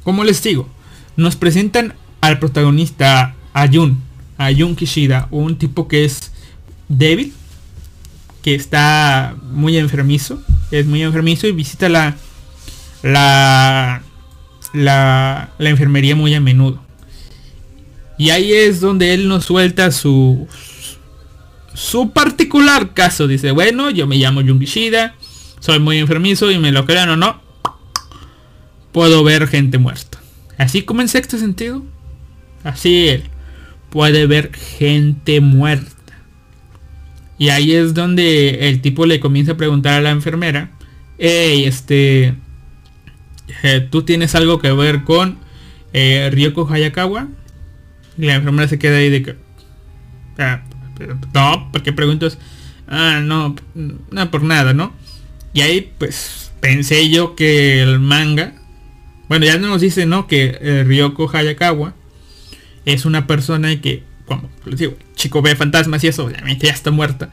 como 0.04 0.24
les 0.24 0.42
digo, 0.42 0.68
nos 1.16 1.36
presentan 1.36 1.94
al 2.20 2.38
protagonista 2.38 3.34
Ayun, 3.54 3.98
Ayun 4.36 4.76
Kishida, 4.76 5.28
un 5.30 5.56
tipo 5.56 5.88
que 5.88 6.04
es 6.04 6.30
débil, 6.88 7.32
que 8.42 8.54
está 8.54 9.36
muy 9.52 9.78
enfermizo, 9.78 10.42
es 10.70 10.84
muy 10.84 11.02
enfermizo 11.02 11.46
y 11.46 11.52
visita 11.52 11.88
la 11.88 12.14
la 13.02 14.02
la, 14.72 15.50
la 15.58 15.68
enfermería 15.68 16.14
muy 16.16 16.34
a 16.34 16.40
menudo. 16.40 16.82
Y 18.18 18.30
ahí 18.30 18.52
es 18.52 18.80
donde 18.80 19.14
él 19.14 19.28
nos 19.28 19.44
suelta 19.44 19.90
su 19.92 20.48
su 21.74 22.10
particular 22.10 22.92
caso. 22.92 23.28
Dice, 23.28 23.52
bueno, 23.52 23.90
yo 23.90 24.06
me 24.06 24.16
llamo 24.16 24.42
Jun 24.42 24.58
Kishida, 24.58 25.14
soy 25.60 25.78
muy 25.78 25.98
enfermizo 25.98 26.50
y 26.50 26.58
me 26.58 26.72
lo 26.72 26.84
crean 26.84 27.08
o 27.10 27.16
no, 27.16 27.40
puedo 28.92 29.22
ver 29.22 29.46
gente 29.46 29.78
muerta. 29.78 30.18
Así 30.58 30.82
como 30.82 31.02
en 31.02 31.08
sexto 31.08 31.38
sentido, 31.38 31.84
así 32.64 33.08
él 33.08 33.24
puede 33.90 34.26
ver 34.26 34.52
gente 34.54 35.40
muerta. 35.40 35.94
Y 37.38 37.50
ahí 37.50 37.72
es 37.72 37.94
donde 37.94 38.68
el 38.68 38.80
tipo 38.80 39.06
le 39.06 39.20
comienza 39.20 39.52
a 39.52 39.56
preguntar 39.56 39.94
a 39.94 40.00
la 40.00 40.10
enfermera, 40.10 40.72
hey, 41.18 41.64
este, 41.64 42.34
¿tú 43.90 44.02
tienes 44.02 44.34
algo 44.34 44.58
que 44.58 44.72
ver 44.72 45.04
con 45.04 45.38
eh, 45.92 46.28
Ryoko 46.32 46.68
Hayakawa? 46.70 47.28
Y 48.16 48.26
la 48.26 48.34
enfermera 48.34 48.68
se 48.68 48.78
queda 48.78 48.96
ahí 48.98 49.10
de 49.10 49.22
que, 49.22 49.36
"Ah, 50.38 50.62
no, 51.34 51.68
porque 51.72 51.92
preguntas, 51.92 52.38
ah, 52.88 53.20
no, 53.22 53.54
no 53.74 54.30
por 54.30 54.42
nada, 54.42 54.72
¿no? 54.74 54.92
Y 55.52 55.60
ahí 55.60 55.92
pues 55.98 56.50
pensé 56.60 57.08
yo 57.08 57.36
que 57.36 57.82
el 57.82 58.00
manga, 58.00 58.54
bueno, 59.28 59.46
ya 59.46 59.58
nos 59.58 59.80
dice, 59.80 60.06
¿no? 60.06 60.26
Que 60.26 60.58
eh, 60.60 60.84
Ryoko 60.84 61.30
Hayakawa 61.32 61.94
es 62.84 63.04
una 63.04 63.26
persona 63.26 63.80
que, 63.80 64.02
como 64.26 64.48
les 64.64 64.78
digo, 64.80 64.96
chico 65.14 65.42
ve 65.42 65.54
fantasmas 65.56 66.02
y 66.04 66.08
eso, 66.08 66.24
obviamente 66.24 66.66
ya 66.66 66.72
está 66.72 66.90
muerta. 66.90 67.30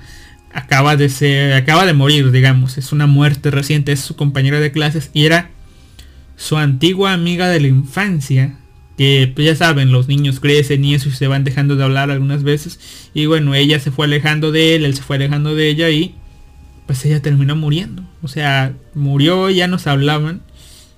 Acaba 0.53 0.95
de 0.95 1.09
ser, 1.09 1.53
acaba 1.53 1.85
de 1.85 1.93
morir, 1.93 2.31
digamos. 2.31 2.77
Es 2.77 2.91
una 2.91 3.07
muerte 3.07 3.51
reciente, 3.51 3.91
es 3.91 3.99
su 3.99 4.15
compañera 4.15 4.59
de 4.59 4.71
clases 4.71 5.09
y 5.13 5.25
era 5.25 5.49
su 6.35 6.57
antigua 6.57 7.13
amiga 7.13 7.49
de 7.49 7.59
la 7.59 7.67
infancia. 7.67 8.57
Que 8.97 9.29
pues 9.33 9.45
ya 9.45 9.55
saben, 9.55 9.91
los 9.91 10.07
niños 10.07 10.39
crecen 10.39 10.85
y 10.85 10.95
eso 10.95 11.09
y 11.09 11.11
se 11.11 11.27
van 11.27 11.43
dejando 11.43 11.75
de 11.75 11.83
hablar 11.83 12.11
algunas 12.11 12.43
veces. 12.43 12.79
Y 13.13 13.25
bueno, 13.25 13.53
ella 13.53 13.79
se 13.79 13.91
fue 13.91 14.05
alejando 14.05 14.51
de 14.51 14.75
él, 14.75 14.85
él 14.85 14.95
se 14.95 15.03
fue 15.03 15.17
alejando 15.17 15.53
de 15.53 15.67
ella 15.67 15.89
y 15.89 16.15
pues 16.85 17.03
ella 17.05 17.21
terminó 17.21 17.55
muriendo. 17.55 18.03
O 18.21 18.27
sea, 18.27 18.73
murió, 18.93 19.49
ya 19.49 19.67
nos 19.67 19.87
hablaban 19.87 20.43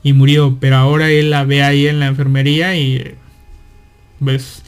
y 0.03 0.13
murió. 0.13 0.57
Pero 0.59 0.75
ahora 0.75 1.09
él 1.09 1.31
la 1.31 1.43
ve 1.43 1.63
ahí 1.63 1.87
en 1.87 1.99
la 1.99 2.07
enfermería 2.07 2.77
y 2.77 3.15
pues 4.19 4.61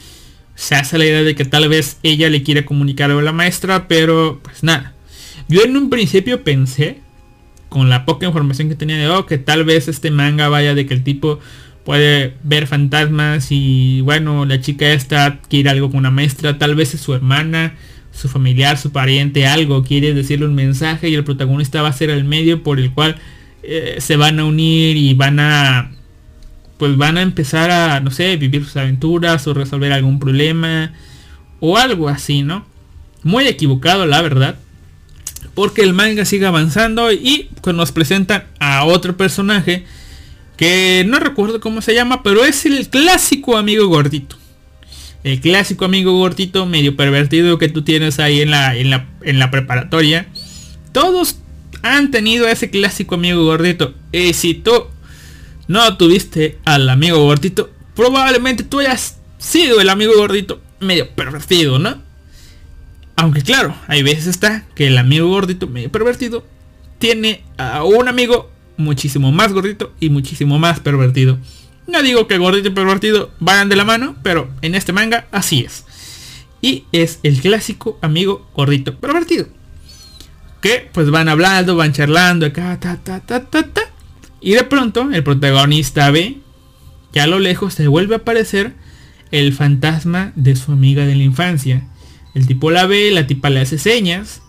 se 0.54 0.74
hace 0.74 0.98
la 0.98 1.06
idea 1.06 1.22
de 1.22 1.34
que 1.34 1.44
tal 1.44 1.68
vez 1.68 1.98
ella 2.02 2.28
le 2.28 2.42
quiere 2.42 2.64
comunicar 2.64 3.10
a 3.10 3.22
la 3.22 3.32
maestra, 3.32 3.88
pero 3.88 4.40
pues 4.42 4.62
nada. 4.62 4.94
Yo 5.48 5.62
en 5.62 5.76
un 5.76 5.88
principio 5.88 6.44
pensé, 6.44 7.00
con 7.70 7.88
la 7.88 8.04
poca 8.04 8.26
información 8.26 8.68
que 8.68 8.74
tenía 8.74 8.98
de 8.98 9.08
oh, 9.08 9.24
que 9.24 9.38
tal 9.38 9.64
vez 9.64 9.88
este 9.88 10.10
manga 10.10 10.48
vaya 10.48 10.74
de 10.74 10.84
que 10.84 10.92
el 10.92 11.02
tipo 11.02 11.38
puede 11.84 12.34
ver 12.42 12.66
fantasmas 12.66 13.46
y 13.50 14.02
bueno, 14.02 14.44
la 14.44 14.60
chica 14.60 14.92
esta 14.92 15.38
quiere 15.48 15.70
algo 15.70 15.88
con 15.88 16.00
una 16.00 16.10
maestra, 16.10 16.58
tal 16.58 16.74
vez 16.74 16.94
es 16.94 17.00
su 17.00 17.14
hermana, 17.14 17.76
su 18.12 18.28
familiar, 18.28 18.76
su 18.76 18.92
pariente, 18.92 19.46
algo, 19.46 19.82
quiere 19.84 20.12
decirle 20.12 20.46
un 20.46 20.54
mensaje 20.54 21.08
y 21.08 21.14
el 21.14 21.24
protagonista 21.24 21.80
va 21.80 21.88
a 21.88 21.92
ser 21.92 22.10
el 22.10 22.24
medio 22.24 22.62
por 22.62 22.78
el 22.78 22.92
cual 22.92 23.16
eh, 23.62 23.96
se 24.00 24.16
van 24.16 24.40
a 24.40 24.44
unir 24.44 24.96
y 24.96 25.14
van 25.14 25.40
a 25.40 25.92
pues 26.76 26.96
van 26.96 27.18
a 27.18 27.22
empezar 27.22 27.70
a, 27.70 28.00
no 28.00 28.10
sé, 28.10 28.36
vivir 28.36 28.64
sus 28.64 28.76
aventuras 28.76 29.46
o 29.46 29.52
resolver 29.52 29.92
algún 29.92 30.18
problema 30.18 30.92
o 31.60 31.76
algo 31.76 32.08
así, 32.08 32.42
¿no? 32.42 32.64
Muy 33.22 33.46
equivocado, 33.46 34.06
la 34.06 34.22
verdad. 34.22 34.58
Porque 35.54 35.82
el 35.82 35.94
manga 35.94 36.24
sigue 36.24 36.46
avanzando 36.46 37.12
y 37.12 37.48
pues, 37.60 37.74
nos 37.74 37.92
presentan 37.92 38.44
a 38.58 38.84
otro 38.84 39.16
personaje 39.16 39.84
que 40.56 41.04
no 41.06 41.18
recuerdo 41.18 41.60
cómo 41.60 41.80
se 41.80 41.94
llama, 41.94 42.22
pero 42.22 42.44
es 42.44 42.66
el 42.66 42.88
clásico 42.88 43.56
amigo 43.56 43.86
gordito. 43.88 44.36
El 45.22 45.40
clásico 45.40 45.84
amigo 45.84 46.16
gordito 46.16 46.66
medio 46.66 46.96
pervertido 46.96 47.58
que 47.58 47.68
tú 47.68 47.82
tienes 47.82 48.18
ahí 48.18 48.40
en 48.40 48.50
la, 48.50 48.76
en 48.76 48.90
la, 48.90 49.06
en 49.22 49.38
la 49.38 49.50
preparatoria. 49.50 50.26
Todos 50.92 51.36
han 51.82 52.10
tenido 52.10 52.48
ese 52.48 52.70
clásico 52.70 53.14
amigo 53.14 53.44
gordito. 53.44 53.94
Y 54.12 54.32
si 54.32 54.54
tú 54.54 54.86
no 55.68 55.96
tuviste 55.96 56.58
al 56.64 56.88
amigo 56.88 57.22
gordito, 57.22 57.70
probablemente 57.94 58.64
tú 58.64 58.80
hayas 58.80 59.18
sido 59.38 59.80
el 59.80 59.88
amigo 59.88 60.12
gordito 60.16 60.60
medio 60.80 61.08
pervertido, 61.10 61.78
¿no? 61.78 62.02
Aunque 63.20 63.42
claro, 63.42 63.74
hay 63.86 64.02
veces 64.02 64.28
está 64.28 64.64
que 64.74 64.86
el 64.86 64.96
amigo 64.96 65.28
gordito 65.28 65.66
medio 65.66 65.92
pervertido 65.92 66.42
tiene 66.98 67.44
a 67.58 67.84
un 67.84 68.08
amigo 68.08 68.50
muchísimo 68.78 69.30
más 69.30 69.52
gordito 69.52 69.92
y 70.00 70.08
muchísimo 70.08 70.58
más 70.58 70.80
pervertido. 70.80 71.36
No 71.86 72.02
digo 72.02 72.26
que 72.26 72.38
gordito 72.38 72.68
y 72.68 72.70
pervertido 72.70 73.30
vayan 73.38 73.68
de 73.68 73.76
la 73.76 73.84
mano, 73.84 74.16
pero 74.22 74.48
en 74.62 74.74
este 74.74 74.94
manga 74.94 75.26
así 75.32 75.60
es. 75.60 75.84
Y 76.62 76.84
es 76.92 77.20
el 77.22 77.42
clásico 77.42 77.98
amigo 78.00 78.48
gordito 78.54 78.96
pervertido. 78.96 79.48
Que 80.62 80.88
pues 80.90 81.10
van 81.10 81.28
hablando, 81.28 81.76
van 81.76 81.92
charlando 81.92 82.46
acá, 82.46 82.80
ta, 82.80 82.96
ta, 83.04 83.20
ta, 83.20 83.44
ta, 83.44 83.64
ta. 83.64 83.82
Y 84.40 84.52
de 84.52 84.64
pronto 84.64 85.10
el 85.12 85.22
protagonista 85.22 86.10
ve 86.10 86.38
que 87.12 87.20
a 87.20 87.26
lo 87.26 87.38
lejos 87.38 87.74
se 87.74 87.86
vuelve 87.86 88.14
a 88.14 88.18
aparecer 88.18 88.72
el 89.30 89.52
fantasma 89.52 90.32
de 90.36 90.56
su 90.56 90.72
amiga 90.72 91.04
de 91.04 91.16
la 91.16 91.24
infancia. 91.24 91.89
El 92.34 92.46
tipo 92.46 92.70
la 92.70 92.86
ve, 92.86 93.10
la 93.10 93.26
tipa 93.26 93.50
le 93.50 93.60
hace 93.60 93.78
señas. 93.78 94.42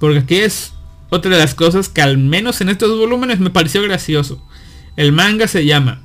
Porque 0.00 0.18
aquí 0.18 0.36
es 0.36 0.74
otra 1.10 1.30
de 1.30 1.38
las 1.38 1.54
cosas 1.54 1.88
que 1.88 2.02
al 2.02 2.18
menos 2.18 2.60
en 2.60 2.68
estos 2.68 2.96
volúmenes 2.98 3.38
me 3.38 3.50
pareció 3.50 3.82
gracioso. 3.82 4.44
El 4.96 5.12
manga 5.12 5.46
se 5.46 5.64
llama 5.64 6.02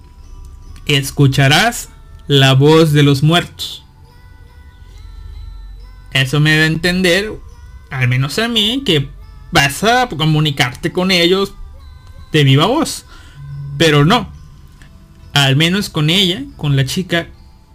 Escucharás 0.85 1.89
la 2.27 2.53
voz 2.53 2.93
de 2.93 3.03
los 3.03 3.23
muertos. 3.23 3.83
Eso 6.13 6.39
me 6.39 6.57
da 6.57 6.63
a 6.63 6.67
entender, 6.67 7.31
al 7.89 8.07
menos 8.07 8.39
a 8.39 8.47
mí, 8.47 8.83
que 8.85 9.09
vas 9.51 9.83
a 9.83 10.09
comunicarte 10.09 10.91
con 10.91 11.11
ellos 11.11 11.53
de 12.31 12.43
viva 12.43 12.65
voz. 12.65 13.05
Pero 13.77 14.05
no. 14.05 14.31
Al 15.33 15.55
menos 15.55 15.89
con 15.89 16.09
ella, 16.09 16.43
con 16.55 16.75
la 16.75 16.85
chica, 16.85 17.29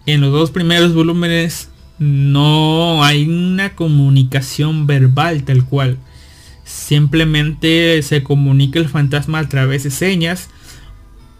en 0.07 0.20
los 0.20 0.33
dos 0.33 0.51
primeros 0.51 0.95
volúmenes 0.95 1.70
no 1.98 3.05
hay 3.05 3.28
una 3.28 3.74
comunicación 3.74 4.86
verbal 4.86 5.44
tal 5.44 5.64
cual. 5.64 5.98
Simplemente 6.64 8.02
se 8.02 8.23
comunica 8.23 8.78
el 8.78 8.89
fantasma 8.89 9.40
a 9.40 9.48
través 9.48 9.82
de 9.85 9.90
señas 9.90 10.48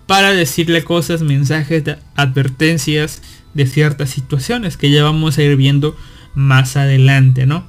para 0.07 0.33
decirle 0.33 0.85
cosas, 0.85 1.23
mensajes, 1.23 1.85
advertencias 2.17 3.23
de 3.55 3.67
ciertas 3.67 4.11
situaciones 4.11 4.77
que 4.77 4.91
ya 4.91 5.03
vamos 5.03 5.39
a 5.39 5.43
ir 5.43 5.57
viendo 5.57 5.97
más 6.35 6.77
adelante, 6.77 7.47
¿no? 7.47 7.67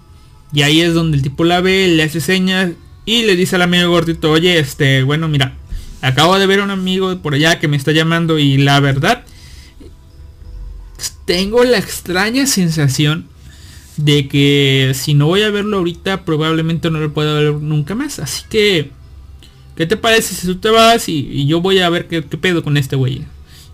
Y 0.54 0.62
ahí 0.62 0.82
es 0.82 0.94
donde 0.94 1.18
el 1.18 1.24
tipo 1.24 1.44
la 1.44 1.62
ve, 1.62 1.88
le 1.88 2.04
hace 2.04 2.22
señas 2.22 2.72
Y 3.06 3.24
le 3.24 3.36
dice 3.36 3.56
al 3.56 3.64
amigo 3.64 3.90
gordito, 3.90 4.32
oye, 4.32 4.60
este, 4.60 5.04
bueno, 5.04 5.28
mira, 5.28 5.56
acabo 6.02 6.38
de 6.38 6.46
ver 6.46 6.60
a 6.60 6.64
un 6.64 6.72
amigo 6.72 7.18
por 7.20 7.34
allá 7.34 7.60
que 7.60 7.68
me 7.68 7.76
está 7.76 7.92
llamando 7.92 8.40
y 8.40 8.58
la 8.58 8.80
verdad, 8.80 9.26
tengo 11.26 11.64
la 11.64 11.78
extraña 11.78 12.46
sensación 12.48 13.28
de 13.98 14.28
que 14.28 14.92
si 14.96 15.14
no 15.14 15.28
voy 15.28 15.44
a 15.44 15.52
verlo 15.52 15.78
ahorita, 15.78 16.26
probablemente 16.26 16.90
no 16.90 17.00
lo 17.00 17.14
pueda 17.14 17.34
ver 17.34 17.54
nunca 17.54 17.96
más. 17.96 18.20
Así 18.20 18.44
que, 18.50 18.92
¿qué 19.76 19.86
te 19.86 19.98
parece 19.98 20.34
si 20.34 20.48
tú 20.48 20.58
te 20.58 20.70
vas 20.70 21.08
y, 21.10 21.46
yo 21.46 21.62
voy 21.62 21.80
a 21.80 21.90
ver 21.90 22.08
qué, 22.08 22.22
pedo 22.22 22.64
con 22.64 22.78
este 22.78 22.96
güey? 22.96 23.24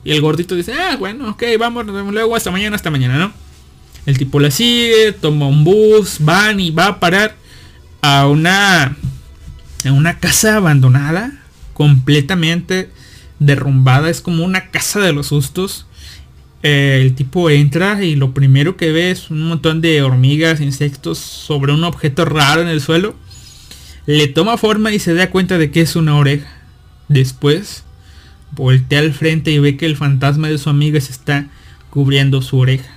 Y 0.04 0.12
el 0.12 0.22
gordito 0.22 0.56
dice, 0.56 0.74
ah, 0.74 0.96
bueno, 0.98 1.32
ok, 1.32 1.44
vamos, 1.60 1.86
luego 1.86 2.36
hasta 2.36 2.52
mañana, 2.52 2.76
hasta 2.76 2.92
mañana, 2.92 3.18
¿no? 3.18 3.34
El 4.06 4.18
tipo 4.18 4.40
la 4.40 4.50
sigue, 4.50 5.12
toma 5.12 5.48
un 5.48 5.64
bus, 5.64 6.18
van 6.20 6.60
y 6.60 6.72
va 6.72 6.88
a 6.88 7.00
parar 7.00 7.36
a 8.02 8.28
una, 8.28 8.96
a 9.86 9.92
una 9.92 10.20
casa 10.20 10.56
abandonada, 10.56 11.44
completamente 11.74 12.90
derrumbada. 13.40 14.10
Es 14.10 14.22
como 14.22 14.46
una 14.46 14.72
casa 14.72 15.00
de 15.00 15.14
los 15.14 15.28
sustos. 15.28 15.86
Eh, 16.62 17.00
el 17.02 17.16
tipo 17.16 17.50
entra 17.50 18.04
y 18.04 18.16
lo 18.16 18.34
primero 18.34 18.76
que 18.76 18.92
ve 18.92 19.12
es 19.12 19.30
un 19.30 19.42
montón 19.44 19.80
de 19.82 20.02
hormigas, 20.02 20.60
insectos 20.60 21.18
sobre 21.18 21.72
un 21.72 21.84
objeto 21.84 22.26
raro 22.26 22.62
en 22.62 22.68
el 22.68 22.82
suelo. 22.82 23.16
Le 24.06 24.28
toma 24.28 24.58
forma 24.58 24.92
y 24.92 25.00
se 25.00 25.14
da 25.14 25.30
cuenta 25.30 25.58
de 25.58 25.72
que 25.72 25.82
es 25.82 25.96
una 25.96 26.18
oreja. 26.18 26.50
Después 27.08 27.84
voltea 28.52 29.00
al 29.00 29.14
frente 29.14 29.52
y 29.52 29.60
ve 29.60 29.78
que 29.78 29.86
el 29.86 29.96
fantasma 29.96 30.50
de 30.50 30.58
su 30.58 30.70
amiga 30.70 31.00
se 31.00 31.12
está 31.12 31.48
cubriendo 31.90 32.42
su 32.42 32.58
oreja. 32.58 32.92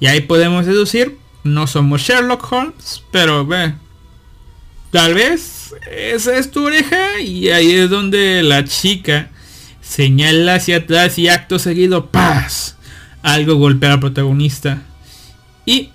Y 0.00 0.06
ahí 0.06 0.20
podemos 0.22 0.66
deducir, 0.66 1.18
no 1.44 1.66
somos 1.66 2.00
Sherlock 2.02 2.50
Holmes, 2.50 3.02
pero 3.12 3.46
ve, 3.46 3.74
tal 4.90 5.14
vez 5.14 5.74
esa 5.90 6.36
es 6.36 6.50
tu 6.50 6.66
oreja 6.66 7.20
y 7.20 7.50
ahí 7.50 7.72
es 7.72 7.90
donde 7.90 8.42
la 8.42 8.64
chica 8.64 9.30
señala 9.82 10.54
hacia 10.54 10.78
atrás 10.78 11.18
y 11.18 11.28
acto 11.28 11.58
seguido, 11.58 12.06
paz, 12.06 12.78
algo 13.22 13.56
golpea 13.56 13.94
al 13.94 14.00
protagonista 14.00 14.82
y 15.66 15.90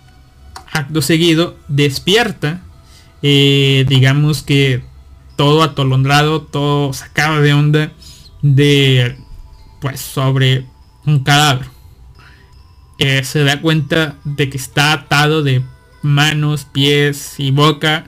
acto 0.72 1.02
seguido 1.02 1.58
despierta, 1.68 2.62
eh, 3.22 3.86
digamos 3.88 4.44
que 4.44 4.84
todo 5.36 5.64
atolondrado, 5.64 6.42
todo 6.42 6.94
sacado 6.94 7.42
de 7.42 7.54
onda 7.54 7.92
de 8.42 9.18
pues 9.82 10.00
sobre 10.00 10.66
un 11.06 11.24
cadáver. 11.24 11.68
Eh, 12.98 13.24
se 13.24 13.44
da 13.44 13.62
cuenta 13.62 14.16
de 14.24 14.50
que 14.50 14.58
está 14.58 14.94
atado 14.94 15.44
de 15.44 15.64
manos, 16.02 16.66
pies 16.66 17.36
y 17.40 17.52
boca, 17.52 18.06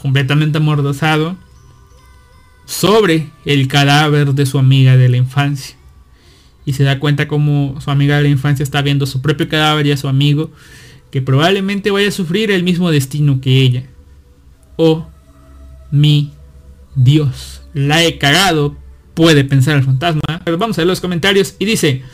completamente 0.00 0.58
amordazado, 0.58 1.36
sobre 2.66 3.30
el 3.44 3.66
cadáver 3.68 4.34
de 4.34 4.46
su 4.46 4.58
amiga 4.58 4.96
de 4.96 5.08
la 5.08 5.16
infancia. 5.16 5.76
Y 6.70 6.72
se 6.72 6.84
da 6.84 7.00
cuenta 7.00 7.26
como 7.26 7.80
su 7.80 7.90
amiga 7.90 8.16
de 8.16 8.22
la 8.22 8.28
infancia 8.28 8.62
está 8.62 8.80
viendo 8.80 9.04
su 9.04 9.20
propio 9.20 9.48
cadáver 9.48 9.88
y 9.88 9.90
a 9.90 9.96
su 9.96 10.06
amigo, 10.06 10.52
que 11.10 11.20
probablemente 11.20 11.90
vaya 11.90 12.06
a 12.06 12.12
sufrir 12.12 12.52
el 12.52 12.62
mismo 12.62 12.92
destino 12.92 13.40
que 13.40 13.60
ella. 13.60 13.86
Oh, 14.76 15.08
mi 15.90 16.30
Dios, 16.94 17.62
la 17.74 18.04
he 18.04 18.18
cagado, 18.18 18.76
puede 19.14 19.42
pensar 19.42 19.78
el 19.78 19.82
fantasma. 19.82 20.20
Pero 20.44 20.58
vamos 20.58 20.78
a 20.78 20.82
ver 20.82 20.86
los 20.86 21.00
comentarios 21.00 21.56
y 21.58 21.64
dice, 21.64 22.04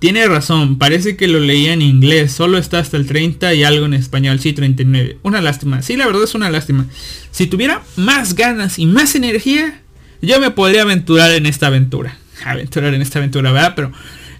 tiene 0.00 0.26
razón, 0.26 0.76
parece 0.76 1.16
que 1.16 1.26
lo 1.26 1.40
leía 1.40 1.72
en 1.72 1.80
inglés, 1.80 2.30
solo 2.30 2.58
está 2.58 2.80
hasta 2.80 2.98
el 2.98 3.06
30 3.06 3.54
y 3.54 3.64
algo 3.64 3.86
en 3.86 3.94
español, 3.94 4.38
sí, 4.38 4.52
39. 4.52 5.16
Una 5.22 5.40
lástima, 5.40 5.80
sí, 5.80 5.96
la 5.96 6.04
verdad 6.04 6.24
es 6.24 6.34
una 6.34 6.50
lástima. 6.50 6.84
Si 7.30 7.46
tuviera 7.46 7.82
más 7.96 8.34
ganas 8.34 8.78
y 8.78 8.84
más 8.84 9.14
energía, 9.14 9.80
yo 10.20 10.38
me 10.40 10.50
podría 10.50 10.82
aventurar 10.82 11.30
en 11.30 11.46
esta 11.46 11.68
aventura. 11.68 12.18
Aventurar 12.44 12.94
en 12.94 13.02
esta 13.02 13.18
aventura, 13.18 13.52
¿verdad? 13.52 13.74
Pero 13.76 13.92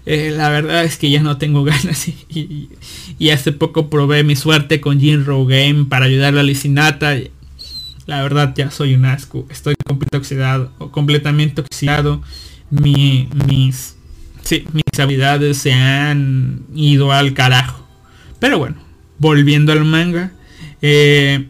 eh, 0.05 0.33
la 0.35 0.49
verdad 0.49 0.83
es 0.83 0.97
que 0.97 1.09
ya 1.09 1.21
no 1.21 1.37
tengo 1.37 1.63
ganas 1.65 2.07
y, 2.07 2.69
hace 3.31 3.51
poco 3.51 3.89
probé 3.89 4.23
mi 4.23 4.35
suerte 4.35 4.81
con 4.81 4.99
Jin 4.99 5.25
Game 5.25 5.85
para 5.85 6.05
ayudar 6.05 6.37
a 6.37 6.43
Licinata. 6.43 7.15
La 8.05 8.21
verdad 8.21 8.53
ya 8.55 8.69
soy 8.69 8.93
un 8.93 9.05
asco, 9.05 9.47
estoy 9.49 9.75
completamente 9.85 10.17
oxidado, 10.17 10.71
completamente 10.91 11.61
oxidado. 11.61 12.21
Mi, 12.69 13.29
mis 13.47 13.95
Sí, 14.45 14.63
mis 14.73 14.99
habilidades 14.99 15.57
se 15.57 15.73
han 15.73 16.65
ido 16.75 17.11
al 17.11 17.33
carajo. 17.33 17.83
Pero 18.39 18.59
bueno, 18.59 18.75
volviendo 19.17 19.71
al 19.71 19.83
manga. 19.85 20.33
Eh, 20.83 21.47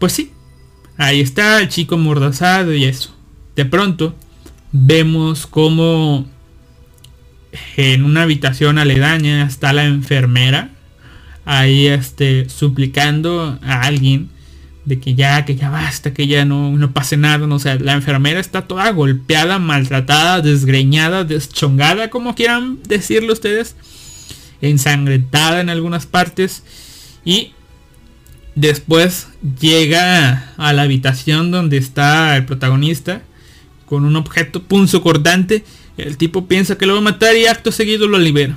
pues 0.00 0.12
sí, 0.12 0.32
ahí 0.96 1.20
está 1.20 1.60
el 1.60 1.68
chico 1.68 1.96
mordazado 1.96 2.74
y 2.74 2.84
eso. 2.84 3.14
De 3.54 3.64
pronto 3.64 4.16
vemos 4.84 5.46
como 5.46 6.26
en 7.76 8.04
una 8.04 8.22
habitación 8.22 8.78
aledaña 8.78 9.46
está 9.46 9.72
la 9.72 9.84
enfermera. 9.84 10.70
Ahí 11.44 11.86
este, 11.86 12.48
suplicando 12.48 13.58
a 13.62 13.82
alguien 13.82 14.28
de 14.84 15.00
que 15.00 15.14
ya, 15.14 15.44
que 15.44 15.56
ya 15.56 15.70
basta, 15.70 16.12
que 16.12 16.26
ya 16.26 16.44
no, 16.44 16.76
no 16.76 16.92
pase 16.92 17.16
nada. 17.16 17.46
No, 17.46 17.54
o 17.54 17.58
sea, 17.58 17.76
la 17.76 17.94
enfermera 17.94 18.40
está 18.40 18.62
toda 18.62 18.90
golpeada, 18.90 19.58
maltratada, 19.58 20.42
desgreñada, 20.42 21.24
deschongada, 21.24 22.10
como 22.10 22.34
quieran 22.34 22.78
decirlo 22.86 23.32
ustedes. 23.32 23.76
Ensangrentada 24.60 25.60
en 25.60 25.70
algunas 25.70 26.06
partes. 26.06 26.64
Y 27.24 27.52
después 28.54 29.28
llega 29.60 30.52
a 30.56 30.72
la 30.72 30.82
habitación 30.82 31.50
donde 31.50 31.76
está 31.76 32.36
el 32.36 32.44
protagonista 32.44 33.22
con 33.86 34.04
un 34.04 34.16
objeto 34.16 34.62
punzo 34.62 35.02
cortante. 35.02 35.64
El 35.96 36.18
tipo 36.18 36.46
piensa 36.46 36.76
que 36.76 36.84
lo 36.84 36.92
va 36.92 36.98
a 36.98 37.02
matar 37.02 37.36
y 37.36 37.46
acto 37.46 37.72
seguido 37.72 38.06
lo 38.06 38.18
libera 38.18 38.56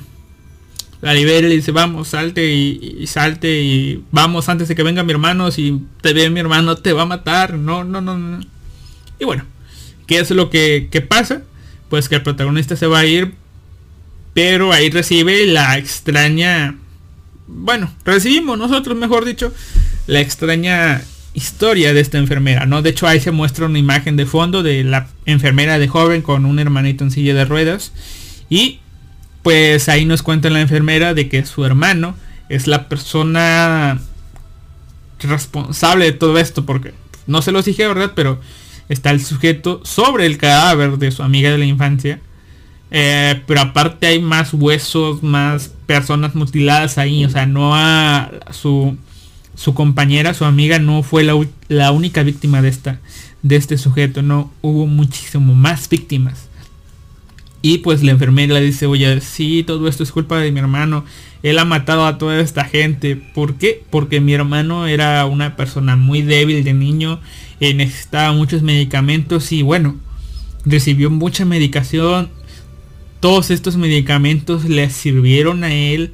la 1.01 1.13
libera 1.13 1.47
y 1.47 1.49
le 1.49 1.55
dice, 1.55 1.71
vamos, 1.71 2.09
salte 2.09 2.51
y, 2.51 3.07
salte 3.07 3.61
y 3.61 4.03
vamos 4.11 4.49
antes 4.49 4.67
de 4.67 4.75
que 4.75 4.83
venga 4.83 5.03
mi 5.03 5.11
hermano, 5.11 5.49
si 5.51 5.81
te 6.01 6.13
ve 6.13 6.29
mi 6.29 6.39
hermano 6.39 6.75
te 6.75 6.93
va 6.93 7.03
a 7.03 7.05
matar, 7.05 7.53
no, 7.53 7.83
no, 7.83 8.01
no, 8.01 8.17
no. 8.17 8.45
Y 9.17 9.25
bueno, 9.25 9.45
¿qué 10.07 10.19
es 10.19 10.31
lo 10.31 10.49
que, 10.49 11.05
pasa? 11.07 11.43
Pues 11.89 12.09
que 12.09 12.15
el 12.15 12.23
protagonista 12.23 12.75
se 12.75 12.87
va 12.87 12.99
a 12.99 13.05
ir, 13.05 13.33
pero 14.33 14.73
ahí 14.73 14.89
recibe 14.89 15.47
la 15.47 15.77
extraña, 15.77 16.75
bueno, 17.47 17.93
recibimos 18.03 18.57
nosotros, 18.57 18.97
mejor 18.97 19.23
dicho, 19.23 19.53
la 20.05 20.19
extraña 20.19 21.01
historia 21.33 21.93
de 21.93 22.01
esta 22.01 22.17
enfermera, 22.17 22.65
¿no? 22.65 22.81
De 22.81 22.89
hecho 22.89 23.07
ahí 23.07 23.19
se 23.19 23.31
muestra 23.31 23.65
una 23.65 23.79
imagen 23.79 24.15
de 24.17 24.25
fondo 24.25 24.63
de 24.63 24.83
la 24.83 25.07
enfermera 25.25 25.79
de 25.79 25.87
joven 25.87 26.21
con 26.21 26.45
un 26.45 26.59
hermanito 26.59 27.03
en 27.03 27.11
silla 27.11 27.33
de 27.33 27.45
ruedas 27.45 27.93
y 28.49 28.79
pues 29.43 29.89
ahí 29.89 30.05
nos 30.05 30.21
cuenta 30.21 30.49
la 30.49 30.61
enfermera 30.61 31.13
de 31.13 31.29
que 31.29 31.45
su 31.45 31.65
hermano 31.65 32.15
es 32.49 32.67
la 32.67 32.89
persona 32.89 33.99
responsable 35.19 36.05
de 36.05 36.11
todo 36.13 36.37
esto, 36.37 36.65
porque 36.65 36.93
no 37.27 37.41
se 37.41 37.51
los 37.51 37.65
dije, 37.65 37.87
¿verdad? 37.87 38.13
Pero 38.15 38.39
está 38.89 39.11
el 39.11 39.23
sujeto 39.23 39.81
sobre 39.83 40.25
el 40.25 40.37
cadáver 40.37 40.97
de 40.97 41.11
su 41.11 41.23
amiga 41.23 41.51
de 41.51 41.57
la 41.57 41.65
infancia. 41.65 42.19
Eh, 42.91 43.43
pero 43.45 43.61
aparte 43.61 44.07
hay 44.07 44.19
más 44.19 44.53
huesos, 44.53 45.21
más 45.21 45.71
personas 45.85 46.33
mutiladas 46.33 46.97
ahí. 46.97 47.23
O 47.23 47.29
sea, 47.29 47.45
no 47.45 47.75
a 47.75 48.31
su, 48.51 48.97
su 49.59 49.73
compañera, 49.73 50.33
su 50.33 50.45
amiga, 50.45 50.79
no 50.79 51.03
fue 51.03 51.25
la, 51.25 51.37
la 51.67 51.91
única 51.91 52.23
víctima 52.23 52.61
de 52.61 52.69
esta 52.69 53.01
de 53.41 53.57
este 53.57 53.77
sujeto. 53.77 54.21
No 54.21 54.53
hubo 54.61 54.87
muchísimo 54.87 55.53
más 55.53 55.89
víctimas. 55.89 56.47
Y 57.61 57.79
pues 57.79 58.01
la 58.01 58.11
enfermera 58.11 58.57
dice, 58.61 58.85
oye, 58.85 59.19
sí, 59.19 59.65
todo 59.67 59.89
esto 59.89 60.03
es 60.03 60.13
culpa 60.13 60.39
de 60.39 60.53
mi 60.53 60.61
hermano. 60.61 61.03
Él 61.43 61.59
ha 61.59 61.65
matado 61.65 62.05
a 62.05 62.17
toda 62.17 62.39
esta 62.39 62.63
gente. 62.63 63.17
¿Por 63.17 63.55
qué? 63.55 63.83
Porque 63.89 64.21
mi 64.21 64.31
hermano 64.31 64.87
era 64.87 65.25
una 65.25 65.57
persona 65.57 65.97
muy 65.97 66.21
débil 66.21 66.63
de 66.63 66.73
niño. 66.73 67.19
Eh, 67.59 67.73
necesitaba 67.73 68.31
muchos 68.31 68.61
medicamentos 68.61 69.51
y 69.51 69.61
bueno, 69.61 69.97
recibió 70.63 71.09
mucha 71.09 71.43
medicación. 71.43 72.29
Todos 73.19 73.51
estos 73.51 73.75
medicamentos 73.75 74.63
le 74.63 74.89
sirvieron 74.89 75.65
a 75.65 75.73
él 75.73 76.13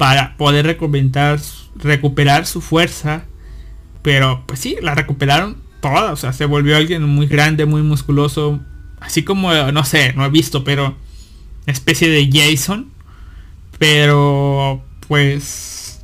para 0.00 0.34
poder 0.38 0.64
recuperar, 0.64 1.38
recuperar 1.74 2.46
su 2.46 2.62
fuerza. 2.62 3.24
Pero 4.00 4.44
pues 4.46 4.58
sí, 4.58 4.76
la 4.80 4.94
recuperaron 4.94 5.58
toda. 5.82 6.12
O 6.12 6.16
sea, 6.16 6.32
se 6.32 6.46
volvió 6.46 6.74
alguien 6.74 7.02
muy 7.02 7.26
grande, 7.26 7.66
muy 7.66 7.82
musculoso, 7.82 8.60
así 8.98 9.24
como, 9.24 9.52
no 9.52 9.84
sé, 9.84 10.14
no 10.14 10.24
he 10.24 10.30
visto, 10.30 10.64
pero 10.64 10.96
especie 11.66 12.08
de 12.08 12.30
Jason. 12.32 12.90
Pero 13.78 14.82
pues 15.06 16.00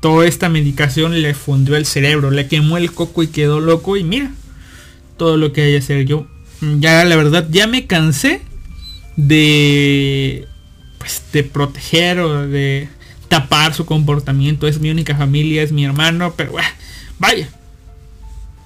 toda 0.00 0.26
esta 0.26 0.48
medicación 0.48 1.20
le 1.20 1.34
fundió 1.34 1.76
el 1.76 1.84
cerebro, 1.84 2.30
le 2.30 2.48
quemó 2.48 2.78
el 2.78 2.92
coco 2.92 3.22
y 3.22 3.26
quedó 3.26 3.60
loco 3.60 3.98
y 3.98 4.04
mira 4.04 4.30
todo 5.18 5.36
lo 5.36 5.52
que 5.52 5.64
hay 5.64 5.72
que 5.72 5.78
hacer. 5.78 6.06
Yo 6.06 6.28
ya 6.78 7.04
la 7.04 7.16
verdad 7.16 7.46
ya 7.50 7.66
me 7.66 7.86
cansé 7.86 8.40
de 9.16 10.48
pues 11.06 11.22
de 11.32 11.44
proteger 11.44 12.18
o 12.18 12.48
de 12.48 12.88
tapar 13.28 13.74
su 13.74 13.86
comportamiento. 13.86 14.66
Es 14.66 14.80
mi 14.80 14.90
única 14.90 15.14
familia, 15.16 15.62
es 15.62 15.70
mi 15.70 15.84
hermano, 15.84 16.34
pero 16.36 16.52
vaya. 17.18 17.48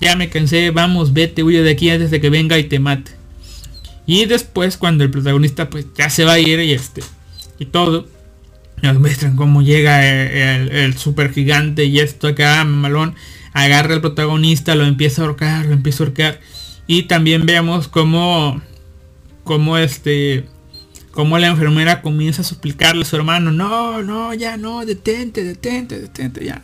ya 0.00 0.16
me 0.16 0.30
cansé, 0.30 0.70
vamos, 0.70 1.12
vete, 1.12 1.42
huye 1.42 1.62
de 1.62 1.70
aquí 1.70 1.90
antes 1.90 2.10
de 2.10 2.20
que 2.20 2.30
venga 2.30 2.58
y 2.58 2.64
te 2.64 2.78
mate. 2.78 3.12
Y 4.06 4.24
después 4.24 4.78
cuando 4.78 5.04
el 5.04 5.10
protagonista 5.10 5.68
pues 5.68 5.86
ya 5.94 6.08
se 6.08 6.24
va 6.24 6.32
a 6.32 6.38
ir 6.38 6.58
y 6.60 6.72
este 6.72 7.02
y 7.58 7.66
todo, 7.66 8.08
nos 8.80 8.98
muestran 8.98 9.36
cómo 9.36 9.60
llega 9.60 10.08
el, 10.08 10.70
el, 10.70 10.96
super 10.96 11.30
gigante 11.30 11.84
y 11.84 12.00
esto 12.00 12.28
acá, 12.28 12.64
malón, 12.64 13.14
agarra 13.52 13.94
al 13.94 14.00
protagonista, 14.00 14.74
lo 14.74 14.86
empieza 14.86 15.20
a 15.20 15.26
ahorcar, 15.26 15.66
lo 15.66 15.74
empieza 15.74 16.02
a 16.02 16.06
ahorcar. 16.06 16.40
Y 16.86 17.02
también 17.02 17.44
vemos 17.44 17.86
cómo, 17.88 18.62
cómo 19.44 19.76
este, 19.76 20.46
cómo 21.10 21.38
la 21.38 21.48
enfermera 21.48 22.02
comienza 22.02 22.42
a 22.42 22.44
suplicarle 22.44 23.02
a 23.02 23.06
su 23.06 23.16
hermano, 23.16 23.50
no, 23.52 24.02
no, 24.02 24.34
ya 24.34 24.56
no, 24.56 24.84
detente, 24.84 25.44
detente, 25.44 25.98
detente, 25.98 26.44
ya, 26.44 26.62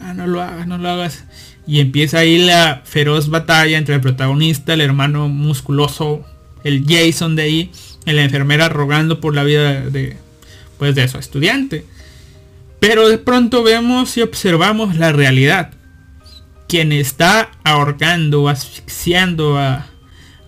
ya 0.00 0.14
no 0.14 0.26
lo 0.26 0.42
hagas, 0.42 0.66
no 0.66 0.78
lo 0.78 0.88
hagas. 0.88 1.24
Y 1.66 1.80
empieza 1.80 2.18
ahí 2.18 2.38
la 2.38 2.82
feroz 2.84 3.28
batalla 3.28 3.76
entre 3.76 3.96
el 3.96 4.00
protagonista, 4.00 4.74
el 4.74 4.80
hermano 4.80 5.28
musculoso, 5.28 6.24
el 6.64 6.84
Jason 6.86 7.36
de 7.36 7.42
ahí, 7.42 7.70
y 8.04 8.12
la 8.12 8.22
enfermera 8.22 8.68
rogando 8.68 9.20
por 9.20 9.34
la 9.34 9.42
vida 9.42 9.80
de, 9.80 10.16
pues 10.78 10.94
de 10.94 11.08
su 11.08 11.18
estudiante. 11.18 11.84
Pero 12.78 13.08
de 13.08 13.18
pronto 13.18 13.62
vemos 13.62 14.16
y 14.16 14.22
observamos 14.22 14.96
la 14.96 15.12
realidad. 15.12 15.72
Quien 16.68 16.92
está 16.92 17.50
ahorcando, 17.64 18.48
asfixiando 18.48 19.58
a, 19.58 19.86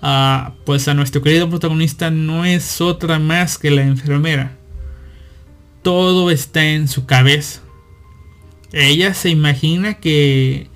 pues 0.00 0.88
a 0.88 0.94
nuestro 0.94 1.22
querido 1.22 1.48
protagonista 1.48 2.10
no 2.10 2.44
es 2.44 2.80
otra 2.80 3.18
más 3.18 3.58
que 3.58 3.70
la 3.70 3.82
enfermera. 3.82 4.56
Todo 5.82 6.30
está 6.30 6.64
en 6.64 6.88
su 6.88 7.06
cabeza. 7.06 7.60
Ella 8.72 9.14
se 9.14 9.30
imagina 9.30 9.94
que 9.94 10.68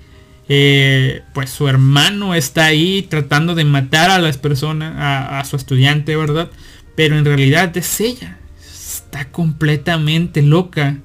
eh, 0.49 1.21
pues 1.33 1.49
su 1.49 1.67
hermano 1.67 2.35
está 2.35 2.65
ahí 2.65 3.03
tratando 3.03 3.55
de 3.55 3.65
matar 3.65 4.09
a 4.09 4.19
las 4.19 4.37
personas, 4.37 4.93
a, 4.97 5.43
su 5.45 5.55
estudiante, 5.55 6.15
¿verdad? 6.15 6.49
Pero 6.95 7.17
en 7.17 7.25
realidad 7.25 7.75
es 7.77 8.01
ella 8.01 8.39
está 8.59 9.29
completamente 9.29 10.41
loca. 10.41 10.97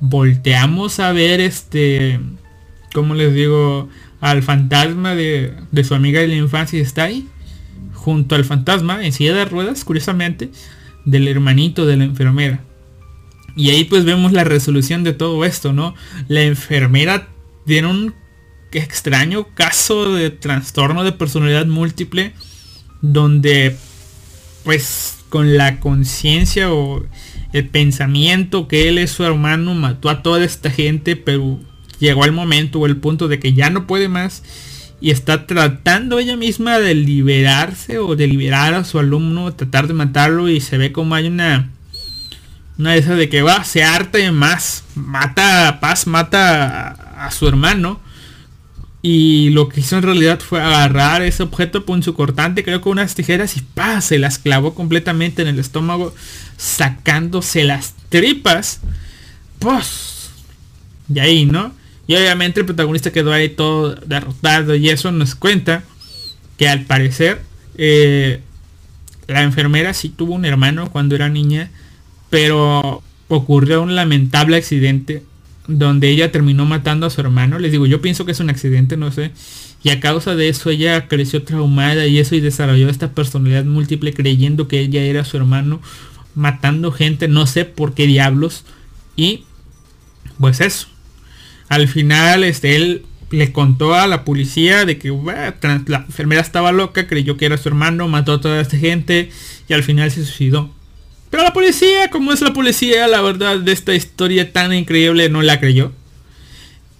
Volteamos 0.00 1.00
a 1.00 1.12
ver 1.12 1.40
este, 1.40 2.20
como 2.94 3.14
les 3.14 3.34
digo, 3.34 3.88
al 4.20 4.42
fantasma 4.42 5.14
de, 5.14 5.54
de 5.72 5.84
su 5.84 5.94
amiga 5.94 6.20
de 6.20 6.28
la 6.28 6.36
infancia 6.36 6.80
está 6.80 7.04
ahí. 7.04 7.28
Junto 8.08 8.36
al 8.36 8.46
fantasma 8.46 9.04
en 9.04 9.12
silla 9.12 9.34
de 9.34 9.44
ruedas, 9.44 9.84
curiosamente, 9.84 10.48
del 11.04 11.28
hermanito 11.28 11.84
de 11.84 11.98
la 11.98 12.04
enfermera. 12.04 12.64
Y 13.54 13.68
ahí 13.68 13.84
pues 13.84 14.06
vemos 14.06 14.32
la 14.32 14.44
resolución 14.44 15.04
de 15.04 15.12
todo 15.12 15.44
esto, 15.44 15.74
¿no? 15.74 15.94
La 16.26 16.40
enfermera 16.40 17.28
tiene 17.66 17.88
un 17.88 18.14
extraño 18.72 19.48
caso 19.52 20.14
de 20.14 20.30
trastorno 20.30 21.04
de 21.04 21.12
personalidad 21.12 21.66
múltiple 21.66 22.32
donde 23.02 23.76
pues 24.64 25.18
con 25.28 25.58
la 25.58 25.78
conciencia 25.78 26.72
o 26.72 27.04
el 27.52 27.68
pensamiento 27.68 28.68
que 28.68 28.88
él 28.88 28.96
es 28.96 29.10
su 29.10 29.22
hermano, 29.22 29.74
mató 29.74 30.08
a 30.08 30.22
toda 30.22 30.42
esta 30.42 30.70
gente, 30.70 31.14
pero 31.14 31.60
llegó 32.00 32.24
al 32.24 32.32
momento 32.32 32.80
o 32.80 32.86
el 32.86 32.96
punto 32.96 33.28
de 33.28 33.38
que 33.38 33.52
ya 33.52 33.68
no 33.68 33.86
puede 33.86 34.08
más 34.08 34.44
y 35.00 35.10
está 35.10 35.46
tratando 35.46 36.18
ella 36.18 36.36
misma 36.36 36.78
de 36.78 36.94
liberarse 36.94 37.98
o 37.98 38.16
de 38.16 38.26
liberar 38.26 38.74
a 38.74 38.84
su 38.84 38.98
alumno, 38.98 39.52
tratar 39.54 39.86
de 39.86 39.94
matarlo 39.94 40.48
y 40.48 40.60
se 40.60 40.78
ve 40.78 40.92
como 40.92 41.14
hay 41.14 41.28
una 41.28 41.70
una 42.78 42.92
de 42.92 42.98
esas 42.98 43.18
de 43.18 43.28
que 43.28 43.42
va, 43.42 43.64
se 43.64 43.82
harta 43.82 44.18
de 44.18 44.30
más, 44.30 44.84
mata 44.94 45.66
a 45.66 45.80
Paz, 45.80 46.06
mata 46.06 46.90
a, 47.26 47.30
su 47.32 47.48
hermano 47.48 48.00
y 49.02 49.50
lo 49.50 49.68
que 49.68 49.80
hizo 49.80 49.96
en 49.96 50.04
realidad 50.04 50.38
fue 50.40 50.62
agarrar 50.62 51.22
ese 51.22 51.42
objeto 51.42 51.84
cortante 51.84 52.64
creo 52.64 52.80
con 52.80 52.92
unas 52.92 53.14
tijeras 53.14 53.56
y 53.56 53.62
¡pah! 53.62 54.00
se 54.00 54.18
las 54.18 54.38
clavó 54.38 54.74
completamente 54.74 55.42
en 55.42 55.48
el 55.48 55.58
estómago 55.58 56.14
sacándose 56.56 57.64
las 57.64 57.94
tripas. 58.08 58.80
Pues, 59.58 60.30
y 61.12 61.18
ahí, 61.18 61.46
¿no? 61.46 61.72
Y 62.08 62.16
obviamente 62.16 62.58
el 62.58 62.66
protagonista 62.66 63.12
quedó 63.12 63.32
ahí 63.32 63.50
todo 63.50 63.94
derrotado 63.94 64.74
y 64.74 64.88
eso 64.88 65.12
nos 65.12 65.34
cuenta 65.34 65.84
que 66.56 66.66
al 66.66 66.86
parecer 66.86 67.42
eh, 67.76 68.40
la 69.28 69.42
enfermera 69.42 69.92
sí 69.92 70.08
tuvo 70.08 70.34
un 70.34 70.46
hermano 70.46 70.90
cuando 70.90 71.14
era 71.14 71.28
niña, 71.28 71.70
pero 72.30 73.02
ocurrió 73.28 73.82
un 73.82 73.94
lamentable 73.94 74.56
accidente 74.56 75.22
donde 75.66 76.08
ella 76.08 76.32
terminó 76.32 76.64
matando 76.64 77.06
a 77.06 77.10
su 77.10 77.20
hermano. 77.20 77.58
Les 77.58 77.72
digo, 77.72 77.84
yo 77.84 78.00
pienso 78.00 78.24
que 78.24 78.32
es 78.32 78.40
un 78.40 78.48
accidente, 78.48 78.96
no 78.96 79.12
sé. 79.12 79.32
Y 79.82 79.90
a 79.90 80.00
causa 80.00 80.34
de 80.34 80.48
eso 80.48 80.70
ella 80.70 81.08
creció 81.08 81.42
traumada 81.42 82.06
y 82.06 82.18
eso 82.18 82.34
y 82.34 82.40
desarrolló 82.40 82.88
esta 82.88 83.12
personalidad 83.12 83.64
múltiple 83.64 84.14
creyendo 84.14 84.66
que 84.66 84.80
ella 84.80 85.02
era 85.02 85.24
su 85.24 85.36
hermano 85.36 85.80
matando 86.34 86.90
gente, 86.90 87.28
no 87.28 87.46
sé 87.46 87.66
por 87.66 87.92
qué 87.92 88.06
diablos. 88.06 88.64
Y 89.14 89.44
pues 90.40 90.60
eso. 90.62 90.88
Al 91.68 91.88
final 91.88 92.44
este, 92.44 92.76
él 92.76 93.04
le 93.30 93.52
contó 93.52 93.94
a 93.94 94.06
la 94.06 94.24
policía 94.24 94.84
de 94.84 94.98
que 94.98 95.10
la 95.86 96.04
enfermera 96.06 96.40
estaba 96.40 96.72
loca, 96.72 97.06
creyó 97.06 97.36
que 97.36 97.46
era 97.46 97.58
su 97.58 97.68
hermano, 97.68 98.08
mató 98.08 98.34
a 98.34 98.40
toda 98.40 98.60
esta 98.60 98.78
gente 98.78 99.30
y 99.68 99.72
al 99.72 99.82
final 99.82 100.10
se 100.10 100.24
suicidó. 100.24 100.70
Pero 101.30 101.42
la 101.42 101.52
policía, 101.52 102.08
como 102.10 102.32
es 102.32 102.40
la 102.40 102.52
policía, 102.52 103.06
la 103.06 103.20
verdad 103.20 103.58
de 103.58 103.72
esta 103.72 103.94
historia 103.94 104.52
tan 104.52 104.72
increíble 104.72 105.28
no 105.28 105.42
la 105.42 105.60
creyó. 105.60 105.92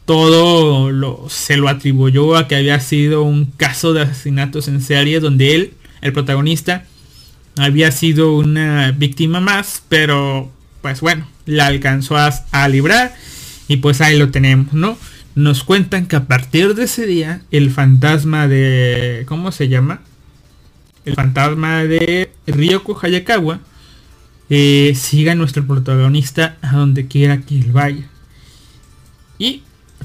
Todo 0.05 0.91
lo, 0.91 1.27
se 1.29 1.57
lo 1.57 1.69
atribuyó 1.69 2.37
a 2.37 2.49
que 2.49 2.57
había 2.57 2.81
sido 2.81 3.23
un 3.23 3.47
caso 3.47 3.95
de 3.95 4.03
asesinatos 4.03 4.69
en 4.69 4.83
serie 4.83 5.21
donde 5.21 5.55
él, 5.55 5.73
el 6.03 6.13
protagonista, 6.13 6.85
había 7.57 7.91
sido 7.91 8.37
una 8.37 8.93
víctima 8.93 9.41
más, 9.41 9.83
pero 9.89 10.51
pues 10.83 11.01
bueno, 11.01 11.27
la 11.47 11.67
alcanzó 11.67 12.17
a, 12.17 12.29
a, 12.53 12.69
librar 12.69 13.15
y 13.69 13.77
pues 13.77 14.01
ahí 14.01 14.19
lo 14.19 14.31
tenemos, 14.31 14.73
¿no? 14.73 14.97
Nos 15.35 15.63
cuentan 15.63 16.07
que 16.07 16.17
a 16.17 16.27
partir 16.27 16.75
de 16.75 16.85
ese 16.85 17.07
día 17.07 17.43
el 17.51 17.71
fantasma 17.71 18.49
de 18.49 19.25
¿cómo 19.29 19.53
se 19.53 19.69
llama? 19.69 20.01
El 21.05 21.15
fantasma 21.15 21.85
de 21.85 22.31
Ryoko 22.47 22.99
Hayakawa 23.01 23.61
eh, 24.51 24.95
siga 24.97 25.35
nuestro 25.35 25.67
protagonista 25.67 26.57
a 26.63 26.73
donde 26.73 27.07
quiera 27.07 27.41
que 27.43 27.59
él 27.59 27.73
vaya. 27.73 28.09
Y 29.39 29.63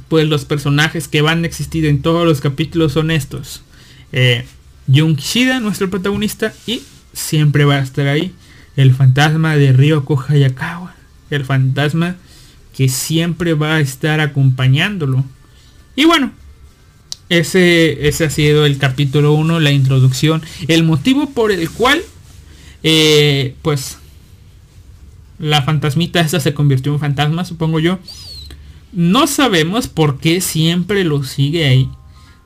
pues 0.10 0.28
los 0.28 0.46
personajes 0.46 1.08
que 1.08 1.22
van 1.22 1.44
a 1.44 1.48
existir 1.48 1.86
en 1.86 2.02
todos 2.02 2.28
los 2.28 2.42
capítulos 2.42 2.92
son 2.92 3.10
estos. 3.10 3.64
Eh, 4.12 4.46
nuestro 4.88 5.90
protagonista, 5.90 6.54
y 6.68 6.82
siempre 7.14 7.66
va 7.66 7.76
a 7.76 7.82
estar 7.82 8.08
ahí 8.08 8.34
el 8.76 8.94
fantasma 8.94 9.56
de 9.56 9.72
Ryoko 9.72 10.24
Hayakawa. 10.28 10.96
El 11.30 11.46
fantasma 11.46 12.18
que 12.76 12.90
siempre 12.90 13.54
va 13.54 13.76
a 13.76 13.80
estar 13.80 14.20
acompañándolo. 14.20 15.24
Y 15.96 16.06
bueno, 16.06 16.32
ese, 17.30 18.08
ese 18.08 18.26
ha 18.26 18.30
sido 18.30 18.66
el 18.66 18.78
capítulo 18.78 19.34
1, 19.34 19.60
la 19.60 19.72
introducción. 19.72 20.42
El 20.68 20.84
motivo 20.84 21.30
por 21.30 21.52
el 21.52 21.70
cual, 21.70 22.02
eh, 22.84 23.56
pues, 23.62 23.98
la 25.40 25.62
fantasmita 25.62 26.20
esa 26.20 26.40
se 26.40 26.54
convirtió 26.54 26.94
en 26.94 27.00
fantasma, 27.00 27.46
supongo 27.46 27.80
yo. 27.80 28.00
No 28.92 29.28
sabemos 29.28 29.88
por 29.88 30.20
qué 30.20 30.42
siempre 30.42 31.04
lo 31.04 31.24
sigue 31.24 31.68
ahí. 31.68 31.90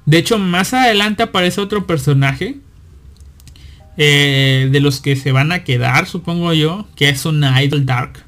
De 0.05 0.17
hecho, 0.17 0.39
más 0.39 0.73
adelante 0.73 1.23
aparece 1.23 1.59
otro 1.59 1.85
personaje 1.85 2.57
eh, 3.97 4.69
de 4.71 4.79
los 4.79 5.01
que 5.01 5.15
se 5.15 5.31
van 5.31 5.51
a 5.51 5.63
quedar, 5.63 6.05
supongo 6.05 6.53
yo, 6.53 6.87
que 6.95 7.09
es 7.09 7.25
un 7.25 7.43
Idol 7.43 7.85
Dark, 7.85 8.23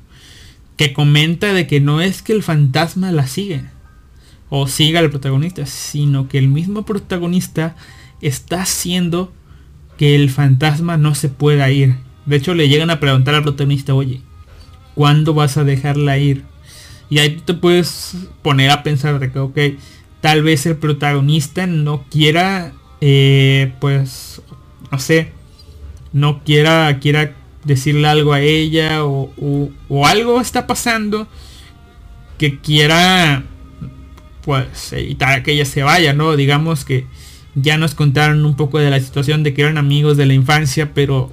que 0.80 0.94
comenta 0.94 1.52
de 1.52 1.68
que 1.68 1.82
no 1.82 2.00
es 2.00 2.22
que 2.22 2.32
el 2.32 2.42
fantasma 2.42 3.12
la 3.12 3.28
sigue 3.28 3.66
o 4.48 4.66
siga 4.66 5.02
al 5.02 5.10
protagonista, 5.10 5.66
sino 5.66 6.30
que 6.30 6.38
el 6.38 6.48
mismo 6.48 6.86
protagonista 6.86 7.76
está 8.22 8.62
haciendo 8.62 9.34
que 9.98 10.16
el 10.16 10.30
fantasma 10.30 10.96
no 10.96 11.16
se 11.16 11.28
pueda 11.28 11.70
ir. 11.70 11.98
De 12.26 12.38
hecho, 12.38 12.54
le 12.54 12.70
llegan 12.70 12.92
a 12.92 13.02
preguntar 13.02 13.36
al 13.36 13.44
protagonista, 13.44 13.94
oye, 13.94 14.22
¿cuándo 14.96 15.34
vas 15.34 15.58
a 15.58 15.66
dejarla 15.66 16.18
ir? 16.18 16.46
Y 17.10 17.20
ahí 17.20 17.42
te 17.44 17.56
puedes 17.56 18.16
poner 18.42 18.72
a 18.72 18.82
pensar 18.82 19.20
de 19.20 19.34
que, 19.34 19.40
ok, 19.40 19.58
tal 20.22 20.44
vez 20.44 20.66
el 20.66 20.78
protagonista 20.78 21.68
no 21.68 22.06
quiera, 22.10 22.72
eh, 23.02 23.74
pues, 23.82 24.42
no 24.90 24.98
sé, 24.98 25.34
no 26.14 26.42
quiera, 26.46 27.00
quiera 27.02 27.36
decirle 27.70 28.08
algo 28.08 28.34
a 28.34 28.42
ella 28.42 29.06
o, 29.06 29.32
o, 29.88 30.06
algo 30.06 30.42
está 30.42 30.68
pasando 30.68 31.28
que 32.38 32.60
quiera 32.60 33.44
pues 34.44 34.94
evitar 34.94 35.44
que 35.44 35.54
ella 35.54 35.66
se 35.66 35.84
vaya, 35.84 36.14
¿no? 36.14 36.36
Digamos 36.36 36.84
que 36.84 37.06
ya 37.56 37.78
nos 37.78 37.96
contaron 37.96 38.46
un 38.46 38.56
poco 38.56 38.80
de 38.80 38.90
la 38.90 39.00
situación 39.00 39.44
de 39.44 39.54
que 39.54 39.62
eran 39.62 39.78
amigos 39.78 40.18
de 40.18 40.26
la 40.26 40.34
infancia, 40.34 40.94
pero 40.94 41.32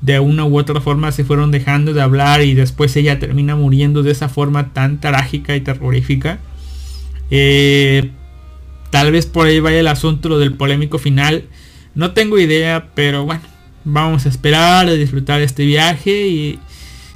de 0.00 0.18
una 0.20 0.44
u 0.44 0.58
otra 0.58 0.80
forma 0.80 1.12
se 1.12 1.24
fueron 1.24 1.50
dejando 1.50 1.92
de 1.92 2.02
hablar 2.02 2.42
y 2.42 2.54
después 2.54 2.96
ella 2.96 3.18
termina 3.18 3.56
muriendo 3.56 4.02
de 4.02 4.12
esa 4.12 4.28
forma 4.28 4.72
tan 4.72 5.00
trágica 5.00 5.54
y 5.54 5.60
terrorífica. 5.60 6.38
Eh, 7.30 8.10
Tal 8.90 9.12
vez 9.12 9.26
por 9.26 9.46
ahí 9.46 9.60
vaya 9.60 9.80
el 9.80 9.88
asunto, 9.88 10.28
lo 10.28 10.38
del 10.38 10.54
polémico 10.54 10.98
final. 10.98 11.44
No 11.94 12.12
tengo 12.12 12.38
idea, 12.38 12.88
pero 12.94 13.24
bueno, 13.24 13.42
vamos 13.86 14.26
a 14.26 14.28
esperar 14.28 14.88
a 14.88 14.92
disfrutar 14.92 15.40
este 15.40 15.64
viaje 15.64 16.26
y 16.26 16.58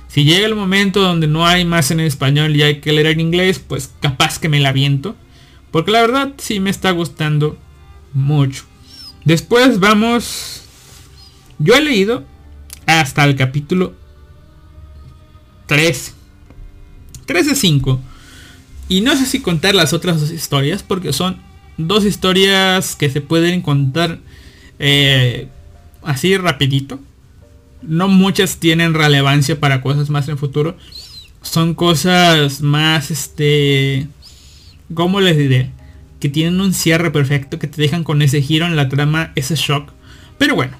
si 0.08 0.24
llega 0.24 0.46
el 0.46 0.54
momento 0.54 1.02
donde 1.02 1.26
no 1.26 1.46
hay 1.46 1.64
más 1.64 1.90
en 1.90 2.00
español 2.00 2.56
y 2.56 2.62
hay 2.62 2.80
que 2.80 2.92
leer 2.92 3.08
en 3.08 3.20
inglés, 3.20 3.58
pues 3.58 3.90
capaz 4.00 4.38
que 4.38 4.48
me 4.48 4.60
la 4.60 4.72
viento. 4.72 5.14
Porque 5.70 5.90
la 5.90 6.00
verdad 6.00 6.32
sí 6.38 6.58
me 6.58 6.70
está 6.70 6.90
gustando 6.92 7.58
mucho. 8.12 8.64
Después 9.24 9.78
vamos... 9.78 10.62
Yo 11.58 11.74
he 11.74 11.82
leído 11.82 12.24
hasta 12.86 13.24
el 13.24 13.36
capítulo 13.36 13.94
3. 15.66 16.14
5 17.54 18.00
Y 18.88 19.02
no 19.02 19.16
sé 19.16 19.26
si 19.26 19.40
contar 19.40 19.74
las 19.74 19.92
otras 19.92 20.20
dos 20.20 20.30
historias 20.30 20.82
porque 20.82 21.12
son 21.12 21.38
dos 21.76 22.04
historias 22.04 22.96
que 22.96 23.08
se 23.10 23.20
pueden 23.20 23.62
contar 23.62 24.18
eh, 24.80 25.48
así 26.02 26.36
rapidito. 26.36 27.00
No 27.82 28.08
muchas 28.08 28.58
tienen 28.58 28.94
relevancia 28.94 29.58
para 29.58 29.80
cosas 29.80 30.10
más 30.10 30.28
en 30.28 30.38
futuro. 30.38 30.76
Son 31.42 31.74
cosas 31.74 32.60
más, 32.60 33.10
este... 33.10 34.06
¿Cómo 34.94 35.20
les 35.20 35.36
diré? 35.36 35.70
Que 36.18 36.28
tienen 36.28 36.60
un 36.60 36.74
cierre 36.74 37.10
perfecto, 37.10 37.58
que 37.58 37.68
te 37.68 37.80
dejan 37.80 38.04
con 38.04 38.22
ese 38.22 38.42
giro 38.42 38.66
en 38.66 38.76
la 38.76 38.88
trama, 38.88 39.32
ese 39.36 39.54
shock. 39.54 39.92
Pero 40.36 40.54
bueno, 40.54 40.76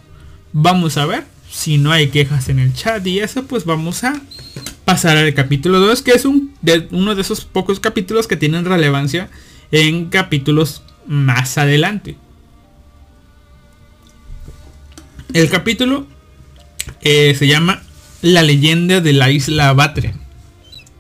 vamos 0.53 0.97
a 0.97 1.07
ver. 1.07 1.25
Si 1.51 1.79
no 1.79 1.91
hay 1.91 2.09
quejas 2.09 2.49
en 2.49 2.61
el 2.61 2.75
chat 2.75 3.05
y 3.07 3.19
eso, 3.19 3.45
pues 3.45 3.65
vamos 3.65 4.05
a 4.05 4.21
pasar 4.85 5.17
al 5.17 5.35
capítulo 5.35 5.81
2, 5.81 6.03
que 6.03 6.13
es 6.13 6.25
un, 6.25 6.55
de, 6.63 6.87
uno 6.93 7.15
de 7.15 7.23
esos 7.23 7.45
pocos 7.45 7.81
capítulos 7.81 8.27
que 8.27 8.37
tienen 8.37 8.65
relevancia 8.65 9.29
en 9.73 10.11
capítulos 10.11 10.83
más 11.07 11.59
adelante. 11.59 12.17
El 15.33 15.49
capítulo 15.49 16.09
eh, 17.03 17.37
se 17.39 17.47
llama 17.47 17.83
La 18.21 18.43
leyenda 18.43 19.01
de 19.01 19.13
la 19.13 19.31
isla 19.31 19.73
Batre. 19.73 20.15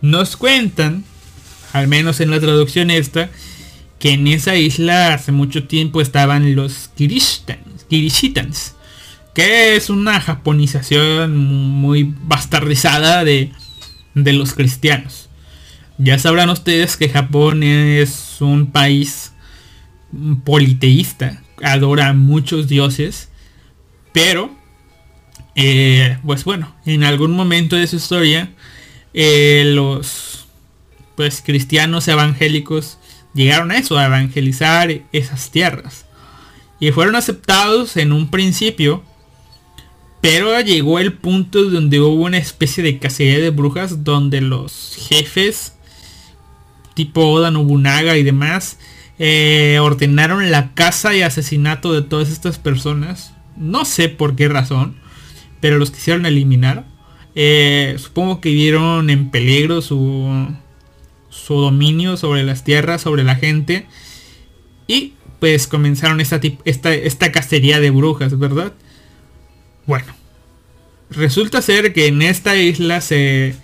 Nos 0.02 0.36
cuentan, 0.36 1.04
al 1.72 1.88
menos 1.88 2.20
en 2.20 2.30
la 2.30 2.38
traducción 2.38 2.92
esta, 2.92 3.28
que 3.98 4.12
en 4.12 4.28
esa 4.28 4.54
isla 4.54 5.14
hace 5.14 5.32
mucho 5.32 5.64
tiempo 5.64 6.00
estaban 6.00 6.54
los 6.54 6.90
Kirishitans, 6.96 8.76
que 9.34 9.74
es 9.74 9.90
una 9.90 10.20
japonización 10.20 11.36
muy 11.36 12.14
bastardizada 12.22 13.24
de, 13.24 13.50
de 14.14 14.32
los 14.32 14.54
cristianos. 14.54 15.28
Ya 15.98 16.20
sabrán 16.20 16.50
ustedes 16.50 16.96
que 16.96 17.08
Japón 17.08 17.64
es 17.64 18.36
un 18.40 18.70
país 18.70 19.32
politeísta, 20.44 21.42
adora 21.62 22.12
muchos 22.12 22.68
dioses, 22.68 23.29
pero, 24.12 24.50
eh, 25.54 26.18
pues 26.24 26.44
bueno, 26.44 26.74
en 26.86 27.04
algún 27.04 27.32
momento 27.32 27.76
de 27.76 27.86
su 27.86 27.96
historia, 27.96 28.50
eh, 29.14 29.64
los 29.66 30.46
pues 31.16 31.42
cristianos 31.44 32.08
evangélicos 32.08 32.98
llegaron 33.34 33.70
a 33.70 33.78
eso, 33.78 33.98
a 33.98 34.06
evangelizar 34.06 34.90
esas 35.12 35.50
tierras. 35.50 36.06
Y 36.78 36.92
fueron 36.92 37.14
aceptados 37.14 37.96
en 37.96 38.12
un 38.12 38.30
principio 38.30 39.04
pero 40.20 40.58
llegó 40.60 40.98
el 40.98 41.14
punto 41.14 41.64
donde 41.64 42.00
hubo 42.00 42.24
una 42.24 42.38
especie 42.38 42.84
de 42.84 42.98
cacería 42.98 43.38
de 43.38 43.50
brujas 43.50 44.04
donde 44.04 44.40
los 44.40 44.96
jefes, 45.08 45.74
tipo 46.94 47.26
Oda 47.26 47.50
Nobunaga 47.50 48.16
y 48.18 48.22
demás, 48.22 48.78
eh, 49.18 49.78
ordenaron 49.80 50.50
la 50.50 50.74
caza 50.74 51.14
y 51.14 51.22
asesinato 51.22 51.92
de 51.92 52.02
todas 52.02 52.28
estas 52.30 52.58
personas. 52.58 53.32
No 53.56 53.84
sé 53.84 54.08
por 54.08 54.36
qué 54.36 54.48
razón, 54.48 54.96
pero 55.60 55.78
los 55.78 55.90
quisieron 55.90 56.26
eliminar. 56.26 56.86
Eh, 57.34 57.96
supongo 57.98 58.40
que 58.40 58.50
vieron 58.50 59.10
en 59.10 59.30
peligro 59.30 59.82
su, 59.82 60.48
su 61.28 61.54
dominio 61.54 62.16
sobre 62.16 62.42
las 62.42 62.64
tierras, 62.64 63.02
sobre 63.02 63.24
la 63.24 63.36
gente. 63.36 63.86
Y 64.86 65.14
pues 65.38 65.66
comenzaron 65.66 66.20
esta, 66.20 66.40
esta, 66.64 66.92
esta 66.94 67.32
cacería 67.32 67.80
de 67.80 67.90
brujas, 67.90 68.38
¿verdad? 68.38 68.74
Bueno, 69.86 70.12
resulta 71.10 71.62
ser 71.62 71.92
que 71.92 72.06
en 72.06 72.22
esta 72.22 72.56
isla 72.56 73.00
se 73.00 73.54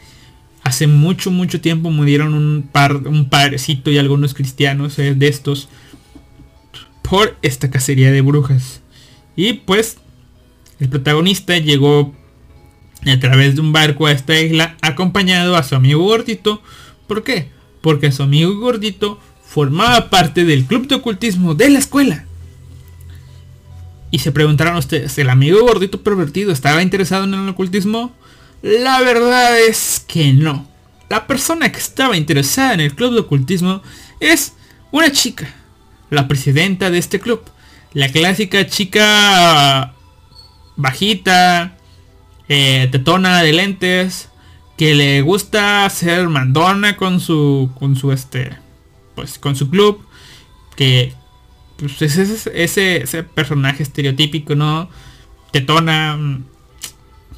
hace 0.62 0.88
mucho 0.88 1.30
mucho 1.30 1.60
tiempo 1.60 1.90
murieron 1.90 2.34
un 2.34 2.68
par 2.72 2.96
un 2.96 3.28
parecito 3.28 3.88
y 3.92 3.98
algunos 3.98 4.34
cristianos 4.34 4.98
eh, 4.98 5.14
de 5.14 5.28
estos 5.28 5.68
por 7.02 7.36
esta 7.42 7.70
cacería 7.70 8.10
de 8.10 8.20
brujas. 8.20 8.80
Y 9.36 9.52
pues 9.52 9.98
el 10.80 10.88
protagonista 10.88 11.56
llegó 11.58 12.14
a 13.06 13.20
través 13.20 13.54
de 13.54 13.60
un 13.60 13.72
barco 13.72 14.06
a 14.06 14.12
esta 14.12 14.38
isla 14.40 14.76
acompañado 14.80 15.56
a 15.56 15.62
su 15.62 15.74
amigo 15.74 16.02
gordito. 16.02 16.62
¿Por 17.06 17.22
qué? 17.22 17.50
Porque 17.82 18.10
su 18.10 18.22
amigo 18.22 18.58
gordito 18.58 19.20
formaba 19.44 20.10
parte 20.10 20.44
del 20.44 20.64
club 20.64 20.88
de 20.88 20.96
ocultismo 20.96 21.54
de 21.54 21.70
la 21.70 21.78
escuela. 21.78 22.24
Y 24.10 24.18
se 24.20 24.32
preguntaron 24.32 24.76
ustedes, 24.76 25.18
¿el 25.18 25.30
amigo 25.30 25.60
gordito 25.60 26.02
pervertido 26.02 26.52
estaba 26.52 26.82
interesado 26.82 27.24
en 27.24 27.34
el 27.34 27.48
ocultismo? 27.48 28.12
La 28.62 29.00
verdad 29.02 29.60
es 29.60 30.04
que 30.06 30.32
no. 30.32 30.66
La 31.08 31.26
persona 31.26 31.70
que 31.70 31.78
estaba 31.78 32.16
interesada 32.16 32.74
en 32.74 32.80
el 32.80 32.94
club 32.94 33.14
de 33.14 33.20
ocultismo 33.20 33.82
es 34.18 34.54
una 34.90 35.12
chica, 35.12 35.54
la 36.10 36.26
presidenta 36.26 36.90
de 36.90 36.98
este 36.98 37.20
club. 37.20 37.42
La 37.96 38.10
clásica 38.10 38.66
chica 38.66 39.94
bajita, 40.76 41.78
eh, 42.46 42.90
tetona 42.92 43.42
de 43.42 43.54
lentes, 43.54 44.28
que 44.76 44.94
le 44.94 45.22
gusta 45.22 45.88
ser 45.88 46.28
mandona 46.28 46.98
con 46.98 47.20
su, 47.20 47.70
con 47.78 47.96
su 47.96 48.12
este, 48.12 48.50
pues 49.14 49.38
con 49.38 49.56
su 49.56 49.70
club, 49.70 50.06
que 50.76 51.14
pues 51.78 52.02
ese, 52.02 52.52
ese, 52.62 53.02
ese 53.02 53.22
personaje 53.22 53.82
estereotípico, 53.82 54.54
¿no? 54.54 54.90
Tetona, 55.50 56.18
mm, 56.18 56.44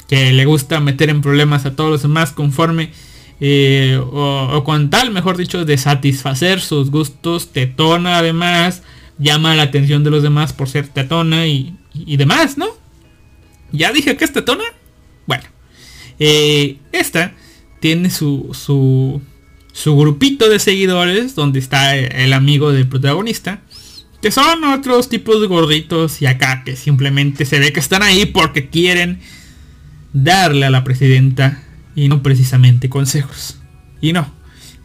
que 0.09 0.33
le 0.33 0.45
gusta 0.45 0.81
meter 0.81 1.09
en 1.09 1.23
problemas 1.23 1.67
a 1.67 1.77
todos 1.77 1.89
los 1.89 2.03
demás 2.03 2.33
conforme, 2.33 2.91
eh, 3.39 3.97
o, 4.11 4.65
con 4.65 4.91
tal, 4.91 5.13
mejor 5.13 5.37
dicho, 5.37 5.65
de 5.65 5.79
satisfacer 5.79 6.61
sus 6.61 6.91
gustos, 6.91 7.53
tetona 7.53 8.19
además, 8.19 8.83
llama 9.19 9.55
la 9.55 9.65
atención 9.65 10.05
de 10.05 10.11
los 10.11 10.23
demás 10.23 10.53
por 10.53 10.69
ser 10.69 10.89
tetona 10.89 11.47
y, 11.47 11.77
y 11.95 12.17
demás, 12.17 12.57
¿no? 12.59 12.69
Ya 13.73 13.93
dije 13.93 14.17
que 14.17 14.25
es 14.25 14.33
tetona. 14.33 14.65
Bueno, 15.27 15.45
eh, 16.19 16.79
esta 16.93 17.35
tiene 17.81 18.11
su, 18.11 18.51
su, 18.53 19.21
su 19.73 19.97
grupito 19.97 20.49
de 20.49 20.59
seguidores 20.59 21.35
donde 21.35 21.59
está 21.59 21.97
el 21.97 22.33
amigo 22.33 22.73
del 22.73 22.89
protagonista 22.89 23.63
que 24.21 24.31
son 24.31 24.65
otros 24.65 25.09
tipos 25.09 25.41
de 25.41 25.47
gorditos 25.47 26.21
y 26.23 26.27
acá 26.27 26.63
que 26.65 26.77
simplemente 26.77 27.45
se 27.45 27.59
ve 27.59 27.73
que 27.73 27.81
están 27.81 28.03
ahí 28.03 28.27
porque 28.27 28.69
quieren 28.69 29.21
darle 30.13 30.67
a 30.67 30.71
la 30.71 30.85
presidenta 30.85 31.63
y 31.95 32.09
no 32.09 32.23
precisamente 32.23 32.89
consejos. 32.89 33.59
Y 34.01 34.13
no, 34.13 34.33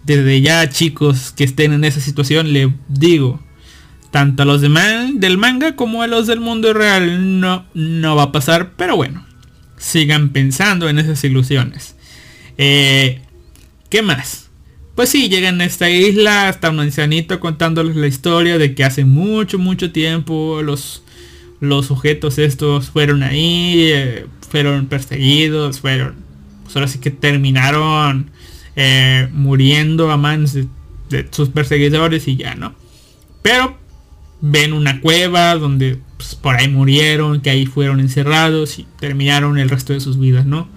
desde 0.04 0.42
ya 0.42 0.70
chicos 0.70 1.32
que 1.32 1.44
estén 1.44 1.74
en 1.74 1.84
esa 1.84 2.00
situación 2.00 2.54
le 2.54 2.74
digo, 2.88 3.42
tanto 4.14 4.44
a 4.44 4.46
los 4.46 4.62
de 4.62 4.70
del 5.16 5.40
manga 5.40 5.76
como 5.76 6.04
a 6.04 6.08
los 6.08 6.28
del 6.28 6.40
mundo 6.40 6.72
real 6.72 7.40
no, 7.40 7.66
no 7.74 8.16
va 8.16 8.24
a 8.26 8.32
pasar, 8.32 8.74
pero 8.78 8.96
bueno, 8.96 9.26
sigan 9.80 10.30
pensando 10.30 10.88
en 10.88 11.00
esas 11.00 11.24
ilusiones. 11.24 11.96
Eh, 12.60 13.22
¿Qué 13.90 14.04
más? 14.04 14.52
Pues 14.94 15.10
sí, 15.10 15.30
llegan 15.30 15.60
a 15.62 15.66
esta 15.66 15.90
isla, 15.90 16.48
hasta 16.48 16.70
un 16.70 16.80
ancianito 16.80 17.40
contándoles 17.40 17.96
la 17.96 18.06
historia 18.06 18.60
de 18.60 18.76
que 18.76 18.84
hace 18.84 19.04
mucho, 19.04 19.58
mucho 19.58 19.92
tiempo 19.92 20.62
los, 20.62 21.04
los 21.60 21.88
sujetos 21.88 22.38
estos 22.38 22.92
fueron 22.92 23.24
ahí, 23.24 23.90
eh, 23.92 24.28
fueron 24.48 24.86
perseguidos, 24.86 25.80
fueron, 25.80 26.18
pues 26.62 26.76
ahora 26.76 26.88
sí 26.88 27.00
que 27.00 27.10
terminaron 27.10 28.30
eh, 28.76 29.28
muriendo 29.32 30.12
a 30.12 30.18
manos 30.18 30.54
de, 30.54 30.68
sus 31.32 31.50
perseguidores 31.50 32.28
y 32.28 32.36
ya, 32.36 32.54
¿no? 32.54 32.76
Pero 33.42 33.82
ven 34.46 34.74
una 34.74 35.00
cueva 35.00 35.56
donde 35.56 36.00
pues, 36.18 36.36
por 36.36 36.56
ahí 36.56 36.68
murieron, 36.68 37.40
que 37.40 37.50
ahí 37.50 37.66
fueron 37.66 38.02
encerrados 38.02 38.78
y 38.78 38.86
terminaron 39.00 39.58
el 39.58 39.70
resto 39.70 39.94
de 39.94 40.02
sus 40.02 40.20
vidas, 40.20 40.46
¿no? 40.46 40.68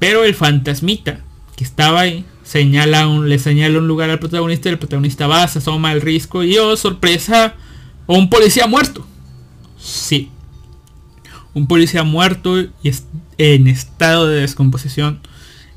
Pero 0.00 0.24
el 0.24 0.34
fantasmita 0.34 1.20
que 1.54 1.62
estaba 1.62 2.00
ahí 2.00 2.24
señala 2.42 3.06
un, 3.06 3.28
le 3.28 3.38
señala 3.38 3.78
un 3.78 3.86
lugar 3.86 4.10
al 4.10 4.18
protagonista, 4.18 4.68
el 4.68 4.78
protagonista 4.78 5.28
va, 5.28 5.46
se 5.46 5.60
asoma 5.60 5.92
el 5.92 6.00
risco 6.00 6.42
y 6.42 6.58
oh 6.58 6.76
sorpresa, 6.76 7.54
un 8.08 8.28
policía 8.28 8.66
muerto. 8.66 9.06
Sí. 9.78 10.30
Un 11.54 11.68
policía 11.68 12.02
muerto 12.02 12.60
y 12.60 12.92
en 13.38 13.68
estado 13.68 14.26
de 14.26 14.40
descomposición. 14.40 15.20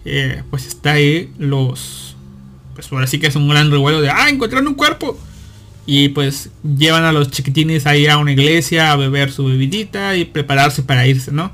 Eh, 0.04 0.42
pues 0.50 0.66
está 0.66 0.94
ahí 0.94 1.32
los... 1.38 2.16
Pues 2.74 2.92
ahora 2.92 3.06
sí 3.06 3.20
que 3.20 3.28
es 3.28 3.36
un 3.36 3.48
gran 3.48 3.70
revuelo 3.70 4.02
de... 4.02 4.10
¡Ah! 4.10 4.30
Encontraron 4.30 4.68
un 4.68 4.74
cuerpo. 4.74 5.18
Y 5.92 6.10
pues 6.10 6.52
llevan 6.78 7.04
a 7.04 7.12
los 7.12 7.32
chiquitines 7.32 7.88
ahí 7.88 8.06
a 8.06 8.20
una 8.20 8.32
iglesia 8.34 8.92
a 8.92 8.96
beber 8.96 9.32
su 9.32 9.46
bebidita 9.46 10.16
y 10.16 10.26
prepararse 10.26 10.84
para 10.84 11.08
irse, 11.08 11.32
¿no? 11.32 11.52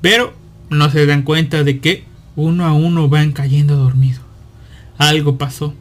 Pero 0.00 0.32
no 0.70 0.88
se 0.88 1.04
dan 1.04 1.22
cuenta 1.22 1.64
de 1.64 1.80
que 1.80 2.04
uno 2.36 2.64
a 2.64 2.72
uno 2.72 3.08
van 3.08 3.32
cayendo 3.32 3.74
dormido. 3.74 4.20
Algo 4.98 5.36
pasó. 5.36 5.74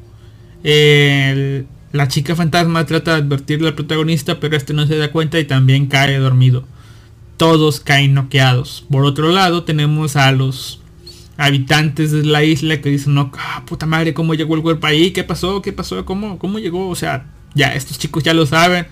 El- 0.63 1.67
la 1.91 2.07
chica 2.07 2.35
fantasma 2.35 2.87
trata 2.87 3.11
de 3.11 3.17
advertirle 3.21 3.67
al 3.67 3.75
protagonista, 3.75 4.39
pero 4.39 4.57
este 4.57 4.73
no 4.73 4.87
se 4.87 4.97
da 4.97 5.11
cuenta 5.11 5.39
y 5.39 5.45
también 5.45 5.85
cae 5.85 6.17
dormido. 6.17 6.65
Todos 7.37 7.81
caen 7.81 8.15
noqueados. 8.15 8.83
Por 8.89 9.05
otro 9.05 9.29
lado, 9.31 9.63
tenemos 9.63 10.15
a 10.15 10.31
los 10.31 10.81
habitantes 11.37 12.11
de 12.11 12.23
la 12.25 12.43
isla 12.43 12.81
que 12.81 12.89
dicen, 12.89 13.13
no, 13.13 13.31
ah, 13.37 13.63
puta 13.67 13.85
madre, 13.85 14.15
¿cómo 14.15 14.33
llegó 14.33 14.55
el 14.55 14.63
cuerpo 14.63 14.87
ahí? 14.87 15.11
¿Qué 15.11 15.23
pasó? 15.23 15.61
¿Qué 15.61 15.71
pasó? 15.71 16.03
¿Cómo, 16.03 16.39
¿Cómo 16.39 16.57
llegó? 16.57 16.89
O 16.89 16.95
sea, 16.95 17.27
ya, 17.55 17.73
estos 17.73 17.99
chicos 17.99 18.23
ya 18.23 18.33
lo 18.33 18.45
saben. 18.45 18.87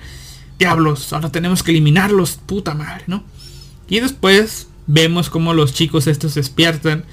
Diablos, 0.60 1.12
ahora 1.14 1.32
tenemos 1.32 1.64
que 1.64 1.72
eliminarlos, 1.72 2.40
puta 2.46 2.74
madre, 2.76 3.04
¿no? 3.08 3.24
Y 3.90 4.00
después 4.00 4.68
vemos 4.88 5.30
como 5.30 5.54
los 5.54 5.74
chicos 5.74 6.08
estos 6.08 6.36
despiertan 6.36 7.04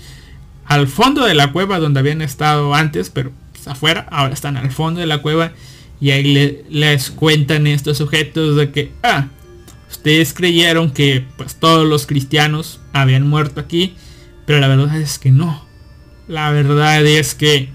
al 0.66 0.86
fondo 0.88 1.24
de 1.24 1.34
la 1.34 1.50
cueva 1.52 1.78
donde 1.78 2.00
habían 2.00 2.20
estado 2.22 2.74
antes, 2.74 3.10
pero 3.10 3.32
afuera, 3.66 4.06
ahora 4.10 4.34
están 4.34 4.56
al 4.56 4.70
fondo 4.70 5.00
de 5.00 5.06
la 5.06 5.18
cueva 5.18 5.52
y 6.00 6.10
ahí 6.10 6.22
le- 6.34 6.64
les 6.70 7.10
cuentan 7.10 7.66
estos 7.66 7.98
sujetos 7.98 8.56
de 8.56 8.70
que, 8.70 8.92
ah, 9.02 9.28
ustedes 9.90 10.32
creyeron 10.34 10.90
que 10.90 11.24
pues 11.36 11.56
todos 11.56 11.86
los 11.86 12.06
cristianos 12.06 12.80
habían 12.92 13.26
muerto 13.26 13.60
aquí, 13.60 13.94
pero 14.46 14.60
la 14.60 14.68
verdad 14.68 14.96
es 15.00 15.18
que 15.18 15.30
no. 15.30 15.64
La 16.28 16.50
verdad 16.50 17.04
es 17.06 17.34
que 17.34 17.70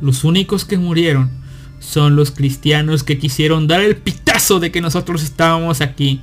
los 0.00 0.24
únicos 0.24 0.64
que 0.64 0.76
murieron 0.78 1.30
son 1.82 2.16
los 2.16 2.30
cristianos 2.30 3.02
que 3.02 3.18
quisieron 3.18 3.66
dar 3.66 3.80
el 3.80 3.96
pitazo 3.96 4.60
de 4.60 4.70
que 4.70 4.80
nosotros 4.80 5.22
estábamos 5.22 5.80
aquí. 5.80 6.20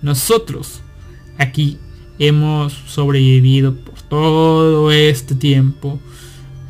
Nosotros 0.00 0.80
aquí 1.38 1.78
hemos 2.18 2.72
sobrevivido 2.86 3.74
por 3.74 4.00
todo 4.02 4.92
este 4.92 5.34
tiempo. 5.34 6.00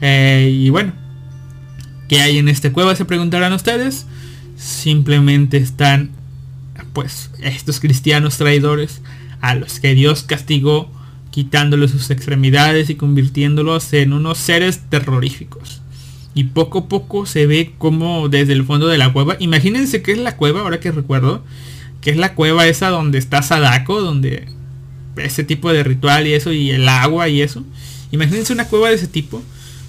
Eh, 0.01 0.51
y 0.53 0.71
bueno, 0.71 0.95
¿qué 2.09 2.21
hay 2.21 2.39
en 2.39 2.49
esta 2.49 2.73
cueva? 2.73 2.97
Se 2.97 3.05
preguntarán 3.05 3.53
ustedes. 3.53 4.07
Simplemente 4.57 5.59
están, 5.59 6.11
pues, 6.95 7.31
estos 7.43 7.81
cristianos 7.81 8.39
traidores 8.39 9.03
a 9.41 9.55
los 9.55 9.79
que 9.79 9.95
Dios 9.95 10.23
castigó 10.23 10.91
quitándoles 11.31 11.91
sus 11.91 12.11
extremidades 12.11 12.89
y 12.91 12.95
convirtiéndolos 12.95 13.93
en 13.93 14.13
unos 14.13 14.39
seres 14.39 14.81
terroríficos. 14.89 15.82
Y 16.35 16.45
poco 16.45 16.81
a 16.81 16.89
poco 16.89 17.27
se 17.27 17.47
ve 17.47 17.73
como 17.79 18.29
desde 18.29 18.55
el 18.55 18.65
fondo 18.65 18.89
de 18.89 18.99
la 18.99 19.13
cueva. 19.13 19.37
Imagínense 19.39 20.03
que 20.03 20.13
es 20.13 20.19
la 20.19 20.37
cueva, 20.37 20.61
ahora 20.61 20.81
que 20.81 20.91
recuerdo. 20.91 21.43
Que 22.01 22.11
es 22.11 22.17
la 22.17 22.35
cueva 22.35 22.67
esa 22.67 22.89
donde 22.89 23.19
está 23.19 23.43
Sadako, 23.43 24.01
donde 24.01 24.47
ese 25.17 25.45
tipo 25.45 25.73
de 25.73 25.83
ritual 25.85 26.27
y 26.27 26.33
eso, 26.33 26.53
y 26.53 26.71
el 26.71 26.89
agua 26.89 27.29
y 27.29 27.43
eso. 27.43 27.63
Imagínense 28.11 28.53
una 28.53 28.67
cueva 28.67 28.89
de 28.89 28.95
ese 28.95 29.09
tipo, 29.09 29.43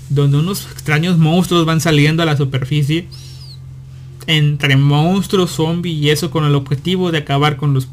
donde 0.10 0.38
unos 0.38 0.66
extraños 0.72 1.18
monstruos 1.18 1.66
van 1.66 1.82
saliendo 1.82 2.24
a 2.24 2.26
la 2.26 2.38
superficie. 2.38 3.08
Entre 4.28 4.78
monstruos, 4.78 5.52
zombies 5.52 5.98
y 5.98 6.10
eso 6.10 6.32
con 6.32 6.46
el 6.46 6.56
objetivo 6.56 7.12
de 7.12 7.20
acabar 7.20 7.58
con 7.58 7.74
los 7.74 7.90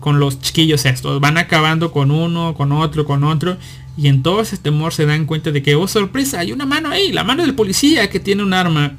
con 0.00 0.20
los 0.20 0.40
chiquillos 0.40 0.86
estos. 0.86 1.20
Van 1.20 1.38
acabando 1.38 1.92
con 1.92 2.10
uno, 2.10 2.54
con 2.54 2.72
otro, 2.72 3.04
con 3.04 3.24
otro. 3.24 3.56
Y 3.98 4.06
en 4.06 4.22
todo 4.22 4.40
ese 4.40 4.56
temor 4.56 4.94
se 4.94 5.06
dan 5.06 5.26
cuenta 5.26 5.50
de 5.50 5.60
que, 5.60 5.74
oh 5.74 5.88
sorpresa, 5.88 6.38
hay 6.38 6.52
una 6.52 6.66
mano 6.66 6.88
ahí, 6.88 7.10
la 7.10 7.24
mano 7.24 7.42
del 7.42 7.54
policía 7.54 8.08
que 8.08 8.20
tiene 8.20 8.44
un 8.44 8.54
arma. 8.54 8.96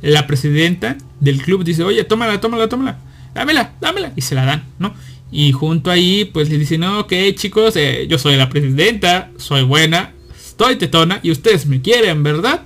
La 0.00 0.26
presidenta 0.26 0.96
del 1.20 1.42
club 1.42 1.62
dice, 1.62 1.84
oye, 1.84 2.02
tómala, 2.04 2.40
tómala, 2.40 2.66
tómala. 2.66 2.98
Dámela, 3.34 3.74
dámela. 3.82 4.14
Y 4.16 4.22
se 4.22 4.34
la 4.34 4.46
dan, 4.46 4.64
¿no? 4.78 4.94
Y 5.30 5.52
junto 5.52 5.90
ahí, 5.90 6.24
pues 6.24 6.48
le 6.48 6.56
dicen, 6.56 6.80
no, 6.80 7.00
ok 7.00 7.12
chicos, 7.34 7.76
eh, 7.76 8.06
yo 8.08 8.18
soy 8.18 8.36
la 8.36 8.48
presidenta, 8.48 9.30
soy 9.36 9.62
buena, 9.62 10.14
estoy 10.34 10.76
tetona 10.76 11.20
y 11.22 11.30
ustedes 11.30 11.66
me 11.66 11.82
quieren, 11.82 12.22
¿verdad? 12.22 12.62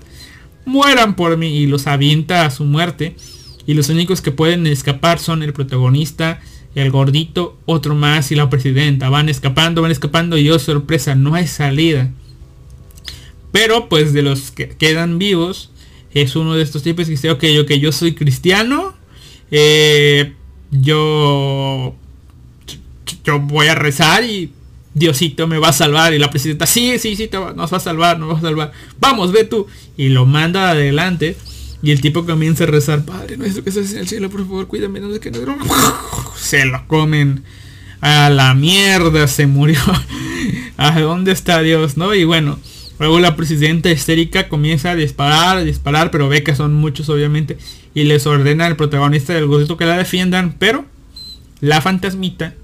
Mueran 0.65 1.17
por 1.17 1.37
mí 1.37 1.57
y 1.57 1.67
los 1.67 1.89
avienta 1.89 2.45
a 2.45 2.51
su 2.51 2.65
muerte. 2.65 3.17
Y 3.67 3.75
los 3.75 3.89
únicos 3.89 4.23
que 4.23 4.31
pueden 4.31 4.67
escapar 4.69 5.19
son 5.19 5.43
el 5.43 5.53
protagonista, 5.53 6.41
el 6.79 6.91
gordito, 6.91 7.59
otro 7.67 7.95
más 7.95 8.31
y 8.33 8.35
la 8.35 8.49
presidenta. 8.51 9.09
Van 9.11 9.29
escapando, 9.29 9.83
van 9.83 9.91
escapando 9.91 10.39
y 10.39 10.49
oh 10.51 10.59
sorpresa, 10.59 11.15
no 11.15 11.35
hay 11.35 11.47
salida. 11.47 12.11
Pero 13.53 13.89
pues 13.89 14.13
de 14.13 14.23
los 14.23 14.51
que 14.51 14.69
quedan 14.69 15.19
vivos, 15.19 15.71
es 16.13 16.37
uno 16.37 16.55
de 16.55 16.63
estos 16.63 16.83
tipos 16.83 17.05
que 17.07 17.13
dice, 17.13 17.31
ok, 17.31 17.45
ok, 17.63 17.73
yo 17.73 17.93
soy 17.93 18.15
cristiano. 18.15 18.95
eh, 19.51 20.35
yo 20.71 21.95
yo 23.25 23.41
voy 23.41 23.69
a 23.69 23.75
rezar 23.75 24.23
y 24.25 24.53
Diosito 24.95 25.47
me 25.47 25.59
va 25.59 25.69
a 25.69 25.73
salvar. 25.73 26.13
Y 26.13 26.19
la 26.19 26.31
presidenta, 26.31 26.67
sí, 26.67 26.99
sí, 26.99 27.17
sí, 27.17 27.27
va- 27.29 27.53
nos 27.55 27.73
va 27.73 27.77
a 27.79 27.81
salvar, 27.81 28.19
nos 28.19 28.35
va 28.35 28.39
a 28.39 28.41
salvar. 28.43 28.73
Vamos, 29.01 29.33
ve 29.33 29.45
tú. 29.45 29.67
Y 29.97 30.09
lo 30.11 30.27
manda 30.27 30.71
adelante. 30.71 31.37
Y 31.83 31.93
el 31.93 32.01
tipo 32.01 32.27
comienza 32.27 32.65
a 32.65 32.67
rezar, 32.67 33.05
Padre 33.05 33.37
nuestro 33.37 33.63
que 33.63 33.71
estás 33.71 33.93
en 33.93 33.99
el 33.99 34.09
cielo, 34.09 34.31
por 34.31 34.41
favor, 34.41 34.67
cuídame, 34.67 34.99
no 35.01 35.13
sé 35.13 35.21
qué. 35.21 35.31
no- 35.31 35.57
Se 36.37 36.65
lo 36.65 36.87
comen. 36.87 37.43
A 38.01 38.31
la 38.31 38.55
mierda 38.55 39.27
se 39.29 39.47
murió. 39.47 39.79
¿A 40.77 40.99
dónde 41.01 41.33
está 41.33 41.61
Dios? 41.63 41.97
¿No? 41.97 42.15
Y 42.15 42.25
bueno, 42.25 42.59
luego 42.99 43.19
la 43.21 43.37
presidenta 43.37 43.91
histérica 43.91 44.49
comienza 44.49 44.91
a 44.93 44.97
disparar, 44.97 45.59
a 45.59 45.65
disparar, 45.65 46.11
pero 46.11 46.29
ve 46.29 46.43
que 46.43 46.55
son 46.57 46.75
muchos 46.75 47.09
obviamente. 47.09 47.59
Y 47.95 48.05
les 48.05 48.27
ordena 48.27 48.67
al 48.67 48.77
protagonista 48.77 49.33
del 49.35 49.47
gordito 49.47 49.77
que 49.77 49.85
la 49.87 49.97
defiendan, 49.97 50.55
pero 50.59 50.85
la 51.61 51.81
fantasmita 51.81 52.55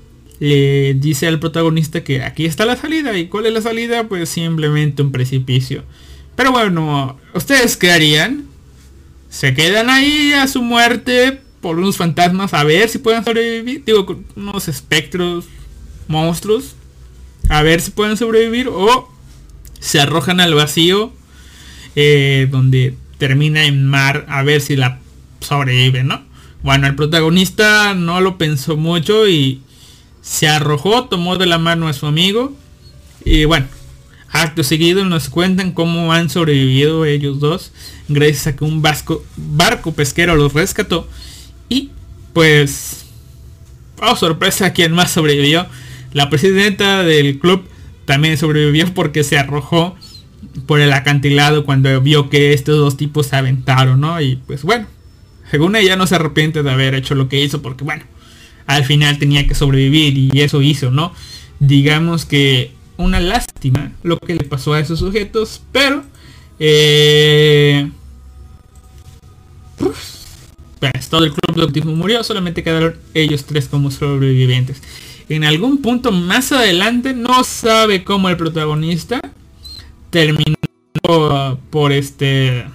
le 0.41 0.95
dice 0.95 1.27
al 1.27 1.41
protagonista 1.41 2.05
que 2.05 2.23
aquí 2.23 2.47
está 2.47 2.65
la 2.65 2.77
salida. 2.77 3.17
¿Y 3.17 3.27
cuál 3.27 3.47
es 3.47 3.53
la 3.53 3.61
salida? 3.61 4.09
Pues 4.09 4.29
simplemente 4.29 5.03
un 5.03 5.11
precipicio. 5.13 5.83
Pero 6.37 6.53
bueno, 6.53 7.19
¿ustedes 7.35 7.77
qué 7.77 7.91
harían? 7.93 8.45
Se 9.35 9.53
quedan 9.53 9.91
ahí 9.91 10.33
a 10.33 10.47
su 10.47 10.63
muerte 10.63 11.41
por 11.61 11.77
unos 11.81 11.97
fantasmas 11.97 12.55
a 12.55 12.63
ver 12.63 12.89
si 12.89 12.99
pueden 12.99 13.25
sobrevivir. 13.25 13.83
Digo, 13.85 14.23
unos 14.37 14.69
espectros, 14.69 15.47
monstruos. 16.07 16.77
A 17.49 17.63
ver 17.63 17.81
si 17.81 17.91
pueden 17.91 18.17
sobrevivir. 18.17 18.69
O 18.69 19.13
se 19.81 20.01
arrojan 20.01 20.39
al 20.39 20.55
vacío. 20.55 21.13
eh, 21.97 22.47
donde 22.49 22.95
termina 23.19 23.65
en 23.65 23.85
mar. 23.87 24.25
A 24.29 24.45
ver 24.45 24.61
si 24.61 24.77
la 24.77 25.01
sobrevive, 25.41 26.05
¿no? 26.05 26.23
Bueno, 26.63 26.87
el 26.87 26.95
protagonista 26.95 27.93
no 27.95 28.21
lo 28.21 28.39
pensó 28.39 28.77
mucho 28.77 29.27
y 29.27 29.63
se 30.23 30.47
arrojó, 30.47 31.07
tomó 31.07 31.37
de 31.39 31.47
la 31.47 31.59
mano 31.59 31.89
a 31.89 31.93
su 31.93 32.07
amigo. 32.07 32.57
Y 33.25 33.47
bueno, 33.47 33.67
acto 34.35 34.65
seguido 34.65 35.05
nos 35.05 35.29
cuentan 35.29 35.71
cómo 35.71 36.13
han 36.13 36.29
sobrevivido 36.29 37.05
ellos 37.05 37.39
dos. 37.39 37.73
Gracias 38.09 38.49
a 38.49 38.57
que 38.57 38.65
un 38.65 38.83
vasco, 38.83 39.25
barco 39.37 39.95
pesquero 39.95 40.35
los 40.35 40.53
rescató. 40.53 41.09
Y 41.69 41.91
pues, 42.33 43.07
oh 44.03 44.17
sorpresa, 44.17 44.73
quien 44.73 44.93
más 44.93 45.13
sobrevivió. 45.13 45.67
La 46.13 46.31
presidenta 46.31 47.05
del 47.05 47.39
club 47.39 47.65
también 48.07 48.37
sobrevivió 48.37 48.93
porque 48.93 49.23
se 49.23 49.39
arrojó 49.39 49.97
por 50.67 50.81
el 50.81 50.93
acantilado 50.93 51.65
cuando 51.65 52.01
vio 52.01 52.29
que 52.29 52.53
estos 52.53 52.77
dos 52.77 52.97
tipos 52.97 53.29
se 53.29 53.37
aventaron, 53.37 54.01
¿no? 54.01 54.21
Y 54.21 54.37
pues 54.37 54.63
bueno, 54.63 54.87
según 55.51 55.77
ella 55.77 55.97
no 55.97 56.09
se 56.09 56.17
arrepiente 56.17 56.65
de 56.65 56.71
haber 56.71 56.95
hecho 56.95 57.15
lo 57.15 57.29
que 57.29 57.43
hizo 57.43 57.63
porque 57.63 57.85
bueno, 57.85 58.05
al 58.67 58.85
final 58.85 59.19
tenía 59.19 59.47
que 59.47 59.55
sobrevivir 59.55 60.19
y 60.19 60.41
eso 60.41 60.61
hizo, 60.61 60.91
¿no? 60.91 61.13
Digamos 61.61 62.25
que 62.27 62.73
una 62.97 63.21
lástima 63.21 63.93
lo 64.03 64.19
que 64.19 64.35
le 64.35 64.45
pasó 64.45 64.75
a 64.75 64.81
esos 64.81 64.99
sujetos, 64.99 65.63
pero 65.73 66.05
eh, 66.59 67.91
pues, 69.79 70.25
todo 71.09 71.25
el 71.25 71.33
club 71.33 71.57
de 71.57 71.63
autismo 71.63 71.95
murió, 71.95 72.23
solamente 72.23 72.63
quedaron 72.63 72.97
ellos 73.15 73.45
tres 73.45 73.69
como 73.69 73.91
sobrevivientes. 73.91 74.83
En 75.29 75.45
algún 75.45 75.79
punto 75.79 76.13
más 76.13 76.53
adelante 76.53 77.15
no 77.15 77.45
sabe 77.45 78.05
cómo 78.05 78.29
el 78.29 78.37
protagonista 78.37 79.21
terminó 80.11 80.57
por 81.71 81.93
este, 81.93 82.67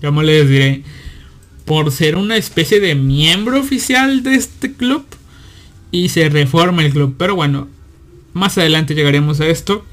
¿cómo 0.00 0.22
les 0.22 0.48
diré? 0.48 0.82
Por 1.64 1.92
ser 1.92 2.16
una 2.16 2.36
especie 2.36 2.80
de 2.80 2.94
miembro 2.94 3.60
oficial 3.60 4.22
de 4.22 4.34
este 4.34 4.72
club 4.72 5.04
y 5.90 6.08
se 6.08 6.28
reforma 6.28 6.84
el 6.84 6.92
club. 6.92 7.14
Pero 7.18 7.34
bueno, 7.34 7.68
más 8.38 8.56
adelante 8.56 8.94
llegaremos 8.94 9.40
a 9.40 9.46
esto. 9.46 9.84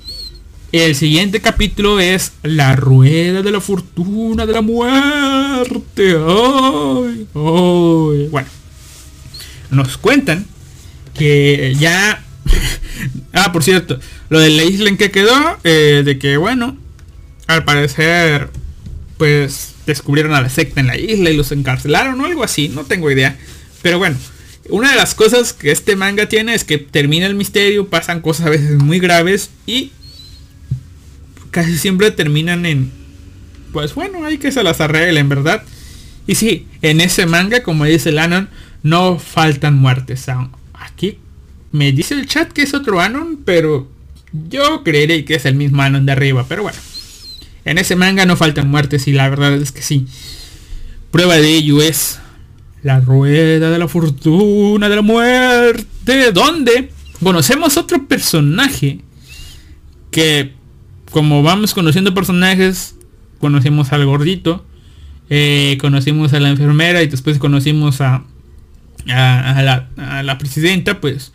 El 0.71 0.95
siguiente 0.95 1.41
capítulo 1.41 1.99
es 1.99 2.33
La 2.43 2.75
Rueda 2.75 3.41
de 3.41 3.51
la 3.51 3.59
Fortuna 3.59 4.45
de 4.45 4.53
la 4.53 4.61
Muerte. 4.61 6.15
¡Ay! 6.17 7.27
¡Ay! 7.33 8.27
Bueno, 8.29 8.47
nos 9.71 9.97
cuentan 9.97 10.45
que 11.13 11.75
ya... 11.79 12.23
ah, 13.33 13.51
por 13.51 13.63
cierto, 13.63 13.99
lo 14.29 14.39
de 14.39 14.49
la 14.49 14.63
isla 14.63 14.89
en 14.89 14.97
que 14.97 15.11
quedó, 15.11 15.57
eh, 15.63 16.03
de 16.05 16.19
que 16.19 16.37
bueno, 16.37 16.77
al 17.47 17.63
parecer, 17.63 18.49
pues 19.17 19.73
descubrieron 19.85 20.33
a 20.33 20.41
la 20.41 20.49
secta 20.49 20.81
en 20.81 20.87
la 20.87 20.97
isla 20.97 21.29
y 21.29 21.37
los 21.37 21.51
encarcelaron 21.51 22.19
o 22.21 22.25
algo 22.25 22.43
así, 22.43 22.69
no 22.69 22.83
tengo 22.83 23.09
idea. 23.09 23.37
Pero 23.81 23.97
bueno, 23.97 24.17
una 24.69 24.91
de 24.91 24.97
las 24.97 25.15
cosas 25.15 25.53
que 25.53 25.71
este 25.71 25.95
manga 25.95 26.27
tiene 26.27 26.53
es 26.53 26.63
que 26.63 26.77
termina 26.77 27.25
el 27.25 27.35
misterio, 27.35 27.87
pasan 27.87 28.21
cosas 28.21 28.47
a 28.47 28.49
veces 28.49 28.77
muy 28.77 28.99
graves 28.99 29.49
y 29.65 29.91
casi 31.51 31.77
siempre 31.77 32.11
terminan 32.11 32.65
en, 32.65 32.91
pues 33.71 33.93
bueno, 33.95 34.25
hay 34.25 34.37
que 34.37 34.51
se 34.51 34.63
las 34.63 34.81
arreglen, 34.81 35.29
¿verdad? 35.29 35.63
Y 36.27 36.35
sí, 36.35 36.67
en 36.81 37.01
ese 37.01 37.25
manga, 37.25 37.63
como 37.63 37.85
dice 37.85 38.09
el 38.09 38.19
Anon, 38.19 38.49
no 38.83 39.19
faltan 39.19 39.75
muertes. 39.75 40.25
Aquí 40.73 41.19
me 41.71 41.91
dice 41.91 42.15
el 42.15 42.25
chat 42.25 42.51
que 42.51 42.63
es 42.63 42.73
otro 42.73 42.99
Anon, 42.99 43.41
pero 43.45 43.87
yo 44.49 44.83
creeré 44.83 45.25
que 45.25 45.35
es 45.35 45.45
el 45.45 45.55
mismo 45.55 45.81
Anon 45.81 46.05
de 46.05 46.11
arriba, 46.11 46.45
pero 46.49 46.63
bueno. 46.63 46.77
En 47.63 47.77
ese 47.77 47.95
manga 47.95 48.25
no 48.25 48.35
faltan 48.35 48.69
muertes 48.69 49.07
y 49.07 49.11
la 49.11 49.29
verdad 49.29 49.53
es 49.53 49.71
que 49.71 49.81
sí. 49.81 50.07
Prueba 51.11 51.35
de 51.35 51.49
ello 51.49 51.81
es 51.81 52.19
la 52.85 52.99
rueda 52.99 53.71
de 53.71 53.79
la 53.79 53.87
fortuna 53.87 54.87
de 54.87 54.95
la 54.95 55.01
muerte, 55.01 56.31
donde 56.31 56.91
conocemos 57.19 57.77
otro 57.77 58.07
personaje 58.07 58.99
que 60.11 60.53
como 61.09 61.41
vamos 61.41 61.73
conociendo 61.73 62.13
personajes, 62.13 62.93
conocimos 63.39 63.91
al 63.91 64.05
gordito, 64.05 64.63
eh, 65.31 65.79
conocimos 65.81 66.33
a 66.33 66.39
la 66.39 66.49
enfermera 66.49 67.01
y 67.01 67.07
después 67.07 67.39
conocimos 67.39 68.01
a, 68.01 68.23
la, 69.07 69.89
a, 69.97 70.21
la, 70.21 70.37
presidenta, 70.37 71.01
pues 71.01 71.33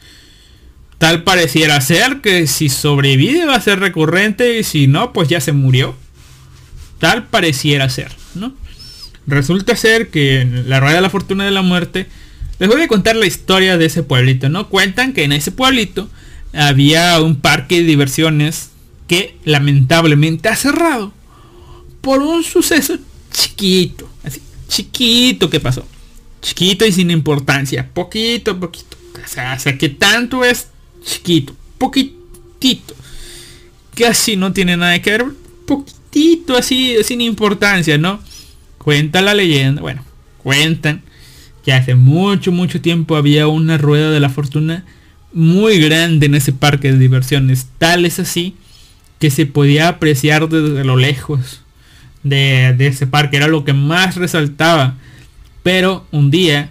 tal 0.99 1.25
pareciera 1.25 1.81
ser 1.81 2.21
que 2.21 2.47
si 2.47 2.69
sobrevive 2.69 3.47
va 3.47 3.57
a 3.57 3.61
ser 3.61 3.81
recurrente 3.81 4.61
y 4.61 4.63
si 4.63 4.87
no, 4.87 5.13
pues 5.13 5.29
ya 5.29 5.41
se 5.41 5.51
murió. 5.51 5.97
Tal 7.01 7.27
pareciera 7.27 7.89
ser, 7.89 8.13
¿no? 8.37 8.55
Resulta 9.31 9.77
ser 9.77 10.09
que 10.09 10.41
en 10.41 10.69
la 10.69 10.81
rueda 10.81 10.97
de 10.97 11.01
la 11.03 11.11
fortuna 11.11 11.45
de 11.45 11.53
la 11.53 11.63
muerte, 11.63 12.07
les 12.59 12.69
voy 12.69 12.83
a 12.83 12.89
contar 12.89 13.15
la 13.15 13.27
historia 13.27 13.79
de 13.79 13.87
ese 13.87 14.03
pueblito, 14.03 14.49
¿no? 14.49 14.69
Cuentan 14.69 15.13
que 15.13 15.23
en 15.23 15.33
ese 15.33 15.53
pueblito 15.53 16.11
había 16.53 17.21
un 17.21 17.37
parque 17.37 17.77
de 17.77 17.85
diversiones 17.85 18.71
que 19.07 19.37
lamentablemente 19.45 20.49
ha 20.49 20.57
cerrado 20.57 21.13
por 22.01 22.23
un 22.23 22.43
suceso 22.43 22.99
chiquito, 23.33 24.09
así, 24.25 24.43
chiquito 24.69 25.49
que 25.49 25.61
pasó. 25.61 25.87
Chiquito 26.43 26.85
y 26.85 26.93
sin 26.93 27.11
importancia, 27.11 27.89
poquito, 27.93 28.59
poquito. 28.59 28.97
O 29.25 29.29
sea, 29.29 29.79
que 29.79 29.89
tanto 29.91 30.45
es 30.45 30.69
chiquito, 31.05 31.55
poquitito. 31.79 32.95
Casi 33.95 34.37
no 34.37 34.53
tiene 34.53 34.77
nada 34.77 35.01
que 35.01 35.11
ver, 35.11 35.27
poquitito 35.67 36.57
así, 36.57 36.97
sin 37.05 37.21
importancia, 37.21 37.97
¿no? 37.97 38.21
Cuenta 38.83 39.21
la 39.21 39.35
leyenda, 39.35 39.83
bueno, 39.83 40.03
cuentan 40.39 41.03
que 41.63 41.75
hace 41.75 41.95
mucho, 41.95 42.51
mucho 42.51 42.81
tiempo 42.81 43.15
había 43.15 43.47
una 43.47 43.77
rueda 43.77 44.11
de 44.11 44.21
la 44.21 44.31
fortuna 44.31 44.87
muy 45.35 45.79
grande 45.79 46.25
en 46.25 46.35
ese 46.35 46.55
parque 46.55 46.91
de 46.91 46.99
diversiones. 46.99 47.69
Tal 47.77 48.07
es 48.07 48.19
así 48.19 48.57
que 49.19 49.31
se 49.31 49.45
podía 49.45 49.89
apreciar 49.89 50.49
desde 50.49 50.83
lo 50.83 50.97
lejos 50.97 51.61
de, 52.23 52.75
ese 52.79 53.07
parque. 53.07 53.37
Era 53.37 53.49
lo 53.49 53.65
que 53.65 53.75
más 53.75 54.17
resaltaba. 54.17 54.97
Pero 55.63 56.07
un 56.11 56.31
día, 56.31 56.71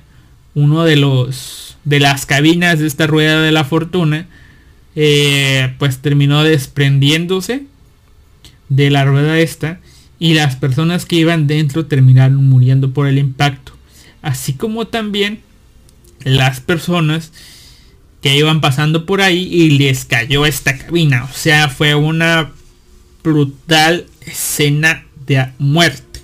uno 0.55 0.85
de 0.85 0.95
los 0.95 1.77
de 1.83 1.99
las 1.99 2.25
cabinas 2.25 2.79
de 2.79 2.87
esta 2.87 3.05
rueda 3.05 3.39
de 3.39 3.51
la 3.51 3.65
fortuna, 3.65 4.25
eh, 4.95 5.75
pues 5.77 5.99
terminó 5.99 6.43
desprendiéndose 6.43 7.65
de 8.67 8.89
la 8.89 9.05
rueda 9.05 9.37
esta 9.37 9.79
y 10.19 10.33
las 10.33 10.57
personas 10.57 11.05
que 11.05 11.15
iban 11.15 11.47
dentro 11.47 11.85
terminaron 11.85 12.45
muriendo 12.45 12.91
por 12.91 13.07
el 13.07 13.17
impacto. 13.17 13.71
Así 14.21 14.53
como 14.53 14.85
también 14.85 15.39
las 16.23 16.59
personas 16.59 17.31
que 18.21 18.35
iban 18.35 18.59
pasando 18.59 19.05
por 19.05 19.21
ahí 19.21 19.47
y 19.49 19.77
les 19.77 20.03
cayó 20.03 20.45
esta 20.45 20.77
cabina. 20.77 21.23
O 21.23 21.33
sea, 21.33 21.69
fue 21.69 21.95
una 21.95 22.51
brutal 23.23 24.05
escena 24.21 25.05
de 25.25 25.47
muerte. 25.57 26.19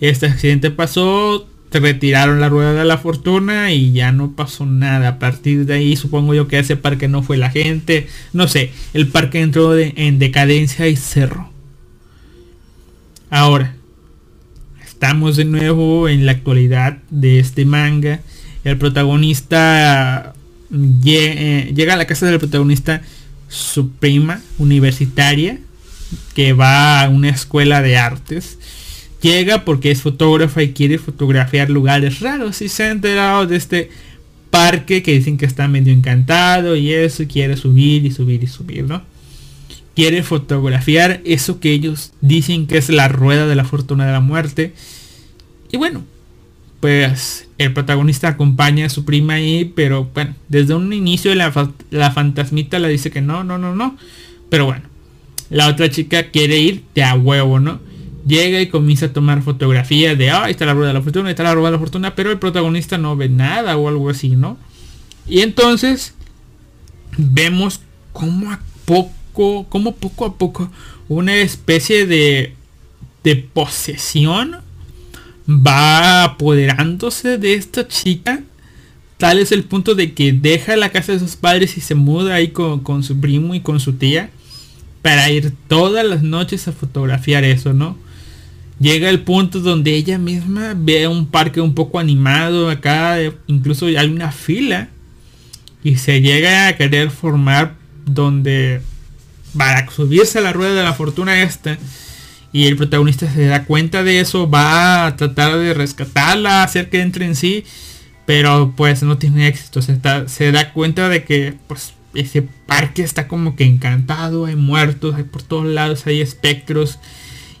Este 0.00 0.26
accidente 0.26 0.72
pasó, 0.72 1.48
retiraron 1.70 2.40
la 2.40 2.48
rueda 2.48 2.74
de 2.74 2.84
la 2.84 2.98
fortuna 2.98 3.72
y 3.72 3.92
ya 3.92 4.10
no 4.10 4.32
pasó 4.32 4.66
nada. 4.66 5.08
A 5.08 5.18
partir 5.20 5.66
de 5.66 5.74
ahí 5.74 5.96
supongo 5.96 6.34
yo 6.34 6.48
que 6.48 6.58
ese 6.58 6.76
parque 6.76 7.06
no 7.06 7.22
fue 7.22 7.36
la 7.36 7.50
gente. 7.50 8.08
No 8.32 8.48
sé, 8.48 8.72
el 8.92 9.06
parque 9.06 9.40
entró 9.40 9.78
en 9.78 10.18
decadencia 10.18 10.88
y 10.88 10.96
cerró. 10.96 11.53
Ahora, 13.36 13.74
estamos 14.84 15.34
de 15.34 15.44
nuevo 15.44 16.08
en 16.08 16.24
la 16.24 16.30
actualidad 16.30 16.98
de 17.10 17.40
este 17.40 17.64
manga. 17.64 18.20
El 18.62 18.78
protagonista 18.78 20.34
eh, 20.70 21.72
llega 21.74 21.94
a 21.94 21.96
la 21.96 22.06
casa 22.06 22.26
del 22.26 22.38
protagonista 22.38 23.02
su 23.48 23.90
prima 23.90 24.40
universitaria 24.58 25.58
que 26.36 26.52
va 26.52 27.02
a 27.02 27.08
una 27.08 27.30
escuela 27.30 27.82
de 27.82 27.96
artes. 27.96 28.56
Llega 29.20 29.64
porque 29.64 29.90
es 29.90 30.02
fotógrafa 30.02 30.62
y 30.62 30.72
quiere 30.72 30.98
fotografiar 30.98 31.70
lugares 31.70 32.20
raros 32.20 32.62
y 32.62 32.68
se 32.68 32.84
ha 32.84 32.90
enterado 32.92 33.48
de 33.48 33.56
este 33.56 33.90
parque 34.50 35.02
que 35.02 35.14
dicen 35.14 35.38
que 35.38 35.46
está 35.46 35.66
medio 35.66 35.92
encantado 35.92 36.76
y 36.76 36.92
eso 36.92 37.24
quiere 37.26 37.56
subir 37.56 38.06
y 38.06 38.12
subir 38.12 38.44
y 38.44 38.46
subir, 38.46 38.84
¿no? 38.84 39.02
Quiere 39.94 40.22
fotografiar 40.22 41.20
eso 41.24 41.60
que 41.60 41.72
ellos 41.72 42.12
dicen 42.20 42.66
que 42.66 42.78
es 42.78 42.88
la 42.88 43.08
rueda 43.08 43.46
de 43.46 43.54
la 43.54 43.64
fortuna 43.64 44.06
de 44.06 44.12
la 44.12 44.20
muerte. 44.20 44.74
Y 45.70 45.76
bueno, 45.76 46.04
pues 46.80 47.48
el 47.58 47.72
protagonista 47.72 48.28
acompaña 48.28 48.86
a 48.86 48.90
su 48.90 49.04
prima 49.04 49.34
ahí, 49.34 49.72
pero 49.74 50.10
bueno, 50.12 50.34
desde 50.48 50.74
un 50.74 50.92
inicio 50.92 51.34
la, 51.34 51.52
la 51.90 52.10
fantasmita 52.10 52.78
le 52.78 52.88
dice 52.88 53.10
que 53.10 53.20
no, 53.20 53.44
no, 53.44 53.56
no, 53.58 53.74
no. 53.74 53.96
Pero 54.50 54.66
bueno, 54.66 54.82
la 55.50 55.68
otra 55.68 55.88
chica 55.90 56.30
quiere 56.30 56.58
ir 56.58 56.84
de 56.94 57.04
a 57.04 57.14
huevo, 57.14 57.60
¿no? 57.60 57.80
Llega 58.26 58.60
y 58.60 58.68
comienza 58.68 59.06
a 59.06 59.12
tomar 59.12 59.42
fotografías 59.42 60.16
de, 60.16 60.30
ah, 60.30 60.44
ahí 60.44 60.52
está 60.52 60.66
la 60.66 60.74
rueda 60.74 60.88
de 60.88 60.94
la 60.94 61.02
fortuna, 61.02 61.30
está 61.30 61.42
la 61.42 61.54
rueda 61.54 61.68
de 61.68 61.76
la 61.76 61.78
fortuna, 61.78 62.14
pero 62.14 62.30
el 62.30 62.38
protagonista 62.38 62.98
no 62.98 63.16
ve 63.16 63.28
nada 63.28 63.76
o 63.76 63.88
algo 63.88 64.10
así, 64.10 64.30
¿no? 64.30 64.58
Y 65.28 65.40
entonces 65.40 66.14
vemos 67.16 67.80
cómo 68.12 68.50
a 68.50 68.60
poco 68.84 69.12
como 69.34 69.94
poco 69.96 70.24
a 70.24 70.36
poco 70.36 70.70
una 71.08 71.36
especie 71.36 72.06
de, 72.06 72.54
de 73.22 73.36
posesión 73.36 74.56
va 75.48 76.24
apoderándose 76.24 77.38
de 77.38 77.54
esta 77.54 77.86
chica. 77.86 78.42
Tal 79.18 79.38
es 79.38 79.52
el 79.52 79.64
punto 79.64 79.94
de 79.94 80.12
que 80.12 80.32
deja 80.32 80.76
la 80.76 80.90
casa 80.90 81.12
de 81.12 81.18
sus 81.18 81.36
padres 81.36 81.76
y 81.76 81.80
se 81.80 81.94
muda 81.94 82.34
ahí 82.34 82.48
con, 82.48 82.80
con 82.80 83.02
su 83.02 83.20
primo 83.20 83.54
y 83.54 83.60
con 83.60 83.80
su 83.80 83.94
tía 83.94 84.30
para 85.02 85.30
ir 85.30 85.52
todas 85.68 86.04
las 86.04 86.22
noches 86.22 86.66
a 86.66 86.72
fotografiar 86.72 87.44
eso, 87.44 87.74
¿no? 87.74 87.96
Llega 88.80 89.08
el 89.08 89.20
punto 89.20 89.60
donde 89.60 89.94
ella 89.94 90.18
misma 90.18 90.74
ve 90.76 91.06
un 91.06 91.26
parque 91.26 91.60
un 91.60 91.74
poco 91.74 91.98
animado 91.98 92.70
acá, 92.70 93.18
incluso 93.46 93.86
hay 93.86 94.08
una 94.08 94.32
fila 94.32 94.88
y 95.84 95.96
se 95.96 96.22
llega 96.22 96.66
a 96.66 96.76
querer 96.76 97.10
formar 97.10 97.76
donde 98.06 98.80
para 99.56 99.88
subirse 99.90 100.38
a 100.38 100.42
la 100.42 100.52
rueda 100.52 100.74
de 100.74 100.82
la 100.82 100.94
fortuna 100.94 101.42
esta 101.42 101.78
y 102.52 102.66
el 102.66 102.76
protagonista 102.76 103.28
se 103.32 103.46
da 103.46 103.64
cuenta 103.64 104.04
de 104.04 104.20
eso, 104.20 104.48
va 104.48 105.06
a 105.06 105.16
tratar 105.16 105.58
de 105.58 105.74
rescatarla, 105.74 106.62
hacer 106.62 106.88
que 106.88 107.00
entre 107.00 107.26
en 107.26 107.34
sí, 107.34 107.64
pero 108.26 108.72
pues 108.76 109.02
no 109.02 109.18
tiene 109.18 109.48
éxito, 109.48 109.82
se, 109.82 109.98
se 110.26 110.52
da 110.52 110.72
cuenta 110.72 111.08
de 111.08 111.24
que 111.24 111.54
pues 111.66 111.94
ese 112.14 112.42
parque 112.66 113.02
está 113.02 113.26
como 113.26 113.56
que 113.56 113.64
encantado, 113.64 114.46
hay 114.46 114.54
muertos, 114.54 115.16
hay 115.16 115.24
por 115.24 115.42
todos 115.42 115.66
lados, 115.66 116.06
hay 116.06 116.20
espectros 116.20 117.00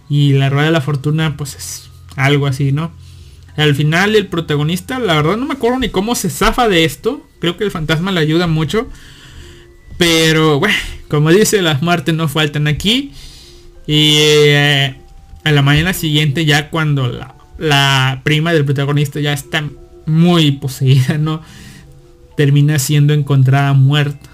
y 0.08 0.34
la 0.34 0.48
rueda 0.48 0.66
de 0.66 0.72
la 0.72 0.80
fortuna 0.80 1.36
pues 1.36 1.56
es 1.56 1.90
algo 2.14 2.46
así, 2.46 2.70
¿no? 2.70 2.92
Al 3.56 3.74
final 3.74 4.16
el 4.16 4.26
protagonista, 4.26 4.98
la 4.98 5.14
verdad 5.14 5.36
no 5.36 5.46
me 5.46 5.54
acuerdo 5.54 5.78
ni 5.78 5.88
cómo 5.88 6.14
se 6.14 6.30
zafa 6.30 6.68
de 6.68 6.84
esto, 6.84 7.26
creo 7.40 7.56
que 7.56 7.64
el 7.64 7.70
fantasma 7.70 8.12
le 8.12 8.20
ayuda 8.20 8.46
mucho, 8.46 8.88
pero 9.96 10.58
bueno, 10.58 10.74
como 11.08 11.30
dice, 11.30 11.62
las 11.62 11.82
muertes 11.82 12.14
no 12.14 12.28
faltan 12.28 12.66
aquí. 12.66 13.12
Y 13.86 14.16
eh, 14.18 14.96
a 15.44 15.52
la 15.52 15.62
mañana 15.62 15.92
siguiente, 15.92 16.44
ya 16.44 16.70
cuando 16.70 17.08
la, 17.58 18.20
prima 18.24 18.52
del 18.52 18.64
protagonista 18.64 19.20
ya 19.20 19.32
está 19.32 19.64
muy 20.06 20.52
poseída, 20.52 21.18
¿no? 21.18 21.42
Termina 22.36 22.78
siendo 22.78 23.14
encontrada 23.14 23.72
muerta. 23.74 24.30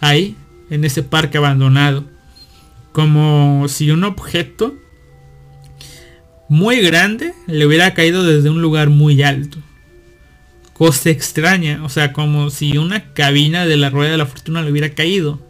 Ahí, 0.00 0.36
en 0.70 0.84
ese 0.84 1.02
parque 1.02 1.38
abandonado. 1.38 2.04
Como 2.92 3.66
si 3.68 3.90
un 3.90 4.04
objeto 4.04 4.74
muy 6.48 6.82
grande 6.82 7.32
le 7.46 7.66
hubiera 7.66 7.94
caído 7.94 8.24
desde 8.24 8.50
un 8.50 8.60
lugar 8.60 8.90
muy 8.90 9.22
alto. 9.22 9.58
Cosa 10.72 11.10
extraña, 11.10 11.84
o 11.84 11.88
sea, 11.88 12.12
como 12.12 12.50
si 12.50 12.78
una 12.78 13.12
cabina 13.12 13.66
de 13.66 13.76
la 13.76 13.90
rueda 13.90 14.12
de 14.12 14.18
la 14.18 14.26
fortuna 14.26 14.62
le 14.62 14.70
hubiera 14.70 14.90
caído. 14.90 15.40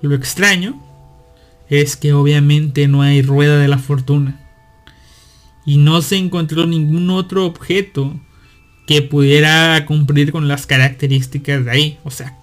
Lo 0.00 0.14
extraño 0.14 0.82
es 1.68 1.96
que 1.96 2.12
obviamente 2.12 2.88
no 2.88 3.02
hay 3.02 3.22
rueda 3.22 3.58
de 3.58 3.68
la 3.68 3.78
fortuna. 3.78 4.38
y 5.64 5.76
no 5.76 6.02
se 6.02 6.16
encontró 6.16 6.66
ningún 6.66 7.08
otro 7.10 7.46
objeto 7.46 8.20
que 8.86 9.02
pudiera 9.02 9.84
cumplir 9.86 10.32
con 10.32 10.48
las 10.48 10.66
características 10.66 11.64
de 11.64 11.70
ahí. 11.70 11.98
O 12.04 12.10
sea, 12.10 12.36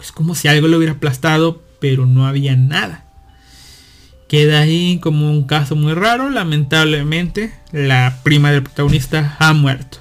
es 0.00 0.12
como 0.12 0.34
si 0.34 0.48
algo 0.48 0.68
lo 0.68 0.78
hubiera 0.78 0.94
aplastado, 0.94 1.62
pero 1.80 2.06
no 2.06 2.26
había 2.26 2.56
nada. 2.56 3.04
Queda 4.28 4.60
ahí 4.60 4.98
como 5.00 5.30
un 5.30 5.46
caso 5.46 5.76
muy 5.76 5.94
raro. 5.94 6.30
Lamentablemente, 6.30 7.54
la 7.72 8.20
prima 8.22 8.50
del 8.50 8.62
protagonista 8.62 9.36
ha 9.38 9.52
muerto. 9.52 9.98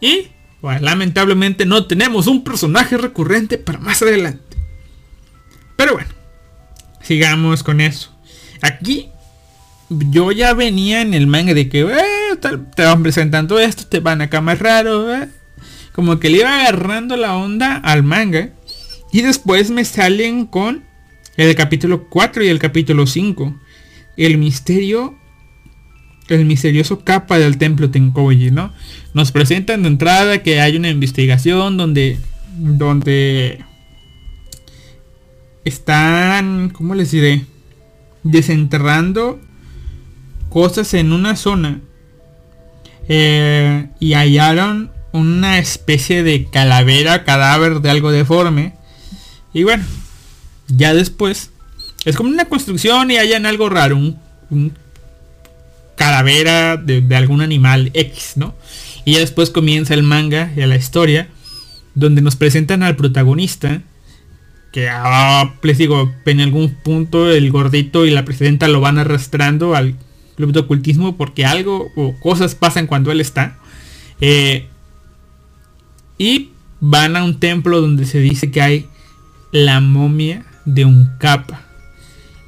Y, 0.00 0.28
pues, 0.64 0.80
lamentablemente 0.80 1.66
no 1.66 1.84
tenemos 1.84 2.26
un 2.26 2.42
personaje 2.42 2.96
recurrente 2.96 3.58
para 3.58 3.80
más 3.80 4.00
adelante. 4.00 4.56
Pero 5.76 5.92
bueno, 5.92 6.08
sigamos 7.02 7.62
con 7.62 7.82
eso. 7.82 8.16
Aquí 8.62 9.10
yo 9.90 10.32
ya 10.32 10.54
venía 10.54 11.02
en 11.02 11.12
el 11.12 11.26
manga 11.26 11.52
de 11.52 11.68
que 11.68 11.82
eh, 11.82 12.38
te 12.74 12.82
van 12.82 13.02
presentando 13.02 13.58
esto, 13.58 13.84
te 13.86 14.00
van 14.00 14.22
acá 14.22 14.40
más 14.40 14.58
raro. 14.58 15.14
Eh. 15.14 15.28
Como 15.92 16.18
que 16.18 16.30
le 16.30 16.38
iba 16.38 16.58
agarrando 16.58 17.18
la 17.18 17.36
onda 17.36 17.76
al 17.76 18.02
manga. 18.02 18.48
Y 19.12 19.20
después 19.20 19.68
me 19.68 19.84
salen 19.84 20.46
con 20.46 20.82
el 21.36 21.54
capítulo 21.56 22.08
4 22.08 22.42
y 22.42 22.48
el 22.48 22.58
capítulo 22.58 23.06
5. 23.06 23.54
El 24.16 24.38
misterio. 24.38 25.18
El 26.28 26.44
misterioso 26.46 27.00
capa 27.00 27.38
del 27.38 27.58
templo 27.58 27.90
Tenkoji, 27.90 28.50
¿no? 28.50 28.72
Nos 29.12 29.30
presentan 29.30 29.82
de 29.82 29.88
entrada 29.88 30.42
que 30.42 30.60
hay 30.60 30.76
una 30.76 30.88
investigación 30.88 31.76
donde. 31.76 32.18
Donde. 32.56 33.64
Están. 35.64 36.70
¿Cómo 36.70 36.94
les 36.94 37.10
diré? 37.10 37.44
Desenterrando 38.22 39.40
cosas 40.48 40.94
en 40.94 41.12
una 41.12 41.34
zona 41.34 41.80
eh, 43.08 43.88
y 43.98 44.14
hallaron 44.14 44.92
una 45.12 45.58
especie 45.58 46.22
de 46.22 46.46
calavera, 46.46 47.24
cadáver 47.24 47.80
de 47.80 47.90
algo 47.90 48.10
deforme. 48.10 48.74
Y 49.52 49.64
bueno, 49.64 49.84
ya 50.68 50.94
después 50.94 51.50
es 52.04 52.16
como 52.16 52.30
una 52.30 52.46
construcción 52.46 53.10
y 53.10 53.16
hallan 53.16 53.46
algo 53.46 53.68
raro, 53.68 53.96
un, 53.96 54.72
calavera 55.96 56.76
de, 56.76 57.04
algún 57.16 57.40
animal 57.40 57.90
X, 57.94 58.34
¿no? 58.36 58.54
Y 59.04 59.14
ya 59.14 59.20
después 59.20 59.50
comienza 59.50 59.94
el 59.94 60.02
manga 60.02 60.52
y 60.56 60.60
la 60.60 60.76
historia, 60.76 61.28
donde 61.94 62.22
nos 62.22 62.36
presentan 62.36 62.82
al 62.82 62.96
protagonista, 62.96 63.82
que 64.72 64.88
ah, 64.88 65.54
les 65.62 65.78
digo, 65.78 66.12
en 66.26 66.40
algún 66.40 66.74
punto 66.74 67.30
el 67.30 67.50
gordito 67.50 68.06
y 68.06 68.10
la 68.10 68.24
presidenta 68.24 68.66
lo 68.66 68.80
van 68.80 68.98
arrastrando 68.98 69.76
al 69.76 69.94
club 70.36 70.52
de 70.52 70.60
ocultismo 70.60 71.16
porque 71.16 71.44
algo 71.44 71.92
o 71.96 72.18
cosas 72.20 72.54
pasan 72.54 72.86
cuando 72.86 73.12
él 73.12 73.20
está. 73.20 73.58
Eh, 74.20 74.66
y 76.18 76.50
van 76.80 77.16
a 77.16 77.24
un 77.24 77.40
templo 77.40 77.80
donde 77.80 78.06
se 78.06 78.18
dice 78.18 78.50
que 78.50 78.62
hay 78.62 78.86
la 79.52 79.80
momia 79.80 80.44
de 80.64 80.84
un 80.84 81.10
capa. 81.18 81.63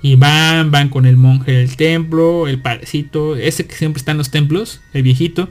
Y 0.02 0.16
van, 0.16 0.70
van 0.70 0.89
con 0.89 1.06
el 1.06 1.16
monje 1.16 1.52
del 1.52 1.77
templo, 1.77 2.48
el 2.48 2.60
parecito, 2.60 3.36
ese 3.36 3.66
que 3.66 3.74
siempre 3.74 3.98
está 3.98 4.12
en 4.12 4.18
los 4.18 4.31
templos, 4.31 4.81
el 4.93 5.02
viejito. 5.02 5.48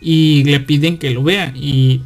Y 0.00 0.44
le 0.44 0.60
piden 0.60 0.98
que 0.98 1.10
lo 1.10 1.22
vea. 1.22 1.52
Y 1.54 2.02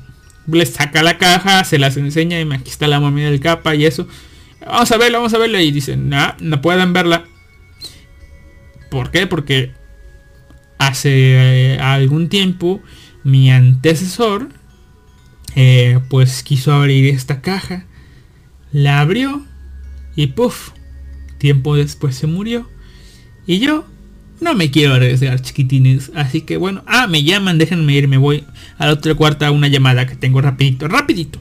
le 0.47 0.67
saca 0.67 1.03
la 1.03 1.19
caja, 1.19 1.65
se 1.65 1.79
las 1.79 1.97
enseña 1.97 2.41
y 2.41 2.53
aquí 2.53 2.71
está 2.71 2.89
la 2.89 3.01
momia 3.01 3.31
del 3.31 3.41
capa 3.41 3.75
y 3.75 3.87
eso. 3.87 4.07
Vamos 4.61 4.91
a 4.93 4.99
verla, 4.99 5.19
vamos 5.19 5.35
a 5.35 5.39
verla. 5.39 5.63
Y 5.63 5.71
dicen, 5.71 6.09
no, 6.09 6.35
no 6.41 6.61
pueden 6.61 6.93
verla. 6.93 7.25
¿Por 8.91 9.11
qué? 9.11 9.27
Porque 9.27 9.73
hace 10.79 11.75
eh, 11.75 11.79
algún 11.81 12.29
tiempo 12.29 12.81
mi 13.25 13.51
antecesor 13.51 14.49
eh, 15.55 16.01
pues 16.09 16.43
quiso 16.43 16.73
abrir 16.73 17.13
esta 17.15 17.41
caja. 17.41 17.85
La 18.73 19.01
abrió 19.01 19.45
y 20.15 20.29
puff, 20.29 20.71
tiempo 21.39 21.77
después 21.77 22.15
se 22.15 22.27
murió. 22.27 22.69
Y 23.47 23.59
yo 23.61 23.87
no 24.41 24.55
me 24.55 24.71
quiero 24.71 24.95
arriesgar, 24.95 25.41
chiquitines. 25.41 26.13
Así 26.15 26.43
que 26.43 26.57
bueno, 26.57 26.83
ah, 26.87 27.07
me 27.07 27.23
llaman, 27.23 27.59
déjenme 27.59 27.95
ir, 27.95 28.09
me 28.09 28.19
voy 28.19 28.45
a 28.77 28.87
la 28.87 28.93
otra 28.93 29.15
cuarta 29.15 29.51
una 29.51 29.69
llamada 29.69 30.07
que 30.07 30.17
tengo 30.17 30.41
rapidito, 30.41 30.89
rapidito. 30.89 31.41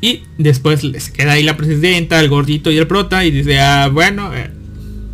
Y 0.00 0.22
después 0.36 0.82
les 0.82 1.10
queda 1.10 1.32
ahí 1.32 1.44
la 1.44 1.56
presidenta, 1.56 2.18
el 2.18 2.28
gordito 2.28 2.70
y 2.70 2.78
el 2.78 2.88
prota 2.88 3.24
y 3.24 3.30
dice, 3.30 3.60
ah, 3.60 3.88
bueno, 3.88 4.34
eh, 4.34 4.50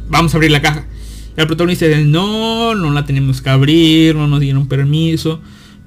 vamos 0.09 0.33
a 0.33 0.39
abrir 0.39 0.51
la 0.51 0.63
caja. 0.63 0.87
El 1.37 1.47
protagonista 1.47 1.87
dice, 1.87 2.05
no, 2.05 2.75
no 2.75 2.91
la 2.91 3.05
tenemos 3.05 3.43
que 3.43 3.51
abrir, 3.51 4.17
no 4.17 4.27
nos 4.27 4.41
dieron 4.41 4.67
permiso. 4.67 5.41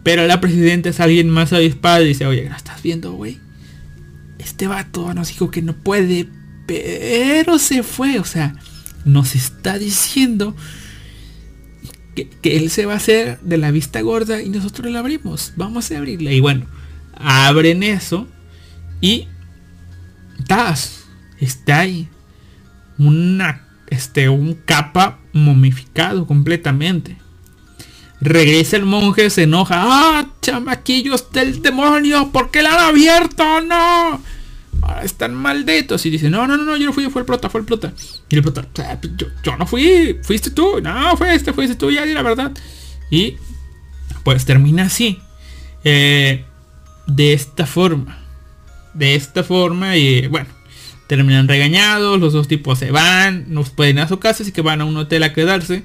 Pero 0.04 0.26
la 0.26 0.40
presidenta 0.40 0.90
es 0.90 1.00
alguien 1.00 1.30
más 1.30 1.52
avispado 1.52 2.04
y 2.04 2.10
dice, 2.10 2.26
oye, 2.26 2.48
¿no 2.48 2.56
estás 2.56 2.82
viendo, 2.82 3.12
güey? 3.14 3.40
Este 4.40 4.68
vato 4.68 5.14
nos 5.14 5.30
dijo 5.30 5.52
que 5.52 5.62
no 5.62 5.74
puede, 5.74 6.28
pero 6.72 7.60
se 7.60 7.84
fue. 7.84 8.20
O 8.20 8.24
sea, 8.24 8.56
nos 9.04 9.36
está 9.36 9.78
diciendo 9.78 10.56
que, 12.16 12.30
él 12.44 12.70
se 12.70 12.86
va 12.86 12.94
a 12.94 12.98
hacer 12.98 13.40
de 13.42 13.58
la 13.58 13.72
vista 13.72 14.02
gorda 14.02 14.42
y 14.42 14.50
nosotros 14.50 14.92
la 14.92 15.00
abrimos. 15.00 15.54
Vamos 15.56 15.92
a 15.92 15.98
abrirla. 15.98 16.32
Y 16.32 16.40
bueno, 16.40 16.66
abren 17.14 17.84
eso 17.84 18.28
y... 19.02 19.28
¡Tas! 20.48 21.06
Está 21.40 21.80
ahí. 21.80 22.08
Una 22.98 23.68
este, 23.92 24.30
un 24.30 24.54
capa 24.54 25.20
momificado 25.34 26.26
completamente. 26.26 27.18
Regresa 28.22 28.78
el 28.78 28.86
monje, 28.86 29.30
se 29.30 29.44
enoja. 29.44 29.76
¡Ah, 29.78 30.28
chamaquillos 30.42 31.32
del 31.32 31.62
demonio! 31.62 32.32
¿Por 32.32 32.52
qué 32.52 32.64
la 32.64 32.74
han 32.74 32.90
abierto? 32.90 33.44
¡No! 33.62 34.22
Ahora 34.82 35.04
están 35.04 35.36
malditos. 35.36 36.06
Y 36.06 36.10
dice, 36.10 36.30
no, 36.30 36.48
no, 36.48 36.58
no, 36.58 36.78
yo 36.78 36.86
no 36.86 36.94
fui, 36.94 37.10
fue 37.10 37.22
el 37.22 37.26
prota, 37.26 37.50
fue 37.50 37.62
el 37.62 37.66
prota. 37.66 37.94
Y 38.30 38.36
el 38.36 38.42
prota, 38.42 38.68
yo, 39.18 39.28
yo 39.44 39.58
no 39.58 39.66
fui, 39.66 40.20
fuiste 40.24 40.52
tú. 40.52 40.82
No, 40.82 41.16
fuiste, 41.18 41.54
fuiste 41.54 41.76
tú, 41.76 41.92
ya 41.92 42.06
di 42.06 42.14
la 42.14 42.22
verdad. 42.22 42.52
Y 43.10 43.38
pues 44.24 44.46
termina 44.46 44.84
así. 44.84 45.20
Eh, 45.84 46.46
de 47.08 47.34
esta 47.34 47.66
forma. 47.66 48.20
De 48.94 49.16
esta 49.16 49.44
forma 49.44 49.96
y 49.96 50.28
bueno 50.28 50.62
terminan 51.12 51.50
regañados, 51.50 52.22
los 52.22 52.32
dos 52.32 52.48
tipos 52.48 52.80
se 52.80 52.90
van, 52.90 53.44
no 53.50 53.66
pueden 53.66 53.98
ir 53.98 54.04
a 54.04 54.08
su 54.08 54.18
casa, 54.18 54.44
así 54.44 54.54
que 54.54 54.62
van 54.62 54.80
a 54.80 54.86
un 54.86 54.96
hotel 54.96 55.24
a 55.24 55.34
quedarse. 55.34 55.84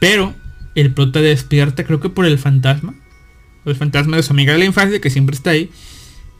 Pero 0.00 0.34
el 0.74 0.92
prota 0.92 1.20
despierta, 1.20 1.84
creo 1.84 2.00
que 2.00 2.08
por 2.08 2.26
el 2.26 2.36
fantasma. 2.36 2.96
El 3.64 3.76
fantasma 3.76 4.16
de 4.16 4.24
su 4.24 4.32
amiga 4.32 4.54
de 4.54 4.58
la 4.58 4.64
infancia, 4.64 5.00
que 5.00 5.08
siempre 5.08 5.36
está 5.36 5.50
ahí. 5.50 5.70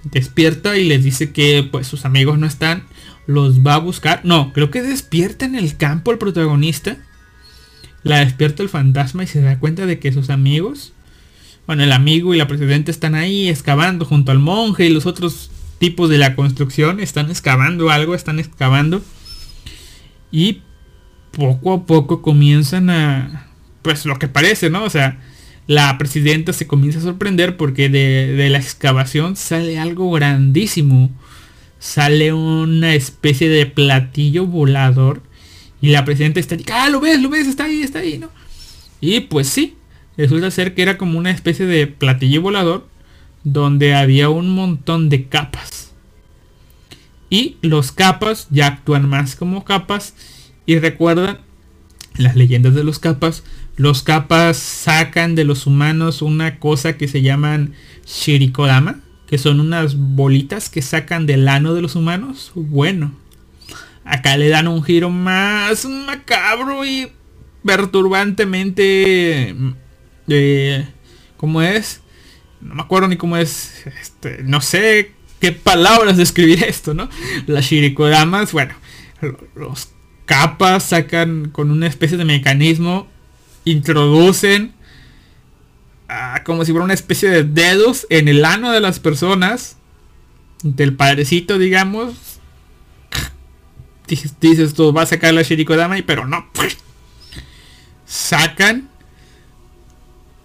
Despierta 0.04 0.76
y 0.76 0.84
les 0.84 1.02
dice 1.02 1.32
que 1.32 1.68
pues 1.70 1.86
sus 1.86 2.04
amigos 2.04 2.38
no 2.38 2.46
están. 2.46 2.84
Los 3.26 3.66
va 3.66 3.74
a 3.74 3.78
buscar. 3.78 4.20
No, 4.24 4.52
creo 4.52 4.70
que 4.70 4.82
despierta 4.82 5.44
en 5.44 5.54
el 5.54 5.76
campo 5.76 6.12
el 6.12 6.18
protagonista. 6.18 6.96
La 8.02 8.20
despierta 8.20 8.62
el 8.62 8.68
fantasma 8.68 9.24
y 9.24 9.26
se 9.26 9.40
da 9.40 9.58
cuenta 9.58 9.84
de 9.84 9.98
que 9.98 10.12
sus 10.12 10.30
amigos, 10.30 10.92
bueno, 11.66 11.82
el 11.82 11.90
amigo 11.90 12.34
y 12.34 12.38
la 12.38 12.46
presidenta 12.46 12.92
están 12.92 13.16
ahí 13.16 13.48
excavando 13.48 14.04
junto 14.04 14.30
al 14.30 14.38
monje 14.38 14.86
y 14.86 14.90
los 14.90 15.06
otros 15.06 15.50
tipos 15.78 16.08
de 16.08 16.18
la 16.18 16.36
construcción 16.36 17.00
están 17.00 17.30
excavando 17.30 17.90
algo, 17.90 18.14
están 18.14 18.38
excavando 18.38 19.02
y 20.30 20.62
poco 21.32 21.72
a 21.72 21.86
poco 21.86 22.22
comienzan 22.22 22.90
a, 22.90 23.48
pues 23.82 24.06
lo 24.06 24.18
que 24.18 24.28
parece, 24.28 24.70
¿no? 24.70 24.84
O 24.84 24.90
sea, 24.90 25.20
la 25.66 25.98
presidenta 25.98 26.52
se 26.52 26.66
comienza 26.66 26.98
a 26.98 27.02
sorprender 27.02 27.56
porque 27.56 27.88
de, 27.88 28.48
la 28.50 28.58
excavación 28.58 29.36
sale 29.36 29.78
algo 29.78 30.10
grandísimo. 30.10 31.10
Sale 31.78 32.32
una 32.32 32.94
especie 32.94 33.48
de 33.48 33.66
platillo 33.66 34.46
volador 34.46 35.22
y 35.80 35.90
la 35.90 36.04
presidenta 36.04 36.40
está, 36.40 36.56
ah, 36.72 36.88
lo 36.88 37.00
ves, 37.00 37.20
lo 37.20 37.28
ves, 37.28 37.46
está 37.46 37.64
ahí, 37.64 37.82
está 37.82 37.98
ahí, 37.98 38.18
¿no? 38.18 38.30
Y 39.00 39.20
pues 39.20 39.48
sí, 39.48 39.76
resulta 40.16 40.50
ser 40.50 40.74
que 40.74 40.82
era 40.82 40.96
como 40.96 41.18
una 41.18 41.30
especie 41.30 41.66
de 41.66 41.86
platillo 41.86 42.42
volador 42.42 42.88
donde 43.44 43.94
había 43.94 44.30
un 44.30 44.50
montón 44.50 45.08
de 45.08 45.26
capas. 45.26 45.92
Y 47.30 47.56
los 47.62 47.92
capas 47.92 48.46
ya 48.50 48.66
actúan 48.66 49.08
más 49.08 49.36
como 49.36 49.64
capas. 49.64 50.14
Y 50.64 50.78
recuerdan 50.78 51.38
las 52.16 52.36
leyendas 52.36 52.74
de 52.74 52.84
los 52.84 52.98
capas. 52.98 53.44
Los 53.76 54.02
capas 54.02 54.56
sacan 54.56 55.34
de 55.34 55.44
los 55.44 55.66
humanos 55.66 56.22
una 56.22 56.58
cosa 56.58 56.96
que 56.96 57.08
se 57.08 57.22
llaman 57.22 57.74
Shirikodama. 58.06 59.00
Que 59.26 59.38
son 59.38 59.60
unas 59.60 59.96
bolitas 59.96 60.68
que 60.68 60.82
sacan 60.82 61.26
del 61.26 61.48
ano 61.48 61.74
de 61.74 61.82
los 61.82 61.96
humanos. 61.96 62.52
Bueno. 62.54 63.12
Acá 64.04 64.36
le 64.36 64.48
dan 64.48 64.68
un 64.68 64.82
giro 64.84 65.10
más 65.10 65.84
macabro 65.84 66.84
y 66.84 67.08
perturbantemente... 67.64 69.54
Eh, 70.28 70.86
¿Cómo 71.36 71.62
es? 71.62 72.00
no 72.60 72.74
me 72.74 72.82
acuerdo 72.82 73.08
ni 73.08 73.16
cómo 73.16 73.36
es, 73.36 73.84
este, 74.00 74.42
no 74.42 74.60
sé 74.60 75.12
qué 75.40 75.52
palabras 75.52 76.16
describir 76.16 76.64
esto, 76.64 76.94
¿no? 76.94 77.08
Las 77.46 77.66
shirikodamas, 77.66 78.52
bueno, 78.52 78.74
los 79.54 79.90
capas 80.24 80.84
sacan 80.84 81.50
con 81.50 81.70
una 81.70 81.86
especie 81.86 82.16
de 82.16 82.24
mecanismo 82.24 83.08
introducen 83.66 84.72
ah, 86.08 86.40
como 86.44 86.64
si 86.64 86.72
fuera 86.72 86.84
una 86.84 86.94
especie 86.94 87.28
de 87.28 87.44
dedos 87.44 88.06
en 88.08 88.28
el 88.28 88.44
ano 88.46 88.72
de 88.72 88.80
las 88.80 88.98
personas. 88.98 89.76
Del 90.62 90.96
padrecito, 90.96 91.58
digamos. 91.58 92.14
Dices, 94.08 94.34
dices 94.40 94.72
tú, 94.72 94.92
va 94.92 95.02
a 95.02 95.06
sacar 95.06 95.34
la 95.34 95.42
Shirikodama, 95.42 95.96
pero 96.06 96.26
no. 96.26 96.46
Sacan 98.06 98.88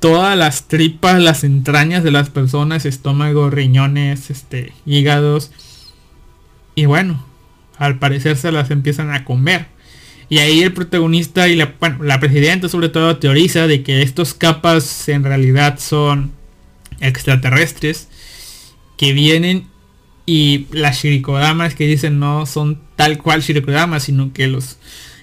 todas 0.01 0.35
las 0.35 0.67
tripas, 0.67 1.21
las 1.21 1.43
entrañas 1.43 2.03
de 2.03 2.11
las 2.11 2.29
personas, 2.29 2.85
estómago, 2.85 3.49
riñones, 3.51 4.31
este, 4.31 4.73
hígados. 4.85 5.51
Y 6.73 6.85
bueno, 6.85 7.23
al 7.77 7.99
parecer 7.99 8.35
se 8.35 8.51
las 8.51 8.71
empiezan 8.71 9.11
a 9.11 9.23
comer. 9.23 9.67
Y 10.31 10.37
ahí 10.37 10.61
el 10.61 10.71
protagonista 10.71 11.49
y 11.49 11.57
la, 11.57 11.77
presidenta 12.21 12.69
sobre 12.69 12.87
todo 12.87 13.17
teoriza 13.17 13.67
de 13.67 13.83
que 13.83 14.01
estos 14.01 14.33
capas 14.33 15.09
en 15.09 15.25
realidad 15.25 15.77
son 15.77 16.31
extraterrestres 17.01 18.07
que 18.95 19.11
vienen 19.11 19.67
y 20.25 20.67
las 20.71 21.03
shirikodamas 21.03 21.75
que 21.75 21.85
dicen 21.85 22.19
no 22.19 22.45
son 22.45 22.79
tal 22.95 23.17
cual 23.17 23.41
shirikodamas, 23.41 24.03
sino 24.03 24.31
que 24.31 24.47
los 24.47 24.77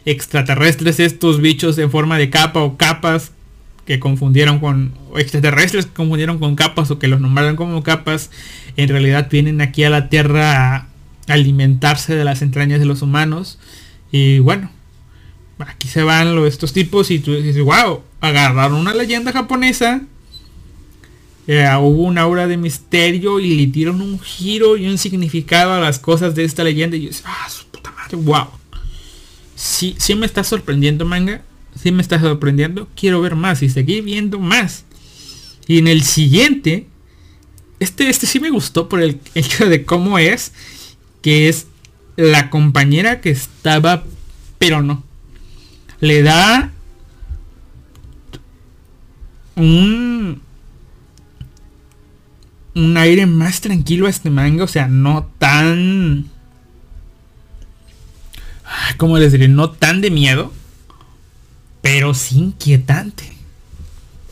extraterrestres, 0.05 1.01
estos 1.01 1.41
bichos 1.41 1.79
en 1.79 1.91
forma 1.91 2.19
de 2.19 2.29
capa 2.29 2.61
o 2.61 2.77
capas 2.77 3.33
que 3.87 3.99
confundieron 4.01 4.59
con 4.59 4.93
extraterrestres 5.17 5.87
que 5.87 5.93
confundieron 5.95 6.39
con 6.39 6.55
capas 6.55 6.91
o 6.91 6.99
que 6.99 7.09
los 7.09 7.19
nombraron 7.19 7.57
como 7.57 7.83
capas, 7.83 8.31
en 8.77 8.91
realidad 8.91 9.29
vienen 9.31 9.63
aquí 9.63 9.85
a 9.85 9.89
la 9.89 10.11
Tierra 10.11 10.77
a 10.77 10.87
alimentarse 11.29 12.15
de 12.15 12.25
las 12.25 12.43
entrañas 12.43 12.79
de 12.79 12.85
los 12.85 13.01
humanos. 13.01 13.59
Y 14.13 14.41
bueno, 14.41 14.71
aquí 15.67 15.89
se 15.89 16.03
van 16.03 16.35
los, 16.35 16.47
estos 16.49 16.73
tipos 16.73 17.11
y 17.11 17.19
tú 17.19 17.35
dices, 17.35 17.63
wow, 17.63 18.03
agarraron 18.21 18.79
una 18.79 18.95
leyenda 18.95 19.33
japonesa. 19.33 20.03
Eh, 21.47 21.67
hubo 21.81 22.05
una 22.05 22.23
aura 22.23 22.47
de 22.47 22.57
misterio 22.57 23.41
y 23.41 23.55
le 23.55 23.67
dieron 23.67 24.01
un 24.03 24.21
giro 24.21 24.77
y 24.77 24.87
un 24.87 24.99
significado 24.99 25.73
a 25.73 25.81
las 25.81 25.99
cosas 25.99 26.35
de 26.35 26.45
esta 26.45 26.63
leyenda. 26.63 26.97
Y 26.97 27.03
yo 27.03 27.09
dices, 27.09 27.25
ah, 27.27 27.49
su 27.49 27.67
puta 27.67 27.91
madre, 27.93 28.17
wow. 28.17 28.49
Sí, 29.57 29.97
sí 29.99 30.15
me 30.15 30.27
está 30.27 30.45
sorprendiendo 30.45 31.05
manga. 31.05 31.43
Sí 31.75 31.91
me 31.91 32.03
está 32.03 32.21
sorprendiendo. 32.21 32.89
Quiero 32.95 33.21
ver 33.21 33.35
más 33.35 33.63
y 33.63 33.69
seguir 33.69 34.05
viendo 34.05 34.39
más. 34.39 34.85
Y 35.67 35.79
en 35.79 35.89
el 35.89 36.03
siguiente, 36.03 36.87
este, 37.81 38.09
este 38.09 38.27
sí 38.27 38.41
me 38.41 38.51
gustó 38.51 38.89
por 38.89 39.01
el 39.01 39.21
hecho 39.35 39.69
de 39.69 39.85
cómo 39.85 40.19
es. 40.19 40.53
Que 41.23 41.49
es 41.49 41.67
la 42.17 42.51
compañera 42.51 43.21
que 43.21 43.31
estaba, 43.31 44.05
pero 44.59 44.83
no 44.83 45.08
le 46.01 46.23
da 46.23 46.71
un 49.57 50.41
un 52.75 52.97
aire 52.97 53.27
más 53.27 53.61
tranquilo 53.61 54.07
a 54.07 54.11
este 54.11 54.31
manga, 54.31 54.65
o 54.65 54.69
sea, 54.69 54.87
no 54.87 55.31
tan 55.39 56.31
¿cómo 58.97 59.19
les 59.19 59.33
diré? 59.33 59.49
No 59.49 59.71
tan 59.71 60.01
de 60.01 60.11
miedo, 60.11 60.53
pero 61.83 62.15
sí 62.15 62.39
inquietante. 62.39 63.33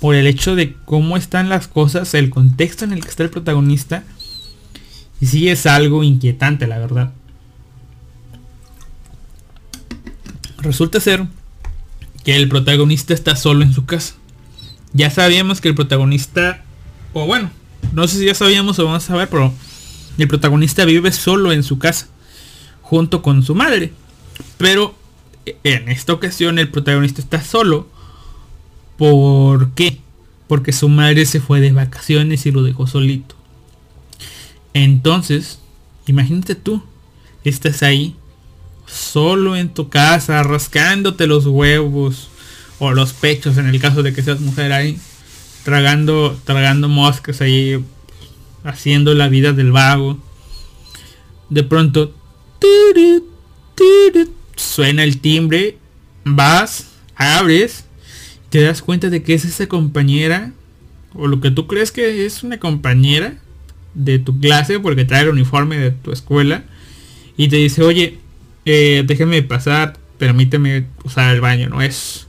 Por 0.00 0.14
el 0.14 0.26
hecho 0.26 0.54
de 0.54 0.74
cómo 0.84 1.16
están 1.16 1.48
las 1.48 1.68
cosas, 1.68 2.12
el 2.14 2.30
contexto 2.30 2.84
en 2.84 2.92
el 2.92 3.02
que 3.02 3.08
está 3.08 3.22
el 3.22 3.30
protagonista. 3.30 4.04
Y 5.20 5.26
sí 5.26 5.48
es 5.48 5.66
algo 5.66 6.04
inquietante, 6.04 6.66
la 6.66 6.78
verdad. 6.78 7.12
Resulta 10.58 11.00
ser 11.00 11.26
que 12.26 12.34
el 12.34 12.48
protagonista 12.48 13.14
está 13.14 13.36
solo 13.36 13.62
en 13.62 13.72
su 13.72 13.86
casa. 13.86 14.16
Ya 14.92 15.10
sabíamos 15.10 15.60
que 15.60 15.68
el 15.68 15.76
protagonista, 15.76 16.64
o 17.12 17.24
bueno, 17.24 17.52
no 17.92 18.08
sé 18.08 18.18
si 18.18 18.24
ya 18.26 18.34
sabíamos 18.34 18.80
o 18.80 18.84
vamos 18.84 19.08
a 19.08 19.14
ver, 19.14 19.28
pero 19.28 19.54
el 20.18 20.26
protagonista 20.26 20.84
vive 20.84 21.12
solo 21.12 21.52
en 21.52 21.62
su 21.62 21.78
casa, 21.78 22.08
junto 22.82 23.22
con 23.22 23.44
su 23.44 23.54
madre. 23.54 23.92
Pero 24.58 24.96
en 25.62 25.88
esta 25.88 26.14
ocasión 26.14 26.58
el 26.58 26.68
protagonista 26.68 27.22
está 27.22 27.44
solo. 27.44 27.86
¿Por 28.98 29.70
qué? 29.74 30.00
Porque 30.48 30.72
su 30.72 30.88
madre 30.88 31.26
se 31.26 31.38
fue 31.38 31.60
de 31.60 31.70
vacaciones 31.70 32.44
y 32.44 32.50
lo 32.50 32.64
dejó 32.64 32.88
solito. 32.88 33.36
Entonces, 34.74 35.60
imagínate 36.08 36.56
tú, 36.56 36.82
estás 37.44 37.84
ahí 37.84 38.16
solo 38.86 39.56
en 39.56 39.68
tu 39.74 39.88
casa, 39.88 40.42
rascándote 40.42 41.26
los 41.26 41.46
huevos 41.46 42.28
o 42.78 42.92
los 42.92 43.12
pechos 43.12 43.58
en 43.58 43.66
el 43.66 43.80
caso 43.80 44.02
de 44.02 44.12
que 44.12 44.22
seas 44.22 44.40
mujer 44.40 44.72
ahí, 44.72 44.98
tragando, 45.64 46.38
tragando 46.44 46.88
moscas 46.88 47.40
ahí, 47.40 47.82
haciendo 48.64 49.14
la 49.14 49.28
vida 49.28 49.52
del 49.52 49.72
vago. 49.72 50.18
De 51.48 51.62
pronto, 51.62 52.14
suena 54.56 55.04
el 55.04 55.20
timbre, 55.20 55.78
vas, 56.24 56.88
abres, 57.14 57.84
te 58.50 58.60
das 58.60 58.82
cuenta 58.82 59.10
de 59.10 59.22
que 59.22 59.34
es 59.34 59.44
esa 59.44 59.66
compañera, 59.66 60.52
o 61.14 61.26
lo 61.26 61.40
que 61.40 61.50
tú 61.50 61.66
crees 61.66 61.92
que 61.92 62.26
es 62.26 62.42
una 62.42 62.58
compañera 62.58 63.38
de 63.94 64.18
tu 64.18 64.38
clase, 64.38 64.78
porque 64.80 65.04
trae 65.04 65.22
el 65.22 65.30
uniforme 65.30 65.78
de 65.78 65.90
tu 65.90 66.12
escuela, 66.12 66.64
y 67.36 67.48
te 67.48 67.56
dice, 67.56 67.82
oye, 67.82 68.18
eh, 68.66 69.04
déjeme 69.06 69.42
pasar, 69.42 69.96
permíteme 70.18 70.86
usar 71.04 71.34
el 71.34 71.40
baño, 71.40 71.68
no 71.68 71.80
es... 71.80 72.26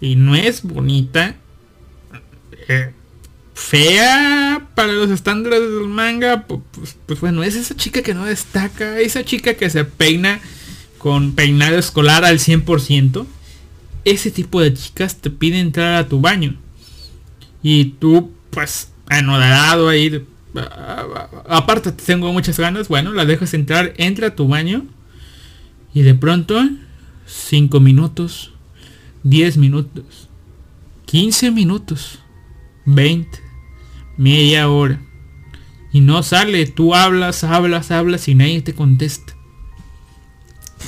Y 0.00 0.16
no 0.16 0.34
es 0.34 0.62
bonita. 0.62 1.36
Eh, 2.68 2.92
fea 3.54 4.68
para 4.74 4.92
los 4.92 5.10
estándares 5.10 5.60
del 5.60 5.88
manga, 5.88 6.46
pues, 6.46 6.96
pues, 7.06 7.20
bueno, 7.20 7.42
es 7.42 7.54
esa 7.54 7.74
chica 7.74 8.02
que 8.02 8.12
no 8.12 8.26
destaca, 8.26 8.98
esa 8.98 9.24
chica 9.24 9.54
que 9.54 9.70
se 9.70 9.84
peina 9.84 10.40
con 10.98 11.32
peinado 11.34 11.78
escolar 11.78 12.24
al 12.24 12.38
100%. 12.38 13.26
Ese 14.04 14.30
tipo 14.30 14.60
de 14.60 14.74
chicas 14.74 15.16
te 15.16 15.30
piden 15.30 15.60
entrar 15.60 15.94
a 15.94 16.08
tu 16.08 16.20
baño. 16.20 16.56
Y 17.62 17.86
tú, 17.98 18.30
pues, 18.50 18.90
anodado 19.06 19.88
ahí. 19.88 20.22
Aparte, 21.48 21.92
tengo 21.92 22.30
muchas 22.34 22.58
ganas. 22.58 22.88
Bueno, 22.88 23.12
la 23.12 23.24
dejas 23.24 23.54
entrar, 23.54 23.94
entra 23.96 24.28
a 24.28 24.34
tu 24.34 24.46
baño. 24.48 24.84
Y 25.94 26.02
de 26.02 26.14
pronto, 26.14 26.60
5 27.26 27.80
minutos, 27.80 28.52
10 29.22 29.56
minutos, 29.56 30.28
15 31.06 31.50
minutos, 31.52 32.18
20, 32.84 33.38
media 34.16 34.68
hora. 34.68 35.00
Y 35.92 36.00
no 36.00 36.22
sale, 36.24 36.66
tú 36.66 36.94
hablas, 36.94 37.44
hablas, 37.44 37.92
hablas 37.92 38.26
y 38.26 38.34
nadie 38.34 38.60
te 38.62 38.74
contesta. 38.74 39.34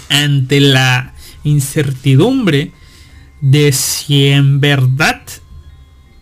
Ante 0.08 0.60
la 0.60 1.14
incertidumbre 1.44 2.72
de 3.40 3.70
si 3.72 4.26
en 4.26 4.60
verdad 4.60 5.22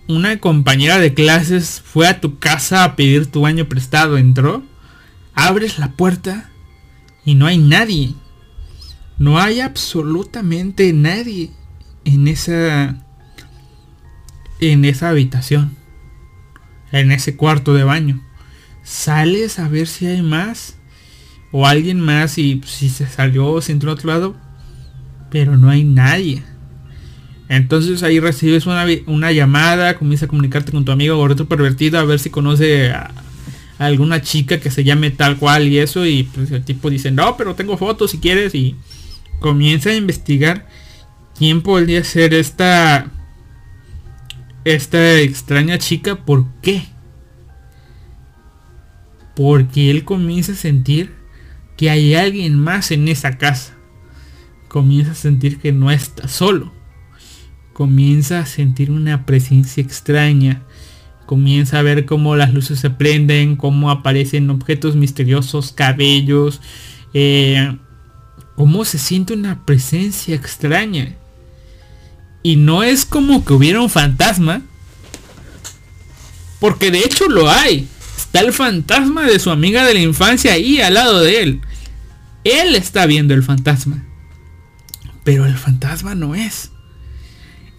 una 0.06 0.38
compañera 0.38 0.98
de 0.98 1.14
clases 1.14 1.82
fue 1.84 2.06
a 2.06 2.20
tu 2.20 2.38
casa 2.38 2.84
a 2.84 2.96
pedir 2.96 3.30
tu 3.30 3.40
baño 3.40 3.66
prestado, 3.66 4.18
entró, 4.18 4.62
abres 5.34 5.78
la 5.78 5.92
puerta 5.92 6.50
y 7.24 7.34
no 7.34 7.46
hay 7.46 7.56
nadie. 7.58 8.14
No 9.18 9.38
hay 9.38 9.60
absolutamente 9.60 10.92
nadie 10.92 11.50
en 12.04 12.28
esa 12.28 12.96
en 14.60 14.84
esa 14.84 15.10
habitación. 15.10 15.76
En 16.92 17.12
ese 17.12 17.36
cuarto 17.36 17.74
de 17.74 17.84
baño. 17.84 18.22
Sales 18.82 19.58
a 19.58 19.68
ver 19.68 19.86
si 19.86 20.06
hay 20.06 20.22
más 20.22 20.76
o 21.50 21.66
alguien 21.66 22.00
más 22.00 22.38
y 22.38 22.60
si 22.66 22.88
se 22.88 23.06
salió 23.06 23.46
o 23.46 23.60
se 23.60 23.72
entró 23.72 23.92
otro 23.92 24.08
lado, 24.08 24.36
pero 25.30 25.56
no 25.56 25.70
hay 25.70 25.84
nadie. 25.84 26.42
Entonces 27.48 28.02
ahí 28.02 28.20
recibes 28.20 28.66
una, 28.66 28.86
una 29.06 29.32
llamada, 29.32 29.96
comienza 29.96 30.26
a 30.26 30.28
comunicarte 30.28 30.72
con 30.72 30.84
tu 30.84 30.92
amigo 30.92 31.16
gordo 31.16 31.46
pervertido 31.46 31.98
a 31.98 32.04
ver 32.04 32.18
si 32.18 32.30
conoce 32.30 32.90
a, 32.90 33.12
a, 33.78 33.86
alguna 33.86 34.22
chica 34.22 34.58
que 34.60 34.70
se 34.70 34.82
llame 34.82 35.10
tal 35.10 35.36
cual 35.36 35.68
y 35.68 35.78
eso 35.78 36.06
y 36.06 36.24
pues 36.24 36.50
el 36.50 36.64
tipo 36.64 36.90
dice, 36.90 37.10
"No, 37.10 37.36
pero 37.36 37.54
tengo 37.54 37.76
fotos 37.76 38.10
si 38.10 38.18
quieres" 38.18 38.54
y 38.54 38.74
comienza 39.44 39.90
a 39.90 39.94
investigar 39.94 40.66
quién 41.36 41.60
podría 41.60 42.02
ser 42.02 42.32
esta 42.32 43.10
esta 44.64 45.18
extraña 45.20 45.76
chica, 45.76 46.24
¿por 46.24 46.46
qué? 46.62 46.86
Porque 49.36 49.90
él 49.90 50.06
comienza 50.06 50.52
a 50.52 50.54
sentir 50.54 51.12
que 51.76 51.90
hay 51.90 52.14
alguien 52.14 52.58
más 52.58 52.90
en 52.90 53.06
esa 53.06 53.36
casa. 53.36 53.74
Comienza 54.68 55.12
a 55.12 55.14
sentir 55.14 55.58
que 55.58 55.72
no 55.72 55.90
está 55.90 56.26
solo. 56.26 56.72
Comienza 57.74 58.38
a 58.38 58.46
sentir 58.46 58.90
una 58.90 59.26
presencia 59.26 59.82
extraña. 59.82 60.62
Comienza 61.26 61.80
a 61.80 61.82
ver 61.82 62.06
cómo 62.06 62.34
las 62.34 62.54
luces 62.54 62.80
se 62.80 62.88
prenden, 62.88 63.56
cómo 63.56 63.90
aparecen 63.90 64.48
objetos 64.48 64.96
misteriosos, 64.96 65.72
cabellos, 65.72 66.62
eh, 67.12 67.76
cómo 68.56 68.84
se 68.84 68.98
siente 68.98 69.34
una 69.34 69.64
presencia 69.64 70.34
extraña. 70.34 71.14
Y 72.42 72.56
no 72.56 72.82
es 72.82 73.04
como 73.04 73.44
que 73.44 73.52
hubiera 73.52 73.80
un 73.80 73.90
fantasma. 73.90 74.62
Porque 76.60 76.90
de 76.90 76.98
hecho 76.98 77.28
lo 77.28 77.50
hay. 77.50 77.88
Está 78.16 78.40
el 78.40 78.52
fantasma 78.52 79.22
de 79.22 79.38
su 79.38 79.50
amiga 79.50 79.84
de 79.84 79.94
la 79.94 80.00
infancia 80.00 80.52
ahí 80.52 80.80
al 80.80 80.94
lado 80.94 81.20
de 81.20 81.42
él. 81.42 81.60
Él 82.44 82.74
está 82.74 83.06
viendo 83.06 83.34
el 83.34 83.42
fantasma. 83.42 84.04
Pero 85.24 85.46
el 85.46 85.56
fantasma 85.56 86.14
no 86.14 86.34
es. 86.34 86.70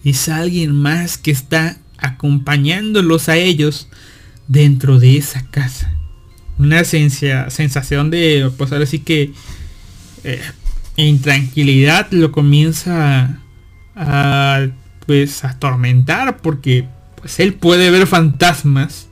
Es 0.04 0.28
alguien 0.28 0.72
más 0.72 1.18
que 1.18 1.30
está 1.30 1.78
acompañándolos 1.98 3.28
a 3.28 3.36
ellos 3.36 3.88
dentro 4.48 4.98
de 4.98 5.16
esa 5.16 5.46
casa. 5.50 5.92
Una 6.58 6.84
sensación 6.84 8.10
de, 8.10 8.50
pues 8.56 8.72
ahora 8.72 8.86
sí 8.86 8.98
que 9.00 9.32
eh, 10.24 10.42
intranquilidad 11.04 12.08
lo 12.10 12.32
comienza 12.32 13.40
a, 13.94 14.66
pues 15.06 15.44
atormentar 15.44 16.38
porque 16.38 16.88
pues 17.16 17.38
él 17.38 17.54
puede 17.54 17.90
ver 17.90 18.06
fantasmas 18.06 19.08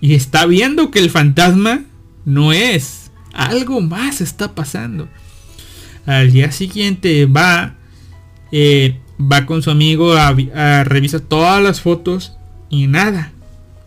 y 0.00 0.14
está 0.14 0.46
viendo 0.46 0.90
que 0.90 0.98
el 0.98 1.10
fantasma 1.10 1.84
no 2.24 2.52
es. 2.52 3.10
Algo 3.32 3.80
más 3.80 4.20
está 4.20 4.54
pasando. 4.54 5.08
Al 6.04 6.32
día 6.32 6.50
siguiente 6.52 7.26
va 7.26 7.76
eh, 8.50 8.98
va 9.20 9.46
con 9.46 9.62
su 9.62 9.70
amigo 9.70 10.14
a, 10.14 10.34
a 10.54 10.84
revisar 10.84 11.20
todas 11.20 11.62
las 11.62 11.80
fotos 11.80 12.36
y 12.68 12.86
nada. 12.88 13.32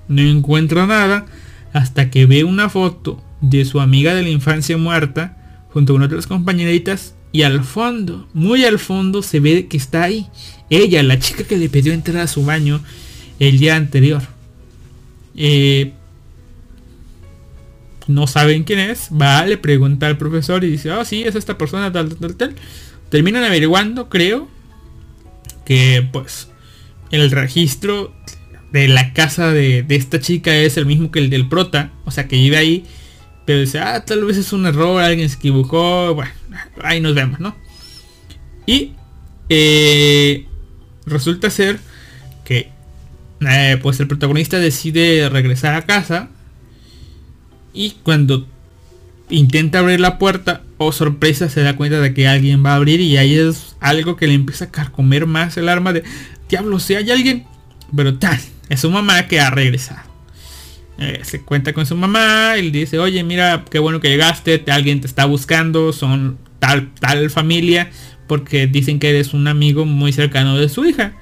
No 0.08 0.22
encuentra 0.22 0.88
nada 0.88 1.26
hasta 1.74 2.10
que 2.10 2.26
ve 2.26 2.44
una 2.44 2.70
foto 2.70 3.22
de 3.42 3.66
su 3.66 3.82
amiga 3.82 4.16
de 4.16 4.24
la 4.24 4.30
infancia 4.30 4.78
muerta 4.78 5.38
junto 5.76 5.92
con 5.92 6.04
otras 6.04 6.26
compañeritas 6.26 7.16
y 7.34 7.42
al 7.42 7.62
fondo, 7.66 8.30
muy 8.32 8.64
al 8.64 8.80
fondo 8.80 9.22
se 9.22 9.42
ve 9.42 9.68
que 9.68 9.76
está 9.76 10.04
ahí 10.04 10.30
ella, 10.70 11.04
la 11.04 11.20
chica 11.20 11.44
que 11.44 11.58
le 11.58 11.68
pidió 11.68 11.92
entrar 11.92 12.20
a 12.24 12.28
su 12.28 12.46
baño 12.46 12.80
el 13.40 13.60
día 13.60 13.76
anterior. 13.76 14.22
Eh, 15.36 15.92
no 18.08 18.26
saben 18.26 18.64
quién 18.64 18.80
es, 18.80 19.10
va, 19.10 19.46
le 19.46 19.58
pregunta 19.58 20.08
al 20.08 20.18
profesor 20.18 20.64
y 20.64 20.72
dice, 20.72 20.92
oh 20.92 21.04
sí, 21.04 21.24
es 21.24 21.36
esta 21.36 21.58
persona, 21.58 21.92
tal, 21.92 22.16
tal, 22.16 22.36
tal. 22.36 22.56
Terminan 23.10 23.44
averiguando, 23.44 24.08
creo, 24.08 24.48
que 25.66 26.08
pues 26.10 26.48
el 27.12 27.32
registro 27.32 28.16
de 28.72 28.88
la 28.88 29.12
casa 29.12 29.52
de, 29.52 29.86
esta 29.90 30.22
chica 30.22 30.56
es 30.56 30.78
el 30.78 30.86
mismo 30.86 31.12
que 31.12 31.20
el 31.20 31.30
del 31.30 31.50
prota, 31.50 31.92
o 32.06 32.12
sea 32.12 32.30
que 32.30 32.38
vive 32.38 32.56
ahí, 32.56 32.86
pero 33.46 33.60
dice, 33.60 33.80
ah, 33.80 34.04
tal 34.04 34.26
vez 34.26 34.38
es 34.38 34.54
un 34.54 34.66
error, 34.66 35.02
alguien 35.02 35.30
se 35.30 35.38
equivocó, 35.38 36.14
bueno, 36.16 36.32
ahí 36.84 37.00
nos 37.00 37.14
vemos, 37.14 37.40
¿no? 37.40 37.56
Y 38.66 38.94
eh, 39.50 40.48
resulta 41.06 41.50
ser 41.50 41.80
que 42.44 42.72
eh, 43.42 43.78
pues 43.82 44.00
el 44.00 44.08
protagonista 44.08 44.58
decide 44.58 45.30
regresar 45.30 45.76
a 45.76 45.84
casa 45.84 46.30
y 47.74 47.92
cuando 48.04 48.48
intenta 49.30 49.80
abrir 49.80 50.00
la 50.00 50.18
puerta, 50.18 50.64
o 50.78 50.88
oh, 50.88 50.92
sorpresa, 50.92 51.50
se 51.50 51.62
da 51.62 51.76
cuenta 51.76 52.00
de 52.00 52.14
que 52.14 52.28
alguien 52.28 52.66
va 52.66 52.72
a 52.72 52.76
abrir 52.76 53.00
y 53.00 53.18
ahí 53.18 53.36
es 53.38 53.76
algo 53.80 54.16
que 54.16 54.28
le 54.28 54.34
empieza 54.34 54.66
a 54.66 54.72
carcomer 54.72 55.26
más 55.26 55.58
el 55.58 55.70
arma 55.70 55.94
de 55.94 56.04
diablo, 56.50 56.80
si 56.80 56.96
hay 56.96 57.12
alguien, 57.12 57.46
pero 57.96 58.18
tal, 58.18 58.40
es 58.70 58.80
su 58.80 58.90
mamá 58.90 59.28
que 59.28 59.40
ha 59.40 59.50
regresado. 59.50 60.15
Eh, 60.98 61.22
se 61.24 61.42
cuenta 61.42 61.74
con 61.74 61.86
su 61.86 61.96
mamá 61.96 62.56
y 62.58 62.72
le 62.72 62.80
dice, 62.80 63.00
oye, 63.00 63.24
mira, 63.24 63.66
qué 63.70 63.80
bueno 63.80 64.00
que 64.00 64.10
llegaste, 64.10 64.64
alguien 64.70 65.02
te 65.02 65.08
está 65.08 65.26
buscando, 65.26 65.92
son 65.92 66.38
tal, 66.60 66.94
tal 66.96 67.30
familia, 67.30 67.92
porque 68.28 68.68
dicen 68.68 69.00
que 69.00 69.10
eres 69.10 69.34
un 69.34 69.48
amigo 69.48 69.86
muy 69.86 70.14
cercano 70.14 70.58
de 70.58 70.70
su 70.70 70.86
hija. 70.86 71.14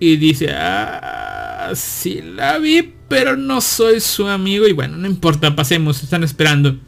Y 0.00 0.16
dice, 0.16 0.50
ah, 0.54 1.70
sí 1.74 2.20
la 2.22 2.58
vi, 2.58 2.94
pero 3.08 3.36
no 3.36 3.60
soy 3.60 4.00
su 4.00 4.26
amigo. 4.28 4.66
Y 4.66 4.72
bueno, 4.72 4.96
no 4.96 5.06
importa, 5.06 5.56
pasemos, 5.56 6.02
están 6.02 6.24
esperando. 6.24 6.78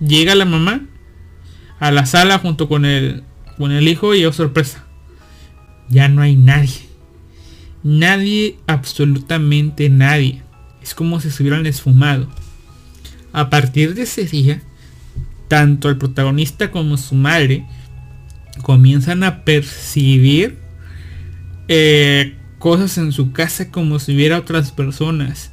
Llega 0.00 0.34
la 0.34 0.44
mamá 0.44 0.82
a 1.78 1.90
la 1.90 2.06
sala 2.06 2.38
junto 2.38 2.68
con 2.68 2.84
el, 2.84 3.24
con 3.58 3.72
el 3.72 3.88
hijo 3.88 4.14
y 4.14 4.24
oh 4.24 4.32
sorpresa. 4.32 4.86
Ya 5.88 6.08
no 6.08 6.22
hay 6.22 6.36
nadie. 6.36 6.86
Nadie, 7.82 8.58
absolutamente 8.66 9.88
nadie. 9.88 10.42
Es 10.86 10.94
como 10.94 11.18
si 11.18 11.32
se 11.32 11.42
hubieran 11.42 11.66
esfumado. 11.66 12.28
A 13.32 13.50
partir 13.50 13.94
de 13.94 14.02
ese 14.02 14.24
día, 14.24 14.62
tanto 15.48 15.88
el 15.88 15.98
protagonista 15.98 16.70
como 16.70 16.96
su 16.96 17.16
madre 17.16 17.66
comienzan 18.62 19.24
a 19.24 19.42
percibir 19.44 20.58
eh, 21.66 22.36
cosas 22.60 22.98
en 22.98 23.10
su 23.10 23.32
casa 23.32 23.72
como 23.72 23.98
si 23.98 24.14
hubiera 24.14 24.38
otras 24.38 24.70
personas. 24.70 25.50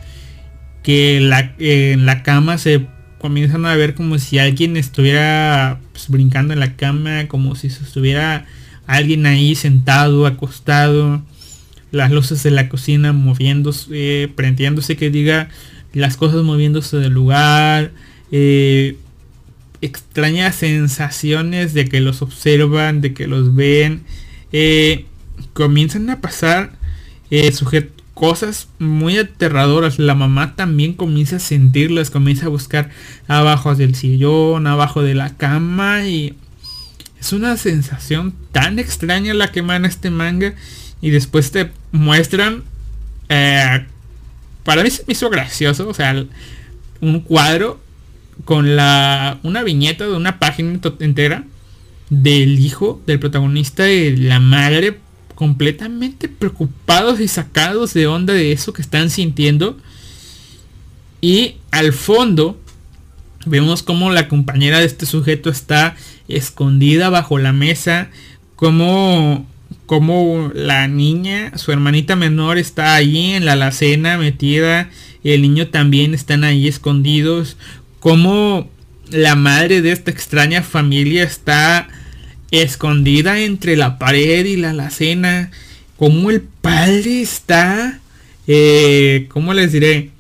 Que 0.84 1.20
la, 1.20 1.56
en 1.58 2.06
la 2.06 2.22
cama 2.22 2.60
se 2.60 2.86
comienzan 3.18 3.66
a 3.66 3.76
ver 3.76 3.96
como 3.96 4.20
si 4.20 4.38
alguien 4.38 4.78
estuviera 4.78 5.80
pues, 5.94 6.10
brincando 6.10 6.54
en 6.54 6.60
la 6.60 6.76
cama, 6.76 7.28
como 7.28 7.56
si 7.56 7.68
estuviera 7.68 8.46
alguien 8.86 9.26
ahí 9.26 9.56
sentado, 9.56 10.28
acostado 10.28 11.24
las 11.94 12.12
luces 12.12 12.42
de 12.42 12.50
la 12.50 12.70
cocina 12.70 13.14
moviéndose, 13.14 14.30
prendiéndose, 14.36 14.98
que 14.98 15.12
diga 15.12 15.50
las 15.94 16.18
cosas 16.18 16.42
moviéndose 16.42 16.98
del 16.98 17.14
lugar, 17.14 17.92
eh, 18.32 18.98
extrañas 19.80 20.56
sensaciones 20.56 21.76
de 21.76 21.86
que 21.86 22.02
los 22.02 22.24
observan, 22.24 23.02
de 23.02 23.14
que 23.14 23.28
los 23.28 23.54
ven, 23.54 24.06
eh, 24.52 25.06
comienzan 25.54 26.10
a 26.10 26.20
pasar 26.20 26.72
eh, 27.30 27.54
cosas 28.16 28.70
muy 28.80 29.20
aterradoras. 29.20 30.00
La 30.00 30.16
mamá 30.16 30.56
también 30.56 30.94
comienza 30.94 31.36
a 31.36 31.40
sentirlas, 31.40 32.10
comienza 32.10 32.48
a 32.48 32.50
buscar 32.50 32.90
abajo 33.28 33.76
del 33.76 33.94
sillón, 33.94 34.66
abajo 34.66 35.04
de 35.04 35.14
la 35.14 35.38
cama 35.38 36.08
y 36.08 36.34
es 37.20 37.34
una 37.34 37.56
sensación 37.56 38.34
tan 38.52 38.80
extraña 38.80 39.36
la 39.36 39.52
que 39.52 39.60
emana 39.60 39.88
este 39.88 40.10
manga 40.10 40.56
y 41.04 41.12
después 41.12 41.52
te 41.52 41.72
muestran 41.92 42.64
eh, 43.30 43.86
para 44.64 44.82
mí 44.82 44.90
se 44.90 45.04
me 45.06 45.14
hizo 45.14 45.30
gracioso 45.30 45.88
o 45.88 45.94
sea 45.94 46.26
un 47.00 47.20
cuadro 47.20 47.80
con 48.46 48.76
la 48.76 49.38
una 49.44 49.62
viñeta 49.62 50.06
de 50.06 50.14
una 50.14 50.40
página 50.40 50.80
entera 51.00 51.44
del 52.10 52.60
hijo 52.60 53.02
del 53.06 53.20
protagonista 53.20 53.92
y 53.92 54.16
la 54.16 54.40
madre 54.40 55.00
completamente 55.36 56.30
preocupados 56.30 57.20
y 57.20 57.28
sacados 57.28 57.94
de 57.94 58.08
onda 58.08 58.34
de 58.34 58.52
eso 58.52 58.74
que 58.74 58.82
están 58.82 59.10
sintiendo. 59.10 59.78
Y 61.22 61.56
al 61.72 61.94
fondo 61.94 62.60
vemos 63.46 63.84
como 63.84 64.12
la 64.12 64.28
compañera 64.28 64.80
de 64.80 64.86
este 64.86 65.06
sujeto 65.06 65.50
está 65.50 65.96
escondida 66.28 67.10
bajo 67.10 67.40
la 67.40 67.52
mesa 67.52 68.10
como 68.56 69.46
como 69.86 70.52
la 70.54 70.88
niña, 70.88 71.58
su 71.58 71.72
hermanita 71.72 72.16
menor 72.16 72.58
está 72.58 72.96
ahí 72.96 73.32
en 73.32 73.46
la 73.46 73.54
alacena 73.54 74.18
metida 74.18 74.90
y 75.24 75.32
el 75.32 75.42
niño 75.42 75.68
también 75.68 76.14
están 76.14 76.44
ahí 76.44 76.68
escondidos, 76.68 77.58
como 78.00 78.70
la 79.10 79.36
madre 79.36 79.82
de 79.82 79.92
esta 79.92 80.12
extraña 80.12 80.64
familia 80.64 81.24
está 81.24 81.88
escondida 82.52 83.40
entre 83.40 83.76
la 83.76 83.98
pared 83.98 84.46
y 84.46 84.58
la 84.58 84.72
alacena, 84.72 85.52
como 85.98 86.30
el 86.30 86.42
padre 86.42 87.22
está, 87.22 88.00
eh, 88.48 89.28
¿cómo 89.30 89.54
les 89.54 89.72
diré? 89.72 90.12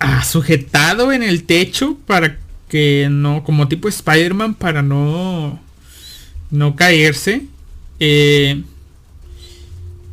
Ah, 0.00 0.24
sujetado 0.24 1.12
en 1.12 1.22
el 1.22 1.44
techo 1.44 1.98
para 2.06 2.38
que 2.68 3.08
no, 3.10 3.44
como 3.44 3.68
tipo 3.68 3.88
Spider-Man, 3.88 4.54
para 4.54 4.82
no, 4.82 5.60
no 6.50 6.76
caerse. 6.76 7.42
Eh, 8.06 8.62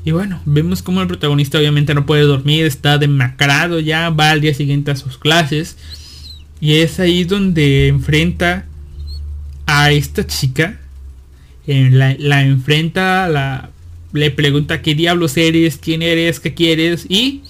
y 0.05 0.11
bueno, 0.11 0.41
vemos 0.45 0.81
como 0.81 1.01
el 1.01 1.07
protagonista 1.07 1.57
obviamente 1.57 1.93
no 1.93 2.05
puede 2.05 2.21
dormir, 2.21 2.65
está 2.65 2.97
demacrado 2.97 3.81
ya, 3.81 4.09
va 4.09 4.31
al 4.31 4.39
día 4.39 4.53
siguiente 4.53 4.91
a 4.91 4.95
sus 4.95 5.17
clases. 5.17 5.75
Y 6.61 6.75
es 6.75 7.01
ahí 7.01 7.25
donde 7.25 7.89
enfrenta 7.89 8.65
a 9.65 9.91
esta 9.91 10.25
chica. 10.25 10.79
la, 11.67 12.15
la, 12.17 12.43
enfrenta, 12.43 13.27
la, 13.27 13.71
le 14.13 14.31
pregunta 14.31 14.81
qué 14.81 14.95
diablos 14.95 15.35
eres, 15.35 15.77
quién 15.77 16.01
eres, 16.01 16.39
qué 16.39 16.53
quieres. 16.53 17.05
Y 17.09 17.41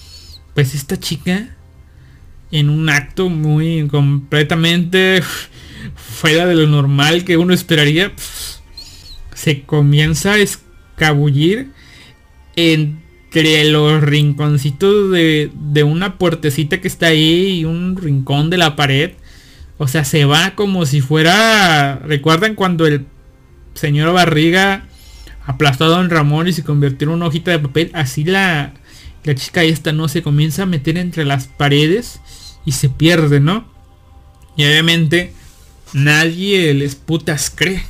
pues 0.56 0.74
esta 0.74 1.00
chica, 1.00 1.56
en 2.52 2.70
un 2.70 2.90
acto 2.90 3.30
muy 3.30 3.88
completamente 3.90 5.22
fuera 5.96 6.48
de 6.48 6.56
lo 6.56 6.66
normal 6.68 7.26
que 7.26 7.38
uno 7.38 7.54
esperaría, 7.54 8.12
se 9.42 9.64
comienza 9.64 10.34
a 10.34 10.38
escabullir 10.38 11.72
entre 12.56 13.64
los 13.66 14.04
rinconcitos 14.04 15.12
de, 15.12 15.50
de 15.54 15.84
una 15.84 16.20
puertecita 16.20 16.80
que 16.80 16.88
está 16.88 17.08
ahí 17.08 17.60
y 17.60 17.66
un 17.66 17.98
rincón 17.98 18.52
de 18.52 18.58
la 18.58 18.76
pared. 18.76 19.14
O 19.80 19.88
sea, 19.88 20.06
se 20.06 20.26
va 20.26 20.54
como 20.54 20.86
si 20.86 21.02
fuera... 21.02 22.00
¿Recuerdan 22.06 22.54
cuando 22.54 22.86
el 22.86 23.08
señor 23.74 24.14
Barriga 24.14 24.86
aplastó 25.46 25.86
a 25.86 25.90
Don 25.90 26.12
Ramón 26.12 26.48
y 26.48 26.54
se 26.54 26.64
convirtió 26.64 27.08
en 27.08 27.16
una 27.16 27.26
hojita 27.26 27.50
de 27.50 27.60
papel. 27.60 27.90
Así 27.94 28.24
la, 28.24 28.74
la 29.24 29.34
chica 29.34 29.64
esta 29.64 29.92
no 29.92 30.08
se 30.08 30.22
comienza 30.22 30.64
a 30.64 30.68
meter 30.68 31.00
entre 31.00 31.26
las 31.26 31.48
paredes 31.48 32.22
y 32.64 32.74
se 32.74 32.90
pierde, 32.90 33.40
¿no? 33.40 33.66
Y 34.56 34.66
obviamente 34.66 35.34
nadie 35.94 36.76
les 36.76 36.94
putas 36.94 37.50
cree. 37.50 37.84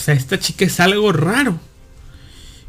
Sea, 0.00 0.14
esta 0.14 0.38
chica 0.38 0.64
es 0.64 0.80
algo 0.80 1.12
raro. 1.12 1.60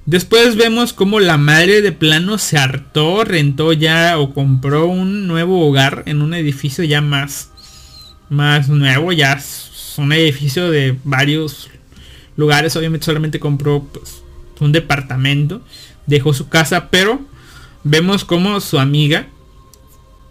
Después 0.05 0.55
vemos 0.55 0.91
como 0.91 1.19
la 1.19 1.37
madre 1.37 1.81
de 1.81 1.91
plano 1.91 2.37
se 2.37 2.57
hartó, 2.57 3.23
rentó 3.23 3.71
ya 3.71 4.19
o 4.19 4.33
compró 4.33 4.87
un 4.87 5.27
nuevo 5.27 5.65
hogar 5.65 6.03
en 6.07 6.21
un 6.21 6.33
edificio 6.33 6.83
ya 6.83 7.01
más, 7.01 7.51
más 8.29 8.67
nuevo, 8.67 9.13
ya 9.13 9.33
es 9.33 9.93
un 9.97 10.11
edificio 10.11 10.69
de 10.69 10.97
varios 11.03 11.69
lugares. 12.35 12.75
Obviamente 12.75 13.05
solamente 13.05 13.39
compró 13.39 13.83
pues, 13.83 14.23
un 14.59 14.71
departamento, 14.71 15.61
dejó 16.07 16.33
su 16.33 16.49
casa, 16.49 16.89
pero 16.89 17.21
vemos 17.83 18.25
como 18.25 18.59
su 18.59 18.77
amiga 18.77 19.27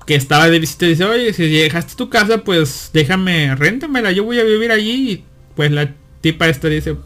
que 0.06 0.16
estaba 0.16 0.50
de 0.50 0.58
visita 0.58 0.86
dice, 0.86 1.04
oye, 1.04 1.32
si 1.32 1.48
dejaste 1.48 1.94
tu 1.94 2.10
casa, 2.10 2.44
pues 2.44 2.90
déjame, 2.92 3.54
réntamela, 3.54 4.10
yo 4.12 4.24
voy 4.24 4.40
a 4.40 4.44
vivir 4.44 4.72
allí. 4.72 5.12
Y 5.12 5.24
pues 5.54 5.70
la 5.70 5.94
tipa 6.20 6.48
esta 6.48 6.68
dice, 6.68 6.96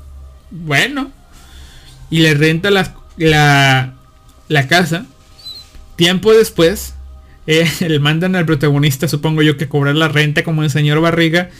bueno. 0.51 1.13
Y 2.11 2.21
le 2.21 2.35
renta 2.35 2.71
la, 2.71 2.95
la, 3.17 4.69
casa. 4.69 5.07
Tiempo 5.97 6.33
después, 6.33 6.95
eh, 7.47 7.69
le 7.89 7.99
mandan 7.99 8.37
al 8.37 8.47
protagonista, 8.47 9.09
supongo 9.09 9.43
yo, 9.43 9.57
que 9.57 9.69
cobrar 9.69 9.97
la 9.97 10.09
renta 10.09 10.45
como 10.45 10.63
el 10.63 10.71
señor 10.71 11.01
Barriga. 11.01 11.51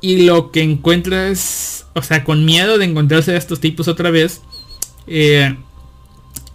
Y 0.00 0.24
lo 0.24 0.50
que 0.50 0.62
encuentra 0.62 1.28
es, 1.28 1.86
o 1.94 2.02
sea, 2.02 2.24
con 2.24 2.44
miedo 2.44 2.78
de 2.78 2.86
encontrarse 2.86 3.32
a 3.32 3.36
estos 3.36 3.60
tipos 3.60 3.86
otra 3.86 4.10
vez, 4.10 4.40
eh, 5.06 5.54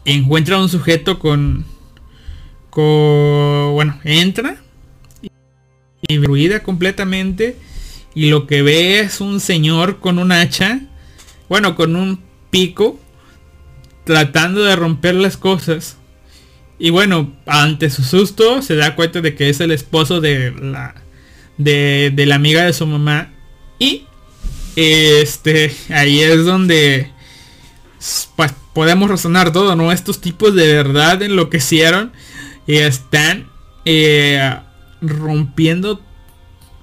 encuentra 0.06 0.58
un 0.58 0.70
sujeto 0.70 1.20
con 1.20 1.66
bueno, 2.76 4.00
entra 4.04 4.58
y 6.08 6.18
ruida 6.20 6.62
completamente 6.62 7.58
y 8.16 8.30
lo 8.30 8.48
que 8.48 8.62
ve 8.62 9.00
es 9.00 9.22
un 9.22 9.40
señor 9.40 10.00
con 10.00 10.18
un 10.18 10.32
hacha, 10.32 10.80
bueno, 11.50 11.76
con 11.76 11.96
un 11.96 12.24
pico, 12.50 13.00
tratando 14.06 14.64
de 14.64 14.76
romper 14.76 15.16
las 15.16 15.38
cosas. 15.38 15.98
Y 16.80 16.90
bueno, 16.90 17.36
ante 17.46 17.90
su 17.90 18.04
susto 18.04 18.62
se 18.62 18.76
da 18.76 18.96
cuenta 18.96 19.22
de 19.22 19.36
que 19.36 19.50
es 19.50 19.60
el 19.60 19.72
esposo 19.72 20.22
de 20.22 20.52
la 20.52 20.96
de, 21.58 22.12
de 22.14 22.26
la 22.26 22.36
amiga 22.36 22.66
de 22.66 22.74
su 22.74 22.86
mamá 22.86 23.32
y 23.80 24.06
este 24.76 25.74
ahí 25.90 26.20
es 26.20 26.44
donde 26.44 27.12
pues, 28.36 28.54
podemos 28.74 29.10
razonar 29.10 29.54
todo, 29.54 29.76
¿no? 29.76 29.92
Estos 29.92 30.20
tipos 30.20 30.54
de 30.54 30.68
verdad 30.74 31.22
enloquecieron 31.22 32.12
y 32.68 32.76
están 32.76 33.50
eh, 33.86 34.58
rompiendo 35.02 36.02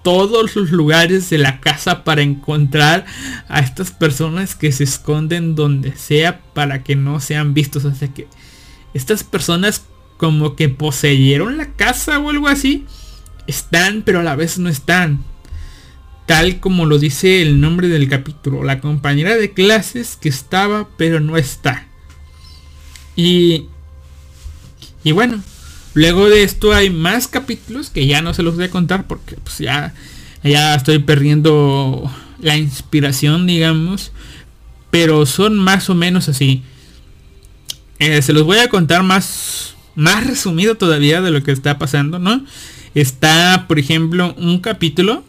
todos 0.02 0.56
los 0.56 0.70
lugares 0.70 1.30
de 1.30 1.38
la 1.38 1.60
casa 1.60 2.04
para 2.04 2.22
encontrar 2.22 3.06
a 3.48 3.60
estas 3.60 3.90
personas 3.90 4.54
que 4.54 4.72
se 4.72 4.84
esconden 4.84 5.54
donde 5.54 5.96
sea 5.96 6.40
para 6.54 6.82
que 6.82 6.96
no 6.96 7.20
sean 7.20 7.54
vistos. 7.54 7.84
O 7.84 7.94
sea 7.94 8.08
que 8.08 8.28
estas 8.94 9.24
personas 9.24 9.84
como 10.16 10.54
que 10.54 10.68
poseyeron 10.68 11.56
la 11.56 11.72
casa 11.72 12.18
o 12.18 12.30
algo 12.30 12.48
así. 12.48 12.86
Están 13.46 14.02
pero 14.02 14.20
a 14.20 14.22
la 14.22 14.36
vez 14.36 14.58
no 14.58 14.68
están. 14.68 15.24
Tal 16.26 16.60
como 16.60 16.86
lo 16.86 16.98
dice 16.98 17.42
el 17.42 17.60
nombre 17.60 17.88
del 17.88 18.08
capítulo. 18.08 18.62
La 18.62 18.80
compañera 18.80 19.36
de 19.36 19.52
clases 19.52 20.16
que 20.20 20.28
estaba 20.28 20.88
pero 20.96 21.20
no 21.20 21.36
está. 21.36 21.86
Y... 23.16 23.68
Y 25.04 25.10
bueno, 25.10 25.42
Luego 25.94 26.28
de 26.28 26.43
esto 26.43 26.73
hay 26.73 26.90
más 26.90 27.28
capítulos 27.28 27.90
que 27.90 28.06
ya 28.06 28.23
no 28.23 28.32
se 28.35 28.43
los 28.43 28.56
voy 28.56 28.64
a 28.64 28.70
contar 28.70 29.06
porque 29.06 29.36
pues 29.36 29.59
ya, 29.59 29.94
ya 30.43 30.74
estoy 30.74 30.98
perdiendo 31.01 32.10
la 32.40 32.56
inspiración, 32.56 33.47
digamos. 33.47 34.12
Pero 34.90 35.27
son 35.27 35.59
más 35.59 35.90
o 35.90 35.94
menos 35.94 36.28
así. 36.28 36.62
Eh, 37.98 38.20
se 38.23 38.32
los 38.32 38.44
voy 38.44 38.59
a 38.59 38.69
contar 38.69 39.02
más, 39.02 39.74
más 39.94 40.27
resumido 40.27 40.77
todavía 40.77 41.20
de 41.20 41.31
lo 41.31 41.43
que 41.43 41.52
está 41.52 41.78
pasando, 41.78 42.19
¿no? 42.19 42.44
Está, 42.94 43.66
por 43.69 43.78
ejemplo, 43.78 44.35
un 44.39 44.59
capítulo 44.59 45.24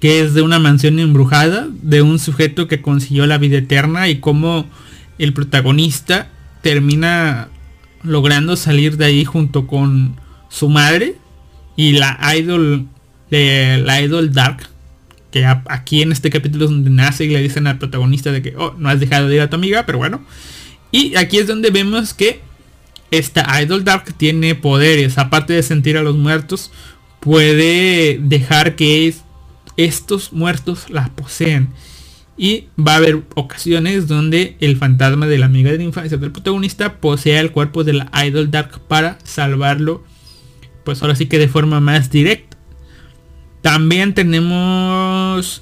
que 0.00 0.22
es 0.22 0.32
de 0.32 0.42
una 0.42 0.58
mansión 0.58 0.98
embrujada, 0.98 1.68
de 1.82 2.00
un 2.00 2.18
sujeto 2.18 2.66
que 2.66 2.80
consiguió 2.80 3.26
la 3.26 3.38
vida 3.38 3.58
eterna 3.58 4.08
y 4.08 4.18
cómo 4.18 4.66
el 5.18 5.34
protagonista 5.34 6.30
termina 6.62 7.48
logrando 8.02 8.56
salir 8.56 8.96
de 8.96 9.06
ahí 9.06 9.24
junto 9.24 9.66
con 9.66 10.16
su 10.48 10.68
madre 10.68 11.16
y 11.76 11.92
la 11.92 12.18
idol 12.36 12.86
de 13.30 13.82
la 13.84 14.00
idol 14.00 14.32
dark 14.32 14.68
que 15.30 15.46
aquí 15.46 16.02
en 16.02 16.12
este 16.12 16.30
capítulo 16.30 16.64
es 16.64 16.70
donde 16.70 16.90
nace 16.90 17.24
y 17.24 17.28
le 17.28 17.40
dicen 17.40 17.66
al 17.66 17.78
protagonista 17.78 18.32
de 18.32 18.42
que 18.42 18.56
oh, 18.56 18.74
no 18.78 18.88
has 18.88 18.98
dejado 18.98 19.28
de 19.28 19.36
ir 19.36 19.40
a 19.40 19.50
tu 19.50 19.56
amiga 19.56 19.86
pero 19.86 19.98
bueno. 19.98 20.20
Y 20.92 21.14
aquí 21.16 21.38
es 21.38 21.46
donde 21.46 21.70
vemos 21.70 22.14
que 22.14 22.40
esta 23.12 23.62
idol 23.62 23.84
dark 23.84 24.12
tiene 24.16 24.56
poderes. 24.56 25.18
Aparte 25.18 25.52
de 25.52 25.62
sentir 25.62 25.96
a 25.96 26.02
los 26.02 26.16
muertos 26.16 26.72
puede 27.20 28.18
dejar 28.20 28.74
que 28.74 29.14
estos 29.76 30.32
muertos 30.32 30.90
la 30.90 31.08
poseen 31.10 31.68
y 32.42 32.68
va 32.78 32.94
a 32.94 32.96
haber 32.96 33.22
ocasiones 33.34 34.08
donde 34.08 34.56
el 34.60 34.78
fantasma 34.78 35.26
de 35.26 35.36
la 35.36 35.44
amiga 35.44 35.70
de 35.70 35.76
la 35.76 35.84
infancia 35.84 36.16
del 36.16 36.32
protagonista 36.32 36.98
posea 36.98 37.38
el 37.38 37.52
cuerpo 37.52 37.84
de 37.84 37.92
la 37.92 38.10
Idol 38.24 38.50
Dark 38.50 38.80
para 38.88 39.18
salvarlo. 39.24 40.02
Pues 40.82 41.02
ahora 41.02 41.16
sí 41.16 41.26
que 41.26 41.38
de 41.38 41.48
forma 41.48 41.80
más 41.80 42.10
directa. 42.10 42.56
También 43.60 44.14
tenemos 44.14 45.60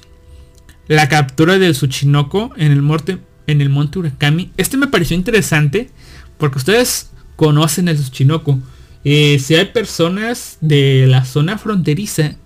la 0.87 1.09
captura 1.09 1.59
del 1.59 1.73
Tsuchinoko 1.73 2.53
en 2.55 2.71
el, 2.71 2.81
monte, 2.81 3.17
en 3.47 3.59
el 3.59 3.69
monte 3.69 3.99
Urakami. 3.99 4.53
Este 4.55 4.77
me 4.77 4.87
pareció 4.87 5.17
interesante 5.17 5.89
porque 6.37 6.59
ustedes 6.59 7.11
conocen 7.35 7.89
el 7.89 7.97
Tsuchinoko. 7.97 8.57
Eh, 9.03 9.37
si 9.39 9.55
hay 9.55 9.65
personas 9.65 10.57
de 10.61 11.07
la 11.09 11.25
zona 11.25 11.57
fronteriza 11.57 12.37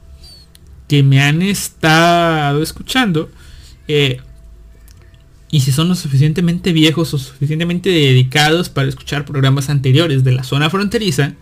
que 0.87 1.03
me 1.03 1.21
han 1.21 1.43
estado 1.43 2.63
escuchando, 2.63 3.29
eh, 3.87 4.21
y 5.51 5.59
si 5.59 5.71
son 5.71 5.87
lo 5.87 5.95
suficientemente 5.95 6.73
viejos 6.73 7.13
o 7.13 7.17
suficientemente 7.19 7.89
dedicados 7.89 8.69
para 8.69 8.89
escuchar 8.89 9.23
programas 9.23 9.69
anteriores 9.69 10.23
de 10.23 10.31
la 10.31 10.43
zona 10.43 10.69
fronteriza, 10.69 11.35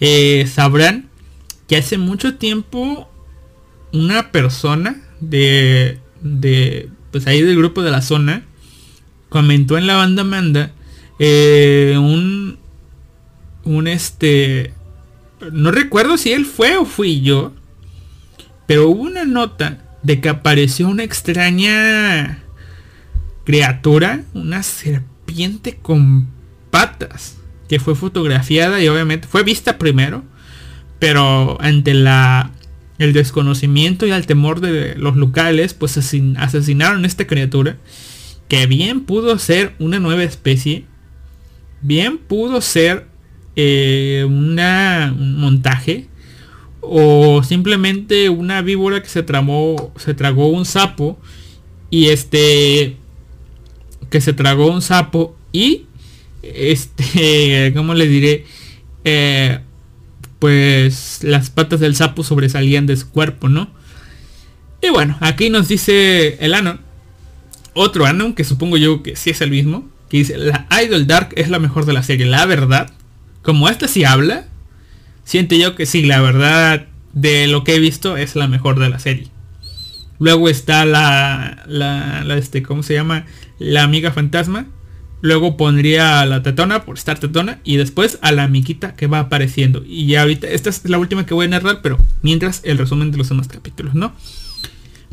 eh, 0.00 0.46
sabrán 0.52 1.08
que 1.66 1.76
hace 1.76 1.96
mucho 1.96 2.34
tiempo 2.34 3.08
una 3.92 4.32
persona 4.32 5.00
de, 5.20 5.98
de, 6.20 6.90
pues 7.10 7.26
ahí 7.26 7.40
del 7.40 7.56
grupo 7.56 7.82
de 7.82 7.90
la 7.90 8.02
zona 8.02 8.44
comentó 9.28 9.78
en 9.78 9.86
la 9.86 9.96
banda 9.96 10.24
Manda 10.24 10.72
eh, 11.18 11.94
un, 11.98 12.58
un 13.64 13.86
este, 13.86 14.74
no 15.52 15.70
recuerdo 15.70 16.18
si 16.18 16.32
él 16.32 16.44
fue 16.44 16.76
o 16.76 16.84
fui 16.84 17.22
yo, 17.22 17.54
pero 18.66 18.90
hubo 18.90 19.02
una 19.02 19.24
nota 19.24 19.81
de 20.02 20.20
que 20.20 20.28
apareció 20.28 20.88
una 20.88 21.04
extraña 21.04 22.42
criatura, 23.44 24.22
una 24.34 24.62
serpiente 24.62 25.78
con 25.80 26.28
patas, 26.70 27.36
que 27.68 27.80
fue 27.80 27.94
fotografiada 27.94 28.82
y 28.82 28.88
obviamente 28.88 29.28
fue 29.28 29.42
vista 29.42 29.78
primero, 29.78 30.24
pero 30.98 31.60
ante 31.60 31.94
la 31.94 32.50
el 32.98 33.12
desconocimiento 33.12 34.06
y 34.06 34.12
el 34.12 34.26
temor 34.26 34.60
de 34.60 34.94
los 34.96 35.16
locales, 35.16 35.74
pues 35.74 35.96
asesinaron 35.96 37.04
a 37.04 37.06
esta 37.06 37.26
criatura, 37.26 37.76
que 38.48 38.66
bien 38.66 39.00
pudo 39.00 39.38
ser 39.38 39.74
una 39.78 39.98
nueva 39.98 40.22
especie, 40.22 40.84
bien 41.80 42.18
pudo 42.18 42.60
ser 42.60 43.06
eh, 43.56 44.24
una, 44.28 45.14
un 45.18 45.40
montaje, 45.40 46.06
o 46.82 47.42
simplemente 47.44 48.28
una 48.28 48.60
víbora 48.60 49.02
que 49.02 49.08
se 49.08 49.22
tramó, 49.22 49.92
se 49.96 50.14
tragó 50.14 50.48
un 50.48 50.66
sapo 50.66 51.18
y 51.88 52.08
este 52.08 52.96
que 54.10 54.20
se 54.20 54.32
tragó 54.32 54.70
un 54.70 54.82
sapo 54.82 55.34
y 55.52 55.86
este, 56.42 57.72
¿cómo 57.76 57.94
le 57.94 58.06
diré? 58.06 58.44
Eh, 59.04 59.60
pues 60.38 61.20
las 61.22 61.50
patas 61.50 61.80
del 61.80 61.94
sapo 61.94 62.24
sobresalían 62.24 62.86
de 62.86 62.96
su 62.96 63.08
cuerpo, 63.10 63.48
¿no? 63.48 63.70
Y 64.82 64.90
bueno, 64.90 65.16
aquí 65.20 65.50
nos 65.50 65.68
dice 65.68 66.36
el 66.40 66.54
Anon, 66.54 66.80
otro 67.74 68.06
Anon, 68.06 68.34
que 68.34 68.42
supongo 68.42 68.76
yo 68.76 69.04
que 69.04 69.14
sí 69.14 69.30
es 69.30 69.40
el 69.40 69.50
mismo, 69.50 69.88
que 70.10 70.18
dice, 70.18 70.36
la 70.36 70.66
Idol 70.84 71.06
Dark 71.06 71.28
es 71.36 71.48
la 71.48 71.60
mejor 71.60 71.86
de 71.86 71.92
la 71.92 72.02
serie, 72.02 72.26
la 72.26 72.44
verdad. 72.44 72.90
Como 73.42 73.68
esta 73.68 73.86
sí 73.86 74.04
habla, 74.04 74.48
siente 75.24 75.58
yo 75.58 75.74
que 75.74 75.86
sí, 75.86 76.02
la 76.02 76.20
verdad 76.20 76.86
de 77.12 77.46
lo 77.46 77.64
que 77.64 77.74
he 77.74 77.78
visto 77.78 78.16
es 78.16 78.36
la 78.36 78.48
mejor 78.48 78.78
de 78.78 78.88
la 78.88 78.98
serie. 78.98 79.28
Luego 80.18 80.48
está 80.48 80.84
la, 80.84 81.64
la, 81.66 82.36
este, 82.36 82.62
¿cómo 82.62 82.84
se 82.84 82.94
llama? 82.94 83.26
La 83.58 83.82
amiga 83.82 84.12
fantasma. 84.12 84.66
Luego 85.20 85.56
pondría 85.56 86.20
a 86.20 86.26
la 86.26 86.44
tetona 86.44 86.84
por 86.84 86.96
estar 86.96 87.18
tetona. 87.18 87.58
Y 87.64 87.76
después 87.76 88.20
a 88.22 88.30
la 88.30 88.44
amiguita 88.44 88.94
que 88.94 89.08
va 89.08 89.18
apareciendo. 89.18 89.82
Y 89.84 90.06
ya 90.06 90.22
ahorita, 90.22 90.46
esta 90.46 90.70
es 90.70 90.88
la 90.88 90.98
última 90.98 91.26
que 91.26 91.34
voy 91.34 91.46
a 91.46 91.48
narrar, 91.48 91.80
pero 91.82 91.98
mientras 92.22 92.60
el 92.64 92.78
resumen 92.78 93.10
de 93.10 93.18
los 93.18 93.30
demás 93.30 93.48
capítulos, 93.48 93.94
¿no? 93.94 94.12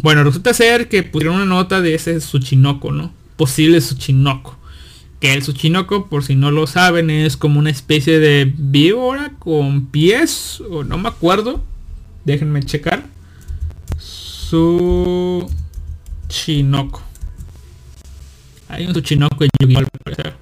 Bueno, 0.03 0.23
resulta 0.23 0.53
ser 0.53 0.89
que 0.89 1.01
pusieron 1.01 1.37
una 1.37 1.45
nota 1.45 1.81
de 1.81 1.95
ese 1.95 2.17
Tsuchinoko, 2.19 2.91
¿no? 2.91 3.11
Posible 3.35 3.79
Tsuchinoko. 3.79 4.58
Que 5.19 5.33
el 5.33 5.41
Tsuchinoko, 5.41 6.07
por 6.07 6.23
si 6.23 6.35
no 6.35 6.49
lo 6.51 6.65
saben, 6.65 7.09
es 7.09 7.35
como 7.35 7.59
una 7.59 7.69
especie 7.69 8.19
de 8.19 8.53
víbora 8.57 9.33
con 9.37 9.87
pies, 9.87 10.61
o 10.69 10.83
no 10.83 10.97
me 10.97 11.09
acuerdo. 11.09 11.61
Déjenme 12.23 12.63
checar. 12.63 13.05
Tsuchinoko. 13.97 15.49
Hay 18.69 18.85
un 18.85 18.93
Tsuchinoko 18.93 19.43
en 19.43 19.49
Yu-Gi-Oh! 19.59 19.79
al 19.79 19.87
parecer. 20.03 20.35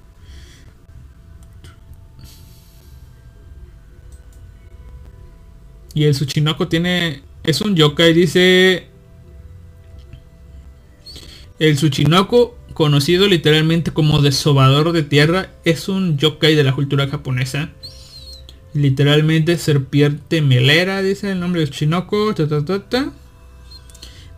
Y 5.93 6.03
el 6.03 6.13
Tsuchinoko 6.13 6.67
tiene... 6.67 7.23
Es 7.43 7.61
un 7.61 7.75
yokai, 7.75 8.13
dice... 8.13 8.87
El 11.57 11.75
Tsuchinoko, 11.75 12.56
conocido 12.77 13.27
literalmente 13.27 13.89
como 13.89 14.21
desobador 14.21 14.91
de 14.91 15.01
tierra, 15.01 15.49
es 15.65 15.89
un 15.89 16.19
yokai 16.19 16.53
de 16.53 16.63
la 16.63 16.73
cultura 16.73 17.07
japonesa. 17.07 17.71
Literalmente 18.75 19.57
serpiente 19.57 20.43
melera, 20.43 21.01
dice 21.01 21.31
el 21.31 21.39
nombre 21.39 21.65
de 21.65 22.79
ta. 22.87 23.11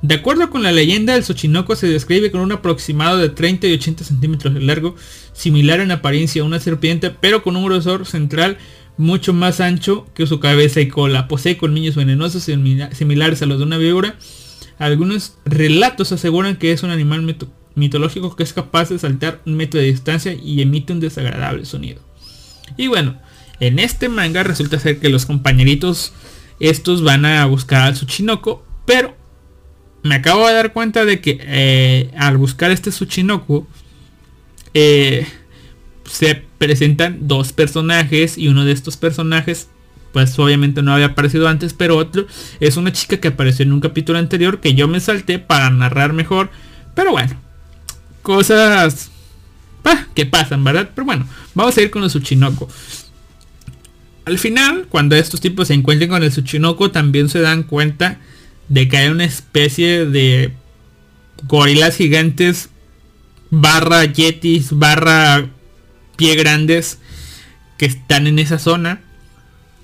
De 0.02 0.16
acuerdo 0.16 0.50
con 0.50 0.64
la 0.64 0.72
leyenda, 0.72 1.18
el 1.18 1.24
Tsuchinoko 1.24 1.76
se 1.76 1.88
describe 1.88 2.32
con 2.32 2.40
un 2.40 2.54
aproximado 2.54 3.18
de 3.18 3.28
30 3.28 3.68
y 3.68 3.74
80 3.74 4.06
centímetros 4.06 4.54
de 4.54 4.62
largo, 4.62 4.96
similar 5.34 5.82
en 5.82 5.92
apariencia 5.92 6.42
a 6.42 6.46
una 6.46 6.62
serpiente, 6.62 7.10
pero 7.10 7.44
con 7.44 7.58
un 7.58 7.66
grosor 7.66 8.06
central 8.06 8.58
mucho 8.96 9.34
más 9.34 9.60
ancho 9.60 10.08
que 10.14 10.26
su 10.28 10.40
cabeza 10.40 10.80
y 10.80 10.88
cola. 10.88 11.28
Posee 11.28 11.58
colmillos 11.58 11.98
venenosos 11.98 12.48
simila- 12.48 12.94
similares 12.94 13.42
a 13.42 13.48
los 13.48 13.58
de 13.58 13.66
una 13.66 13.78
víbora. 13.78 14.16
Algunos 14.78 15.34
relatos 15.44 16.14
aseguran 16.14 16.56
que 16.56 16.72
es 16.72 16.84
un 16.84 16.92
animal 16.92 17.22
mitológico 17.76 18.36
que 18.36 18.44
es 18.44 18.54
capaz 18.54 18.90
de 18.90 19.00
saltar 19.00 19.42
un 19.46 19.56
metro 19.56 19.80
de 19.80 19.88
distancia 19.88 20.34
y 20.34 20.62
emite 20.62 20.94
un 20.94 21.00
desagradable 21.00 21.66
sonido. 21.66 22.02
Y 22.78 22.88
bueno, 22.88 23.20
en 23.60 23.80
este 23.80 24.10
manga 24.10 24.44
resulta 24.44 24.80
ser 24.80 25.00
que 25.00 25.10
los 25.10 25.26
compañeritos 25.26 26.14
estos 26.60 27.04
van 27.04 27.26
a 27.26 27.46
buscar 27.46 27.82
al 27.82 27.94
Tsuchinoko, 27.94 28.66
pero 28.86 29.16
me 30.04 30.16
acabo 30.16 30.48
de 30.48 30.54
dar 30.54 30.74
cuenta 30.74 31.06
de 31.06 31.22
que 31.22 31.40
eh, 31.42 32.12
al 32.18 32.38
buscar 32.38 32.72
este 32.72 32.92
Tsuchinoko 32.92 33.68
eh, 34.74 35.26
se 36.06 36.44
presentan 36.58 37.28
dos 37.28 37.54
personajes 37.54 38.38
y 38.38 38.48
uno 38.48 38.66
de 38.66 38.72
estos 38.72 38.98
personajes 38.98 39.70
pues 40.12 40.38
obviamente 40.40 40.82
no 40.82 40.94
había 40.94 41.08
aparecido 41.08 41.48
antes 41.48 41.74
pero 41.74 41.98
otro 41.98 42.26
es 42.60 42.78
una 42.78 42.92
chica 42.92 43.18
que 43.18 43.28
apareció 43.28 43.64
en 43.64 43.74
un 43.74 43.80
capítulo 43.80 44.18
anterior 44.18 44.60
que 44.60 44.74
yo 44.74 44.88
me 44.88 45.00
salté 45.00 45.38
para 45.38 45.70
narrar 45.70 46.14
mejor 46.14 46.50
pero 46.96 47.12
bueno 47.12 47.36
cosas 48.22 49.12
que 50.14 50.26
pasan 50.26 50.64
verdad 50.64 50.90
pero 50.94 51.06
bueno 51.06 51.28
vamos 51.56 51.78
a 51.78 51.82
ir 51.82 51.90
con 51.90 52.04
el 52.04 52.10
Tsuchinoko 52.10 52.68
al 54.26 54.38
final 54.38 54.88
cuando 54.90 55.16
estos 55.16 55.42
tipos 55.42 55.68
se 55.70 55.74
encuentren 55.74 56.10
con 56.10 56.24
el 56.24 56.30
Tsuchinoko 56.30 56.92
también 56.92 57.30
se 57.30 57.40
dan 57.40 57.64
cuenta 57.64 58.20
de 58.68 58.88
que 58.88 58.98
hay 58.98 59.10
una 59.10 59.26
especie 59.26 60.06
de 60.06 60.54
gorilas 61.48 61.96
gigantes 61.96 62.70
barra 63.50 64.06
yetis 64.06 64.78
barra 64.78 65.50
pie 66.16 66.36
grandes 66.36 67.00
que 67.78 67.86
están 67.86 68.28
en 68.28 68.40
esa 68.40 68.60
zona 68.60 69.02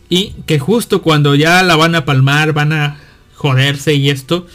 y 0.10 0.34
que 0.46 0.60
justo 0.60 1.02
cuando 1.02 1.34
ya 1.34 1.64
la 1.64 1.76
van 1.76 1.96
a 1.96 2.06
palmar 2.06 2.54
van 2.54 2.74
a 2.74 2.98
joderse 3.34 3.96
y 3.96 4.10
esto 4.10 4.46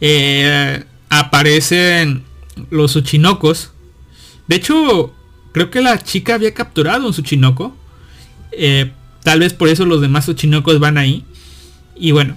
eh, 0.00 0.84
aparecen 1.08 2.24
los 2.70 2.96
uchinocos 2.96 3.72
de 4.46 4.56
hecho 4.56 5.14
creo 5.52 5.70
que 5.70 5.80
la 5.80 6.02
chica 6.02 6.34
había 6.34 6.54
capturado 6.54 7.06
un 7.06 7.14
suchinoko 7.14 7.76
eh, 8.52 8.92
tal 9.22 9.40
vez 9.40 9.52
por 9.54 9.68
eso 9.68 9.86
los 9.86 10.00
demás 10.00 10.28
uchinocos 10.28 10.78
van 10.78 10.98
ahí 10.98 11.24
y 11.96 12.12
bueno 12.12 12.36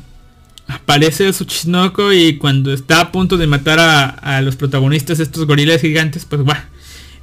aparece 0.68 1.28
el 1.28 1.34
Tsuchinoko 1.34 2.14
y 2.14 2.38
cuando 2.38 2.74
está 2.74 3.02
a 3.02 3.12
punto 3.12 3.38
de 3.38 3.48
matar 3.48 3.80
a, 3.80 4.41
los 4.41 4.56
protagonistas 4.56 5.20
estos 5.20 5.45
gorilas 5.45 5.82
gigantes, 5.82 6.26
pues 6.26 6.41
va. 6.41 6.66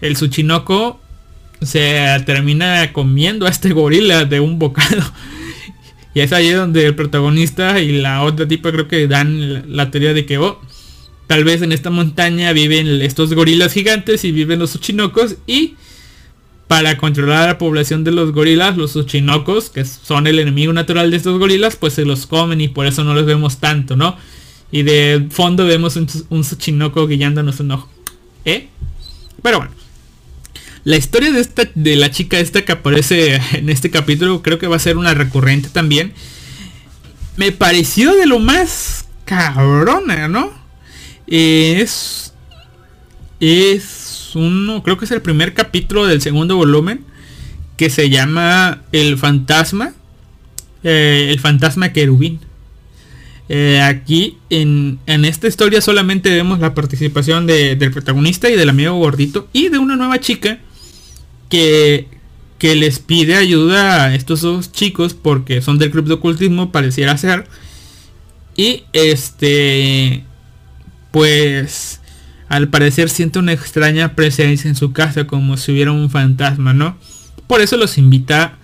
El 0.00 0.14
Tsuchinoko 0.14 1.00
se 1.62 2.06
termina 2.26 2.92
comiendo 2.92 3.46
a 3.46 3.50
este 3.50 3.72
gorila 3.72 4.24
de 4.24 4.40
un 4.40 4.58
bocado. 4.58 5.02
Y 6.12 6.18
es 6.18 6.32
ahí 6.32 6.50
donde 6.50 6.86
el 6.86 6.96
protagonista 6.96 7.78
y 7.78 8.00
la 8.00 8.24
otra 8.24 8.48
tipa 8.48 8.72
creo 8.72 8.88
que 8.88 9.06
dan 9.06 9.54
la, 9.54 9.62
la 9.68 9.90
teoría 9.92 10.12
de 10.12 10.26
que 10.26 10.38
oh, 10.38 10.60
tal 11.30 11.44
vez 11.44 11.62
en 11.62 11.70
esta 11.70 11.90
montaña 11.90 12.52
viven 12.52 12.88
estos 13.02 13.32
gorilas 13.34 13.72
gigantes 13.72 14.24
y 14.24 14.32
viven 14.32 14.58
los 14.58 14.70
Tsuchinokos 14.70 15.36
y 15.46 15.76
para 16.66 16.96
controlar 16.98 17.44
a 17.44 17.46
la 17.46 17.56
población 17.56 18.02
de 18.02 18.10
los 18.10 18.32
gorilas, 18.32 18.76
los 18.76 18.90
Tsuchinokos, 18.90 19.70
que 19.70 19.84
son 19.84 20.26
el 20.26 20.40
enemigo 20.40 20.72
natural 20.72 21.08
de 21.12 21.18
estos 21.18 21.38
gorilas, 21.38 21.76
pues 21.76 21.92
se 21.92 22.04
los 22.04 22.26
comen 22.26 22.60
y 22.60 22.66
por 22.66 22.84
eso 22.86 23.04
no 23.04 23.14
los 23.14 23.26
vemos 23.26 23.58
tanto, 23.58 23.94
¿no? 23.94 24.16
Y 24.72 24.82
de 24.82 25.28
fondo 25.30 25.66
vemos 25.66 25.94
un, 25.94 26.08
un 26.30 26.40
Tsuchinoko 26.40 27.06
guiándonos 27.06 27.60
un 27.60 27.70
ojo. 27.70 27.88
¿Eh? 28.44 28.66
Pero 29.40 29.58
bueno. 29.58 29.72
La 30.82 30.96
historia 30.96 31.30
de 31.30 31.40
esta, 31.40 31.62
de 31.76 31.94
la 31.94 32.10
chica 32.10 32.40
esta 32.40 32.64
que 32.64 32.72
aparece 32.72 33.40
en 33.52 33.68
este 33.68 33.92
capítulo, 33.92 34.42
creo 34.42 34.58
que 34.58 34.66
va 34.66 34.74
a 34.74 34.80
ser 34.80 34.96
una 34.96 35.14
recurrente 35.14 35.68
también. 35.68 36.12
Me 37.36 37.52
pareció 37.52 38.16
de 38.16 38.26
lo 38.26 38.40
más 38.40 39.06
cabrona, 39.26 40.26
¿no? 40.26 40.58
Es. 41.30 42.34
Es 43.40 44.32
uno, 44.34 44.82
creo 44.82 44.98
que 44.98 45.06
es 45.06 45.10
el 45.12 45.22
primer 45.22 45.54
capítulo 45.54 46.06
del 46.06 46.20
segundo 46.20 46.56
volumen. 46.56 47.04
Que 47.76 47.88
se 47.88 48.10
llama 48.10 48.82
El 48.92 49.16
Fantasma. 49.16 49.92
eh, 50.82 51.28
el 51.30 51.40
Fantasma 51.40 51.92
Querubín. 51.92 52.40
Eh, 53.48 53.80
aquí 53.82 54.38
en, 54.48 54.98
en 55.06 55.24
esta 55.24 55.48
historia 55.48 55.80
solamente 55.80 56.30
vemos 56.30 56.60
la 56.60 56.72
participación 56.74 57.46
de- 57.46 57.74
del 57.76 57.90
protagonista 57.90 58.48
y 58.48 58.54
del 58.56 58.68
amigo 58.68 58.94
gordito 58.94 59.48
y 59.52 59.70
de 59.70 59.78
una 59.78 59.96
nueva 59.96 60.20
chica 60.20 60.58
que, 61.48 62.06
que 62.58 62.76
les 62.76 63.00
pide 63.00 63.34
ayuda 63.36 64.04
a 64.04 64.14
estos 64.14 64.42
dos 64.42 64.70
chicos 64.70 65.14
porque 65.14 65.62
son 65.62 65.78
del 65.78 65.90
club 65.90 66.06
de 66.06 66.14
ocultismo 66.14 66.70
pareciera 66.70 67.18
ser 67.18 67.46
y 68.56 68.84
este 68.92 70.22
pues 71.10 72.00
al 72.48 72.68
parecer 72.68 73.10
siente 73.10 73.38
una 73.38 73.52
extraña 73.52 74.14
presencia 74.14 74.68
en 74.68 74.76
su 74.76 74.92
casa 74.92 75.26
como 75.26 75.56
si 75.56 75.72
hubiera 75.72 75.92
un 75.92 76.10
fantasma 76.10 76.72
no 76.74 76.96
por 77.46 77.60
eso 77.60 77.76
los 77.76 77.98
invita 77.98 78.58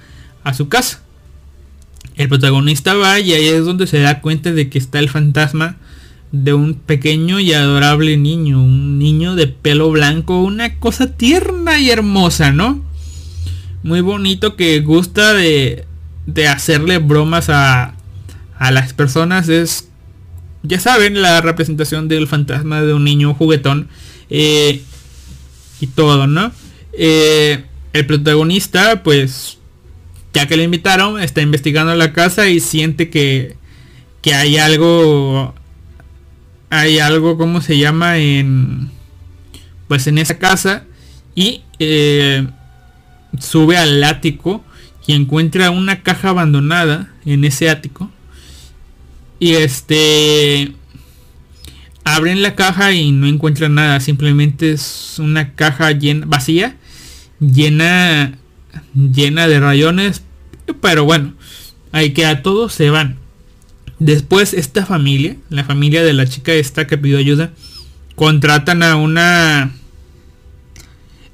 a 0.44 0.55
su 0.55 0.68
casa 0.68 1.01
el 2.16 2.28
protagonista 2.28 2.94
va 2.94 3.20
y 3.20 3.32
ahí 3.35 3.48
es 3.48 3.64
donde 3.64 3.86
se 3.86 4.01
da 4.01 4.20
cuenta 4.20 4.52
de 4.52 4.70
que 4.70 4.78
está 4.78 4.98
el 4.98 5.10
fantasma 5.10 5.77
de 6.32 6.55
un 6.55 6.74
pequeño 6.74 7.40
y 7.40 7.52
adorable 7.52 8.16
niño, 8.16 8.62
un 8.62 8.98
niño 8.98 9.36
de 9.36 9.47
pelo 9.47 9.90
blanco, 9.90 10.43
una 10.43 10.77
cosa 10.77 11.12
tierna 11.12 11.78
y 11.78 11.90
hermosa, 11.90 12.52
¿no? 12.52 12.85
Muy 13.82 14.01
bonito 14.01 14.56
que 14.56 14.81
gusta 14.81 15.35
de, 15.35 15.85
de 16.27 16.48
hacerle 16.48 16.98
bromas 16.98 17.48
a, 17.48 17.94
a 18.59 18.70
las 18.70 18.93
personas, 18.93 19.48
es, 19.48 19.89
ya 20.66 20.80
saben, 20.80 21.20
la 21.22 21.40
representación 21.40 22.09
del 22.09 22.26
fantasma 22.26 22.82
de 22.82 22.94
un 22.94 23.05
niño 23.05 23.34
juguetón 23.34 23.88
eh, 24.30 24.82
y 25.80 25.86
todo, 25.88 26.26
¿no? 26.26 26.52
Eh, 26.93 27.64
el 27.93 28.06
protagonista, 28.06 29.02
pues, 29.02 29.59
ya 30.32 30.47
que 30.47 30.56
le 30.56 30.64
invitaron, 30.64 31.20
está 31.20 31.43
investigando 31.43 31.94
la 31.94 32.12
casa 32.12 32.48
y 32.48 32.60
siente 32.60 33.10
que, 33.10 33.56
que 34.22 34.34
hay 34.34 34.59
algo, 34.59 35.55
hay 36.70 36.98
algo, 36.98 37.38
¿cómo 37.38 37.60
se 37.60 37.78
llama? 37.78 38.18
En, 38.18 38.90
pues 39.88 40.06
en 40.06 40.18
esa 40.18 40.38
casa 40.38 40.84
y 41.34 41.62
eh, 41.78 42.47
sube 43.38 43.76
al 43.76 44.02
ático 44.02 44.64
y 45.06 45.12
encuentra 45.12 45.70
una 45.70 46.02
caja 46.02 46.30
abandonada 46.30 47.12
en 47.24 47.44
ese 47.44 47.70
ático 47.70 48.10
y 49.39 49.53
este 49.53 50.73
abren 52.05 52.43
la 52.43 52.55
caja 52.55 52.93
y 52.93 53.13
no 53.13 53.27
encuentran 53.27 53.75
nada 53.75 54.01
simplemente 54.01 54.73
es 54.73 55.17
una 55.19 55.55
caja 55.55 55.93
llena 55.93 56.27
vacía 56.27 56.77
llena 57.41 58.39
llena 58.95 59.49
de 59.49 59.61
rayones 59.61 60.23
pero 60.81 61.05
bueno 61.05 61.35
ahí 61.93 62.13
queda 62.13 62.43
todo 62.43 62.69
se 62.69 62.91
van 62.91 63.19
Después 63.99 64.53
esta 64.53 64.85
familia, 64.85 65.37
la 65.49 65.65
familia 65.65 66.05
de 66.05 66.13
la 66.13 66.27
chica 66.27 66.53
esta 66.53 66.87
que 66.87 66.99
pidió 66.99 67.19
ayuda, 67.19 67.53
contratan 68.15 68.83
a 68.83 68.97
una... 68.97 69.73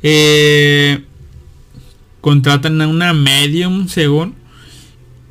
Eh, 0.02 1.02
contratan 2.20 2.80
a 2.80 2.86
una 2.86 3.14
medium, 3.14 3.88
según. 3.88 4.34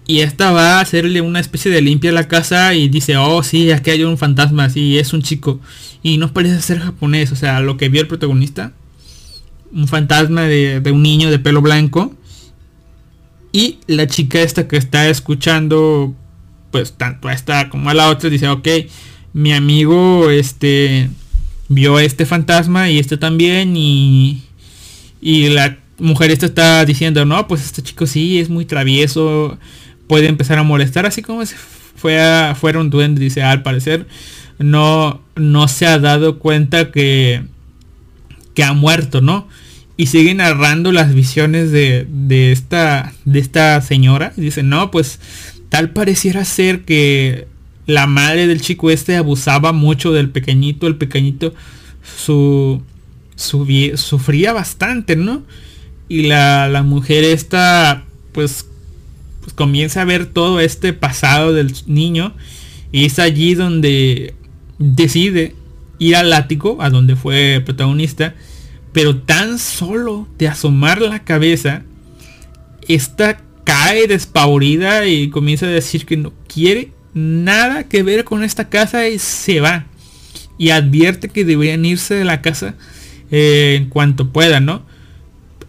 Y 0.08 0.20
esta 0.20 0.52
va 0.52 0.78
a 0.78 0.82
hacerle 0.82 1.22
una 1.22 1.40
especie 1.40 1.72
de 1.72 1.82
limpia 1.82 2.10
a 2.10 2.14
la 2.14 2.28
casa 2.28 2.74
y 2.74 2.90
dice, 2.90 3.18
oh 3.18 3.44
sí, 3.44 3.72
aquí 3.72 3.92
hay 3.92 4.04
un 4.04 4.18
fantasma, 4.18 4.70
sí, 4.70 4.98
es 4.98 5.14
un 5.14 5.22
chico. 5.22 5.60
Y 6.04 6.18
no 6.18 6.34
parece 6.34 6.62
ser 6.62 6.80
japonés, 6.80 7.32
o 7.32 7.36
sea, 7.36 7.60
lo 7.62 7.78
que 7.78 7.90
vio 7.90 8.02
el 8.02 8.08
protagonista. 8.08 8.74
Un 9.72 9.88
fantasma 9.88 10.44
de, 10.44 10.82
un 10.92 11.04
niño 11.04 11.30
de 11.30 11.40
pelo 11.40 11.62
blanco. 11.62 12.14
Y 13.52 13.80
la 13.88 14.08
chica 14.08 14.42
esta 14.42 14.68
que 14.68 14.78
está 14.78 15.08
escuchando 15.10 16.16
pues 16.72 16.94
tanto 16.94 17.28
a 17.28 17.34
esta 17.34 17.70
como 17.70 17.90
a 17.90 17.94
la 17.94 18.10
otra 18.10 18.30
dice, 18.30 18.48
ok, 18.48 18.68
mi 19.34 19.52
amigo 19.52 20.30
este 20.30 21.10
vio 21.68 22.00
este 22.00 22.26
fantasma 22.26 22.90
y 22.90 22.98
este 22.98 23.18
también 23.18 23.76
y, 23.76 24.42
y 25.22 25.50
la 25.50 25.78
mujer 26.00 26.32
esta 26.32 26.46
está 26.46 26.86
diciendo, 26.86 27.26
no, 27.26 27.48
pues 27.48 27.64
este 27.64 27.82
chico 27.82 28.08
sí 28.08 28.40
es 28.40 28.50
muy 28.50 28.66
travieso, 28.66 29.58
puede 30.12 30.28
empezar 30.28 30.58
a 30.58 30.64
molestar, 30.64 31.06
así 31.06 31.22
como 31.22 31.46
si 31.46 31.56
fue 31.96 32.20
fuera 32.60 32.80
un 32.82 32.90
duende, 32.90 33.22
dice, 33.22 33.44
al 33.44 33.64
parecer 33.64 34.08
no, 34.60 35.22
no 35.38 35.70
se 35.70 35.86
ha 35.86 36.00
dado 36.00 36.38
cuenta 36.38 36.92
que, 36.92 37.44
que 38.54 38.66
ha 38.66 38.74
muerto, 38.74 39.22
¿no? 39.22 39.48
Y 39.96 40.08
sigue 40.08 40.34
narrando 40.34 40.92
las 40.92 41.14
visiones 41.14 41.72
de, 41.72 42.06
de, 42.10 42.52
esta, 42.52 43.14
de 43.24 43.40
esta 43.40 43.80
señora. 43.80 44.34
Y 44.36 44.42
dice, 44.42 44.64
no, 44.64 44.92
pues 44.92 45.20
Tal 45.72 45.92
pareciera 45.92 46.44
ser 46.44 46.82
que 46.82 47.48
la 47.86 48.06
madre 48.06 48.46
del 48.46 48.60
chico 48.60 48.92
este 48.92 49.16
abusaba 49.16 49.72
mucho 49.72 50.12
del 50.12 50.30
pequeñito. 50.30 50.86
El 50.86 50.98
pequeñito 50.98 51.54
su, 52.04 52.82
sufría 53.38 54.52
bastante, 54.52 55.16
¿no? 55.16 55.44
Y 56.10 56.24
la, 56.24 56.68
la 56.68 56.84
mujer 56.84 57.24
esta 57.24 58.04
pues, 58.34 58.66
pues 59.42 59.54
comienza 59.54 60.02
a 60.02 60.06
ver 60.06 60.28
todo 60.28 60.60
este 60.60 60.94
pasado 60.94 61.54
del 61.54 61.74
niño. 61.88 62.34
Y 62.92 63.06
es 63.06 63.20
allí 63.20 63.56
donde 63.56 64.36
decide 64.78 65.56
ir 66.00 66.16
al 66.16 66.32
ático, 66.34 66.78
a 66.82 66.90
donde 66.90 67.16
fue 67.16 67.62
protagonista. 67.66 68.36
Pero 68.94 69.18
tan 69.18 69.60
solo 69.60 70.28
de 70.38 70.48
asomar 70.48 71.02
la 71.02 71.24
cabeza, 71.24 71.84
esta 72.88 73.42
cae 73.64 74.08
despavorida 74.08 75.06
y 75.06 75.30
comienza 75.30 75.66
a 75.66 75.70
decir 75.70 76.06
que 76.06 76.18
no 76.18 76.34
quiere 76.48 76.92
nada 77.14 77.84
que 77.84 78.04
ver 78.04 78.24
con 78.24 78.44
esta 78.44 78.70
casa 78.70 79.08
y 79.08 79.20
se 79.20 79.60
va. 79.60 79.86
Y 80.58 80.70
advierte 80.70 81.30
que 81.30 81.46
deberían 81.46 81.86
irse 81.86 82.14
de 82.14 82.26
la 82.26 82.42
casa 82.42 82.76
eh, 83.32 83.76
en 83.78 83.90
cuanto 83.90 84.32
puedan, 84.32 84.66
¿no? 84.66 84.84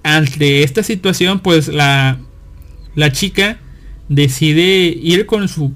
Ante 0.02 0.64
esta 0.64 0.82
situación, 0.82 1.40
pues 1.40 1.68
la, 1.68 2.18
la 2.94 3.12
chica 3.12 3.58
decide 4.14 4.96
ir 5.02 5.26
con 5.26 5.48
su 5.48 5.72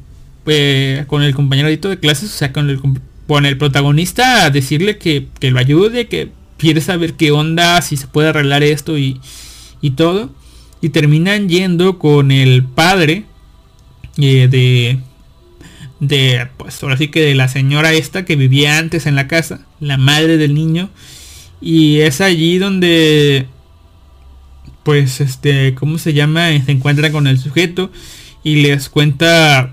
eh, 0.46 1.04
con 1.08 1.22
el 1.22 1.34
compañerito 1.34 1.88
de 1.88 1.98
clases, 1.98 2.32
o 2.32 2.36
sea, 2.36 2.52
con 2.52 2.70
el, 2.70 2.80
con 3.26 3.46
el 3.46 3.58
protagonista 3.58 4.44
a 4.44 4.50
decirle 4.50 4.96
que, 4.96 5.26
que, 5.40 5.50
lo 5.50 5.58
ayude, 5.58 6.06
que 6.06 6.30
quiere 6.56 6.80
saber 6.80 7.14
qué 7.14 7.32
onda, 7.32 7.82
si 7.82 7.96
se 7.96 8.06
puede 8.06 8.28
arreglar 8.28 8.62
esto 8.62 8.96
y, 8.96 9.20
y 9.80 9.92
todo. 9.92 10.30
Y 10.80 10.90
terminan 10.90 11.48
yendo 11.48 11.98
con 11.98 12.30
el 12.30 12.62
padre 12.62 13.24
eh, 14.18 14.46
de 14.48 14.98
de 15.98 16.46
pues 16.58 16.82
ahora 16.82 16.98
sí 16.98 17.08
que 17.08 17.20
de 17.20 17.34
la 17.34 17.48
señora 17.48 17.94
esta 17.94 18.26
que 18.26 18.36
vivía 18.36 18.76
antes 18.76 19.06
en 19.06 19.14
la 19.14 19.28
casa 19.28 19.60
la 19.80 19.96
madre 19.96 20.36
del 20.36 20.54
niño. 20.54 20.90
Y 21.60 22.00
es 22.00 22.20
allí 22.20 22.58
donde 22.58 23.46
pues 24.82 25.20
este 25.20 25.74
cómo 25.74 25.98
se 25.98 26.12
llama 26.12 26.48
se 26.64 26.70
encuentra 26.70 27.10
con 27.10 27.26
el 27.26 27.38
sujeto 27.38 27.90
y 28.46 28.56
les 28.62 28.88
cuenta 28.88 29.72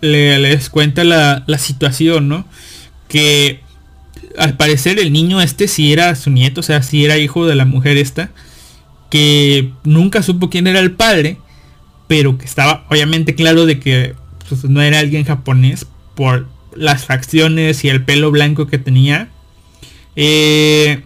les 0.00 0.70
cuenta 0.70 1.04
la, 1.04 1.44
la 1.46 1.58
situación 1.58 2.28
no 2.28 2.46
que 3.08 3.60
al 4.38 4.56
parecer 4.56 4.98
el 4.98 5.12
niño 5.12 5.40
este 5.40 5.68
si 5.68 5.92
era 5.92 6.14
su 6.14 6.30
nieto 6.30 6.60
o 6.60 6.62
sea 6.62 6.82
si 6.82 7.04
era 7.04 7.18
hijo 7.18 7.46
de 7.46 7.54
la 7.54 7.64
mujer 7.64 7.98
esta 7.98 8.30
que 9.10 9.72
nunca 9.82 10.22
supo 10.22 10.48
quién 10.48 10.68
era 10.68 10.78
el 10.78 10.92
padre, 10.92 11.36
pero 12.06 12.38
que 12.38 12.46
estaba 12.46 12.86
obviamente 12.88 13.34
claro 13.34 13.66
de 13.66 13.80
que 13.80 14.14
pues, 14.48 14.64
no 14.64 14.80
era 14.80 15.00
alguien 15.00 15.24
japonés 15.24 15.86
por 16.14 16.48
las 16.74 17.04
facciones 17.04 17.84
y 17.84 17.88
el 17.88 18.04
pelo 18.04 18.30
blanco 18.30 18.68
que 18.68 18.78
tenía. 18.78 19.28
Eh, 20.16 21.02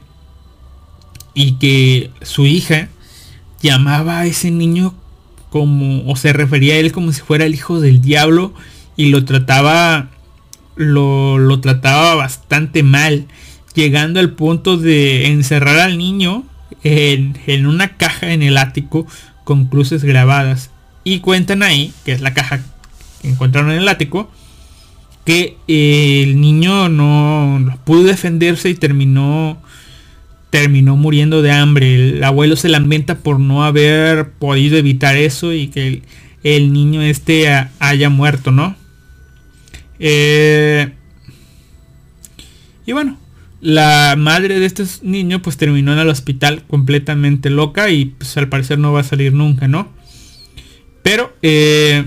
y 1.36 1.52
que 1.55 2.10
su 2.23 2.47
hija 2.47 2.89
llamaba 3.60 4.20
a 4.20 4.26
ese 4.26 4.50
niño 4.50 4.94
o 5.62 6.16
se 6.16 6.33
refería 6.33 6.74
a 6.74 6.78
él 6.78 6.92
como 6.92 7.12
si 7.12 7.20
fuera 7.20 7.44
el 7.44 7.55
hijo 7.55 7.81
del 7.81 8.00
diablo 8.00 8.52
y 8.97 9.10
lo 9.10 9.24
trataba, 9.24 10.10
lo, 10.76 11.39
lo 11.39 11.60
trataba 11.60 12.15
bastante 12.15 12.83
mal, 12.83 13.26
llegando 13.74 14.20
al 14.20 14.31
punto 14.31 14.76
de 14.76 15.26
encerrar 15.26 15.78
al 15.78 15.99
niño 15.99 16.44
en, 16.83 17.66
una 17.66 17.97
caja 17.97 18.33
en 18.33 18.42
el 18.42 18.57
ático 18.57 19.07
con 19.44 19.66
cruces 19.66 20.05
grabadas. 20.05 20.70
Y 21.02 21.20
cuentan 21.20 21.62
ahí, 21.62 21.92
que 22.05 22.12
es 22.12 22.20
la 22.20 22.34
caja 22.34 22.60
que 23.20 23.28
encontraron 23.28 23.70
en 23.73 23.78
el 23.78 23.89
ático, 23.89 24.31
que 25.24 25.57
el 25.66 26.41
niño 26.41 26.89
no, 26.89 27.78
pudo 27.84 28.05
defenderse 28.05 28.70
y 28.70 28.74
terminó 28.74 29.58
terminó 30.55 30.94
muriendo 30.94 31.42
de 31.42 31.50
hambre. 31.50 31.97
El 31.97 32.23
abuelo 32.23 32.55
se 32.55 32.68
lamenta 32.68 33.18
por 33.18 33.41
no 33.41 33.65
haber 33.65 34.31
podido 34.34 34.78
evitar 34.78 35.16
eso 35.16 35.52
y 35.52 35.66
que 35.66 36.02
el, 36.44 36.73
niño 36.73 37.02
este 37.02 37.49
haya 37.81 38.08
muerto, 38.08 38.52
¿no? 38.52 38.76
Eh, 39.99 40.92
y 42.86 42.92
bueno, 42.92 43.18
la 43.60 44.15
madre 44.16 44.60
de 44.60 44.66
este 44.66 44.84
niño 45.02 45.42
pues 45.42 45.57
terminó 45.57 45.92
en 45.92 45.99
el 45.99 46.08
hospital 46.08 46.62
completamente 46.68 47.50
loca 47.50 47.91
y 47.91 48.05
pues 48.05 48.36
al 48.36 48.49
parecer 48.49 48.78
no 48.78 48.92
va 48.92 49.00
a 49.00 49.02
salir 49.02 49.33
nunca, 49.33 49.66
¿no? 49.66 49.89
Pero 51.02 51.36
eh, 51.42 52.05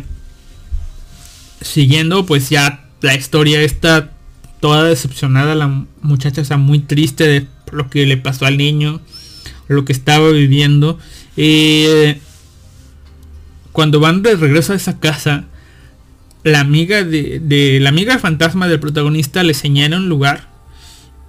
siguiendo 1.59 2.26
pues 2.26 2.50
ya 2.50 2.85
la 3.01 3.14
historia 3.14 3.61
está 3.61 4.14
toda 4.61 4.85
decepcionada, 4.85 5.53
la 5.53 5.85
muchacha 6.01 6.40
está 6.40 6.56
muy 6.56 6.80
triste 6.80 7.27
de 7.27 7.57
lo 7.72 7.90
que 7.90 8.06
le 8.06 8.18
pasó 8.18 8.46
al 8.46 8.58
niño, 8.58 9.02
lo 9.68 9.86
que 9.86 9.94
estaba 9.94 10.30
viviendo. 10.30 10.98
Eh, 11.36 12.20
cuando 13.72 14.00
van 14.00 14.24
de 14.24 14.36
regreso 14.36 14.74
a 14.74 14.76
esa 14.76 15.00
casa, 15.00 15.46
la 16.44 16.60
amiga 16.60 17.04
de, 17.04 17.40
de 17.40 17.80
la 17.80 17.90
amiga 17.90 18.20
fantasma 18.20 18.68
del 18.68 18.80
protagonista 18.80 19.44
le 19.44 19.54
señala 19.54 19.98
un 19.98 20.10
lugar 20.10 20.50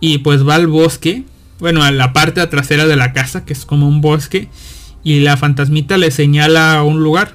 y 0.00 0.18
pues 0.18 0.46
va 0.46 0.54
al 0.54 0.66
bosque, 0.66 1.24
bueno, 1.58 1.82
a 1.82 1.90
la 1.90 2.12
parte 2.12 2.46
trasera 2.46 2.86
de 2.86 2.96
la 2.96 3.12
casa, 3.12 3.44
que 3.44 3.52
es 3.52 3.64
como 3.64 3.88
un 3.88 4.00
bosque, 4.00 4.48
y 5.02 5.20
la 5.20 5.36
fantasmita 5.36 5.98
le 5.98 6.10
señala 6.10 6.82
un 6.82 7.02
lugar, 7.02 7.34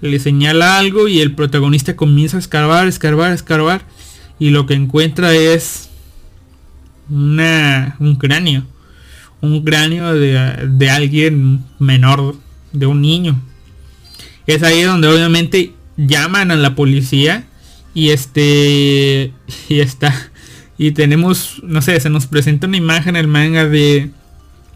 le 0.00 0.18
señala 0.18 0.78
algo 0.78 1.08
y 1.08 1.20
el 1.20 1.34
protagonista 1.34 1.96
comienza 1.96 2.36
a 2.36 2.40
escarbar, 2.40 2.86
escarbar, 2.86 3.32
escarbar, 3.32 3.82
y 4.38 4.50
lo 4.50 4.66
que 4.66 4.74
encuentra 4.74 5.34
es 5.34 5.88
una, 7.10 7.96
un 7.98 8.16
cráneo, 8.16 8.64
un 9.40 9.64
cráneo 9.64 10.14
de, 10.14 10.68
de 10.68 10.90
alguien 10.90 11.64
menor, 11.78 12.36
de 12.72 12.86
un 12.86 13.00
niño. 13.00 13.40
Es 14.46 14.62
ahí 14.62 14.82
donde 14.82 15.08
obviamente 15.08 15.72
llaman 15.96 16.50
a 16.50 16.56
la 16.56 16.74
policía 16.74 17.44
y 17.94 18.10
este 18.10 19.32
y 19.68 19.80
está 19.80 20.30
y 20.78 20.92
tenemos, 20.92 21.62
no 21.62 21.80
sé, 21.80 21.98
se 22.00 22.10
nos 22.10 22.26
presenta 22.26 22.66
una 22.66 22.76
imagen 22.76 23.16
en 23.16 23.20
el 23.20 23.28
manga 23.28 23.66
de, 23.66 24.10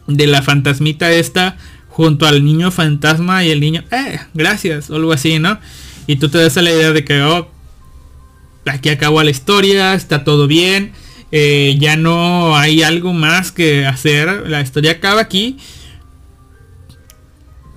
de 0.07 0.27
la 0.27 0.43
fantasmita 0.43 1.13
esta 1.13 1.59
junto 1.89 2.27
al 2.27 2.45
niño 2.45 2.71
fantasma 2.71 3.45
y 3.45 3.51
el 3.51 3.61
niño, 3.61 3.85
eh, 3.91 4.19
gracias, 4.33 4.91
algo 4.91 5.13
así, 5.13 5.39
¿no? 5.39 5.59
Y 6.07 6.17
tú 6.17 6.29
te 6.29 6.39
das 6.39 6.57
a 6.57 6.63
la 6.63 6.71
idea 6.71 6.93
de 6.93 7.05
que, 7.05 7.21
oh, 7.21 7.51
aquí 8.65 8.89
acabó 8.89 9.23
la 9.23 9.31
historia, 9.31 9.95
está 9.95 10.25
todo 10.25 10.47
bien, 10.47 10.93
eh, 11.33 11.77
ya 11.79 11.97
no 11.97 12.57
hay 12.57 12.83
algo 12.83 13.13
más 13.13 13.53
que 13.53 13.87
hacer, 13.87 14.49
la 14.49 14.61
historia 14.61 14.93
acaba 14.93 15.21
aquí. 15.21 15.59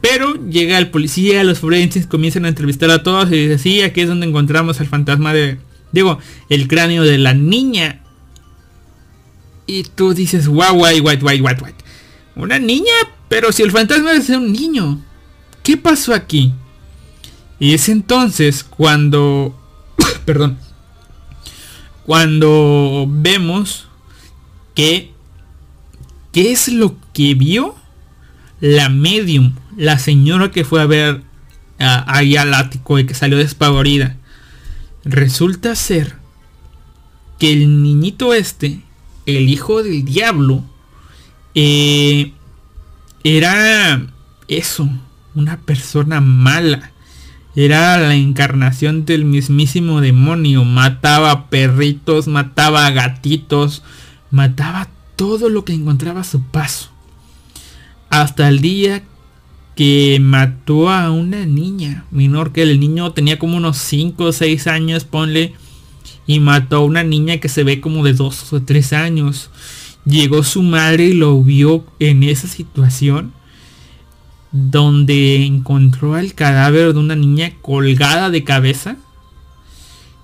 Pero 0.01 0.33
llega 0.49 0.77
el 0.77 0.89
policía, 0.89 1.43
los 1.45 1.59
forenses 1.59 2.07
comienzan 2.07 2.45
a 2.45 2.49
entrevistar 2.49 2.91
a 2.91 3.03
todos 3.03 3.31
y 3.31 3.47
dice, 3.47 3.57
sí, 3.57 3.81
aquí 3.81 4.01
es 4.01 4.09
donde 4.09 4.27
encontramos 4.27 4.81
el 4.81 4.87
fantasma 4.87 5.33
de, 5.33 5.59
digo, 5.93 6.19
el 6.49 6.67
cráneo 6.67 7.03
de 7.03 7.17
la 7.17 7.33
niña 7.33 8.03
y 9.65 9.83
tú 9.83 10.13
dices, 10.13 10.47
guau, 10.47 10.75
guay, 10.75 10.99
guay, 10.99 11.17
guay, 11.17 11.39
guay, 11.39 11.55
guay. 11.57 11.73
Una 12.35 12.59
niña, 12.59 12.91
pero 13.29 13.51
si 13.51 13.63
el 13.63 13.71
fantasma 13.71 14.13
es 14.13 14.29
un 14.29 14.51
niño. 14.51 15.01
¿Qué 15.63 15.77
pasó 15.77 16.13
aquí? 16.13 16.53
Y 17.59 17.73
es 17.73 17.87
entonces 17.87 18.63
cuando 18.63 19.57
perdón, 20.25 20.57
cuando 22.05 23.05
vemos 23.07 23.87
que 24.75 25.11
qué 26.31 26.51
es 26.51 26.67
lo 26.67 26.95
que 27.13 27.35
vio 27.35 27.75
la 28.59 28.89
medium, 28.89 29.53
la 29.77 29.99
señora 29.99 30.51
que 30.51 30.63
fue 30.63 30.81
a 30.81 30.85
ver 30.85 31.21
ahí 31.79 32.37
al 32.37 32.53
ático 32.53 32.97
y 32.99 33.05
que 33.05 33.13
salió 33.13 33.37
despavorida. 33.37 34.17
Resulta 35.03 35.75
ser 35.75 36.15
que 37.39 37.51
el 37.51 37.83
niñito 37.83 38.33
este, 38.33 38.81
el 39.25 39.49
hijo 39.49 39.83
del 39.83 40.05
diablo, 40.05 40.63
eh, 41.55 42.31
era 43.23 44.07
eso, 44.47 44.89
una 45.35 45.59
persona 45.59 46.21
mala. 46.21 46.92
Era 47.55 47.97
la 47.97 48.15
encarnación 48.15 49.05
del 49.05 49.25
mismísimo 49.25 50.01
demonio. 50.01 50.65
Mataba 50.65 51.49
perritos, 51.49 52.27
mataba 52.27 52.89
gatitos, 52.89 53.83
mataba 54.31 54.89
todo 55.15 55.49
lo 55.49 55.63
que 55.63 55.73
encontraba 55.73 56.21
a 56.21 56.25
su 56.25 56.41
paso. 56.41 56.89
Hasta 58.09 58.47
el 58.49 58.59
día 58.59 59.03
que 59.75 60.19
mató 60.19 60.89
a 60.89 61.11
una 61.11 61.45
niña 61.45 62.05
menor 62.11 62.51
que 62.53 62.63
el 62.63 62.79
niño 62.79 63.11
tenía 63.11 63.37
como 63.37 63.57
unos 63.57 63.77
5 63.77 64.23
o 64.23 64.31
6 64.31 64.67
años, 64.67 65.03
ponle, 65.03 65.53
y 66.25 66.39
mató 66.39 66.77
a 66.77 66.85
una 66.85 67.03
niña 67.03 67.37
que 67.37 67.49
se 67.49 67.63
ve 67.63 67.81
como 67.81 68.03
de 68.03 68.13
2 68.13 68.53
o 68.53 68.61
3 68.61 68.93
años. 68.93 69.51
Llegó 70.05 70.43
su 70.43 70.63
madre 70.63 71.05
y 71.05 71.13
lo 71.13 71.41
vio 71.43 71.85
en 71.99 72.23
esa 72.23 72.47
situación 72.47 73.31
donde 74.53 75.43
encontró 75.45 76.15
el 76.15 76.35
cadáver 76.35 76.93
de 76.93 76.99
una 76.99 77.15
niña 77.15 77.53
colgada 77.61 78.29
de 78.29 78.43
cabeza. 78.43 78.97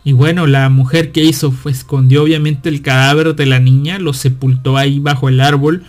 Y 0.04 0.14
bueno, 0.14 0.48
la 0.48 0.70
mujer 0.70 1.12
que 1.12 1.24
hizo 1.24 1.52
fue 1.52 1.72
escondió 1.72 2.24
obviamente 2.24 2.70
el 2.70 2.82
cadáver 2.82 3.36
de 3.36 3.46
la 3.48 3.60
niña, 3.60 4.00
lo 4.00 4.14
sepultó 4.14 4.78
ahí 4.78 5.00
bajo 5.00 5.28
el 5.30 5.42
árbol. 5.42 5.84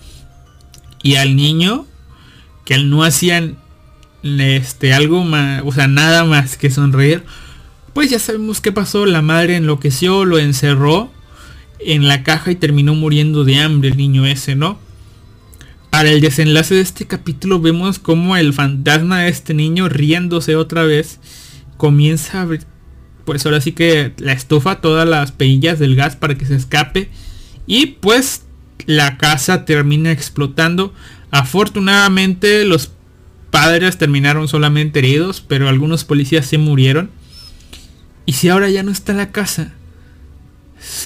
Y 1.03 1.17
al 1.17 1.37
niño, 1.37 1.87
que 2.65 2.75
él 2.75 2.91
no 2.91 3.05
hacían 3.05 3.59
este 4.23 4.95
algo 4.95 5.23
más, 5.25 5.63
o 5.65 5.73
sea, 5.73 5.87
nada 5.87 6.25
más 6.25 6.57
que 6.57 6.71
sonreír, 6.71 7.23
pues 7.93 8.11
ya 8.11 8.19
sabemos 8.19 8.61
qué 8.61 8.73
pasó, 8.73 9.05
la 9.05 9.23
madre 9.23 9.57
enloqueció, 9.57 10.25
lo 10.25 10.39
encerró 10.39 11.11
en 11.79 12.09
la 12.09 12.23
caja 12.23 12.51
y 12.51 12.57
terminó 12.57 12.95
muriendo 12.95 13.45
de 13.45 13.61
hambre 13.61 13.91
el 13.91 13.97
niño 13.97 14.27
ese, 14.27 14.55
¿no? 14.55 14.79
Para 15.91 16.11
el 16.11 16.21
desenlace 16.21 16.77
de 16.77 16.81
este 16.81 17.07
capítulo 17.07 17.61
vemos 17.61 17.99
como 17.99 18.37
el 18.37 18.53
fantasma 18.53 19.21
de 19.21 19.29
este 19.29 19.55
niño 19.55 19.89
riéndose 19.89 20.57
otra 20.57 20.85
vez 20.85 21.19
comienza 21.77 22.39
a 22.39 22.43
abrir, 22.43 22.63
pues 23.25 23.45
ahora 23.45 23.61
sí 23.61 23.73
que 23.73 24.13
la 24.19 24.33
estufa 24.33 24.81
todas 24.81 25.09
las 25.09 25.33
perillas 25.33 25.79
del 25.79 25.97
gas 25.97 26.15
para 26.15 26.37
que 26.37 26.47
se 26.47 26.55
escape 26.55 27.11
y 27.67 27.87
pues 27.87 28.45
la 28.87 29.19
casa 29.19 29.65
termina 29.65 30.13
explotando. 30.13 30.95
Afortunadamente 31.31 32.65
los 32.65 32.93
padres 33.51 33.99
terminaron 33.99 34.49
solamente 34.49 35.01
heridos, 35.01 35.41
pero 35.41 35.69
algunos 35.69 36.05
policías 36.05 36.47
se 36.47 36.59
murieron. 36.59 37.11
Y 38.27 38.35
si 38.35 38.49
ahora 38.49 38.71
ya 38.71 38.83
no 38.83 38.93
está 38.93 39.13
la 39.13 39.33
casa, 39.33 39.73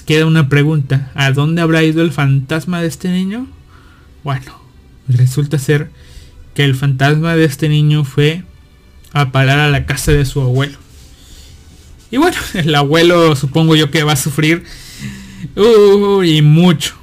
queda 0.05 0.25
una 0.25 0.47
pregunta, 0.47 1.11
¿a 1.15 1.31
dónde 1.31 1.61
habrá 1.61 1.83
ido 1.83 2.01
el 2.01 2.11
fantasma 2.11 2.81
de 2.81 2.87
este 2.87 3.09
niño? 3.09 3.47
Bueno, 4.23 4.64
Resulta 5.07 5.59
ser 5.59 5.89
que 6.53 6.63
el 6.63 6.75
fantasma 6.75 7.35
de 7.35 7.45
este 7.45 7.69
niño 7.69 8.03
fue 8.03 8.43
a 9.11 9.31
parar 9.31 9.59
a 9.59 9.69
la 9.69 9.85
casa 9.85 10.11
de 10.11 10.25
su 10.25 10.41
abuelo. 10.41 10.77
Y 12.11 12.17
bueno, 12.17 12.37
el 12.53 12.73
abuelo 12.75 13.35
supongo 13.35 13.75
yo 13.75 13.91
que 13.91 14.03
va 14.03 14.13
a 14.13 14.17
sufrir 14.17 14.63
y 16.23 16.41
mucho. 16.41 16.95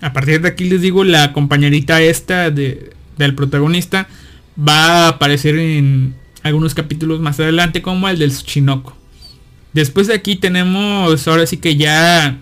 A 0.00 0.12
partir 0.12 0.40
de 0.40 0.48
aquí 0.48 0.68
les 0.68 0.80
digo, 0.80 1.04
la 1.04 1.32
compañerita 1.32 2.00
esta 2.00 2.50
de, 2.50 2.94
del 3.18 3.34
protagonista 3.34 4.08
va 4.58 5.06
a 5.06 5.08
aparecer 5.08 5.58
en 5.58 6.14
algunos 6.42 6.74
capítulos 6.74 7.20
más 7.20 7.38
adelante 7.38 7.82
como 7.82 8.08
el 8.08 8.18
del 8.18 8.34
Chinoco. 8.36 8.96
Después 9.72 10.06
de 10.06 10.14
aquí 10.14 10.36
tenemos 10.36 11.28
ahora 11.28 11.46
sí 11.46 11.58
que 11.58 11.76
ya 11.76 12.38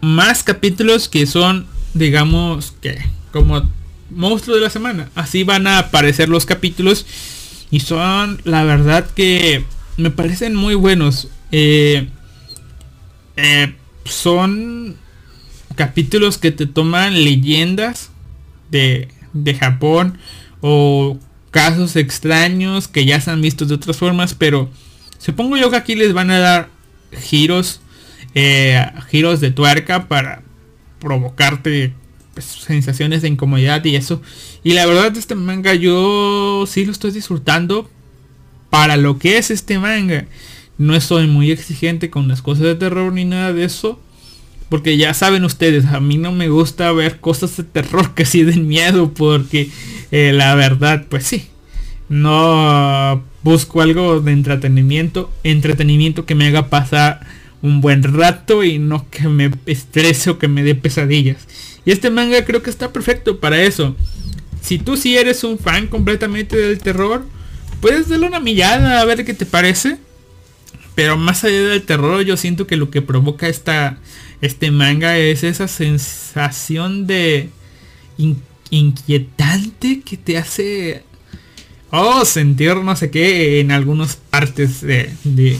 más 0.00 0.42
capítulos 0.42 1.08
que 1.08 1.26
son 1.26 1.66
digamos 1.94 2.72
que 2.80 2.98
como 3.32 3.68
monstruo 4.10 4.56
de 4.56 4.62
la 4.62 4.70
semana. 4.70 5.10
Así 5.14 5.44
van 5.44 5.66
a 5.66 5.78
aparecer 5.78 6.28
los 6.28 6.46
capítulos 6.46 7.06
y 7.70 7.80
son 7.80 8.40
la 8.44 8.64
verdad 8.64 9.06
que 9.14 9.64
me 9.96 10.10
parecen 10.10 10.54
muy 10.54 10.74
buenos. 10.74 11.28
Eh, 11.50 12.08
eh, 13.36 13.74
son 14.04 14.96
capítulos 15.74 16.38
que 16.38 16.50
te 16.50 16.66
toman 16.66 17.24
leyendas 17.24 18.10
de, 18.70 19.08
de 19.32 19.54
Japón 19.54 20.18
o 20.60 21.18
casos 21.50 21.96
extraños 21.96 22.88
que 22.88 23.04
ya 23.04 23.20
se 23.20 23.30
han 23.30 23.40
visto 23.40 23.66
de 23.66 23.74
otras 23.74 23.96
formas, 23.96 24.34
pero 24.34 24.70
supongo 25.18 25.56
yo 25.56 25.70
que 25.70 25.76
aquí 25.76 25.94
les 25.94 26.12
van 26.12 26.30
a 26.30 26.38
dar 26.38 26.68
giros, 27.12 27.80
eh, 28.34 28.84
giros 29.08 29.40
de 29.40 29.50
tuerca 29.50 30.08
para 30.08 30.42
provocarte 30.98 31.94
pues, 32.34 32.46
sensaciones 32.46 33.22
de 33.22 33.28
incomodidad 33.28 33.84
y 33.84 33.96
eso. 33.96 34.22
Y 34.62 34.72
la 34.72 34.86
verdad 34.86 35.16
este 35.16 35.34
manga 35.34 35.74
yo 35.74 36.64
sí 36.66 36.84
lo 36.84 36.92
estoy 36.92 37.10
disfrutando 37.10 37.90
para 38.70 38.96
lo 38.96 39.18
que 39.18 39.38
es 39.38 39.50
este 39.50 39.78
manga. 39.78 40.26
No 40.78 40.94
estoy 40.94 41.26
muy 41.26 41.50
exigente 41.50 42.10
con 42.10 42.28
las 42.28 42.42
cosas 42.42 42.64
de 42.64 42.74
terror 42.74 43.12
ni 43.12 43.24
nada 43.24 43.52
de 43.52 43.64
eso. 43.64 44.00
Porque 44.68 44.96
ya 44.96 45.12
saben 45.12 45.44
ustedes, 45.44 45.84
a 45.84 46.00
mí 46.00 46.16
no 46.16 46.32
me 46.32 46.48
gusta 46.48 46.90
ver 46.92 47.20
cosas 47.20 47.54
de 47.58 47.64
terror 47.64 48.14
que 48.14 48.24
sí 48.24 48.42
den 48.42 48.66
miedo. 48.66 49.12
Porque 49.12 49.68
eh, 50.10 50.32
la 50.32 50.54
verdad, 50.54 51.04
pues 51.08 51.24
sí. 51.26 51.48
No 52.08 53.22
busco 53.42 53.82
algo 53.82 54.20
de 54.20 54.32
entretenimiento. 54.32 55.30
Entretenimiento 55.44 56.24
que 56.24 56.34
me 56.34 56.46
haga 56.46 56.70
pasar 56.70 57.26
un 57.60 57.80
buen 57.80 58.02
rato 58.02 58.64
y 58.64 58.78
no 58.78 59.08
que 59.10 59.28
me 59.28 59.50
estrese 59.66 60.30
o 60.30 60.38
que 60.38 60.48
me 60.48 60.62
dé 60.62 60.74
pesadillas. 60.74 61.46
Y 61.84 61.92
este 61.92 62.10
manga 62.10 62.44
creo 62.44 62.62
que 62.62 62.70
está 62.70 62.92
perfecto 62.92 63.40
para 63.40 63.62
eso. 63.62 63.96
Si 64.60 64.78
tú 64.78 64.96
sí 64.96 65.16
eres 65.16 65.42
un 65.44 65.58
fan 65.58 65.88
completamente 65.88 66.56
del 66.56 66.78
terror, 66.78 67.24
puedes 67.80 68.08
darle 68.08 68.26
una 68.26 68.40
millada 68.40 69.00
a 69.00 69.04
ver 69.04 69.24
qué 69.24 69.34
te 69.34 69.46
parece. 69.46 69.98
Pero 70.94 71.16
más 71.16 71.42
allá 71.42 71.62
del 71.62 71.82
terror, 71.82 72.22
yo 72.22 72.36
siento 72.36 72.66
que 72.66 72.76
lo 72.76 72.90
que 72.90 73.02
provoca 73.02 73.48
esta, 73.48 73.98
este 74.40 74.70
manga 74.70 75.16
es 75.18 75.42
esa 75.42 75.66
sensación 75.66 77.06
de 77.06 77.50
inquietante 78.70 80.00
que 80.00 80.16
te 80.16 80.38
hace 80.38 81.02
oh, 81.92 82.24
sentir 82.24 82.76
no 82.76 82.96
sé 82.96 83.10
qué 83.10 83.60
en 83.60 83.70
algunas 83.70 84.16
partes 84.16 84.80
de, 84.80 85.12
de, 85.24 85.58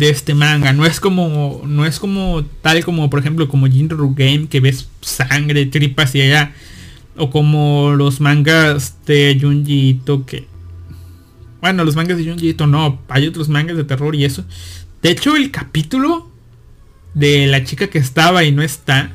este 0.00 0.34
manga. 0.34 0.72
No 0.72 0.86
es 0.86 1.00
como. 1.00 1.62
No 1.66 1.86
es 1.86 1.98
como 1.98 2.44
tal 2.62 2.84
como 2.84 3.10
por 3.10 3.20
ejemplo 3.20 3.48
como 3.48 3.66
Jinru 3.66 4.14
Game 4.14 4.48
que 4.48 4.60
ves 4.60 4.88
sangre, 5.00 5.66
tripas 5.66 6.14
y 6.14 6.22
allá. 6.22 6.52
O 7.16 7.30
como 7.30 7.92
los 7.96 8.20
mangas 8.20 8.96
de 9.06 9.38
Junji 9.40 9.90
Ito 9.90 10.24
que. 10.26 10.46
Bueno, 11.60 11.84
los 11.84 11.96
mangas 11.96 12.16
de 12.18 12.24
Junji 12.24 12.50
Ito 12.50 12.66
no. 12.66 13.00
Hay 13.08 13.26
otros 13.26 13.48
mangas 13.48 13.76
de 13.76 13.84
terror 13.84 14.14
y 14.14 14.24
eso. 14.24 14.44
De 15.02 15.10
hecho, 15.10 15.36
el 15.36 15.50
capítulo 15.50 16.30
de 17.14 17.46
la 17.46 17.64
chica 17.64 17.88
que 17.88 17.98
estaba 17.98 18.44
y 18.44 18.52
no 18.52 18.62
está. 18.62 19.12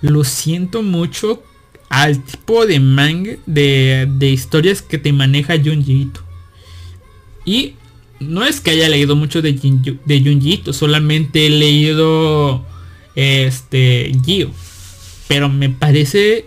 Lo 0.00 0.22
siento 0.22 0.82
mucho 0.82 1.42
al 1.88 2.22
tipo 2.22 2.66
de 2.66 2.78
manga 2.80 3.32
de, 3.46 4.08
de 4.08 4.28
historias 4.28 4.82
que 4.82 4.98
te 4.98 5.12
maneja 5.12 5.54
Junji 5.56 6.02
Ito. 6.02 6.20
Y 7.44 7.74
no 8.20 8.44
es 8.44 8.60
que 8.60 8.70
haya 8.70 8.88
leído 8.88 9.16
mucho 9.16 9.42
de, 9.42 9.52
de 9.52 10.20
Junji 10.20 10.62
solamente 10.72 11.46
he 11.46 11.50
leído 11.50 12.64
este 13.14 14.12
Gio. 14.24 14.50
Pero 15.28 15.48
me 15.48 15.68
parece 15.68 16.46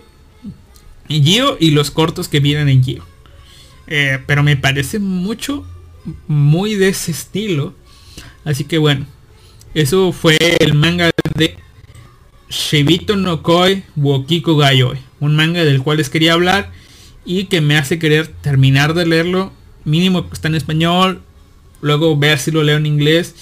Gio 1.08 1.56
y 1.60 1.70
los 1.70 1.90
cortos 1.90 2.28
que 2.28 2.40
vienen 2.40 2.68
en 2.68 2.82
Gio. 2.82 3.04
Eh, 3.86 4.18
pero 4.26 4.42
me 4.42 4.56
parece 4.56 4.98
mucho, 4.98 5.66
muy 6.26 6.74
de 6.74 6.88
ese 6.88 7.10
estilo. 7.10 7.74
Así 8.44 8.64
que 8.64 8.78
bueno, 8.78 9.06
eso 9.74 10.12
fue 10.12 10.36
el 10.60 10.74
manga 10.74 11.10
de 11.36 11.56
Shibito 12.48 13.16
no 13.16 13.42
Koi 13.42 13.82
Wokiko 13.96 14.56
Gayoi. 14.56 14.98
Un 15.20 15.36
manga 15.36 15.64
del 15.64 15.82
cual 15.82 15.98
les 15.98 16.10
quería 16.10 16.34
hablar 16.34 16.70
y 17.24 17.44
que 17.44 17.60
me 17.60 17.76
hace 17.76 17.98
querer 17.98 18.26
terminar 18.26 18.94
de 18.94 19.06
leerlo. 19.06 19.52
Mínimo 19.84 20.28
está 20.32 20.48
en 20.48 20.54
español, 20.54 21.22
luego 21.82 22.16
ver 22.16 22.38
si 22.38 22.50
lo 22.50 22.62
leo 22.62 22.78
en 22.78 22.86
inglés 22.86 23.34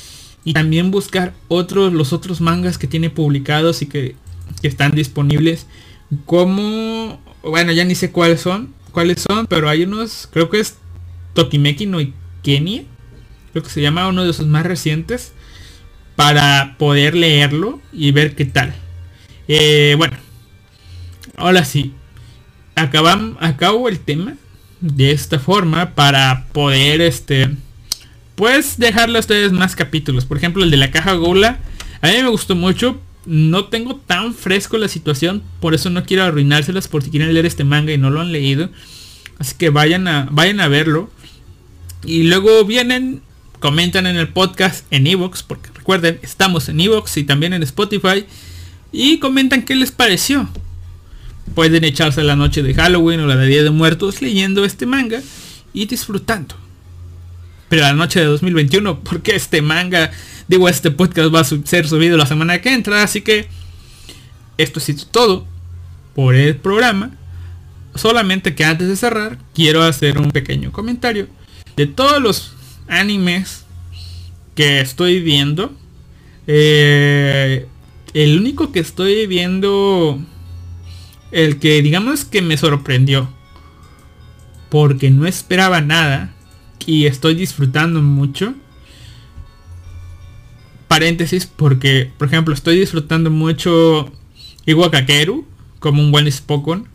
y 0.43 0.53
también 0.53 0.91
buscar 0.91 1.35
otros 1.47 1.93
los 1.93 2.13
otros 2.13 2.41
mangas 2.41 2.79
que 2.79 2.89
tiene 2.89 3.11
publicados 3.11 3.83
y 3.83 3.87
que, 3.87 4.17
están 4.63 4.91
disponibles 4.91 5.67
como 6.27 7.21
bueno 7.43 7.71
ya 7.71 7.85
ni 7.85 7.95
sé 7.95 8.11
cuáles 8.11 8.41
son 8.41 8.75
cuáles 8.91 9.23
son 9.23 9.47
pero 9.47 9.69
hay 9.69 9.85
unos 9.85 10.29
creo 10.33 10.51
que 10.51 10.59
es 10.59 10.77
Tokimeki 11.35 11.87
no 11.87 11.99
Kenia 12.43 12.85
creo 13.53 13.63
que 13.63 13.71
se 13.71 13.83
llama 13.83 14.09
uno 14.09 14.25
de 14.25 14.33
sus 14.33 14.47
más 14.47 14.65
recientes, 14.65 15.33
para 16.17 16.77
poder 16.79 17.15
leerlo 17.15 17.81
y 17.93 18.13
ver 18.13 18.35
qué 18.35 18.45
tal. 18.45 18.75
Eh, 19.49 19.95
bueno, 19.97 20.17
ahora 21.37 21.65
sí, 21.65 21.95
acabo 22.75 23.89
el 23.89 23.99
tema 24.01 24.35
de 24.81 25.13
esta 25.13 25.39
forma 25.39 25.95
para 25.95 26.47
poder 26.53 27.01
este 27.01 27.57
pues 28.41 28.79
dejarle 28.79 29.19
a 29.19 29.21
ustedes 29.21 29.53
más 29.53 29.77
capítulos. 29.77 30.25
Por 30.25 30.39
ejemplo, 30.39 30.65
el 30.65 30.71
de 30.71 30.79
la 30.79 30.91
caja 30.91 31.13
Gola. 31.13 31.59
A 32.01 32.09
mí 32.09 32.15
me 32.23 32.31
gustó 32.31 32.57
mucho. 32.57 32.99
No 33.27 33.67
tengo 33.67 33.97
tan 33.97 34.33
fresco 34.33 34.79
la 34.79 34.89
situación. 34.89 35.43
Por 35.61 35.75
eso 35.75 35.91
no 35.91 36.05
quiero 36.05 36.25
arruinárselas 36.25 36.89
por 36.89 37.03
si 37.03 37.11
quieren 37.11 37.35
leer 37.35 37.45
este 37.45 37.65
manga 37.65 37.93
y 37.93 37.99
no 37.99 38.09
lo 38.09 38.19
han 38.19 38.33
leído. 38.33 38.71
Así 39.39 39.57
que 39.59 39.69
vayan 39.69 40.09
a, 40.09 40.27
vayan 40.31 40.59
a 40.61 40.69
verlo. 40.69 41.11
Y 42.03 42.23
luego 42.23 42.65
vienen, 42.65 43.21
comentan 43.59 44.07
en 44.07 44.17
el 44.17 44.29
podcast 44.29 44.87
en 44.91 45.07
Evox. 45.07 45.43
Porque 45.43 45.69
recuerden, 45.75 46.19
estamos 46.23 46.71
en 46.71 46.81
Evox 46.81 47.19
y 47.19 47.25
también 47.25 47.53
en 47.53 47.63
Spotify. 47.63 48.25
Y 48.91 49.19
comentan 49.19 49.67
qué 49.67 49.75
les 49.75 49.93
pareció. 49.93 50.49
Pueden 51.55 51.85
echarse 51.85 52.23
la 52.23 52.37
noche 52.37 52.63
de 52.63 52.73
Halloween 52.73 53.21
o 53.21 53.27
la 53.27 53.37
de 53.37 53.49
Día 53.49 53.63
de 53.63 53.71
Muertos 53.71 54.23
leyendo 54.23 54.65
este 54.65 54.87
manga 54.87 55.21
y 55.75 55.85
disfrutando. 55.85 56.60
Pero 57.71 57.83
la 57.83 57.95
noche 57.95 58.21
de 58.21 58.27
2021, 58.27 59.01
porque 59.01 59.35
este 59.35 59.63
manga, 59.63 60.11
digo, 60.49 60.69
este 60.69 60.91
podcast 60.91 61.35
va 61.35 61.41
a 61.41 61.45
ser 61.45 61.89
subido 61.89 62.19
la 62.19 62.27
semana 62.27 62.61
que 62.61 62.75
entra, 62.75 63.03
así 63.03 63.23
que 63.23 63.47
esto 64.59 64.79
es 64.81 65.07
todo 65.11 65.47
por 66.15 66.35
el 66.35 66.57
programa. 66.57 67.13
Solamente 67.95 68.55
que 68.55 68.65
antes 68.65 68.89
de 68.89 68.97
cerrar, 68.97 69.39
quiero 69.55 69.83
hacer 69.83 70.19
un 70.19 70.31
pequeño 70.31 70.73
comentario 70.73 71.29
de 71.77 71.87
todos 71.87 72.21
los 72.21 72.53
animes 72.89 73.65
que 74.55 74.81
estoy 74.81 75.21
viendo. 75.21 75.73
Eh, 76.47 77.67
el 78.15 78.39
único 78.39 78.73
que 78.73 78.81
estoy 78.81 79.27
viendo 79.27 80.21
el 81.31 81.61
que 81.61 81.81
digamos 81.83 82.25
que 82.25 82.43
me 82.43 82.57
sorprendió. 82.57 83.29
Porque 84.69 85.11
no 85.11 85.27
esperaba 85.27 85.81
nada. 85.81 86.33
Y 86.87 87.07
estoy 87.07 87.35
disfrutando 87.35 88.03
mucho. 88.03 88.55
Paréntesis, 90.89 91.47
porque, 91.47 92.11
por 92.19 92.29
ejemplo, 92.29 92.53
estoy 92.53 92.79
disfrutando 92.79 93.31
mucho 93.31 94.11
Iwakakeru 94.67 95.47
como 95.79 96.03
un 96.03 96.11
buen 96.11 96.31
Spokon. 96.31 96.89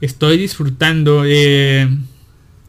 Estoy 0.00 0.38
disfrutando, 0.38 1.22
eh, 1.26 1.88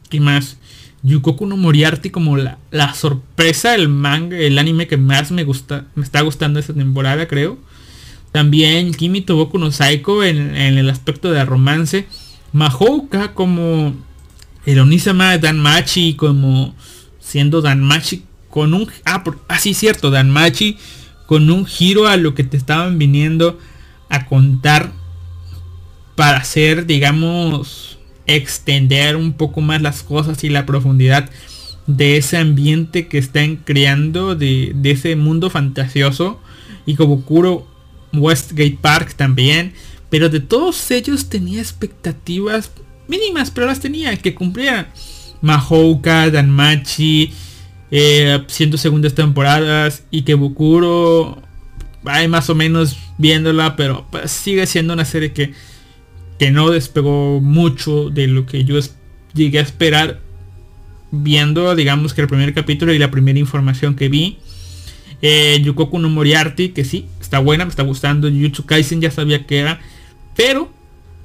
¿qué 0.08 0.20
más? 0.20 0.58
Yukoku 1.02 1.46
no 1.46 1.56
Moriarty 1.56 2.10
como 2.10 2.36
la, 2.36 2.58
la, 2.70 2.94
sorpresa, 2.94 3.74
el 3.74 3.88
manga, 3.88 4.36
el 4.36 4.58
anime 4.58 4.86
que 4.86 4.96
más 4.96 5.32
me 5.32 5.42
gusta, 5.42 5.86
me 5.96 6.04
está 6.04 6.20
gustando 6.20 6.60
esta 6.60 6.74
temporada, 6.74 7.26
creo. 7.26 7.58
También 8.32 8.92
Kimi 8.94 9.20
Toboku 9.20 9.58
no 9.58 9.70
Saiko 9.70 10.24
en, 10.24 10.56
el 10.56 10.88
aspecto 10.88 11.30
de 11.30 11.44
romance. 11.44 12.06
Mahouka 12.52 13.34
como 13.34 13.94
el 14.66 14.78
Onisama 14.78 15.38
Danmachi 15.38 16.14
como 16.14 16.74
siendo 17.18 17.62
Danmachi 17.62 18.24
con 18.48 18.74
un... 18.74 18.88
Ah, 19.04 19.24
ah, 19.48 19.58
sí, 19.58 19.74
cierto, 19.74 20.12
con 21.26 21.50
un 21.50 21.66
giro 21.66 22.06
a 22.06 22.16
lo 22.16 22.34
que 22.34 22.44
te 22.44 22.56
estaban 22.56 22.98
viniendo 22.98 23.58
a 24.10 24.26
contar 24.26 24.92
para 26.14 26.38
hacer, 26.38 26.84
digamos, 26.84 27.98
extender 28.26 29.16
un 29.16 29.32
poco 29.32 29.62
más 29.62 29.80
las 29.80 30.02
cosas 30.02 30.44
y 30.44 30.50
la 30.50 30.66
profundidad 30.66 31.30
de 31.86 32.18
ese 32.18 32.36
ambiente 32.36 33.08
que 33.08 33.18
están 33.18 33.56
creando, 33.56 34.34
de, 34.34 34.72
de 34.74 34.90
ese 34.90 35.16
mundo 35.16 35.48
fantasioso. 35.48 36.38
Y 36.84 36.96
como 36.96 37.22
Kuro 37.22 37.66
Westgate 38.12 38.78
Park 38.80 39.14
también. 39.14 39.72
Pero 40.10 40.28
de 40.28 40.40
todos 40.40 40.90
ellos 40.90 41.30
tenía 41.30 41.60
expectativas 41.60 42.70
mínimas, 43.08 43.50
pero 43.50 43.66
las 43.66 43.80
tenía 43.80 44.16
que 44.16 44.34
cumplían. 44.34 44.88
Mahouka, 45.40 46.30
Danmachi, 46.30 47.32
eh, 47.90 48.42
siendo 48.46 48.78
segundas 48.78 49.14
temporadas 49.14 50.04
y 50.10 50.22
que 50.22 50.34
Bukuro 50.34 51.42
hay 52.04 52.28
más 52.28 52.50
o 52.50 52.54
menos 52.54 52.96
viéndola, 53.18 53.76
pero 53.76 54.06
pues, 54.10 54.30
sigue 54.30 54.66
siendo 54.66 54.94
una 54.94 55.04
serie 55.04 55.32
que, 55.32 55.52
que 56.38 56.50
no 56.50 56.70
despegó 56.70 57.40
mucho 57.40 58.10
de 58.10 58.26
lo 58.26 58.46
que 58.46 58.64
yo 58.64 58.78
llegué 59.34 59.58
a 59.58 59.62
esperar 59.62 60.20
viendo, 61.10 61.74
digamos 61.76 62.14
que 62.14 62.22
el 62.22 62.28
primer 62.28 62.54
capítulo 62.54 62.92
y 62.92 62.98
la 62.98 63.10
primera 63.10 63.38
información 63.38 63.94
que 63.94 64.08
vi. 64.08 64.38
Eh, 65.20 65.60
Yukoku 65.62 65.98
no 66.00 66.08
Moriarty, 66.08 66.70
que 66.70 66.84
sí, 66.84 67.06
está 67.20 67.38
buena, 67.38 67.64
me 67.64 67.70
está 67.70 67.84
gustando. 67.84 68.28
Jujutsu 68.28 68.64
Kaisen 68.64 69.00
ya 69.00 69.10
sabía 69.10 69.46
que 69.46 69.58
era. 69.58 69.80
Pero 70.34 70.72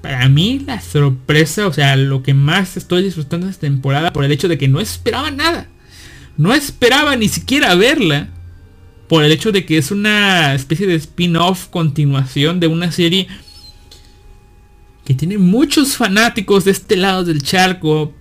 para 0.08 0.30
mí 0.30 0.62
la 0.66 0.80
sorpresa, 0.80 1.68
o 1.68 1.74
sea, 1.74 1.98
lo 1.98 2.24
que 2.24 2.34
más 2.34 2.78
estoy 2.78 3.04
disfrutando 3.04 3.50
esta 3.50 3.68
temporada 3.68 4.14
por 4.14 4.24
el 4.24 4.32
hecho 4.32 4.48
de 4.48 4.58
que 4.58 4.70
no 4.70 4.80
esperaba 4.80 5.32
nada. 5.32 5.68
No 6.38 6.54
esperaba 6.54 7.18
ni 7.18 7.28
siquiera 7.28 7.76
verla. 7.76 8.30
Por 9.10 9.26
el 9.26 9.34
hecho 9.34 9.52
de 9.52 9.66
que 9.66 9.78
es 9.78 9.92
una 9.92 10.56
especie 10.56 10.88
de 10.88 10.96
spin-off 10.96 11.68
continuación 11.68 12.62
de 12.62 12.68
una 12.68 12.90
serie 12.94 13.28
que 15.04 15.14
tiene 15.14 15.38
muchos 15.38 15.98
fanáticos 15.98 16.64
de 16.64 16.72
este 16.72 16.96
lado 16.96 17.26
del 17.26 17.44
charco. 17.44 18.14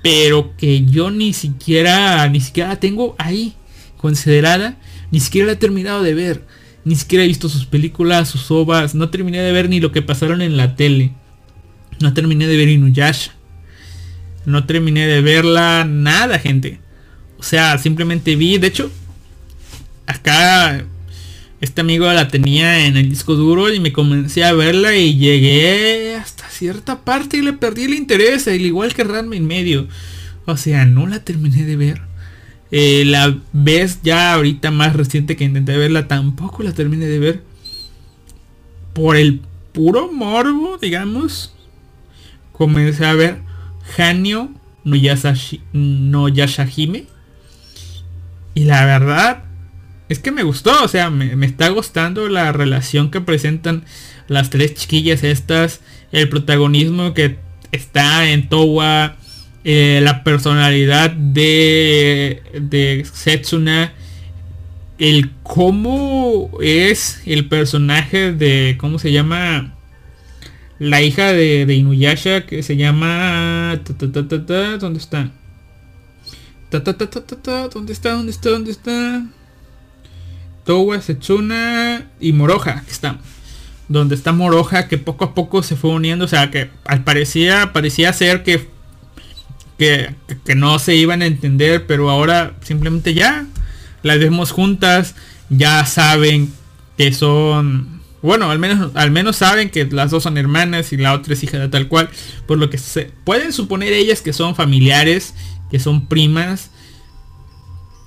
Pero 0.00 0.56
que 0.56 0.84
yo 0.84 1.10
ni 1.10 1.32
siquiera, 1.32 2.28
ni 2.28 2.40
siquiera 2.40 2.78
tengo 2.78 3.16
ahí 3.18 3.54
considerada. 3.96 4.76
Ni 5.10 5.18
siquiera 5.18 5.48
la 5.48 5.54
he 5.54 5.56
terminado 5.56 6.04
de 6.04 6.14
ver. 6.14 6.46
Ni 6.84 6.94
siquiera 6.94 7.24
he 7.24 7.28
visto 7.28 7.48
sus 7.48 7.66
películas, 7.66 8.28
sus 8.28 8.48
obras. 8.52 8.94
No 8.94 9.10
terminé 9.10 9.38
de 9.38 9.50
ver 9.50 9.68
ni 9.68 9.80
lo 9.80 9.90
que 9.90 10.02
pasaron 10.02 10.40
en 10.40 10.56
la 10.56 10.76
tele. 10.76 11.16
No 12.02 12.12
terminé 12.14 12.46
de 12.48 12.56
ver 12.56 12.68
Inuyasha. 12.68 13.32
No 14.44 14.66
terminé 14.66 15.06
de 15.06 15.22
verla 15.22 15.84
nada, 15.84 16.38
gente. 16.38 16.80
O 17.38 17.44
sea, 17.44 17.78
simplemente 17.78 18.34
vi. 18.34 18.58
De 18.58 18.66
hecho, 18.66 18.90
acá 20.06 20.84
este 21.60 21.80
amigo 21.80 22.12
la 22.12 22.26
tenía 22.26 22.86
en 22.86 22.96
el 22.96 23.08
disco 23.08 23.36
duro 23.36 23.72
y 23.72 23.78
me 23.78 23.92
comencé 23.92 24.42
a 24.42 24.52
verla 24.52 24.96
y 24.96 25.16
llegué 25.16 26.16
hasta 26.16 26.48
cierta 26.48 27.04
parte 27.04 27.36
y 27.36 27.42
le 27.42 27.52
perdí 27.52 27.84
el 27.84 27.94
interés, 27.94 28.48
al 28.48 28.60
igual 28.60 28.94
que 28.94 29.04
Ranma 29.04 29.36
en 29.36 29.46
medio. 29.46 29.86
O 30.44 30.56
sea, 30.56 30.84
no 30.86 31.06
la 31.06 31.22
terminé 31.22 31.64
de 31.64 31.76
ver. 31.76 32.02
Eh, 32.72 33.04
la 33.06 33.38
vez 33.52 34.00
ya 34.02 34.34
ahorita 34.34 34.72
más 34.72 34.96
reciente 34.96 35.36
que 35.36 35.44
intenté 35.44 35.76
verla 35.76 36.08
tampoco 36.08 36.64
la 36.64 36.72
terminé 36.72 37.06
de 37.06 37.20
ver. 37.20 37.42
Por 38.92 39.16
el 39.16 39.40
puro 39.72 40.10
morbo, 40.10 40.78
digamos. 40.78 41.54
Comencé 42.52 43.04
a 43.04 43.14
ver 43.14 43.38
Hanyo 43.96 44.50
no. 44.84 46.28
Y 48.54 48.64
la 48.64 48.84
verdad 48.84 49.44
es 50.08 50.18
que 50.18 50.30
me 50.30 50.42
gustó. 50.42 50.84
O 50.84 50.88
sea, 50.88 51.10
me, 51.10 51.36
me 51.36 51.46
está 51.46 51.68
gustando 51.68 52.28
la 52.28 52.52
relación 52.52 53.10
que 53.10 53.20
presentan 53.20 53.84
las 54.28 54.50
tres 54.50 54.74
chiquillas 54.74 55.24
estas. 55.24 55.80
El 56.10 56.28
protagonismo 56.28 57.14
que 57.14 57.38
está 57.70 58.28
en 58.28 58.48
Towa 58.48 59.16
eh, 59.64 60.00
la 60.02 60.24
personalidad 60.24 61.12
de, 61.12 62.42
de 62.52 63.06
Setsuna, 63.12 63.92
el 64.98 65.30
cómo 65.44 66.50
es 66.60 67.22
el 67.26 67.46
personaje 67.46 68.32
de, 68.32 68.76
¿cómo 68.80 68.98
se 68.98 69.12
llama? 69.12 69.76
La 70.82 71.00
hija 71.00 71.32
de, 71.32 71.74
Inuyasha 71.74 72.46
que 72.46 72.62
se 72.62 72.76
llama... 72.76 73.80
¿Dónde 73.98 74.36
está? 74.40 74.78
¿Dónde 74.78 74.98
está? 74.98 75.30
¿Dónde 77.68 77.92
está? 77.92 78.50
¿Dónde 78.50 78.70
está? 78.70 79.26
Towa, 80.64 81.00
Setsuna 81.00 82.06
y 82.20 82.32
Moroja, 82.32 82.82
que 82.84 82.90
está. 82.90 83.18
Donde 83.88 84.14
está 84.14 84.32
Moroja, 84.32 84.88
que 84.88 84.98
poco 84.98 85.24
a 85.24 85.34
poco 85.34 85.62
se 85.62 85.76
fue 85.76 85.90
uniendo. 85.90 86.24
O 86.24 86.28
sea, 86.28 86.50
que 86.50 86.70
parecía, 87.04 87.72
parecía 87.72 88.12
ser 88.12 88.42
que 88.42 88.68
que, 89.78 90.14
no 90.54 90.78
se 90.78 90.94
iban 90.94 91.22
a 91.22 91.26
entender, 91.26 91.86
pero 91.86 92.10
ahora 92.10 92.54
simplemente 92.62 93.14
ya 93.14 93.46
las 94.02 94.18
vemos 94.18 94.52
juntas, 94.52 95.14
ya 95.48 95.84
saben 95.86 96.52
que 96.96 97.12
son, 97.12 98.01
bueno, 98.22 98.50
al 98.50 98.58
menos, 98.58 98.92
al 98.94 99.10
menos 99.10 99.36
saben 99.36 99.70
que 99.70 99.84
las 99.86 100.10
dos 100.10 100.22
son 100.22 100.38
hermanas 100.38 100.92
y 100.92 100.96
la 100.96 101.12
otra 101.12 101.34
es 101.34 101.42
hija 101.42 101.58
de 101.58 101.68
tal 101.68 101.88
cual, 101.88 102.08
por 102.46 102.58
lo 102.58 102.70
que 102.70 102.78
se 102.78 103.10
pueden 103.24 103.52
suponer 103.52 103.92
ellas 103.92 104.20
que 104.20 104.32
son 104.32 104.54
familiares, 104.54 105.34
que 105.70 105.78
son 105.78 106.06
primas, 106.06 106.70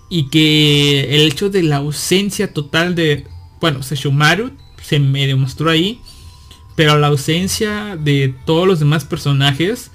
y 0.10 0.30
que 0.30 1.16
el 1.16 1.22
hecho 1.24 1.50
de 1.50 1.64
la 1.64 1.78
ausencia 1.78 2.54
total 2.54 2.96
de, 2.96 3.28
bueno, 3.60 3.84
Seshumaru 3.84 4.52
se 4.82 5.00
me 5.00 5.28
demostró 5.28 5.70
ahí, 5.70 6.00
pero 6.76 6.98
la 6.98 7.08
ausencia 7.08 7.98
de 7.98 8.34
todos 8.46 8.68
los 8.68 8.80
demás 8.80 9.04
personajes, 9.04 9.92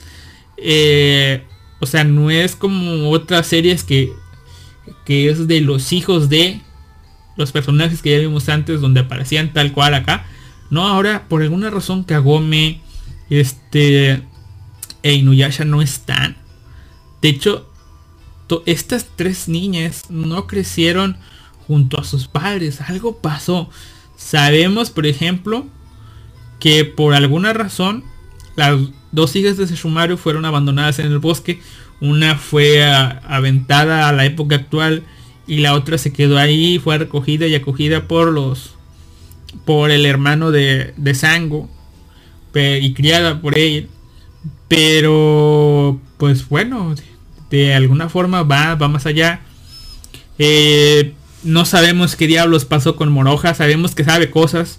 eh, 0.56 1.44
o 1.80 1.86
sea, 1.86 2.04
no 2.04 2.30
es 2.30 2.56
como 2.56 3.10
otras 3.10 3.46
series 3.46 3.84
que 3.84 4.12
que 5.04 5.28
es 5.28 5.46
de 5.46 5.60
los 5.60 5.92
hijos 5.92 6.28
de 6.28 6.60
los 7.40 7.50
personajes 7.50 8.02
que 8.02 8.10
ya 8.12 8.18
vimos 8.18 8.48
antes 8.48 8.80
donde 8.80 9.00
aparecían 9.00 9.52
tal 9.52 9.72
cual 9.72 9.94
acá. 9.94 10.26
No, 10.70 10.86
ahora 10.86 11.26
por 11.28 11.42
alguna 11.42 11.70
razón 11.70 12.04
Kagome 12.04 12.80
este 13.30 14.22
e 15.02 15.14
Inuyasha 15.14 15.64
no 15.64 15.82
están. 15.82 16.36
De 17.22 17.30
hecho, 17.30 17.68
estas 18.66 19.06
tres 19.16 19.48
niñas 19.48 20.10
no 20.10 20.46
crecieron 20.46 21.16
junto 21.66 22.00
a 22.00 22.04
sus 22.04 22.28
padres. 22.28 22.80
Algo 22.82 23.18
pasó. 23.18 23.70
Sabemos, 24.16 24.90
por 24.90 25.06
ejemplo, 25.06 25.66
que 26.58 26.84
por 26.84 27.14
alguna 27.14 27.52
razón 27.52 28.04
las 28.56 28.78
dos 29.12 29.34
hijas 29.36 29.56
de 29.56 29.66
Seshumaru 29.66 30.16
fueron 30.16 30.44
abandonadas 30.44 30.98
en 30.98 31.06
el 31.06 31.18
bosque. 31.18 31.60
Una 32.00 32.36
fue 32.36 32.84
aventada 32.84 34.08
a 34.08 34.12
la 34.12 34.24
época 34.24 34.56
actual 34.56 35.04
y 35.50 35.58
la 35.58 35.74
otra 35.74 35.98
se 35.98 36.12
quedó 36.12 36.38
ahí, 36.38 36.78
fue 36.78 36.96
recogida 36.96 37.48
y 37.48 37.56
acogida 37.56 38.06
por 38.06 38.30
los 38.30 38.74
por 39.64 39.90
el 39.90 40.06
hermano 40.06 40.52
de, 40.52 40.94
de 40.96 41.14
Sango 41.14 41.68
y 42.54 42.94
criada 42.94 43.40
por 43.40 43.58
él. 43.58 43.88
Pero 44.68 46.00
pues 46.18 46.48
bueno, 46.48 46.94
de 47.50 47.74
alguna 47.74 48.08
forma 48.08 48.44
va, 48.44 48.76
va 48.76 48.86
más 48.86 49.06
allá. 49.06 49.40
Eh, 50.38 51.14
no 51.42 51.64
sabemos 51.64 52.14
qué 52.14 52.28
diablos 52.28 52.64
pasó 52.64 52.94
con 52.94 53.10
Moroja, 53.10 53.52
sabemos 53.52 53.96
que 53.96 54.04
sabe 54.04 54.30
cosas, 54.30 54.78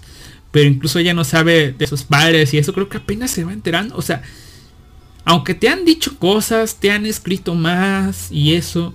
pero 0.52 0.70
incluso 0.70 0.98
ella 1.00 1.12
no 1.12 1.24
sabe 1.24 1.72
de 1.72 1.86
sus 1.86 2.04
padres 2.04 2.54
y 2.54 2.58
eso 2.58 2.72
creo 2.72 2.88
que 2.88 2.96
apenas 2.96 3.30
se 3.30 3.44
va 3.44 3.52
enterando. 3.52 3.94
O 3.94 4.02
sea, 4.02 4.22
aunque 5.26 5.52
te 5.52 5.68
han 5.68 5.84
dicho 5.84 6.18
cosas, 6.18 6.76
te 6.76 6.90
han 6.90 7.04
escrito 7.04 7.54
más 7.54 8.32
y 8.32 8.54
eso, 8.54 8.94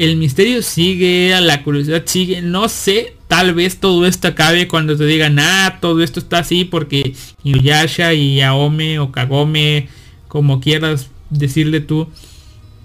el 0.00 0.16
misterio 0.16 0.62
sigue, 0.62 1.38
la 1.42 1.62
curiosidad 1.62 2.02
sigue, 2.06 2.40
no 2.40 2.70
sé, 2.70 3.16
tal 3.28 3.52
vez 3.52 3.80
todo 3.80 4.06
esto 4.06 4.28
acabe 4.28 4.66
cuando 4.66 4.96
te 4.96 5.04
digan, 5.04 5.38
ah, 5.38 5.76
todo 5.78 6.02
esto 6.02 6.20
está 6.20 6.38
así 6.38 6.64
porque 6.64 7.14
Inuyasha 7.44 8.14
y 8.14 8.40
Aome 8.40 8.98
o 8.98 9.12
Kagome, 9.12 9.88
como 10.26 10.58
quieras 10.60 11.10
decirle 11.28 11.80
tú, 11.80 12.08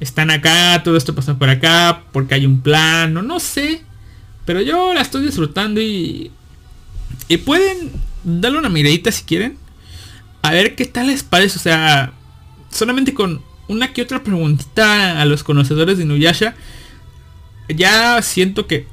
están 0.02 0.30
acá, 0.30 0.82
todo 0.84 0.98
esto 0.98 1.16
pasa 1.16 1.40
por 1.40 1.50
acá, 1.50 2.04
porque 2.12 2.36
hay 2.36 2.46
un 2.46 2.60
plan, 2.60 3.14
no, 3.14 3.22
no 3.22 3.40
sé. 3.40 3.82
Pero 4.44 4.60
yo 4.60 4.94
la 4.94 5.02
estoy 5.02 5.26
disfrutando 5.26 5.80
y... 5.80 6.32
Y 7.30 7.38
pueden 7.38 7.94
darle 8.26 8.60
una 8.60 8.70
miradita 8.70 9.10
si 9.14 9.24
quieren. 9.24 9.58
A 10.42 10.52
ver 10.52 10.76
qué 10.76 10.86
tal 10.86 11.08
les 11.08 11.24
parece. 11.24 11.58
O 11.58 11.62
sea, 11.62 12.12
solamente 12.70 13.14
con 13.14 13.42
una 13.70 13.94
que 13.94 14.02
otra 14.02 14.22
preguntita 14.22 15.22
a 15.22 15.26
los 15.26 15.44
conocedores 15.44 15.98
de 15.98 16.04
Inuyasha. 16.04 16.56
Ya 17.70 18.22
siento 18.22 18.68
que... 18.68 18.88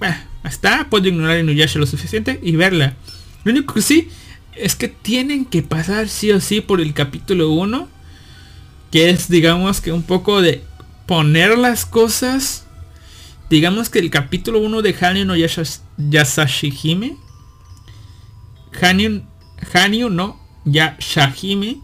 está, 0.45 0.89
puedo 0.89 1.09
ignorar 1.09 1.39
Inuyasha 1.39 1.79
lo 1.79 1.87
suficiente 1.87 2.41
y 2.43 2.57
verla. 2.57 2.97
Lo 3.45 3.53
único 3.53 3.75
que 3.75 3.83
sí 3.83 4.09
es 4.57 4.77
que 4.77 4.89
tienen 4.89 5.45
que 5.45 5.63
pasar 5.63 6.09
sí 6.09 6.31
o 6.31 6.41
sí 6.41 6.61
por 6.61 6.81
el 6.81 6.95
capítulo 6.95 7.51
1. 7.51 7.89
Que 8.91 9.11
es 9.11 9.29
digamos 9.29 9.81
que 9.81 9.93
un 9.93 10.03
poco 10.03 10.43
de 10.43 10.63
poner 11.07 11.57
las 11.59 11.87
cosas. 11.87 12.67
Digamos 13.51 13.91
que 13.91 13.99
el 13.99 14.11
capítulo 14.11 14.61
1 14.61 14.83
de 14.83 14.97
Hanyu 15.01 15.25
no 15.25 15.35
Yasashihime. 15.37 17.17
Hanyu, 18.81 19.23
Hanyu 19.73 20.09
no 20.11 20.41
Yashahime. 20.65 21.81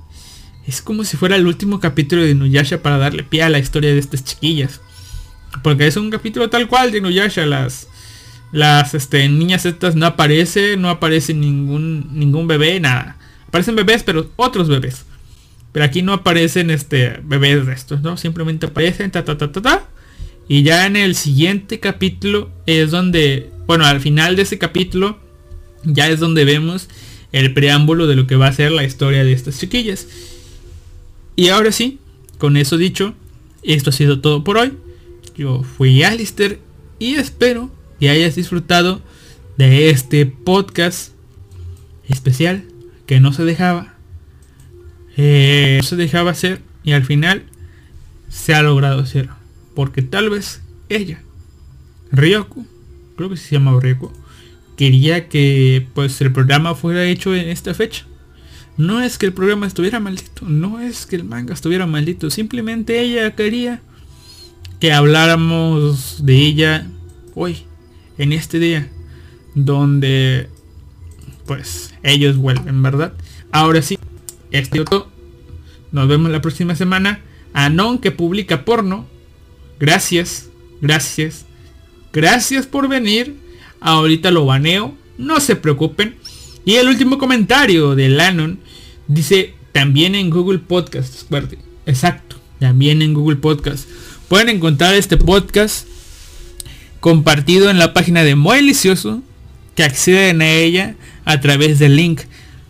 Es 0.66 0.82
como 0.82 1.04
si 1.04 1.16
fuera 1.16 1.36
el 1.36 1.46
último 1.46 1.80
capítulo 1.80 2.22
de 2.22 2.34
Nuyasha 2.34 2.82
para 2.82 2.98
darle 2.98 3.22
pie 3.22 3.42
a 3.42 3.48
la 3.48 3.58
historia 3.58 3.90
de 3.90 3.98
estas 3.98 4.22
chiquillas. 4.24 4.82
Porque 5.62 5.86
es 5.86 5.96
un 5.96 6.10
capítulo 6.10 6.50
tal 6.50 6.68
cual 6.68 6.92
de 6.92 7.00
Nuyasha. 7.00 7.46
Las, 7.46 7.88
las 8.52 8.94
este, 8.94 9.28
niñas 9.28 9.66
estas 9.66 9.94
no 9.94 10.06
aparece, 10.06 10.76
no 10.76 10.90
aparece 10.90 11.34
ningún, 11.34 12.08
ningún 12.12 12.46
bebé, 12.46 12.80
nada. 12.80 13.16
Aparecen 13.46 13.76
bebés, 13.76 14.02
pero 14.02 14.30
otros 14.36 14.68
bebés. 14.68 15.04
Pero 15.72 15.84
aquí 15.84 16.02
no 16.02 16.12
aparecen 16.12 16.70
este 16.70 17.20
bebés 17.22 17.66
de 17.66 17.72
estos, 17.72 18.00
¿no? 18.02 18.16
Simplemente 18.16 18.66
aparecen 18.66 19.10
ta 19.10 19.24
ta 19.24 19.36
ta 19.36 19.52
ta 19.52 19.62
ta. 19.62 19.88
Y 20.48 20.62
ya 20.62 20.86
en 20.86 20.96
el 20.96 21.14
siguiente 21.14 21.78
capítulo 21.78 22.50
es 22.66 22.90
donde, 22.90 23.50
bueno, 23.66 23.84
al 23.84 24.00
final 24.00 24.34
de 24.34 24.42
ese 24.42 24.58
capítulo 24.58 25.18
ya 25.84 26.08
es 26.08 26.20
donde 26.20 26.44
vemos 26.44 26.88
el 27.32 27.52
preámbulo 27.52 28.06
de 28.06 28.16
lo 28.16 28.26
que 28.26 28.36
va 28.36 28.46
a 28.46 28.52
ser 28.52 28.72
la 28.72 28.84
historia 28.84 29.24
de 29.24 29.32
estas 29.32 29.58
chiquillas. 29.58 30.06
Y 31.36 31.48
ahora 31.48 31.70
sí, 31.70 31.98
con 32.38 32.56
eso 32.56 32.78
dicho, 32.78 33.14
esto 33.62 33.90
ha 33.90 33.92
sido 33.92 34.20
todo 34.20 34.42
por 34.42 34.56
hoy. 34.56 34.72
Yo 35.38 35.62
fui 35.62 36.02
Alister 36.02 36.58
y 36.98 37.14
espero 37.14 37.70
que 38.00 38.10
hayas 38.10 38.34
disfrutado 38.34 39.00
de 39.56 39.88
este 39.88 40.26
podcast 40.26 41.12
especial 42.08 42.64
que 43.06 43.20
no 43.20 43.32
se 43.32 43.44
dejaba 43.44 43.94
eh, 45.16 45.80
se 45.82 45.96
dejaba 45.96 46.30
hacer 46.30 46.62
y 46.84 46.92
al 46.92 47.04
final 47.04 47.44
se 48.28 48.54
ha 48.54 48.62
logrado 48.62 49.00
hacer. 49.00 49.28
Porque 49.74 50.02
tal 50.02 50.30
vez 50.30 50.62
ella, 50.88 51.22
Ryoko, 52.12 52.64
creo 53.16 53.28
que 53.28 53.36
se 53.36 53.54
llama 53.54 53.78
Ryoko, 53.80 54.12
quería 54.76 55.28
que 55.28 55.86
pues 55.94 56.20
el 56.20 56.32
programa 56.32 56.74
fuera 56.74 57.04
hecho 57.04 57.34
en 57.34 57.48
esta 57.48 57.74
fecha. 57.74 58.06
No 58.76 59.02
es 59.02 59.18
que 59.18 59.26
el 59.26 59.32
programa 59.32 59.66
estuviera 59.66 59.98
maldito, 59.98 60.46
no 60.48 60.80
es 60.80 61.06
que 61.06 61.16
el 61.16 61.24
manga 61.24 61.52
estuviera 61.52 61.86
maldito, 61.86 62.30
simplemente 62.30 63.00
ella 63.00 63.34
quería 63.34 63.82
que 64.80 64.92
habláramos 64.92 66.24
de 66.24 66.36
ella 66.36 66.86
hoy, 67.34 67.64
en 68.16 68.32
este 68.32 68.58
día, 68.58 68.88
donde 69.54 70.48
pues 71.46 71.94
ellos 72.02 72.36
vuelven, 72.36 72.82
¿verdad? 72.82 73.14
Ahora 73.50 73.82
sí, 73.82 73.98
este 74.50 74.80
otro. 74.80 75.08
Nos 75.90 76.06
vemos 76.06 76.30
la 76.30 76.42
próxima 76.42 76.74
semana. 76.76 77.20
Anon 77.54 77.98
que 77.98 78.10
publica 78.10 78.64
porno. 78.64 79.06
Gracias. 79.80 80.50
Gracias. 80.80 81.46
Gracias 82.12 82.66
por 82.66 82.88
venir. 82.88 83.36
Ahorita 83.80 84.30
lo 84.30 84.44
baneo. 84.44 84.94
No 85.16 85.40
se 85.40 85.56
preocupen. 85.56 86.16
Y 86.64 86.74
el 86.74 86.88
último 86.88 87.18
comentario 87.18 87.94
de 87.94 88.10
Lanon 88.10 88.60
dice 89.06 89.54
también 89.72 90.14
en 90.14 90.28
Google 90.28 90.58
Podcast. 90.58 91.32
Exacto. 91.86 92.36
También 92.58 93.00
en 93.00 93.14
Google 93.14 93.36
Podcast. 93.36 93.88
Pueden 94.28 94.50
encontrar 94.50 94.94
este 94.94 95.16
podcast 95.16 95.88
compartido 97.00 97.70
en 97.70 97.78
la 97.78 97.94
página 97.94 98.24
de 98.24 98.36
Muy 98.36 98.56
Delicioso. 98.56 99.22
Que 99.74 99.84
acceden 99.84 100.42
a 100.42 100.50
ella 100.50 100.96
a 101.24 101.40
través 101.40 101.78
del 101.78 101.96
link 101.96 102.22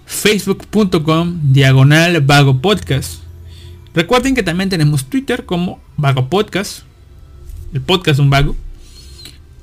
facebook.com 0.06 1.40
diagonal 1.52 2.20
vago 2.20 2.60
podcast. 2.60 3.22
Recuerden 3.92 4.36
que 4.36 4.44
también 4.44 4.70
tenemos 4.70 5.06
Twitter 5.06 5.46
como 5.46 5.80
vago 5.96 6.28
podcast, 6.28 6.82
el 7.72 7.80
podcast 7.80 8.20
un 8.20 8.30
vago. 8.30 8.54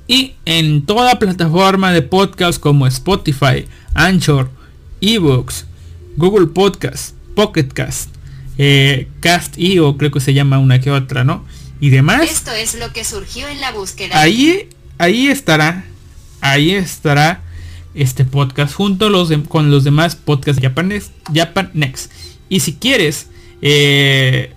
Y 0.08 0.34
en 0.44 0.86
toda 0.86 1.18
plataforma 1.18 1.94
de 1.94 2.02
podcast 2.02 2.60
como 2.60 2.88
Spotify, 2.88 3.68
Anchor, 3.94 4.50
Ebooks, 5.00 5.66
Google 6.18 6.48
Podcast, 6.48 7.16
Pocket 7.36 7.68
Cast, 7.68 8.10
eh, 8.58 9.08
Cast.io 9.22 9.98
creo 9.98 10.12
que 10.12 10.20
se 10.20 10.34
llama 10.34 10.60
una 10.60 10.82
que 10.82 10.92
otra, 10.92 11.24
¿no? 11.24 11.46
Y 11.86 11.92
demás. 11.92 12.32
Esto 12.32 12.52
es 12.52 12.74
lo 12.80 12.92
que 12.94 13.04
surgió 13.04 13.48
en 13.48 13.62
la 13.62 13.72
búsqueda. 13.72 14.20
Ahí, 14.20 14.70
ahí 14.98 15.28
estará, 15.28 15.86
ahí 16.42 16.72
estará 16.72 17.44
este 17.94 18.26
podcast 18.26 18.74
junto 18.74 19.12
los 19.12 19.32
con 19.48 19.70
los 19.70 19.84
demás 19.84 20.16
podcasts 20.16 20.60
japoneses 20.60 21.12
Japan 21.32 21.70
Next. 21.76 22.12
Y 22.50 22.62
si 22.62 22.74
quieres 22.74 23.28
eh, 23.62 24.52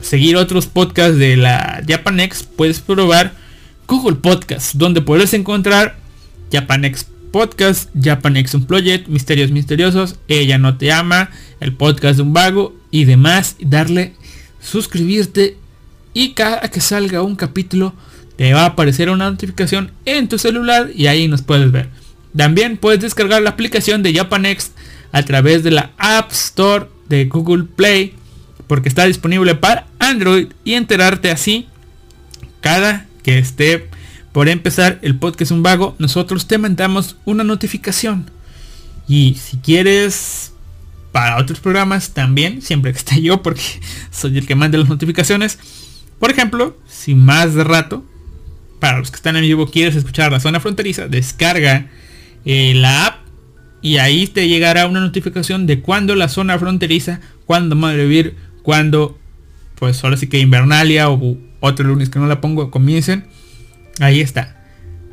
seguir 0.00 0.34
otros 0.34 0.66
podcasts 0.66 1.16
de 1.16 1.36
la 1.36 1.80
Japan 1.86 2.16
Next, 2.16 2.46
puedes 2.56 2.80
probar 2.80 3.34
Google 3.86 4.16
Podcast, 4.16 4.74
donde 4.74 5.00
puedes 5.00 5.34
encontrar 5.34 5.96
Japan 6.50 6.80
Next 6.80 7.08
Podcast, 7.30 7.88
Japan 8.02 8.32
Next 8.32 8.56
Project, 8.66 9.06
Misterios 9.06 9.52
Misteriosos, 9.52 10.16
Ella 10.26 10.58
no 10.58 10.76
te 10.76 10.90
ama, 10.90 11.30
el 11.60 11.72
podcast 11.72 12.16
de 12.16 12.22
un 12.22 12.32
vago 12.32 12.74
y 12.90 13.04
demás. 13.04 13.54
Darle 13.60 14.14
suscribirte 14.60 15.56
y 16.18 16.32
cada 16.32 16.62
que 16.62 16.80
salga 16.80 17.22
un 17.22 17.36
capítulo 17.36 17.94
te 18.36 18.52
va 18.52 18.62
a 18.62 18.66
aparecer 18.66 19.08
una 19.08 19.30
notificación 19.30 19.92
en 20.04 20.28
tu 20.28 20.36
celular 20.36 20.90
y 20.92 21.06
ahí 21.06 21.28
nos 21.28 21.42
puedes 21.42 21.70
ver. 21.70 21.90
También 22.36 22.76
puedes 22.76 22.98
descargar 22.98 23.40
la 23.40 23.50
aplicación 23.50 24.02
de 24.02 24.12
Japanext 24.12 24.76
a 25.12 25.22
través 25.22 25.62
de 25.62 25.70
la 25.70 25.92
App 25.96 26.32
Store 26.32 26.86
de 27.08 27.26
Google 27.26 27.62
Play 27.62 28.14
porque 28.66 28.88
está 28.88 29.04
disponible 29.04 29.54
para 29.54 29.86
Android 30.00 30.48
y 30.64 30.74
enterarte 30.74 31.30
así 31.30 31.68
cada 32.62 33.06
que 33.22 33.38
esté 33.38 33.88
por 34.32 34.48
empezar 34.48 34.98
el 35.02 35.14
podcast 35.14 35.52
un 35.52 35.62
vago 35.62 35.94
nosotros 36.00 36.48
te 36.48 36.58
mandamos 36.58 37.14
una 37.26 37.44
notificación 37.44 38.28
y 39.06 39.36
si 39.40 39.58
quieres 39.58 40.52
para 41.12 41.38
otros 41.38 41.60
programas 41.60 42.10
también 42.10 42.60
siempre 42.60 42.90
que 42.92 42.98
esté 42.98 43.22
yo 43.22 43.40
porque 43.40 43.62
soy 44.10 44.36
el 44.36 44.48
que 44.48 44.56
manda 44.56 44.78
las 44.78 44.88
notificaciones 44.88 45.60
por 46.18 46.30
ejemplo, 46.30 46.76
si 46.86 47.14
más 47.14 47.54
de 47.54 47.64
rato, 47.64 48.04
para 48.80 48.98
los 48.98 49.10
que 49.10 49.16
están 49.16 49.36
en 49.36 49.42
vivo, 49.42 49.70
quieres 49.70 49.96
escuchar 49.96 50.32
la 50.32 50.40
zona 50.40 50.60
fronteriza, 50.60 51.08
descarga 51.08 51.88
eh, 52.44 52.74
la 52.74 53.06
app 53.06 53.28
y 53.80 53.98
ahí 53.98 54.26
te 54.26 54.48
llegará 54.48 54.86
una 54.86 55.00
notificación 55.00 55.66
de 55.66 55.80
cuándo 55.80 56.14
la 56.14 56.28
zona 56.28 56.58
fronteriza, 56.58 57.20
cuándo 57.46 57.76
Madrevir, 57.76 58.36
cuándo, 58.62 59.18
pues 59.76 60.02
ahora 60.02 60.16
sí 60.16 60.26
que 60.26 60.40
Invernalia 60.40 61.08
o 61.10 61.38
otro 61.60 61.86
lunes 61.86 62.10
que 62.10 62.18
no 62.18 62.26
la 62.26 62.40
pongo, 62.40 62.70
comiencen. 62.70 63.26
Ahí 64.00 64.20
está. 64.20 64.56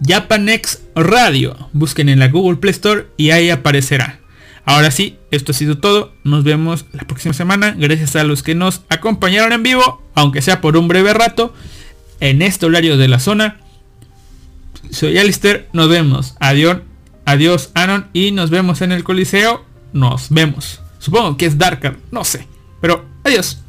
Japanex 0.05 0.81
Radio. 0.95 1.69
Busquen 1.73 2.09
en 2.09 2.19
la 2.19 2.27
Google 2.27 2.57
Play 2.57 2.71
Store 2.71 3.07
y 3.17 3.31
ahí 3.31 3.49
aparecerá. 3.49 4.19
Ahora 4.65 4.89
sí, 4.91 5.17
esto 5.31 5.51
ha 5.51 5.55
sido 5.55 5.77
todo. 5.77 6.13
Nos 6.23 6.43
vemos 6.43 6.85
la 6.91 7.03
próxima 7.03 7.33
semana. 7.33 7.75
Gracias 7.77 8.15
a 8.15 8.23
los 8.23 8.43
que 8.43 8.55
nos 8.55 8.81
acompañaron 8.89 9.53
en 9.53 9.63
vivo, 9.63 10.01
aunque 10.15 10.41
sea 10.41 10.59
por 10.61 10.75
un 10.75 10.87
breve 10.87 11.13
rato, 11.13 11.53
en 12.19 12.41
este 12.41 12.65
horario 12.65 12.97
de 12.97 13.07
la 13.07 13.19
zona. 13.19 13.57
Soy 14.91 15.17
Alistair, 15.17 15.69
nos 15.73 15.89
vemos. 15.89 16.35
Adiós, 16.39 16.77
adiós 17.25 17.71
Anon 17.73 18.07
y 18.13 18.31
nos 18.31 18.49
vemos 18.49 18.81
en 18.81 18.91
el 18.91 19.03
Coliseo. 19.03 19.63
Nos 19.93 20.29
vemos. 20.29 20.81
Supongo 20.99 21.37
que 21.37 21.45
es 21.45 21.57
Darker, 21.57 21.97
no 22.11 22.23
sé. 22.23 22.47
Pero 22.81 23.05
adiós. 23.23 23.64